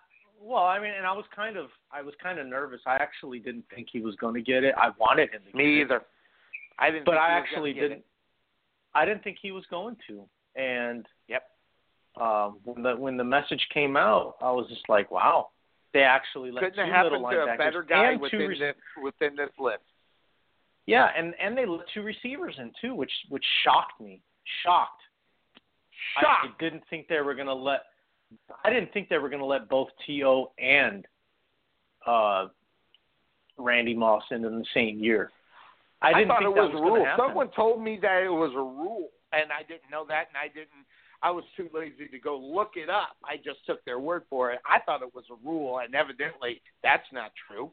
[0.41, 2.79] well, I mean, and I was kind of I was kind of nervous.
[2.85, 4.73] I actually didn't think he was going to get it.
[4.77, 5.57] I wanted him to.
[5.57, 5.95] Me get either.
[5.97, 6.07] It,
[6.77, 7.05] I didn't.
[7.05, 8.03] but think I he was actually get didn't.
[8.93, 10.23] I didn't think he was going to.
[10.55, 11.43] And yep.
[12.19, 15.49] Um, when the when the message came out, I was just like, wow,
[15.93, 18.37] they actually let Couldn't two have middle happened to a linebackers better guy and two
[18.37, 19.83] within rec- this within this list.
[20.89, 24.21] Yeah, and and they let two receivers in too, which which shocked me.
[24.65, 25.01] Shocked.
[26.17, 27.81] I, I didn't think they were going to let.
[28.63, 31.05] I didn't think they were going to let both T.O and
[32.07, 32.47] uh,
[33.57, 35.29] Randy Moss in in the same year.
[36.01, 36.89] I didn't thought think it that was, was a rule.
[36.91, 37.25] going to happen.
[37.27, 40.47] Someone told me that it was a rule, and I didn't know that, and I
[40.47, 40.85] didn't.
[41.21, 43.17] I was too lazy to go look it up.
[43.23, 44.59] I just took their word for it.
[44.65, 47.71] I thought it was a rule, and evidently that's not true.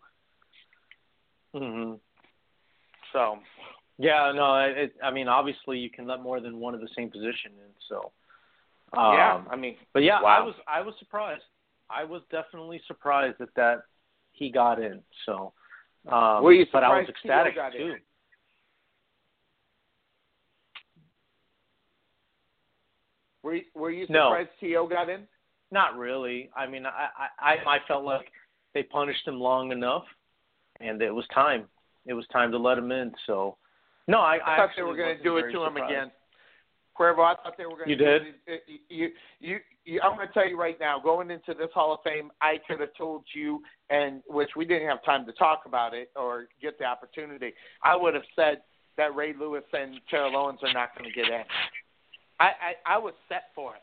[1.55, 1.95] hmm
[3.12, 3.39] So
[3.99, 7.10] Yeah, no, it, I mean, obviously you can let more than one of the same
[7.10, 7.73] position in.
[7.89, 8.12] So,
[8.97, 10.41] um, yeah, I mean, but yeah, wow.
[10.41, 11.43] I was I was surprised.
[11.89, 13.83] I was definitely surprised that that
[14.33, 15.01] he got in.
[15.25, 15.52] So,
[16.09, 17.94] um, Were you but I was surprised ecstatic too.
[17.94, 18.01] in?
[23.43, 24.31] were you, were you No.
[24.31, 25.26] surprised T.O got in?
[25.70, 26.51] Not really.
[26.57, 28.31] I mean, I I I felt like
[28.75, 30.05] they punished him long enough,
[30.81, 31.67] and it was time.
[32.07, 33.12] It was time to let him in.
[33.26, 33.57] So,
[34.09, 36.10] no, I, I, thought they actually were going to do it very to him again.
[36.99, 37.91] Cuervo, I thought they were going to.
[37.91, 38.23] You do did?
[38.47, 38.62] It.
[38.89, 39.09] You,
[39.41, 40.99] you, you, I'm going to tell you right now.
[40.99, 43.60] Going into this Hall of Fame, I could have told you,
[43.91, 47.52] and which we didn't have time to talk about it or get the opportunity.
[47.83, 48.62] I would have said
[48.97, 51.43] that Ray Lewis and Terrell Owens are not going to get in.
[52.41, 53.83] I, I, I was set for it.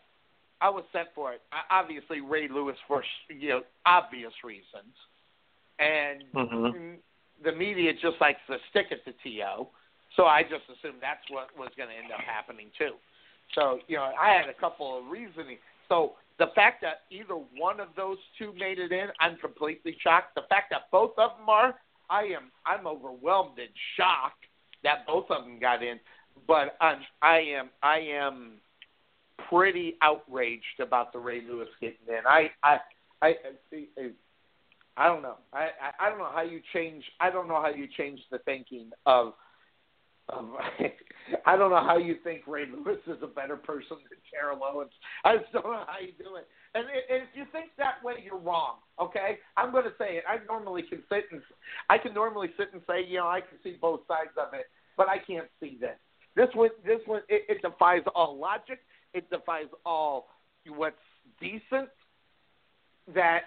[0.61, 1.41] I was set for it.
[1.51, 4.95] I, obviously, Ray Lewis for you know obvious reasons,
[5.77, 6.97] and Mhm.
[7.43, 9.69] The media just likes to stick it to T.O.
[10.15, 12.93] So I just assumed that's what was going to end up happening too.
[13.55, 15.57] So you know, I had a couple of reasoning.
[15.89, 20.35] So the fact that either one of those two made it in, I'm completely shocked.
[20.35, 21.75] The fact that both of them are,
[22.09, 24.45] I am, I'm overwhelmed and shocked
[24.83, 25.99] that both of them got in.
[26.47, 28.53] But I'm, I am, I am
[29.49, 32.25] pretty outraged about the Ray Lewis getting in.
[32.27, 32.79] I, I,
[33.21, 33.35] I,
[34.97, 35.37] I, don't know.
[35.51, 37.03] I, I, I don't know how you change.
[37.19, 39.33] I don't know how you change the thinking of.
[40.29, 40.45] of
[41.45, 44.91] I don't know how you think Ray Lewis is a better person than Terrell Owens.
[45.23, 46.47] I just don't know how you do it.
[46.75, 48.77] And, and if you think that way, you're wrong.
[48.99, 50.23] Okay, I'm going to say it.
[50.27, 51.41] I normally can sit and
[51.89, 54.65] I can normally sit and say, you know, I can see both sides of it,
[54.97, 55.97] but I can't see this.
[56.35, 58.79] This one, this one, it, it defies all logic.
[59.13, 60.27] It defies all
[60.67, 60.95] what's
[61.39, 61.89] decent.
[63.13, 63.41] That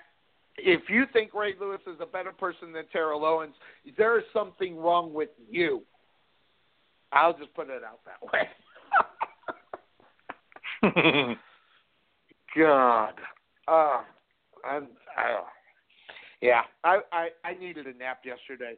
[0.59, 3.55] if you think Ray Lewis is a better person than Terrell Owens,
[3.97, 5.83] there is something wrong with you.
[7.13, 8.49] I'll just put it out that way.
[12.57, 13.15] God.
[13.69, 14.03] Uh,
[14.65, 15.41] I'm, I,
[16.41, 18.75] yeah, I, I I needed a nap yesterday,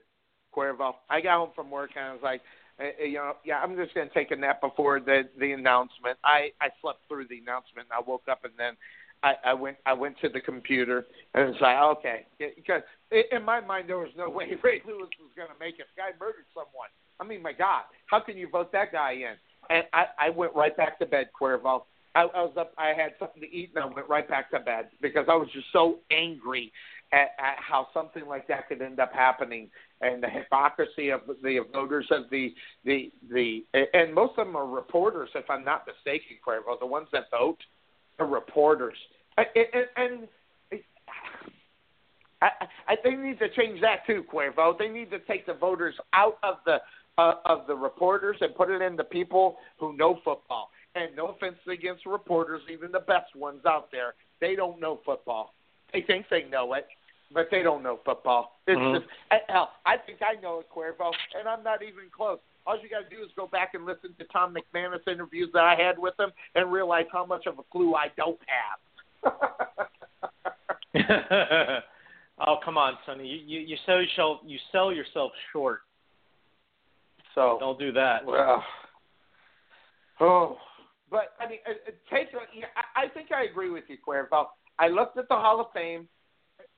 [0.55, 0.95] Cuervo.
[1.11, 2.41] I got home from work and I was like,
[2.81, 6.19] uh, you know, yeah, I'm just gonna take a nap before the the announcement.
[6.25, 7.89] I I slept through the announcement.
[7.91, 8.75] And I woke up and then
[9.23, 13.61] I, I went I went to the computer and it's like okay because in my
[13.61, 15.87] mind there was no way Ray Lewis was going to make it.
[15.97, 16.89] The guy murdered someone.
[17.21, 19.35] I mean, my God, how can you vote that guy in?
[19.71, 21.83] And I I went right back to bed, Cuervo.
[22.15, 22.73] I, I was up.
[22.79, 25.49] I had something to eat and I went right back to bed because I was
[25.53, 26.73] just so angry
[27.13, 29.69] at, at how something like that could end up happening
[30.01, 33.65] and the hypocrisy of the voters of the the the
[33.95, 36.79] and most of them are reporters if I'm not mistaken, Cuervo.
[36.79, 37.59] The ones that vote
[38.19, 38.97] are reporters,
[39.37, 40.29] and, and, and
[42.41, 42.51] I,
[42.89, 44.79] I they need to change that too, Cuervo.
[44.79, 46.79] They need to take the voters out of the
[47.19, 50.71] uh, of the reporters and put it in the people who know football.
[50.95, 55.55] And no offense against reporters, even the best ones out there, they don't know football.
[55.93, 56.87] They think they know it,
[57.33, 58.59] but they don't know football.
[58.67, 59.01] It's Mhm.
[59.01, 59.73] just hell.
[59.85, 62.39] I think I know it, Cuervo, and I'm not even close.
[62.69, 65.65] All you got to do is go back and listen to Tom McManus interviews that
[65.65, 69.33] I had with him, and realize how much of a clue I don't have.
[72.47, 73.27] oh come on, Sonny.
[73.27, 75.81] You you, you sell yourself you sell yourself short.
[77.35, 78.27] So don't do that.
[78.27, 78.63] Well,
[80.21, 80.59] oh,
[81.11, 82.29] but I mean, uh, uh, take.
[82.35, 84.47] I, I think I agree with you, Cuervo.
[84.79, 86.07] I looked at the Hall of Fame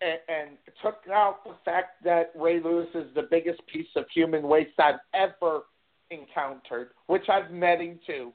[0.01, 0.51] and, and
[0.83, 5.01] took out the fact that Ray Lewis is the biggest piece of human waste I've
[5.15, 5.62] ever
[6.10, 8.32] encountered, which I've met him too.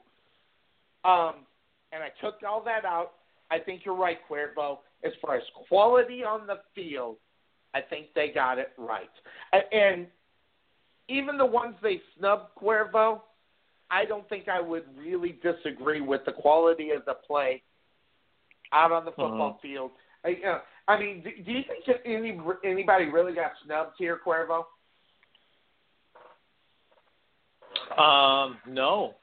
[1.04, 1.34] Um,
[1.92, 3.12] and I took all that out.
[3.50, 4.78] I think you're right, Cuervo.
[5.04, 7.16] As far as quality on the field,
[7.74, 9.10] I think they got it right.
[9.72, 10.06] And
[11.08, 13.20] even the ones they snubbed, Cuervo,
[13.90, 17.62] I don't think I would really disagree with the quality of the play
[18.72, 19.92] out on the football field.
[20.24, 24.18] I, you know, I mean, do, do you think any anybody really got snubbed here,
[24.26, 24.64] Cuervo?
[27.98, 29.14] Um, no.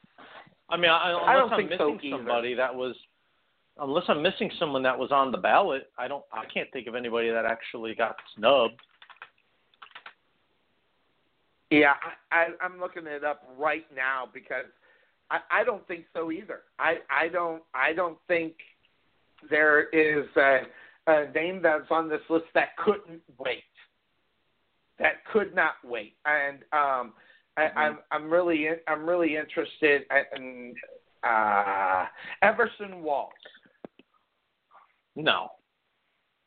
[0.69, 2.17] I mean, I, unless I don't am think missing either.
[2.17, 2.95] somebody that was,
[3.79, 6.23] unless I'm missing someone that was on the ballot, I don't.
[6.31, 8.81] I can't think of anybody that actually got snubbed.
[11.69, 11.93] Yeah,
[12.31, 14.65] I, I, I'm looking it up right now because
[15.31, 16.61] I, I don't think so either.
[16.79, 18.53] I, I don't I don't think
[19.49, 20.61] there is a,
[21.07, 23.63] a name that's on this list that couldn't wait.
[24.99, 27.13] That could not wait, and um,
[27.57, 30.03] I, I'm I'm really in, I'm really interested
[30.35, 30.73] in
[31.23, 32.05] uh,
[32.41, 33.31] Everson Walls.
[35.15, 35.49] No.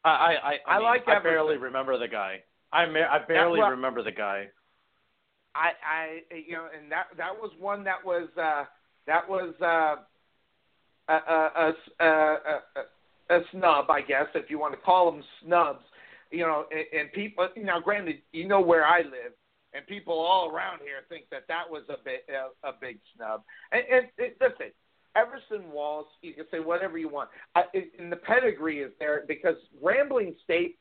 [0.04, 2.42] I I I, I mean, like I barely remember the guy.
[2.72, 4.48] I ma- I barely well- remember the guy.
[5.54, 8.64] I, I, you know, and that that was one that was uh,
[9.06, 9.96] that was uh,
[11.08, 12.36] a, a, a, a,
[13.30, 15.82] a, a snub, I guess, if you want to call them snubs.
[16.30, 17.48] You know, and, and people.
[17.56, 19.32] Now, granted, you know where I live,
[19.76, 23.42] and people all around here think that that was a bit a, a big snub.
[23.72, 24.72] And, and, and listen,
[25.14, 27.64] Everson Walls, you can say whatever you want, I,
[27.98, 30.78] and the pedigree is there because Grambling State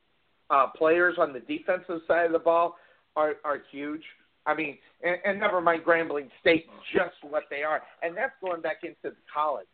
[0.50, 2.76] uh, players on the defensive side of the ball
[3.16, 4.04] are are huge.
[4.46, 8.62] I mean, and, and never mind Grambling State, just what they are, and that's going
[8.62, 9.66] back into the college.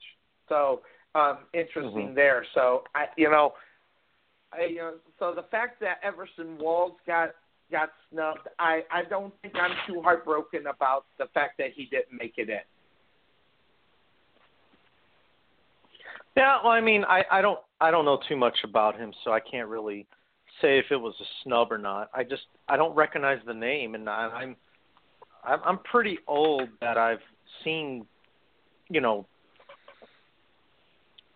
[0.47, 0.81] So
[1.13, 2.15] um, interesting Mhm.
[2.15, 2.45] there.
[2.53, 3.53] So I, you know,
[4.53, 7.35] I, you know, so the fact that Everson Walls got
[7.71, 12.17] got snubbed, I I don't think I'm too heartbroken about the fact that he didn't
[12.17, 12.59] make it in.
[16.37, 19.31] Yeah, well, I mean, I I don't I don't know too much about him, so
[19.31, 20.05] I can't really
[20.61, 22.09] say if it was a snub or not.
[22.13, 24.55] I just I don't recognize the name, and I, I'm
[25.43, 27.19] I'm pretty old that I've
[27.63, 28.05] seen,
[28.89, 29.25] you know,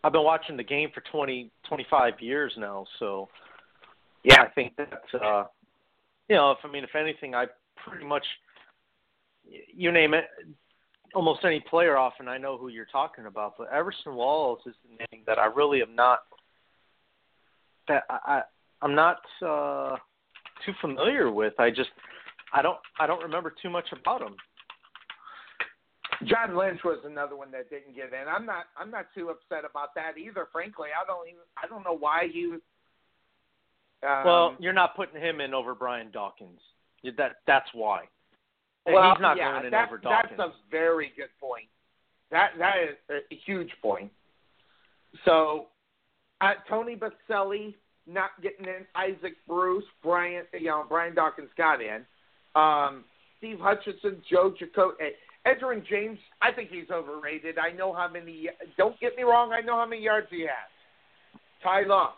[0.03, 3.27] I've been watching the game for twenty twenty five years now, so
[4.23, 5.45] yeah, I think that's uh,
[6.29, 7.45] you know, if I mean, if anything, I
[7.77, 8.25] pretty much
[9.43, 10.25] you name it,
[11.13, 13.55] almost any player off, and I know who you're talking about.
[13.57, 16.19] But Everson Walls is the name that I really am not
[17.87, 18.41] that I, I
[18.81, 19.95] I'm not uh,
[20.65, 21.53] too familiar with.
[21.59, 21.89] I just
[22.53, 24.35] I don't I don't remember too much about him.
[26.23, 28.27] John Lynch was another one that didn't get in.
[28.27, 30.47] I'm not I'm not too upset about that either.
[30.51, 32.55] Frankly, I don't even I don't know why he.
[34.03, 36.59] Um, well, you're not putting him in over Brian Dawkins.
[37.01, 38.05] You- That that's why.
[38.85, 40.37] Well, he's not yeah, going in that, over Dawkins.
[40.37, 41.67] That's a very good point.
[42.31, 44.11] That that is a huge point.
[45.23, 45.67] So,
[46.41, 47.73] uh, Tony Boselli
[48.05, 48.85] not getting in.
[48.95, 52.05] Isaac Bruce, Brian, you know, Brian Dawkins got in.
[52.55, 53.05] Um,
[53.37, 55.13] Steve Hutchinson, Joe Jacoby,
[55.45, 57.57] Edgerrin James, I think he's overrated.
[57.57, 58.49] I know how many.
[58.77, 59.51] Don't get me wrong.
[59.51, 60.49] I know how many yards he has.
[61.63, 62.13] Ty Law,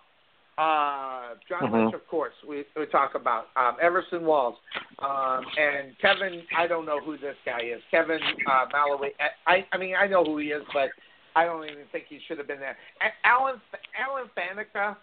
[0.58, 1.72] uh, John Mhm.
[1.74, 2.34] Lynch, of course.
[2.48, 4.58] We we talk about um, Everson Walls,
[5.00, 6.44] um, and Kevin.
[6.56, 7.82] I don't know who this guy is.
[7.92, 8.19] Kevin
[8.50, 9.14] uh, Malloway.
[9.45, 10.90] I I mean I know who he is, but
[11.36, 12.77] I don't even think he should have been there.
[13.02, 13.61] A- Alan
[14.00, 14.98] Alan Faneca.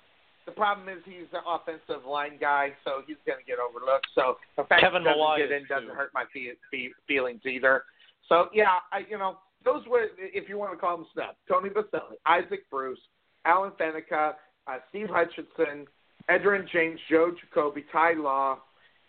[0.47, 4.09] The problem is he's an offensive line guy, so he's going to get overlooked.
[4.15, 5.95] So the fact Kevin he doesn't Malloy get in doesn't too.
[5.95, 7.85] hurt my fe- fe- feelings either.
[8.29, 11.39] So yeah, I you know those were if you want to call them snubs.
[11.49, 13.01] Tony Boselli, Isaac Bruce,
[13.47, 14.35] Alan Faneca,
[14.67, 15.87] uh, Steve Hutchinson,
[16.31, 18.59] Edgerrin James, Joe Jacoby, Ty Law,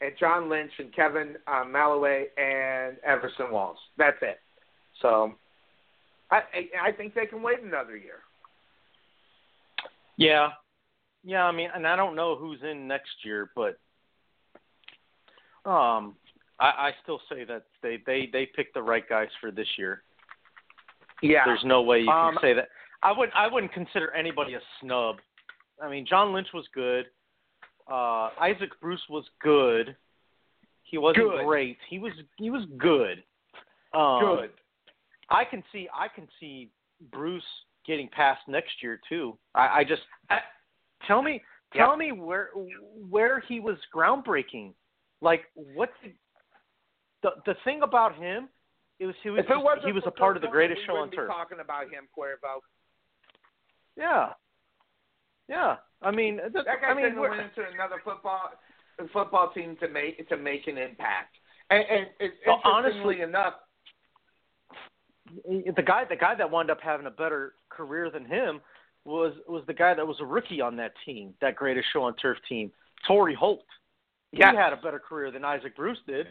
[0.02, 3.78] and John Lynch and Kevin uh, Malloway and Everson Walls.
[3.98, 4.40] That's it.
[5.02, 5.34] So
[6.32, 6.42] I
[6.82, 8.20] I think they can wait another year.
[10.18, 10.50] Yeah,
[11.24, 11.44] yeah.
[11.46, 13.78] I mean, and I don't know who's in next year, but
[15.66, 16.16] um,
[16.60, 20.02] I, I still say that they they they picked the right guys for this year.
[21.22, 21.44] Yeah.
[21.46, 22.70] There's no way you can Um, say that.
[23.04, 25.18] I would I wouldn't consider anybody a snub.
[25.82, 27.06] I mean, John Lynch was good.
[27.92, 29.96] Uh, Isaac Bruce was good.
[30.84, 31.46] He wasn't Good.
[31.46, 31.78] great.
[31.90, 33.24] He was he was good.
[33.94, 34.50] Um, Good.
[35.30, 36.70] I can see I can see
[37.12, 37.44] Bruce
[37.88, 39.38] getting past next year too.
[39.56, 40.40] I, I just I,
[41.08, 41.42] tell me
[41.74, 42.50] tell me where
[43.10, 44.74] where he was groundbreaking.
[45.22, 46.14] Like what did,
[47.24, 48.48] the the thing about him
[49.00, 51.28] it was he was it he was a part of the greatest show on turf.
[51.28, 52.62] Talking about him, Cuervo.
[53.98, 54.34] Yeah,
[55.48, 55.78] yeah.
[56.02, 58.52] I mean, th- That guy I mean, we're- into another football
[59.12, 61.36] football team to make to make an impact.
[61.70, 63.56] And, and it, Well, honestly- enough,
[65.44, 68.62] the guy the guy that wound up having a better career than him
[69.04, 72.16] was was the guy that was a rookie on that team, that greatest show on
[72.16, 72.72] turf team,
[73.08, 73.66] Torry Holt.
[74.32, 74.52] Yeah.
[74.52, 76.28] He had a better career than Isaac Bruce did.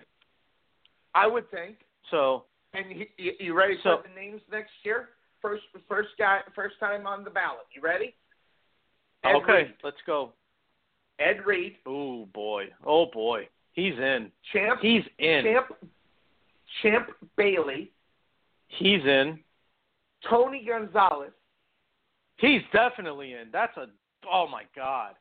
[1.14, 1.76] I would think.
[2.10, 2.44] So
[2.74, 5.10] And he, you, you ready So- for the names next year?
[5.40, 7.66] First, first guy, first time on the ballot.
[7.74, 8.14] You ready?
[9.24, 9.74] Ed okay, Reed.
[9.82, 10.32] let's go.
[11.18, 14.30] Ed Reed, Oh boy, oh boy, he's in.
[14.52, 15.44] Champ, He's in.
[15.44, 15.66] Champ,
[16.82, 17.90] Champ Bailey,
[18.68, 19.38] He's in.
[20.28, 21.30] Tony Gonzalez,
[22.36, 23.48] He's definitely in.
[23.52, 23.86] That's a
[24.30, 25.14] oh my god.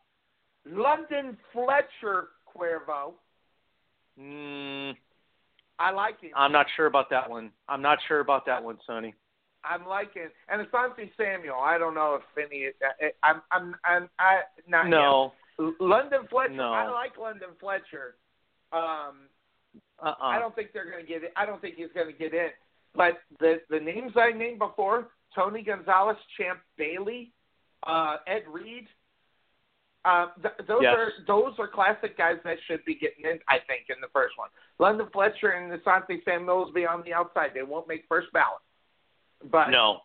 [0.66, 3.14] London Fletcher, Cuervo.
[4.20, 4.96] Mm,
[5.80, 6.32] I like him.
[6.36, 7.52] I'm not sure about that one.
[7.68, 9.14] I'm not sure about that one, Sonny.
[9.64, 11.56] I'm liking, and Asante Samuel.
[11.60, 12.68] I don't know if any.
[13.24, 15.34] I'm, I'm, I'm, I not No.
[15.58, 15.76] him.
[15.80, 16.54] London Fletcher.
[16.54, 16.74] No.
[16.74, 18.16] I like London Fletcher.
[18.72, 19.30] Um,
[20.02, 20.16] Uh-uh.
[20.22, 21.32] I don't think they're going to get it.
[21.36, 22.50] I don't think he's going to get in.
[22.96, 27.32] But the the names I named before: Tony Gonzalez, Champ Bailey,
[27.88, 28.88] uh, Ed Reed.
[30.06, 30.96] Uh, th- those Yes.
[30.98, 33.40] are those are classic guys that should be getting in.
[33.48, 34.50] I think in the first one.
[34.78, 37.52] London Fletcher and Asante Samuel will be on the outside.
[37.54, 38.60] They won't make first ballot.
[39.52, 40.02] But No.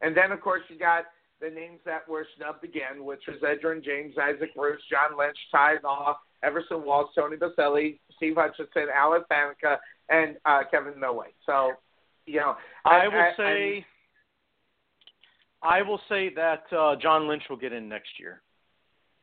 [0.00, 1.06] and then, of course, you got
[1.40, 5.76] the names that were snubbed again, which was Edgerrin James, Isaac Bruce, John Lynch, Ty
[5.82, 11.32] Law, Everson Walls, Tony Boselli, Steve Hutchinson, Alan Faneca, and uh, Kevin Millway.
[11.46, 11.72] So,
[12.26, 13.86] you know, I will say
[15.62, 18.42] I will say that uh, John Lynch will get in next year.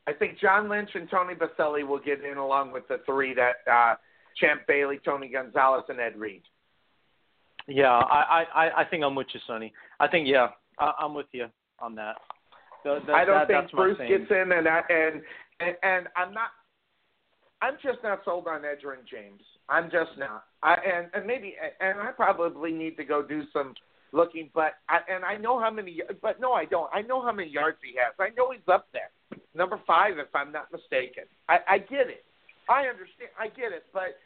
[0.08, 3.72] I think John Lynch and Tony Boselli will get in along with the three that
[3.72, 3.96] uh,
[4.38, 6.42] Champ Bailey, Tony Gonzalez, and Ed Reed.
[7.68, 9.74] Yeah, I I I think I'm with you, Sonny.
[10.00, 10.48] I think yeah,
[10.80, 11.48] I, I'm with you
[11.80, 12.16] on that.
[12.84, 15.22] The- the- I don't that- think Bruce gets in, and I, and
[15.60, 16.50] and and I'm not.
[17.62, 19.42] I'm just not sold on Edgerrin James.
[19.70, 20.46] I'm just not.
[20.64, 23.76] I and and maybe and I probably need to go do some
[24.12, 26.02] looking, but I and I know how many.
[26.22, 26.90] But no, I don't.
[26.94, 28.16] I know how many yards he has.
[28.20, 29.12] I know he's up there,
[29.54, 31.26] number five, if I'm not mistaken.
[31.48, 32.26] I, I get it.
[32.68, 33.30] I understand.
[33.40, 34.18] I get it, but.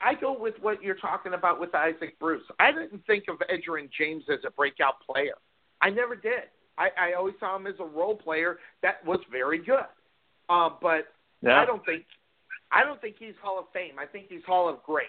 [0.00, 2.42] I go with what you're talking about with Isaac Bruce.
[2.58, 5.34] I didn't think of Edgerrin James as a breakout player.
[5.82, 6.44] I never did.
[6.78, 9.84] I, I always saw him as a role player that was very good.
[10.48, 11.08] Uh, but
[11.42, 11.60] Yeah.
[11.60, 12.04] I don't think
[12.72, 13.98] I don't think he's Hall of Fame.
[13.98, 15.06] I think he's Hall of Great.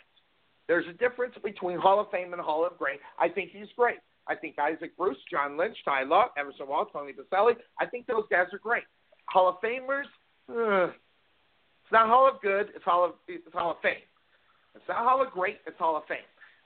[0.68, 3.00] There's a difference between Hall of Fame and Hall of Great.
[3.18, 3.98] I think he's great.
[4.28, 8.26] I think Isaac Bruce, John Lynch, Ty Law, Emerson Wall, Tony Boselli, I think those
[8.30, 8.84] guys are great.
[9.26, 10.04] Hall of Famers,
[10.50, 14.04] uh, it's not Hall of Good, it's Hall of it's Hall of Fame.
[14.78, 16.18] It's not Hall of Great, it's Hall of Fame.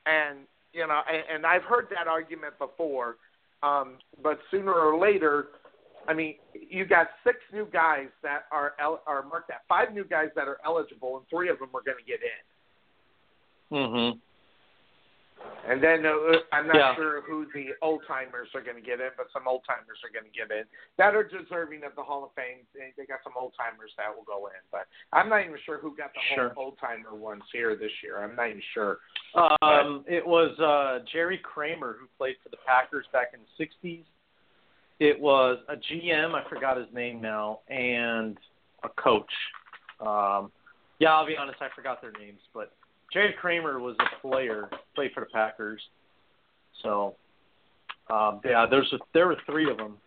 [0.05, 0.39] And
[0.73, 3.17] you know, and, and I've heard that argument before.
[3.63, 5.47] Um, but sooner or later,
[6.07, 10.03] I mean, you got six new guys that are el- are marked that five new
[10.03, 13.77] guys that are eligible, and three of them are going to get in.
[13.77, 14.19] Mhm.
[15.67, 16.95] And then uh, I'm not Yeah.
[16.95, 20.09] sure who the old timers are going to get in, but some old timers are
[20.09, 20.65] going to get in
[20.97, 22.65] that are deserving of the Hall of Fame.
[22.73, 25.77] They, they got some old timers that will go in, but I'm not even sure
[25.77, 26.49] who got the Sure.
[26.49, 28.23] whole old timer ones here this year.
[28.23, 28.97] I'm not even sure.
[29.61, 34.03] Um, it was uh, Jerry Kramer who played for the Packers back in the '60s.
[34.99, 38.37] It was a GM, I forgot his name now, and
[38.83, 39.31] a coach.
[39.99, 40.51] Um,
[40.99, 42.73] yeah, I'll be honest, I forgot their names, but
[43.11, 45.81] Jerry Kramer was a player, played for the Packers.
[46.81, 47.15] So,
[48.09, 49.97] um, yeah, there's a, there were three of them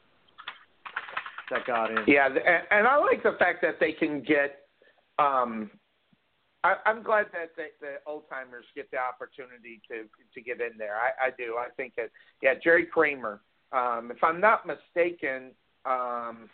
[1.50, 1.98] that got in.
[2.06, 2.38] Yeah, and,
[2.70, 4.60] and I like the fact that they can get.
[5.18, 5.70] Um,
[6.64, 10.78] I, I'm glad that the, the old timers get the opportunity to to get in
[10.78, 10.96] there.
[10.96, 11.56] I, I do.
[11.58, 12.10] I think that
[12.42, 13.40] yeah, Jerry Kramer.
[13.72, 15.50] Um, if I'm not mistaken,
[15.84, 16.48] um,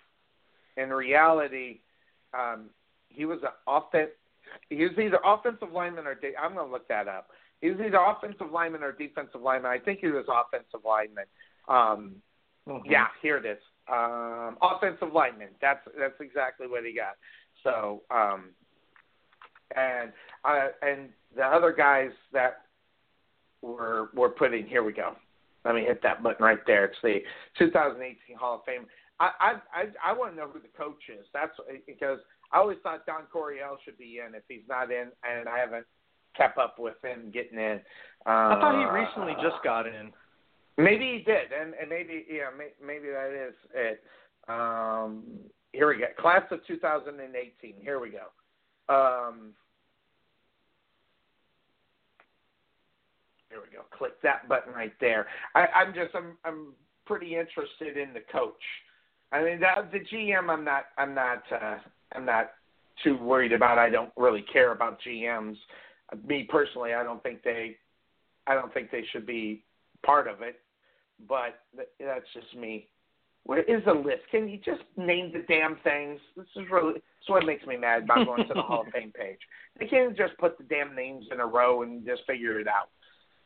[0.76, 1.80] in reality,
[2.32, 2.70] um,
[3.08, 4.10] he was an offense.
[4.68, 7.30] He was either offensive lineman or de- I'm going to look that up.
[7.60, 9.70] He was either offensive lineman or defensive lineman.
[9.70, 11.26] I think he was offensive lineman.
[11.68, 12.22] Um,
[12.68, 12.82] Mhm.
[12.84, 13.62] yeah, here it is.
[13.88, 15.48] Um, offensive lineman.
[15.60, 17.16] That's that's exactly what he got.
[17.62, 18.54] So, um,
[19.74, 20.12] and
[20.44, 22.62] uh, and the other guys that
[23.62, 24.66] were were put in.
[24.66, 25.16] Here we go.
[25.64, 26.86] Let me hit that button right there.
[26.86, 27.22] It's the
[27.58, 28.86] 2018 Hall of Fame.
[29.18, 31.26] I I I, I want to know who the coach is.
[31.32, 31.52] That's
[31.86, 32.18] because
[32.52, 35.86] I always thought Don Coryell should be in if he's not in, and I haven't
[36.36, 37.80] kept up with him getting in.
[38.26, 40.12] Uh, I thought he recently just got in.
[40.76, 44.02] Maybe he did, and, and maybe yeah, may, maybe that is it.
[44.48, 45.24] Um,
[45.72, 47.74] here we go, class of 2018.
[47.80, 48.92] Here we go.
[48.92, 49.52] Um,
[53.50, 53.84] here we go.
[53.96, 55.26] Click that button right there.
[55.54, 56.72] I, I'm just I'm I'm
[57.06, 58.62] pretty interested in the coach.
[59.32, 61.76] I mean, that, the GM, I'm not I'm not uh,
[62.14, 62.50] I'm not
[63.02, 63.78] too worried about.
[63.78, 65.56] I don't really care about GMs.
[66.26, 67.76] Me personally, I don't think they
[68.46, 69.64] I don't think they should be
[70.04, 70.60] part of it,
[71.28, 71.60] but
[72.00, 72.88] that's just me.
[73.44, 74.22] Where is the list?
[74.30, 76.20] Can you just name the damn things?
[76.36, 78.88] This is really this is what makes me mad about going to the Hall of
[78.92, 79.38] Fame page.
[79.78, 82.90] They can't just put the damn names in a row and just figure it out.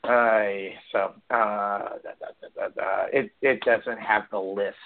[0.05, 0.99] Uh, so
[1.31, 3.07] uh, da, da, da, da, da.
[3.13, 4.77] it it doesn't have the list.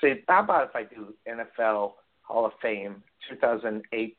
[0.00, 1.92] See, how about if I do NFL
[2.30, 4.16] Hall of Fame 2008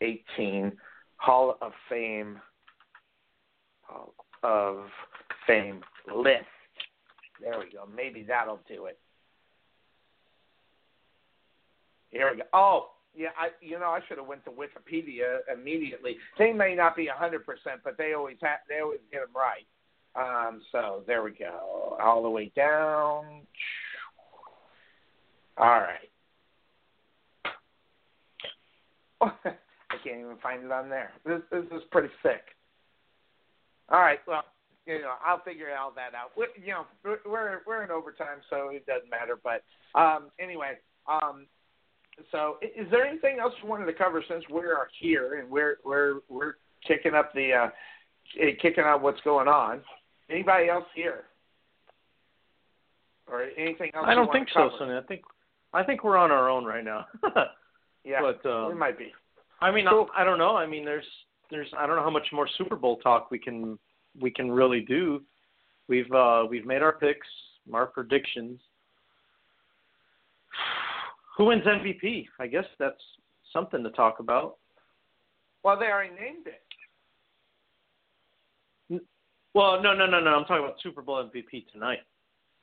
[0.00, 0.72] 18
[1.16, 2.38] Hall of Fame
[4.42, 4.84] of
[5.46, 5.80] Fame
[6.14, 6.44] list.
[7.40, 7.88] There we go.
[7.94, 8.98] Maybe that'll do it.
[12.10, 12.44] Here we go.
[12.52, 13.28] Oh, yeah.
[13.38, 16.16] I you know I should have went to Wikipedia immediately.
[16.38, 18.58] They may not be hundred percent, but they always have.
[18.68, 19.66] They always get them right.
[20.14, 21.96] Um, so there we go.
[22.02, 23.42] All the way down.
[25.56, 26.07] All right.
[29.90, 31.12] I can't even find it on there.
[31.24, 32.42] This this is pretty sick.
[33.90, 34.18] All right.
[34.26, 34.44] Well,
[34.86, 36.32] you know, I'll figure all that out.
[36.36, 39.38] We, you know, we're- we're we're in overtime, so it doesn't matter.
[39.42, 39.64] But
[39.98, 41.46] um, anyway, um,
[42.30, 45.78] so is there anything else you wanted to cover since we are here and we're
[45.84, 46.54] we're we're
[46.86, 47.68] kicking up the uh,
[48.60, 49.80] kicking out what's going on?
[50.30, 51.24] Anybody else here?
[53.30, 54.04] Or anything else?
[54.06, 54.70] I don't think to so?
[54.78, 54.94] Sonny.
[54.96, 55.22] I think
[55.72, 57.06] I think we're on our own right now.
[58.08, 59.12] Yeah, but um, we might be.
[59.60, 60.08] I mean, Cool.
[60.16, 60.56] I, I don't know.
[60.56, 61.04] I mean, there's
[61.50, 63.78] there's I don't know how much more Super Bowl talk we can
[64.18, 65.22] we can really do.
[65.88, 67.26] We've uh we've made our picks,
[67.72, 68.60] our predictions.
[71.36, 72.26] Who wins MVP?
[72.40, 73.00] I guess that's
[73.52, 74.56] something to talk about.
[75.62, 76.62] Well, they already named it.
[79.54, 80.30] Well, no, no, no, no.
[80.30, 81.98] I'm talking about Super Bowl MVP tonight.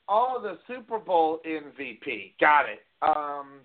[0.07, 2.33] Oh, the Super Bowl MVP.
[2.39, 2.79] Got it.
[3.01, 3.59] Um,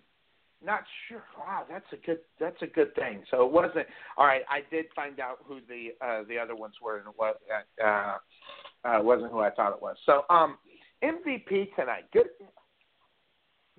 [0.64, 1.24] not sure.
[1.38, 2.18] Wow, that's a good.
[2.38, 3.22] That's a good thing.
[3.30, 3.86] So it wasn't.
[4.16, 7.14] All right, I did find out who the uh, the other ones were, and it
[7.18, 7.34] was
[7.82, 9.96] uh, uh, wasn't who I thought it was.
[10.04, 10.58] So um,
[11.02, 12.04] MVP tonight.
[12.12, 12.26] Good.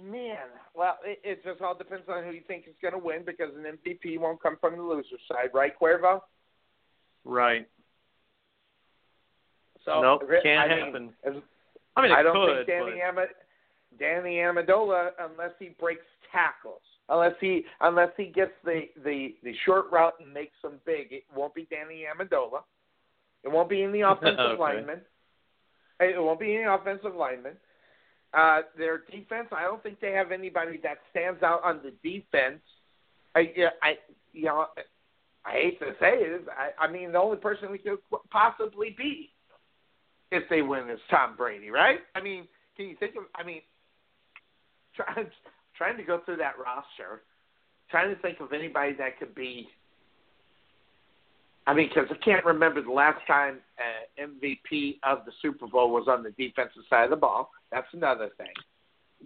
[0.01, 0.37] Man,
[0.73, 3.49] well, it, it just all depends on who you think is going to win because
[3.55, 6.21] an MVP won't come from the loser side, right, Cuervo?
[7.23, 7.67] Right.
[9.85, 11.09] So nope, can't I mean, happen.
[11.23, 11.33] as,
[11.95, 13.27] I mean, I don't could, think Danny but Ama-
[13.99, 19.91] Danny Amendola, unless he breaks tackles, unless he unless he gets the the the short
[19.91, 22.61] route and makes them big, it won't be Danny Amendola.
[23.43, 24.59] It won't be in the offensive Okay.
[24.59, 25.01] lineman.
[25.99, 27.53] It won't be any offensive lineman.
[28.33, 32.61] Uh, their defense, I don't think they have anybody that stands out on the defense.
[33.35, 33.95] I, yeah, I,
[34.31, 34.67] you know,
[35.45, 39.31] I hate to say it, I, I mean, the only person we could possibly be
[40.31, 41.99] if they win is Tom Brady, right?
[42.15, 42.47] I mean,
[42.77, 43.23] can you think of?
[43.35, 43.61] I mean,
[44.95, 45.27] trying
[45.77, 47.23] trying to go through that roster,
[47.89, 49.67] trying to think of anybody that could be.
[51.67, 55.91] I mean, because I can't remember the last time uh, MVP of the Super Bowl
[55.91, 57.51] was on the defensive side of the ball.
[57.71, 58.53] That's another thing.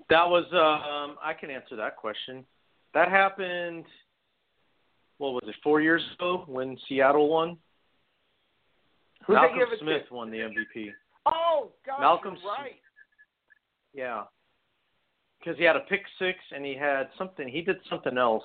[0.10, 2.46] That was um I can answer that question.
[2.94, 3.86] That happened
[5.18, 7.58] what was it, four years ago when Seattle won?
[9.28, 10.14] Who Malcolm Smith to?
[10.14, 10.90] won the MVP.
[11.26, 12.76] Oh, God, Malcolm you're right.
[13.94, 14.24] Yeah.
[15.46, 18.44] Because he had a pick six and he had something he did something else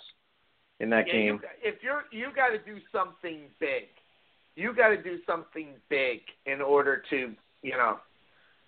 [0.81, 1.41] in that Yeah, game.
[1.43, 3.85] You, if you're you got to do something big,
[4.55, 7.97] you got to do something big in order to you know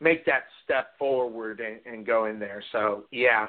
[0.00, 2.64] make that step forward and, and go in there.
[2.72, 3.48] So yeah,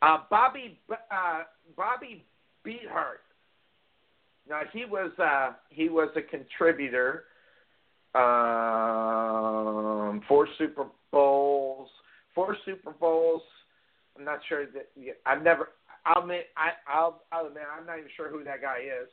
[0.00, 1.42] uh, Bobby uh,
[1.76, 2.24] Bobby
[2.64, 3.18] Beathard.
[4.48, 7.24] Now he was uh, he was a contributor
[8.14, 8.20] um,
[10.28, 11.88] four Super Bowls,
[12.34, 13.42] four Super Bowls.
[14.20, 14.90] I'm not sure that
[15.24, 15.70] I've never.
[16.04, 19.08] I'll admit, I, I'll, I'll admit, I'm not even sure who that guy is.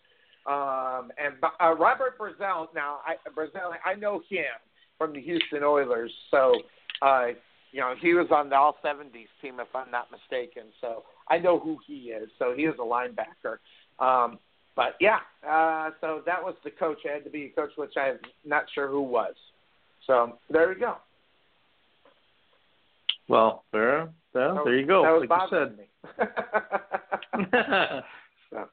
[0.45, 2.67] Um, and uh, Robert Brazile.
[2.75, 4.45] Now, I, Brazile, I know him
[4.97, 6.11] from the Houston Oilers.
[6.31, 6.55] So,
[7.01, 7.27] uh,
[7.71, 10.63] you know, he was on the All 70s team, if I'm not mistaken.
[10.81, 12.29] So I know who he is.
[12.39, 13.57] So he is a linebacker.
[13.99, 14.39] Um,
[14.75, 16.99] but yeah, uh, so that was the coach.
[17.09, 19.33] I had to be a coach, which I'm not sure who was.
[20.05, 20.97] So there we go.
[23.27, 24.09] Well, there,
[24.63, 25.03] there, there you go.
[25.03, 25.85] That was like bothering me.
[28.49, 28.69] so,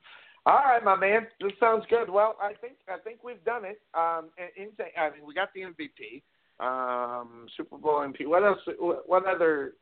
[0.47, 1.27] all right, my man.
[1.41, 2.11] This sounds good.
[2.11, 3.81] Well, I think I think we've done it.
[3.95, 6.23] Um, I mean, we got the MVP,
[6.61, 8.27] um, Super Bowl MVP.
[8.27, 8.59] What else?
[8.79, 9.73] What other?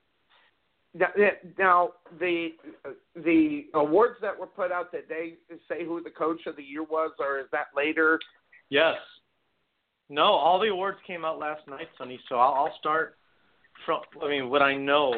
[1.58, 1.90] Now
[2.20, 2.50] the
[3.16, 5.34] the awards that were put out that they
[5.68, 8.20] say who the coach of the year was, or is that later?
[8.68, 8.96] Yes.
[10.08, 12.20] No, all the awards came out last night, Sonny.
[12.28, 13.16] So I'll, I'll start
[13.86, 14.02] from.
[14.22, 15.14] I mean, what I know,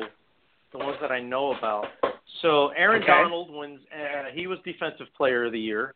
[0.74, 1.86] the ones that I know about.
[2.42, 3.06] So Aaron Okay.
[3.10, 3.80] Donald wins.
[3.92, 5.94] Uh, he was Defensive Player of the Year.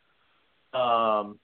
[0.72, 1.38] Um,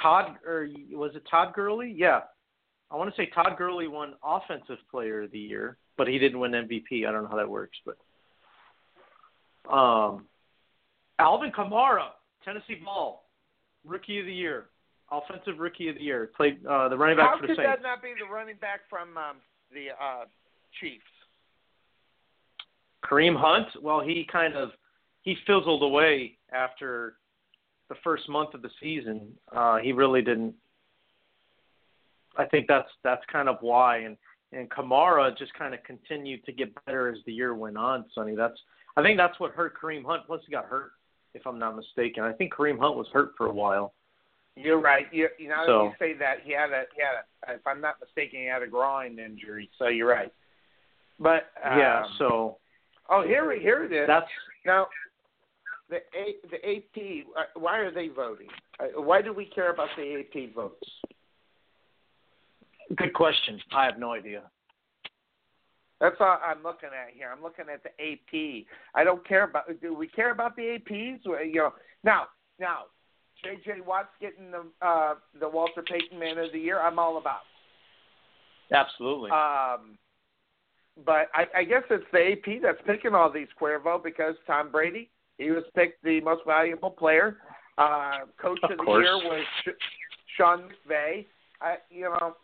[0.00, 1.92] Todd, or was it Todd Gurley?
[1.94, 2.20] Yeah,
[2.90, 6.38] I want to say Todd Gurley won Offensive Player of the Year, but he didn't
[6.38, 7.06] win MVP.
[7.06, 7.96] I don't know how that works, but
[9.72, 10.26] um,
[11.18, 12.10] Alvin Kamara,
[12.44, 13.24] Tennessee Ball,
[13.84, 14.66] Rookie of the Year,
[15.10, 17.62] Offensive Rookie of the Year, played uh, the running back How for the Saints.
[17.62, 19.36] How could that not be the running back from um,
[19.72, 20.26] the uh,
[20.80, 21.04] Chiefs?
[23.04, 24.70] Kareem Hunt, well, he kind of
[25.22, 27.14] he fizzled away after
[27.88, 29.32] the first month of the season.
[29.54, 30.54] Uh, he really didn't.
[32.36, 34.16] I think that's that's kind of why, and
[34.52, 38.04] and Kamara just kind of continued to get better as the year went on.
[38.14, 38.58] Sonny, that's
[38.96, 40.26] I think that's what hurt Kareem Hunt.
[40.26, 40.92] Plus, he got hurt,
[41.34, 42.24] if I'm not mistaken.
[42.24, 43.92] I think Kareem Hunt was hurt for a while.
[44.56, 45.06] You're right.
[45.12, 47.80] You, you know, So- you say that he had a he had a, if I'm
[47.80, 49.70] not mistaken, he had a groin injury.
[49.78, 50.32] So you're right.
[51.18, 52.58] But um, yeah, so
[53.08, 54.06] oh, here we here it is.
[54.06, 54.26] that's
[54.64, 54.86] now
[55.88, 57.26] the A, the AP.
[57.36, 58.48] uh, Why are they voting?
[58.78, 60.88] Uh, Why do we care about the AP votes?
[62.94, 63.60] good question.
[63.72, 64.42] I have no idea.
[66.00, 67.30] That's all I'm looking at here.
[67.34, 68.66] I'm looking at the AP.
[68.94, 69.64] I don't care about.
[69.80, 71.20] Do we care about the APs?
[71.24, 71.72] You know,
[72.04, 72.26] now,
[72.60, 72.84] now,
[73.42, 73.80] J.J.
[73.86, 76.80] Watt's getting the uh, the Walter Payton Man of the Year.
[76.80, 77.40] I'm all about.
[78.72, 79.30] Absolutely.
[79.30, 79.96] Um,
[81.04, 85.10] but I, I guess it's the AP that's picking all these Cuervo because Tom Brady,
[85.38, 87.36] he was picked the most valuable player.
[87.76, 89.04] Uh, Coach Of of, the course.
[89.04, 89.68] year was Sh-
[90.36, 91.26] Sean McVay.
[91.60, 92.36] I, you know,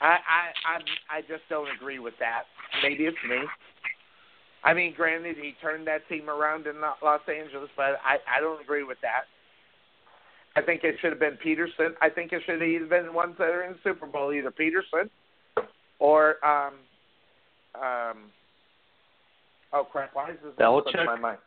[0.00, 0.76] I, I,
[1.12, 2.42] I, I just don't agree with that.
[2.82, 3.38] Maybe it's me.
[4.64, 8.60] I mean, granted, he turned that team around in Los Angeles, but I, I don't
[8.60, 9.22] agree with that.
[10.56, 11.92] I think it should have been Pederson.
[12.02, 14.50] I think it should have either been ones that are in the Super Bowl, either
[14.50, 15.08] Pederson
[15.98, 16.74] or um
[17.74, 18.18] um
[19.72, 21.04] oh crap, why is this Belichick?
[21.04, 21.38] my mind?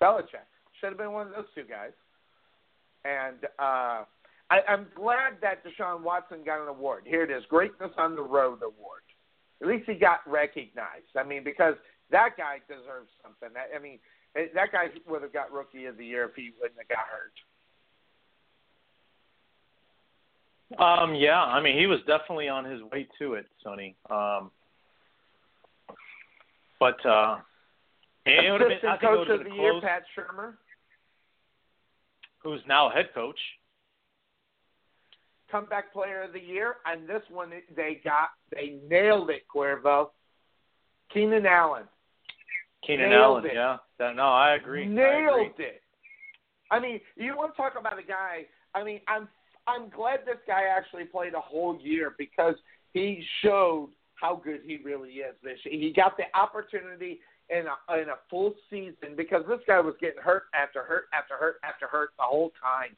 [0.00, 0.46] Belichick.
[0.80, 1.92] Should have been one of those two guys.
[3.04, 4.04] And uh
[4.52, 7.04] I, I'm glad that Deshaun Watson got an award.
[7.06, 9.00] Here it is, Greatness on the Road Award.
[9.62, 11.16] At least he got recognized.
[11.16, 11.74] I mean, because
[12.10, 13.48] that guy deserves something.
[13.54, 13.98] That, I mean,
[14.36, 17.08] eh, that guy would have got Rookie of the Year if he wouldn't have got
[17.08, 17.32] hurt.
[20.78, 23.96] Um, yeah, I mean, he was definitely on his way to it, Sonny.
[24.10, 24.50] Um,
[26.80, 27.38] but uh,
[28.26, 29.80] it would have been, I Coach of the been Year.
[29.80, 30.54] Pat Shurmur.
[32.42, 33.38] Who's now head coach?
[35.50, 40.08] Comeback Player of the Year, and this one they got they nailed it, Cuervo.
[41.12, 41.84] Keenan Allen
[42.86, 43.46] Keenan Nailed Allen.
[43.46, 43.54] it.
[43.54, 44.84] Yeah, no, I agree.
[44.84, 45.66] I nailed agree.
[45.66, 45.82] it.
[46.70, 48.46] I mean, you want to talk about a guy?
[48.74, 49.28] I mean, I'm
[49.66, 52.54] I'm glad this guy actually played a whole year because
[52.92, 55.34] he showed how good he really is.
[55.42, 55.78] This year.
[55.78, 60.20] he got the opportunity in a, in a full season because this guy was getting
[60.22, 62.96] hurt after hurt after hurt after hurt the whole time,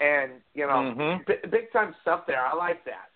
[0.00, 1.26] and you know, Mhm.
[1.26, 2.44] b- big time stuff there.
[2.44, 3.10] I like that.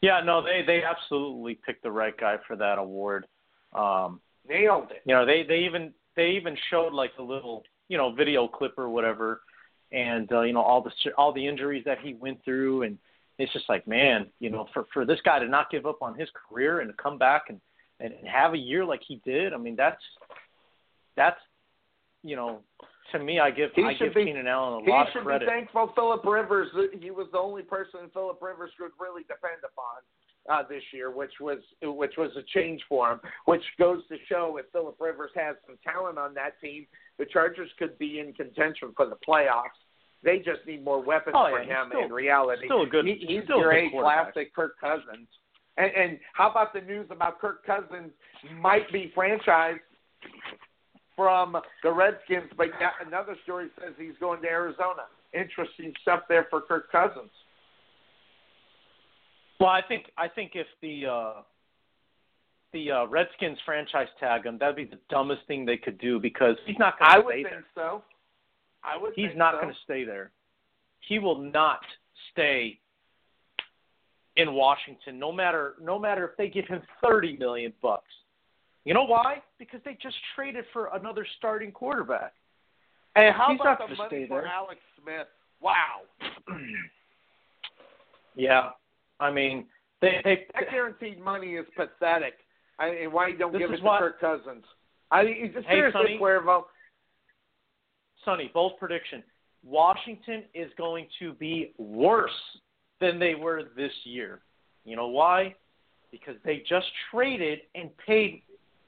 [0.00, 3.26] Yeah, no, they they absolutely picked the right guy for that award.
[3.74, 5.02] Um, Nailed it.
[5.04, 8.78] you know, they they even they even showed like a little you know video clip
[8.78, 9.42] or whatever,
[9.94, 12.98] and uh, you know all the all the injuries that he went through, and
[13.38, 16.18] it's just like man, you know, for for this guy to not give up on
[16.18, 17.60] his career and to come back and
[18.00, 20.02] and have a year like he did, I mean that's
[21.16, 21.40] that's
[22.22, 22.60] you know
[23.12, 25.42] to me I give He I give be- Keenan Allen a lot of credit.
[25.42, 26.68] He should be thankful Philip Rivers.
[27.00, 30.02] He was the only person Philip Rivers could really depend upon
[30.50, 33.20] uh, this year, which was which was a change for him.
[33.46, 36.86] Which goes to show if Philip Rivers has some talent on that team,
[37.18, 39.78] the Chargers could be in contention for the playoffs.
[40.24, 41.88] They just need more weapons Oh, for yeah, he's him.
[41.90, 44.78] still- in reality, still a good- He, he's still a your good A classic Kirk
[44.80, 45.28] Cousins.
[45.76, 48.12] And, and how about the news about Kirk Cousins
[48.60, 49.80] might be franchised
[51.16, 52.68] from the Redskins, but
[53.04, 55.04] another story says he's going to Arizona.
[55.32, 57.30] Interesting stuff there for Kirk Cousins.
[59.60, 61.32] Well, I think I think if the uh,
[62.72, 66.56] the uh, Redskins franchise tag him, that'd be the dumbest thing they could do because
[66.66, 67.64] he's not going I to would stay think there.
[67.74, 68.02] so.
[68.84, 69.12] I would.
[69.14, 69.62] He's not so.
[69.62, 70.30] going to stay there.
[71.08, 71.80] He will not
[72.32, 72.78] stay
[74.36, 78.10] in Washington, no matter no matter if they give him thirty million bucks.
[78.84, 79.42] You know why?
[79.58, 82.32] Because they just traded for another starting quarterback.
[83.16, 84.50] And how He's about not the money stay for there.
[84.50, 85.28] Alex Smith?
[85.60, 86.02] Wow,
[88.36, 88.70] Yeah,
[89.20, 89.66] I mean
[90.00, 92.34] they they that guaranteed money is pathetic.
[92.78, 94.64] I mean, why you don't This give it to Kirk Cousins?
[95.10, 96.18] I mean, just Hey, seriously, Sonny.
[96.20, 96.64] Cuervo.
[98.24, 99.22] Sonny, bold prediction.
[99.64, 102.30] Washington is going to be worse
[103.00, 104.40] than they were this year.
[104.84, 105.54] You know why?
[106.10, 108.42] Because they just traded and paid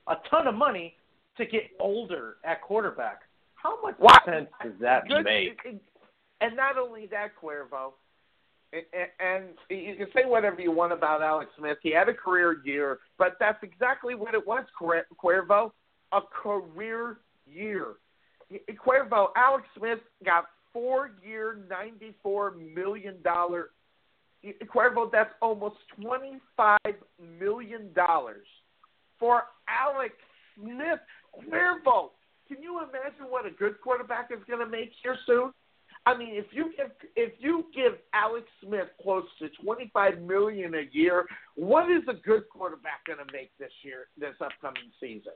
[0.07, 0.95] a ton of money
[1.39, 3.21] to get older at quarterback.
[3.55, 4.23] How much What?
[4.25, 5.59] sense does that Good- make?
[6.43, 7.93] And not only that, Cuervo,
[8.75, 8.83] and,
[9.19, 11.79] and you can say whatever you want about Alex Smith.
[11.83, 15.71] He had a career year, but that's exactly what it was, Cuervo,
[16.13, 17.95] a career year.
[18.53, 23.71] Cuervo, Alex Smith got four-year, ninety-four million dollar.
[24.73, 26.95] Cuervo, that's almost twenty-five
[27.41, 28.47] million dollars
[29.19, 30.15] for Alex
[30.55, 31.01] Smith.
[31.35, 32.11] Cuervo,
[32.47, 35.53] can you imagine what a good quarterback is going to make here soon?
[36.05, 40.75] I mean, if you give if you give Alex Smith close to twenty five million
[40.75, 41.27] a year,
[41.57, 45.33] what is a good quarterback going to make this year, this upcoming season?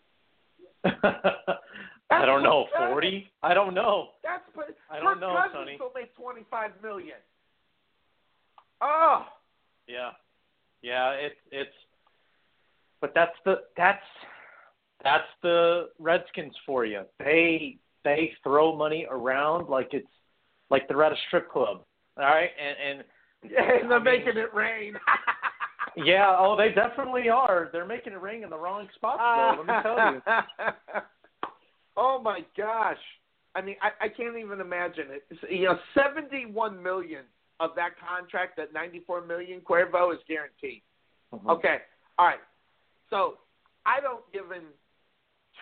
[2.10, 2.66] I don't know.
[2.76, 3.30] Forty?
[3.42, 4.08] I don't know.
[4.22, 5.76] That's but I don't Kirk know, Cousins Sonny.
[5.80, 7.16] will make twenty five million.
[8.80, 9.26] Oh,
[9.86, 10.10] Yeah,
[10.82, 11.10] yeah.
[11.12, 11.70] It's it's,
[13.00, 14.02] but that's the that's
[15.04, 17.02] that's the Redskins for you.
[17.18, 20.08] They they throw money around like it's
[20.70, 21.82] like they're at a strip club.
[22.18, 23.04] All right, and and
[23.82, 24.94] and they're I mean- making it rain.
[25.96, 27.68] yeah, oh, they definitely are.
[27.72, 29.64] They're making it rain in the wrong spots, though.
[29.64, 31.00] Let me tell you.
[32.00, 32.98] oh my gosh!
[33.54, 35.24] I mean, I, I can't even imagine it.
[35.30, 37.22] It's, You know, seventy-one million
[37.60, 40.82] of that contract, that ninety-four million, Cuervo is guaranteed.
[41.32, 41.50] Mm-hmm.
[41.50, 41.76] Okay,
[42.18, 42.40] all right.
[43.10, 43.34] So
[43.86, 44.64] I don't give him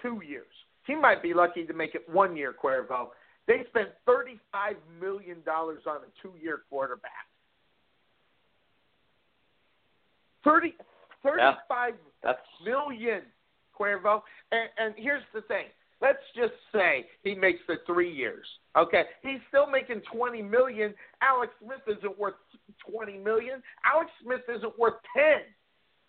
[0.00, 0.46] two years.
[0.86, 3.08] He might be lucky to make it one year, Cuervo.
[3.46, 7.26] They spent thirty-five million dollars on a two-year quarterback.
[10.44, 10.74] Thirty,
[11.22, 13.22] thirty-five That's million,
[13.78, 14.22] Cuervo.
[14.52, 15.66] And, and here's the thing.
[16.00, 18.46] Let's just say he makes the three years.
[18.76, 20.94] Okay, he's still making twenty million.
[21.20, 22.34] Alex Smith isn't worth
[22.88, 23.62] twenty million.
[23.84, 25.42] Alex Smith isn't worth ten.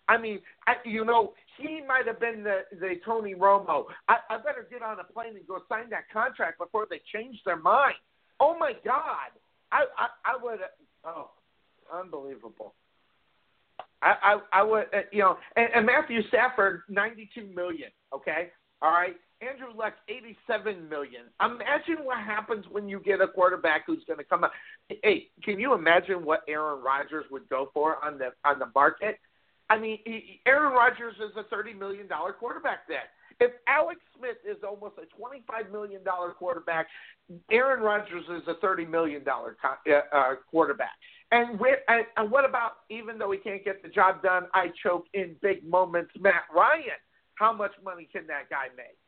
[0.08, 3.86] I mean, I, you know, he might have been the the Tony Romo.
[4.08, 7.40] I, I better get on a plane and go sign that contract before they change
[7.44, 7.96] their mind.
[8.38, 9.30] Oh my God,
[9.72, 10.60] I I, I would.
[11.04, 11.30] Oh,
[11.92, 12.74] unbelievable.
[14.02, 17.90] I, I, I would, uh, you know, and, and Matthew Stafford, ninety-two million.
[18.14, 19.16] Okay, all right.
[19.40, 21.22] Andrew Luck, eighty-seven million.
[21.40, 24.52] Imagine what happens when you get a quarterback who's going to come up.
[24.88, 29.18] Hey, can you imagine what Aaron Rodgers would go for on the on the market?
[29.70, 32.86] I mean, he, Aaron Rodgers is a thirty million dollar quarterback.
[32.88, 32.98] Then,
[33.40, 36.88] if Alex Smith is almost a twenty-five million dollar quarterback,
[37.50, 40.92] Aaron Rodgers is a thirty million dollar co- uh, uh, quarterback.
[41.32, 45.06] And, and and what about even though he can't get the job done, I choke
[45.14, 46.10] in big moments.
[46.20, 47.00] Matt Ryan,
[47.36, 48.98] how much money can that guy make?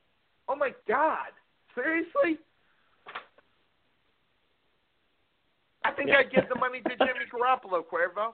[0.48, 1.28] Oh my God!
[1.74, 2.38] Seriously?
[5.84, 8.32] I think I'd give the money to Jimmy Garoppolo, Cuervo.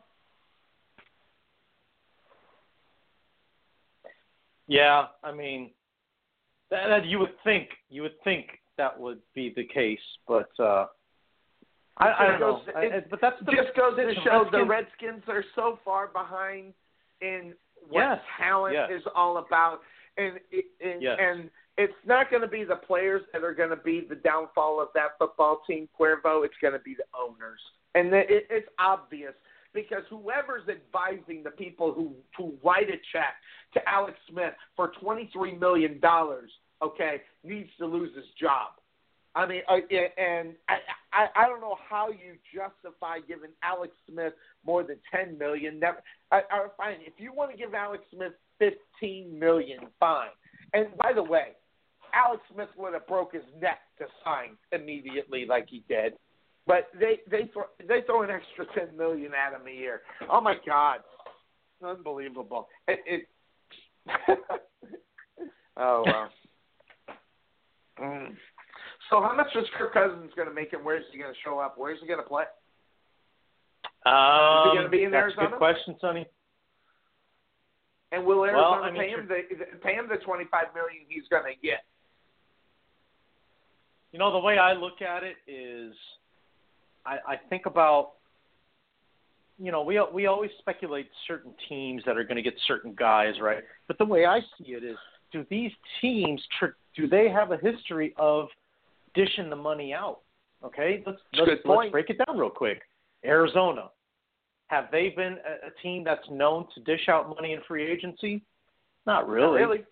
[4.67, 5.71] Yeah, I mean,
[6.71, 8.47] that, that you would think you would think
[8.77, 10.87] that would be the case, but uh
[12.01, 12.53] I, I don't know.
[12.67, 15.79] Goes- I- it but that's the just goes to show the Redskins- Redskins are so
[15.85, 16.75] far behind
[17.21, 17.55] in
[17.89, 18.91] what Yes, talent yes.
[19.01, 19.81] is all about,
[20.19, 20.39] and
[20.83, 21.19] and, Yes.
[21.21, 24.83] and it's not going to be the players that are going to be the downfall
[24.83, 26.45] of that football team, Cuervo.
[26.45, 27.61] It's going to be the owners,
[27.95, 29.33] and it, it's obvious
[29.73, 33.35] because whoever's advising the people who who write a check
[33.75, 36.51] to Alex Smith for twenty three million dollars,
[36.83, 38.73] okay, needs to lose his job.
[39.35, 39.77] I mean, uh,
[40.17, 40.79] and I,
[41.13, 44.33] I I don't know how you justify giving Alex Smith
[44.67, 45.79] more than ten million.
[45.79, 50.31] Never, I, I fine if you want to give Alex Smith fifteen million, fine.
[50.75, 51.53] And by the way,
[52.13, 56.15] Alex Smith would have broke his neck to sign immediately like he did.
[56.67, 60.03] But they they throw they throw an extra ten million at him a year.
[60.31, 61.01] Oh my God,
[61.83, 62.69] unbelievable!
[62.87, 63.01] It.
[63.07, 63.29] it
[65.77, 66.29] oh wow.
[68.01, 68.29] Mm.
[69.11, 71.59] So how much is Kirk Cousins going to make and where's he going to show
[71.59, 71.75] up?
[71.77, 72.45] Where's he going to play?
[74.07, 75.49] Um, gonna be in that's a Arizona?
[75.51, 76.27] good question, Sonny.
[78.13, 80.67] And will Arizona Well, I mean, pay him the the- pay him the twenty five
[80.75, 81.83] million he's going to get?
[84.13, 85.95] You know, the way I look at it is,
[87.05, 88.13] I, I think about,
[89.59, 93.35] you know, we we always speculate certain teams that are going to get certain guys,
[93.41, 93.63] right?
[93.87, 94.97] But the way I see it is,
[95.33, 98.49] do these teams tr- do they have a history of
[99.15, 100.21] dishing the money out?
[100.65, 102.83] Okay, let's let's, let's break it down real quick.
[103.25, 103.91] Arizona,
[104.69, 108.43] have they been a, a team that's known to dish out money in free agency?
[109.07, 109.61] Not really.
[109.61, 109.85] Not really.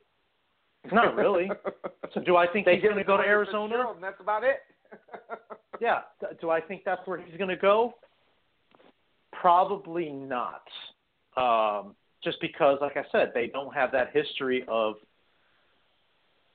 [0.92, 1.50] Not really.
[2.15, 3.92] So do I think They he's going to go to Arizona?
[4.00, 4.60] That's about it.
[5.81, 6.00] Yeah.
[6.40, 7.94] Do I think that's where he's going to go?
[9.32, 10.62] Probably not.
[11.36, 14.94] Um, just because, like I said, they don't have that history of,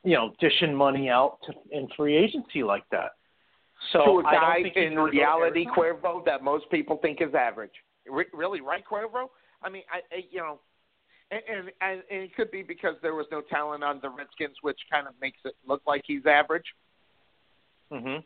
[0.03, 3.11] you know, dishing money out to, in free agency like that.
[3.93, 5.65] So to a I guy don't think in gonna go to reality.
[5.65, 7.71] Cuervo, that most people think is average.
[8.09, 9.27] Re- really, right, Cuervo?
[9.63, 10.59] I mean, I, I you know,
[11.31, 14.79] and, and and it could be because there was no talent on the Redskins, which
[14.91, 16.65] kind of makes it look like he's average.
[17.91, 18.23] Mhm.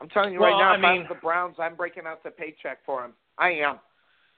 [0.00, 2.22] I'm telling you Well, right now, I if mean- I'm the Browns, I'm breaking out
[2.24, 3.12] the paycheck for him.
[3.38, 3.78] I am.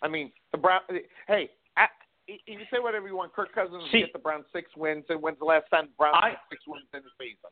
[0.02, 0.82] I mean, the Brown.
[1.26, 1.86] Hey, I,
[2.28, 3.32] you you say whatever you want.
[3.32, 5.04] Kirk Cousins See- get the Browns six wins.
[5.08, 7.50] And when's the last time the Browns I- had six wins in the season?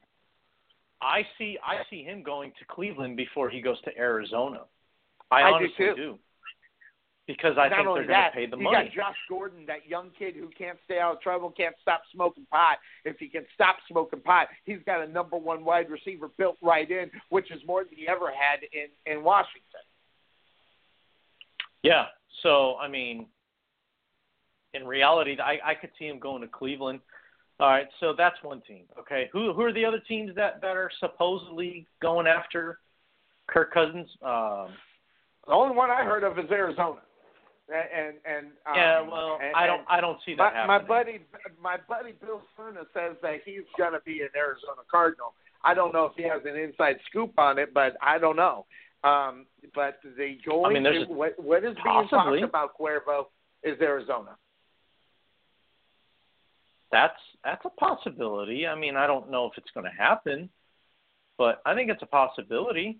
[1.01, 1.59] I see.
[1.65, 4.65] I see him going to Cleveland before he goes to Arizona.
[5.31, 6.19] I, I do honestly too.
[7.27, 8.87] Because I Not think they're going to pay the you money.
[8.87, 12.47] got Josh Gordon, that young kid who can't stay out of trouble, can't stop smoking
[12.51, 12.79] pot.
[13.05, 16.91] If he can stop smoking pot, he's got a number one wide receiver built right
[16.91, 19.63] in, which is more than he ever had in in Washington.
[21.83, 22.07] Yeah.
[22.43, 23.27] So I mean,
[24.75, 27.01] in reality, I I could see him going to Cleveland.
[27.61, 27.87] All right.
[28.01, 28.85] So that's one team.
[28.99, 29.29] Okay.
[29.33, 32.79] Who who are the other teams that that are supposedly going after
[33.47, 34.09] Kirk Cousins?
[34.23, 34.75] Um,
[35.47, 37.01] The only one I heard of is Arizona,
[37.69, 39.01] and and, and um, yeah.
[39.01, 40.89] Well, and- I don't I don't see My, that my happening.
[40.89, 41.19] buddy,
[41.63, 45.35] my buddy Bill Cerna says that he's going to be an Arizona Cardinal.
[45.65, 48.67] I don't know if he has an inside scoop on it, but I don't know.
[49.05, 52.41] Um, but the going I mean, to a- what, what is being possibly.
[52.41, 53.27] talked about Cuervo
[53.63, 54.37] is Arizona.
[56.91, 58.67] That's that's a possibility.
[58.67, 60.51] I mean, I don't know if it's going to happen,
[61.39, 62.99] but I think it's a possibility.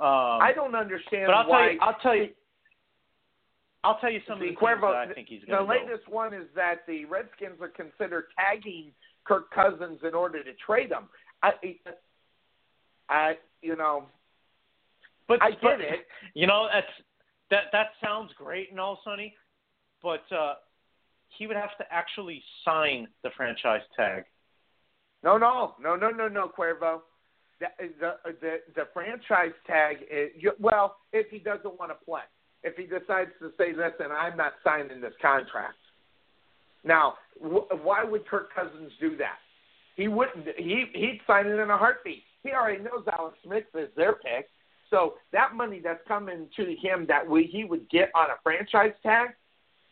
[0.00, 1.60] Um, I don't understand But I'll why.
[1.60, 2.28] tell you, I'll tell you,
[3.84, 5.70] I'll tell you some See, of the Cuervo, I think he's the going to go.
[5.92, 8.92] latest one is that the Redskins are considered tagging
[9.24, 11.04] Kirk Cousins in order to trade him.
[11.42, 11.52] I,
[13.08, 14.04] I, you know,
[15.28, 16.06] But I but, get it.
[16.34, 16.86] You know, that's
[17.50, 19.34] that that sounds great and all, Sonny,
[20.02, 20.54] but uh,
[21.36, 24.24] he would have to actually sign the franchise tag.
[25.22, 27.00] No, no, no, no, no, no, Cuervo.
[27.60, 27.66] The
[28.00, 32.22] the the, franchise tag is well, if he doesn't want to play,
[32.62, 35.76] if he decides to say, "Listen, I'm not signing this contract."
[36.84, 39.36] Now, wh- why would Kirk Cousins do that?
[39.96, 40.46] He wouldn't.
[40.56, 42.22] He he'd sign it in a heartbeat.
[42.42, 44.48] He already knows Alex Smith is their pick,
[44.88, 48.94] so that money that's coming to him that we he would get on a franchise
[49.02, 49.30] tag,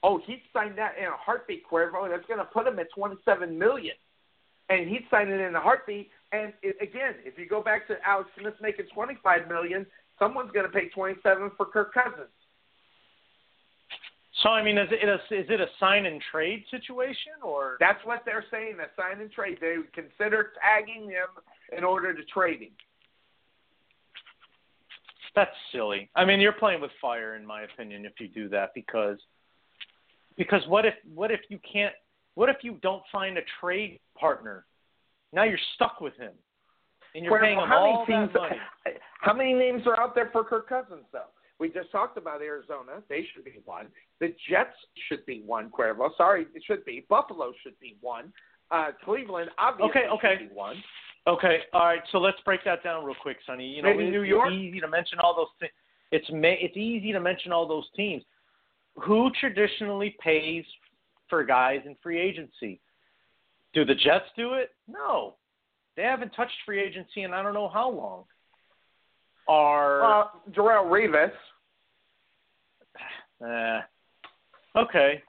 [0.03, 2.09] oh, he'd sign that in a heartbeat, Cuervo.
[2.09, 3.95] That's going to put him at twenty-seven million
[4.69, 6.11] and he'd sign it in a heartbeat.
[6.33, 9.87] And it, again, if you go back to Alex Smith making twenty-five million,
[10.19, 12.29] someone's going to pay twenty-seven for Kirk Cousins.
[14.43, 17.77] So I mean, is it a, is it a sign and trade situation or?
[17.81, 18.77] That's what they're saying.
[18.81, 19.59] A sign and trade.
[19.61, 21.29] They would consider tagging him
[21.77, 22.71] in order to trade him.
[25.35, 26.11] That's silly.
[26.15, 29.19] I mean, you're playing with fire, in my opinion, if you do that, because
[30.37, 31.95] Because what if what if you can't?
[32.35, 34.65] What if you don't find a trade partner?
[35.33, 36.33] Now you're stuck with him,
[37.15, 38.57] and you're Cuervo, paying him how all that money.
[39.21, 41.25] How many names are out there for Kirk Cousins though?
[41.59, 43.03] We just talked about Arizona.
[43.09, 43.89] They should be one.
[44.21, 44.77] The Jets
[45.09, 45.71] should be one.
[45.71, 47.05] Cuervo, sorry, it should be.
[47.09, 48.33] Buffalo should be one.
[48.71, 50.37] Uh, Cleveland obviously Okay, okay.
[50.41, 50.77] should be one.
[51.27, 52.01] Okay, all right.
[52.13, 53.67] So let's break that down real quick, Sonny.
[53.67, 54.53] You know, Maybe it's, New York?
[54.53, 55.49] easy to mention all those.
[55.59, 55.73] Th-
[56.13, 58.23] it's ma- it's easy to mention all those teams.
[59.05, 60.65] Who traditionally pays
[61.29, 62.81] for guys in free agency?
[63.75, 64.71] Do the Jets do it?
[64.87, 65.35] No,
[65.97, 68.25] they haven't touched free agency in I don't know how long.
[69.47, 71.33] Are Uh, Darrelle Revis.
[73.45, 73.81] uh,
[74.79, 75.23] okay.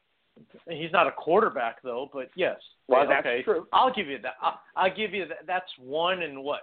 [0.69, 2.57] He's not a quarterback though, but yes.
[2.87, 3.19] Well, okay.
[3.23, 3.67] that's true.
[3.73, 4.35] I'll give you that.
[4.41, 5.39] I'll, I'll give you that.
[5.45, 6.61] That's one in what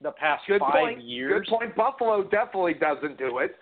[0.00, 1.02] the past Good five point.
[1.02, 1.44] years.
[1.48, 1.76] Good point.
[1.76, 3.56] Buffalo definitely doesn't do it.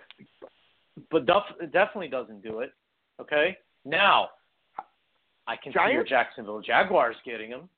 [1.10, 2.72] but Duff definitely doesn't do it.
[3.20, 4.28] Okay, now
[5.52, 7.68] I can see your Jacksonville Jaguars getting him.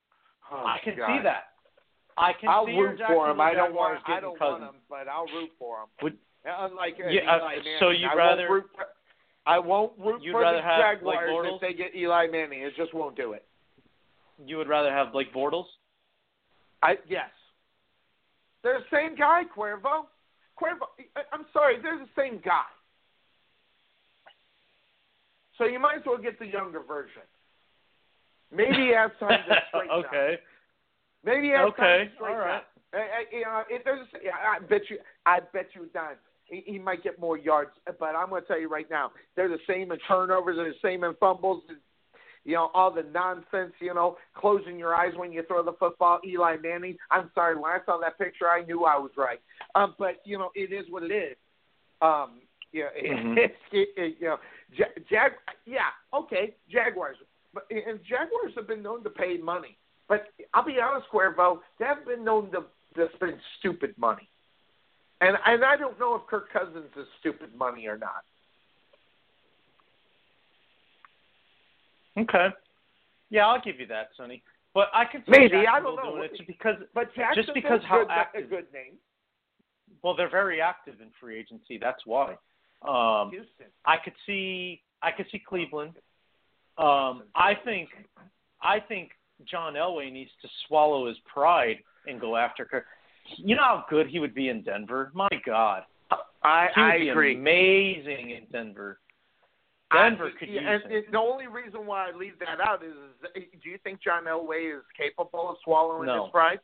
[0.53, 1.07] Oh, I can God.
[1.09, 1.44] see that.
[2.17, 3.41] I can see I'll see root for him.
[3.41, 3.99] I don't want.
[4.07, 4.61] I don't Cousins.
[4.61, 5.89] want him, but I'll root for him.
[6.03, 7.77] Would- Unlike uh, Yeah, uh, Eli Manning.
[7.81, 8.86] so you'd I rather- Won't root for,
[9.47, 11.55] I won't root You'd for the have Blake Jaguars Bortles?
[11.57, 12.61] if they get Eli Manning.
[12.62, 13.44] It just won't do it.
[14.44, 15.65] You would rather have Blake Bortles?
[16.83, 17.31] I yes.
[18.62, 20.05] They're the same guy, Cuervo.
[20.61, 20.86] Cuervo.
[21.33, 22.62] I'm sorry, they're the same guy.
[25.57, 27.23] So you might as well get the younger version.
[28.55, 30.07] Maybe he has time to straighten up.
[30.07, 30.39] okay.
[31.24, 32.57] Maybe has Okay, time to straighten all right.
[32.57, 32.66] up.
[32.92, 36.12] I, you know, it, there's, yeah, I bet you, I bet you, Don,
[36.44, 37.70] he, he might get more yards.
[37.99, 40.74] But I'm going to tell you right now, they're the same in turnovers, they're the
[40.81, 41.62] same in fumbles.
[42.44, 43.73] You know, all the nonsense.
[43.81, 46.20] You know, closing your eyes when you throw the football.
[46.26, 46.97] Eli Manning.
[47.10, 49.41] I'm sorry, when I saw that picture, I knew I was right.
[49.74, 51.36] Um, but you know, it is what it is.
[52.02, 52.42] Um,
[52.73, 53.39] yeah, Mhm.
[53.39, 54.36] it, it, it, you know,
[54.76, 55.33] Jag, Jag,
[55.65, 57.16] yeah, okay, Jaguars.
[57.55, 59.76] But and Jaguars have been known to pay money.
[60.08, 62.65] But I'll be honest, Cuervo, they haven't been known to,
[62.97, 64.28] to spend stupid money.
[65.20, 68.24] And and I don't know if Kirk Cousins is stupid money or not.
[72.16, 72.49] Okay.
[73.31, 74.42] Yeah, I'll give you that, Sonny.
[74.74, 76.16] But I can see Maybe I Jacksonville don't know.
[76.16, 78.94] doing it because But Jacksonville's just because how good, active a good name.
[80.02, 81.78] well they're very active in free agency.
[81.81, 82.33] That's why.
[82.86, 83.66] Um, Houston.
[83.86, 85.94] I could see I could see Cleveland.
[86.78, 87.91] Um, I think
[88.62, 89.11] I think
[89.44, 92.85] John Elway needs to swallow his pride and go after Kirk.
[93.36, 95.11] You know how good he would be in Denver.
[95.15, 95.83] My God,
[96.43, 97.35] I he would I be agree.
[97.36, 98.99] amazing in Denver.
[99.91, 101.05] I- Denver could yeah, use and, him.
[101.12, 102.94] the only reason why I leave that out is,
[103.62, 106.25] do you think John Elway is capable of swallowing No.
[106.25, 106.59] his pride?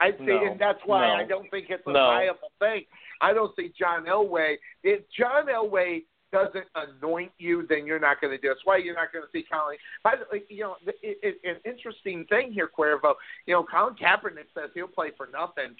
[0.00, 0.46] I'd say, No.
[0.52, 1.14] and that's why No.
[1.14, 2.84] I don't think it's a viable thing.
[3.20, 4.56] I don't see John Elway.
[4.84, 8.54] If John Elway doesn't anoint you, then you're not going to do it.
[8.54, 9.76] That's why you're not going to see Colin.
[10.02, 13.14] By the way, you know, it, it, an interesting thing here, Cuervo.
[13.46, 15.76] You know, Colin Kaepernick says he'll play for nothing.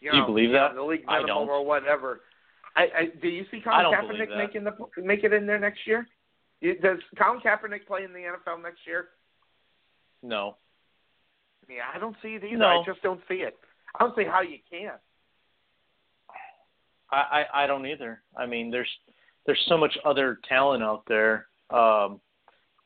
[0.00, 0.74] You, Do you know, believe know, that?
[0.74, 1.48] The league I minimum don't.
[1.48, 2.20] or whatever.
[2.76, 4.72] I, I do you see I Colin Kaepernick making the
[5.02, 6.06] make it in there next year?
[6.62, 9.08] Does Colin Kaepernick play in the NFL next year?
[10.22, 10.56] No.
[11.68, 12.56] Yeah, I don't see it either.
[12.56, 12.66] No.
[12.66, 13.56] I just don't see it.
[13.94, 14.92] I don't see how you can.
[17.10, 18.22] I, I I don't either.
[18.36, 18.90] I mean, there's
[19.46, 21.46] there's so much other talent out there.
[21.70, 22.20] Um,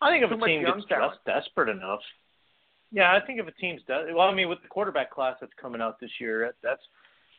[0.02, 1.12] I think if Too a team gets talent.
[1.14, 2.00] just desperate enough,
[2.92, 5.52] yeah, I think if a team's de- well, I mean, with the quarterback class that's
[5.60, 6.82] coming out this year, that- that's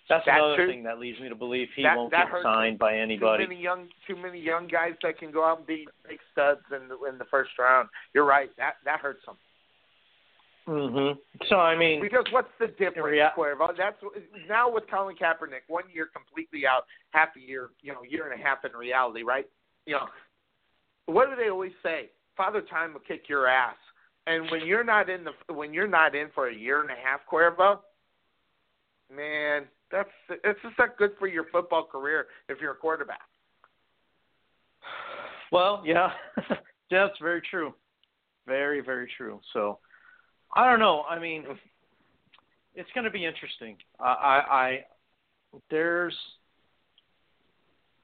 [0.10, 0.68] that's That's another true.
[0.68, 3.43] thing that leads me to believe he That- won't that get hurts signed by anybody.
[3.45, 6.61] Too many young, too many young guys that can go out and be big studs
[6.76, 7.88] in the, in the first round.
[8.14, 8.50] You're right.
[8.58, 9.38] That that hurts them.
[10.66, 11.12] Hmm
[11.50, 13.70] So I mean, Because what's the difference, rea- Cuervo?
[13.76, 13.98] That's
[14.48, 18.40] now with Colin Kaepernick, one year completely out, half a year, you know, year and
[18.40, 19.48] a half in reality, right?
[19.86, 20.08] You know,
[21.08, 22.12] what do they always say?
[22.38, 23.76] Father Time will kick your ass.
[24.28, 26.96] And when you're not in the when you're not in for a year and a
[26.96, 27.80] half, Cuervo,
[29.14, 33.22] man, that's it's just not good for your football career if you're a quarterback.
[35.52, 36.12] Well, yeah,
[36.50, 37.74] yeah, that's very true.
[38.48, 39.40] Very, very true.
[39.54, 39.80] So,
[40.54, 41.04] I don't know.
[41.10, 41.46] I mean,
[42.76, 43.78] it's going to be interesting.
[44.00, 44.80] I, I, I,
[45.70, 46.16] there's,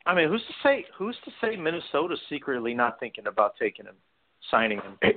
[0.06, 0.86] I mean, who's to say?
[0.98, 3.96] Who's to say Minnesota's secretly not thinking about taking him,
[4.50, 4.98] signing him?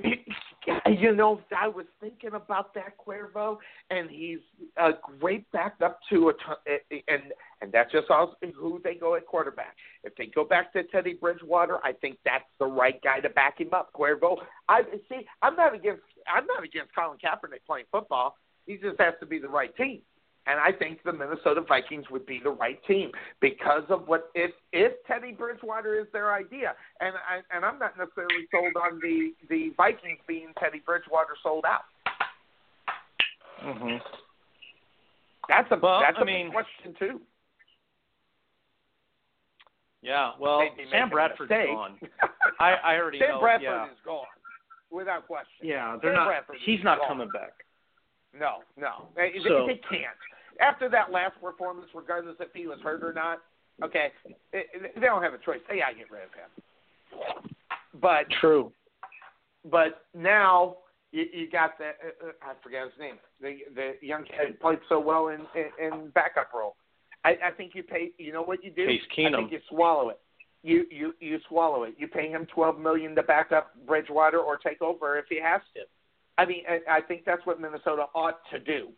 [0.67, 3.57] Yeah, you know, I was thinking about that Cuervo,
[3.89, 4.39] and he's
[4.77, 6.55] a great backup to a ton,
[7.07, 7.21] and
[7.61, 9.75] and that's just all who they go at quarterback.
[10.03, 13.59] If they go back to Teddy Bridgewater, I think that's the right guy to back
[13.59, 13.91] him up.
[13.93, 15.25] Cuervo, I see.
[15.41, 16.03] I'm not against.
[16.33, 18.35] I'm not against Colin Kaepernick playing football.
[18.65, 20.01] He just has to be the right team.
[20.47, 23.11] And I think the Minnesota Vikings would be the right team
[23.41, 27.95] because of what if if Teddy Bridgewater is their idea, and I, and I'm not
[27.97, 31.83] necessarily sold on the the Vikings being Teddy Bridgewater sold out.
[33.59, 33.97] hmm
[35.47, 37.21] That's a Well, that's I a mean- big question too.
[40.01, 40.31] Yeah.
[40.39, 41.99] Well, Sam Bradford's gone.
[42.59, 43.39] I I already Sam know.
[43.39, 43.85] Bradford yeah.
[43.91, 44.25] is gone
[44.89, 45.61] without question.
[45.61, 46.27] Yeah, they're Sam not.
[46.27, 47.07] Bradford He's not gone.
[47.07, 47.53] coming back.
[48.37, 50.17] No, no, they, they- So- they can't.
[50.59, 53.39] After that last performance, regardless if he was hurt or not,
[53.83, 54.11] okay,
[54.53, 55.59] it, it- they don't have a choice.
[55.69, 57.51] They gotta get rid of him.
[57.99, 58.71] But True.
[59.69, 60.77] but now
[61.11, 63.15] you, you got the uh, uh, I forget his name.
[63.41, 66.75] The the young kid played so well in in, in backup role.
[67.25, 68.11] I, I think you pay.
[68.17, 68.85] You know what you do?
[68.87, 69.35] Case I Keenum.
[69.37, 70.19] think you swallow it.
[70.63, 71.95] You you you swallow it.
[71.97, 75.61] You pay him twelve million to back up Bridgewater or take over if he has
[75.75, 75.81] to.
[76.37, 78.89] I mean, I, I think that's what Minnesota ought to do.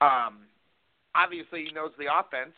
[0.00, 0.46] Um,
[1.14, 2.54] obviously, he knows the offense,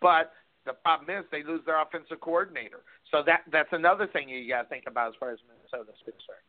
[0.00, 0.32] but
[0.66, 2.80] the problem is they lose their offensive coordinator.
[3.10, 6.46] So that that's another thing you got to think about as far as Minnesota's concerned.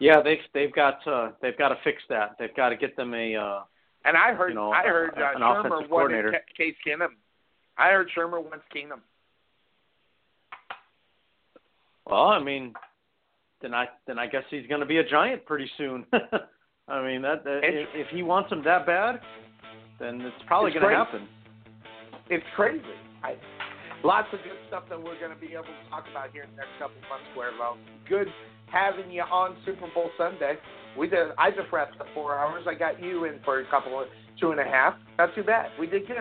[0.00, 2.36] Yeah, they've they've got uh, they've got to fix that.
[2.38, 3.34] They've got to get them a.
[3.36, 3.60] Uh,
[4.04, 6.40] And I heard You know, I heard uh, an Shurmur offensive wanted coordinator.
[6.56, 7.08] Case Keenum.
[7.76, 9.00] I heard Shurmur wants Keenum.
[12.06, 12.74] well, I mean,
[13.60, 16.04] then I then I guess he's going to be a giant pretty soon.
[16.88, 19.20] I mean, that, that if, if he wants him that bad,
[20.00, 21.28] then it's probably going to happen.
[22.30, 22.82] It's crazy.
[23.22, 23.34] I,
[24.02, 26.50] lots of good stuff that we're going to be able to talk about here in
[26.52, 27.28] the next couple of months.
[27.36, 27.76] Cuervo.
[28.08, 28.28] Good
[28.72, 30.54] having you on Super Bowl Sunday.
[30.96, 31.28] We did.
[31.38, 32.64] I just wrapped up four hours.
[32.66, 34.08] I got you in for a couple of
[34.40, 34.94] two and a half.
[35.18, 35.70] Not too bad.
[35.78, 36.16] We did good.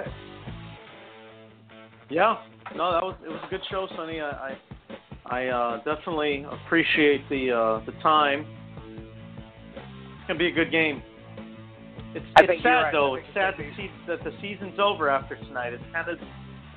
[2.09, 2.37] Yeah,
[2.75, 4.21] no, that was it was a good show, Sonny.
[4.21, 4.57] I I,
[5.29, 8.45] I uh, definitely appreciate the uh, the time.
[9.75, 11.01] It's gonna be a good game.
[12.15, 12.91] It's it's sad right.
[12.91, 13.15] though.
[13.15, 15.73] It's sad to see that the season's over after tonight.
[15.73, 16.17] It's kind of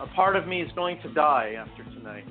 [0.00, 2.24] a part of me is going to die after tonight.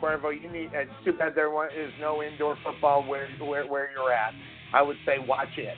[0.00, 0.70] Cuervo, you need.
[0.72, 1.68] It's too bad there wa-
[2.00, 4.32] no indoor football where where where you're at.
[4.72, 5.74] I would say watch it.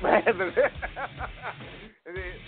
[0.00, 0.52] the,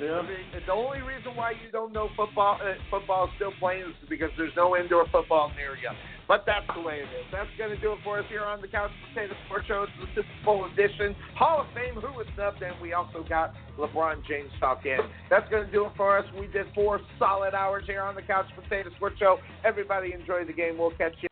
[0.01, 0.23] Yeah.
[0.25, 4.09] the, the only reason why you don't know football uh, football is still playing is
[4.09, 5.91] because there's no indoor football near you.
[6.31, 7.27] But that's the way it is.
[7.33, 9.83] That's going to do it for us here on the Couch Potato Sports Show.
[9.83, 11.17] It's the Super Bowl edition.
[11.35, 14.99] Hall of Fame, who was snubbed, and we also got LeBron James talk in.
[15.29, 16.25] That's going to do it for us.
[16.39, 19.39] We did four solid hours here on the Couch Potato Sports Show.
[19.65, 20.79] Everybody enjoy the game.
[20.79, 21.30] We'll catch you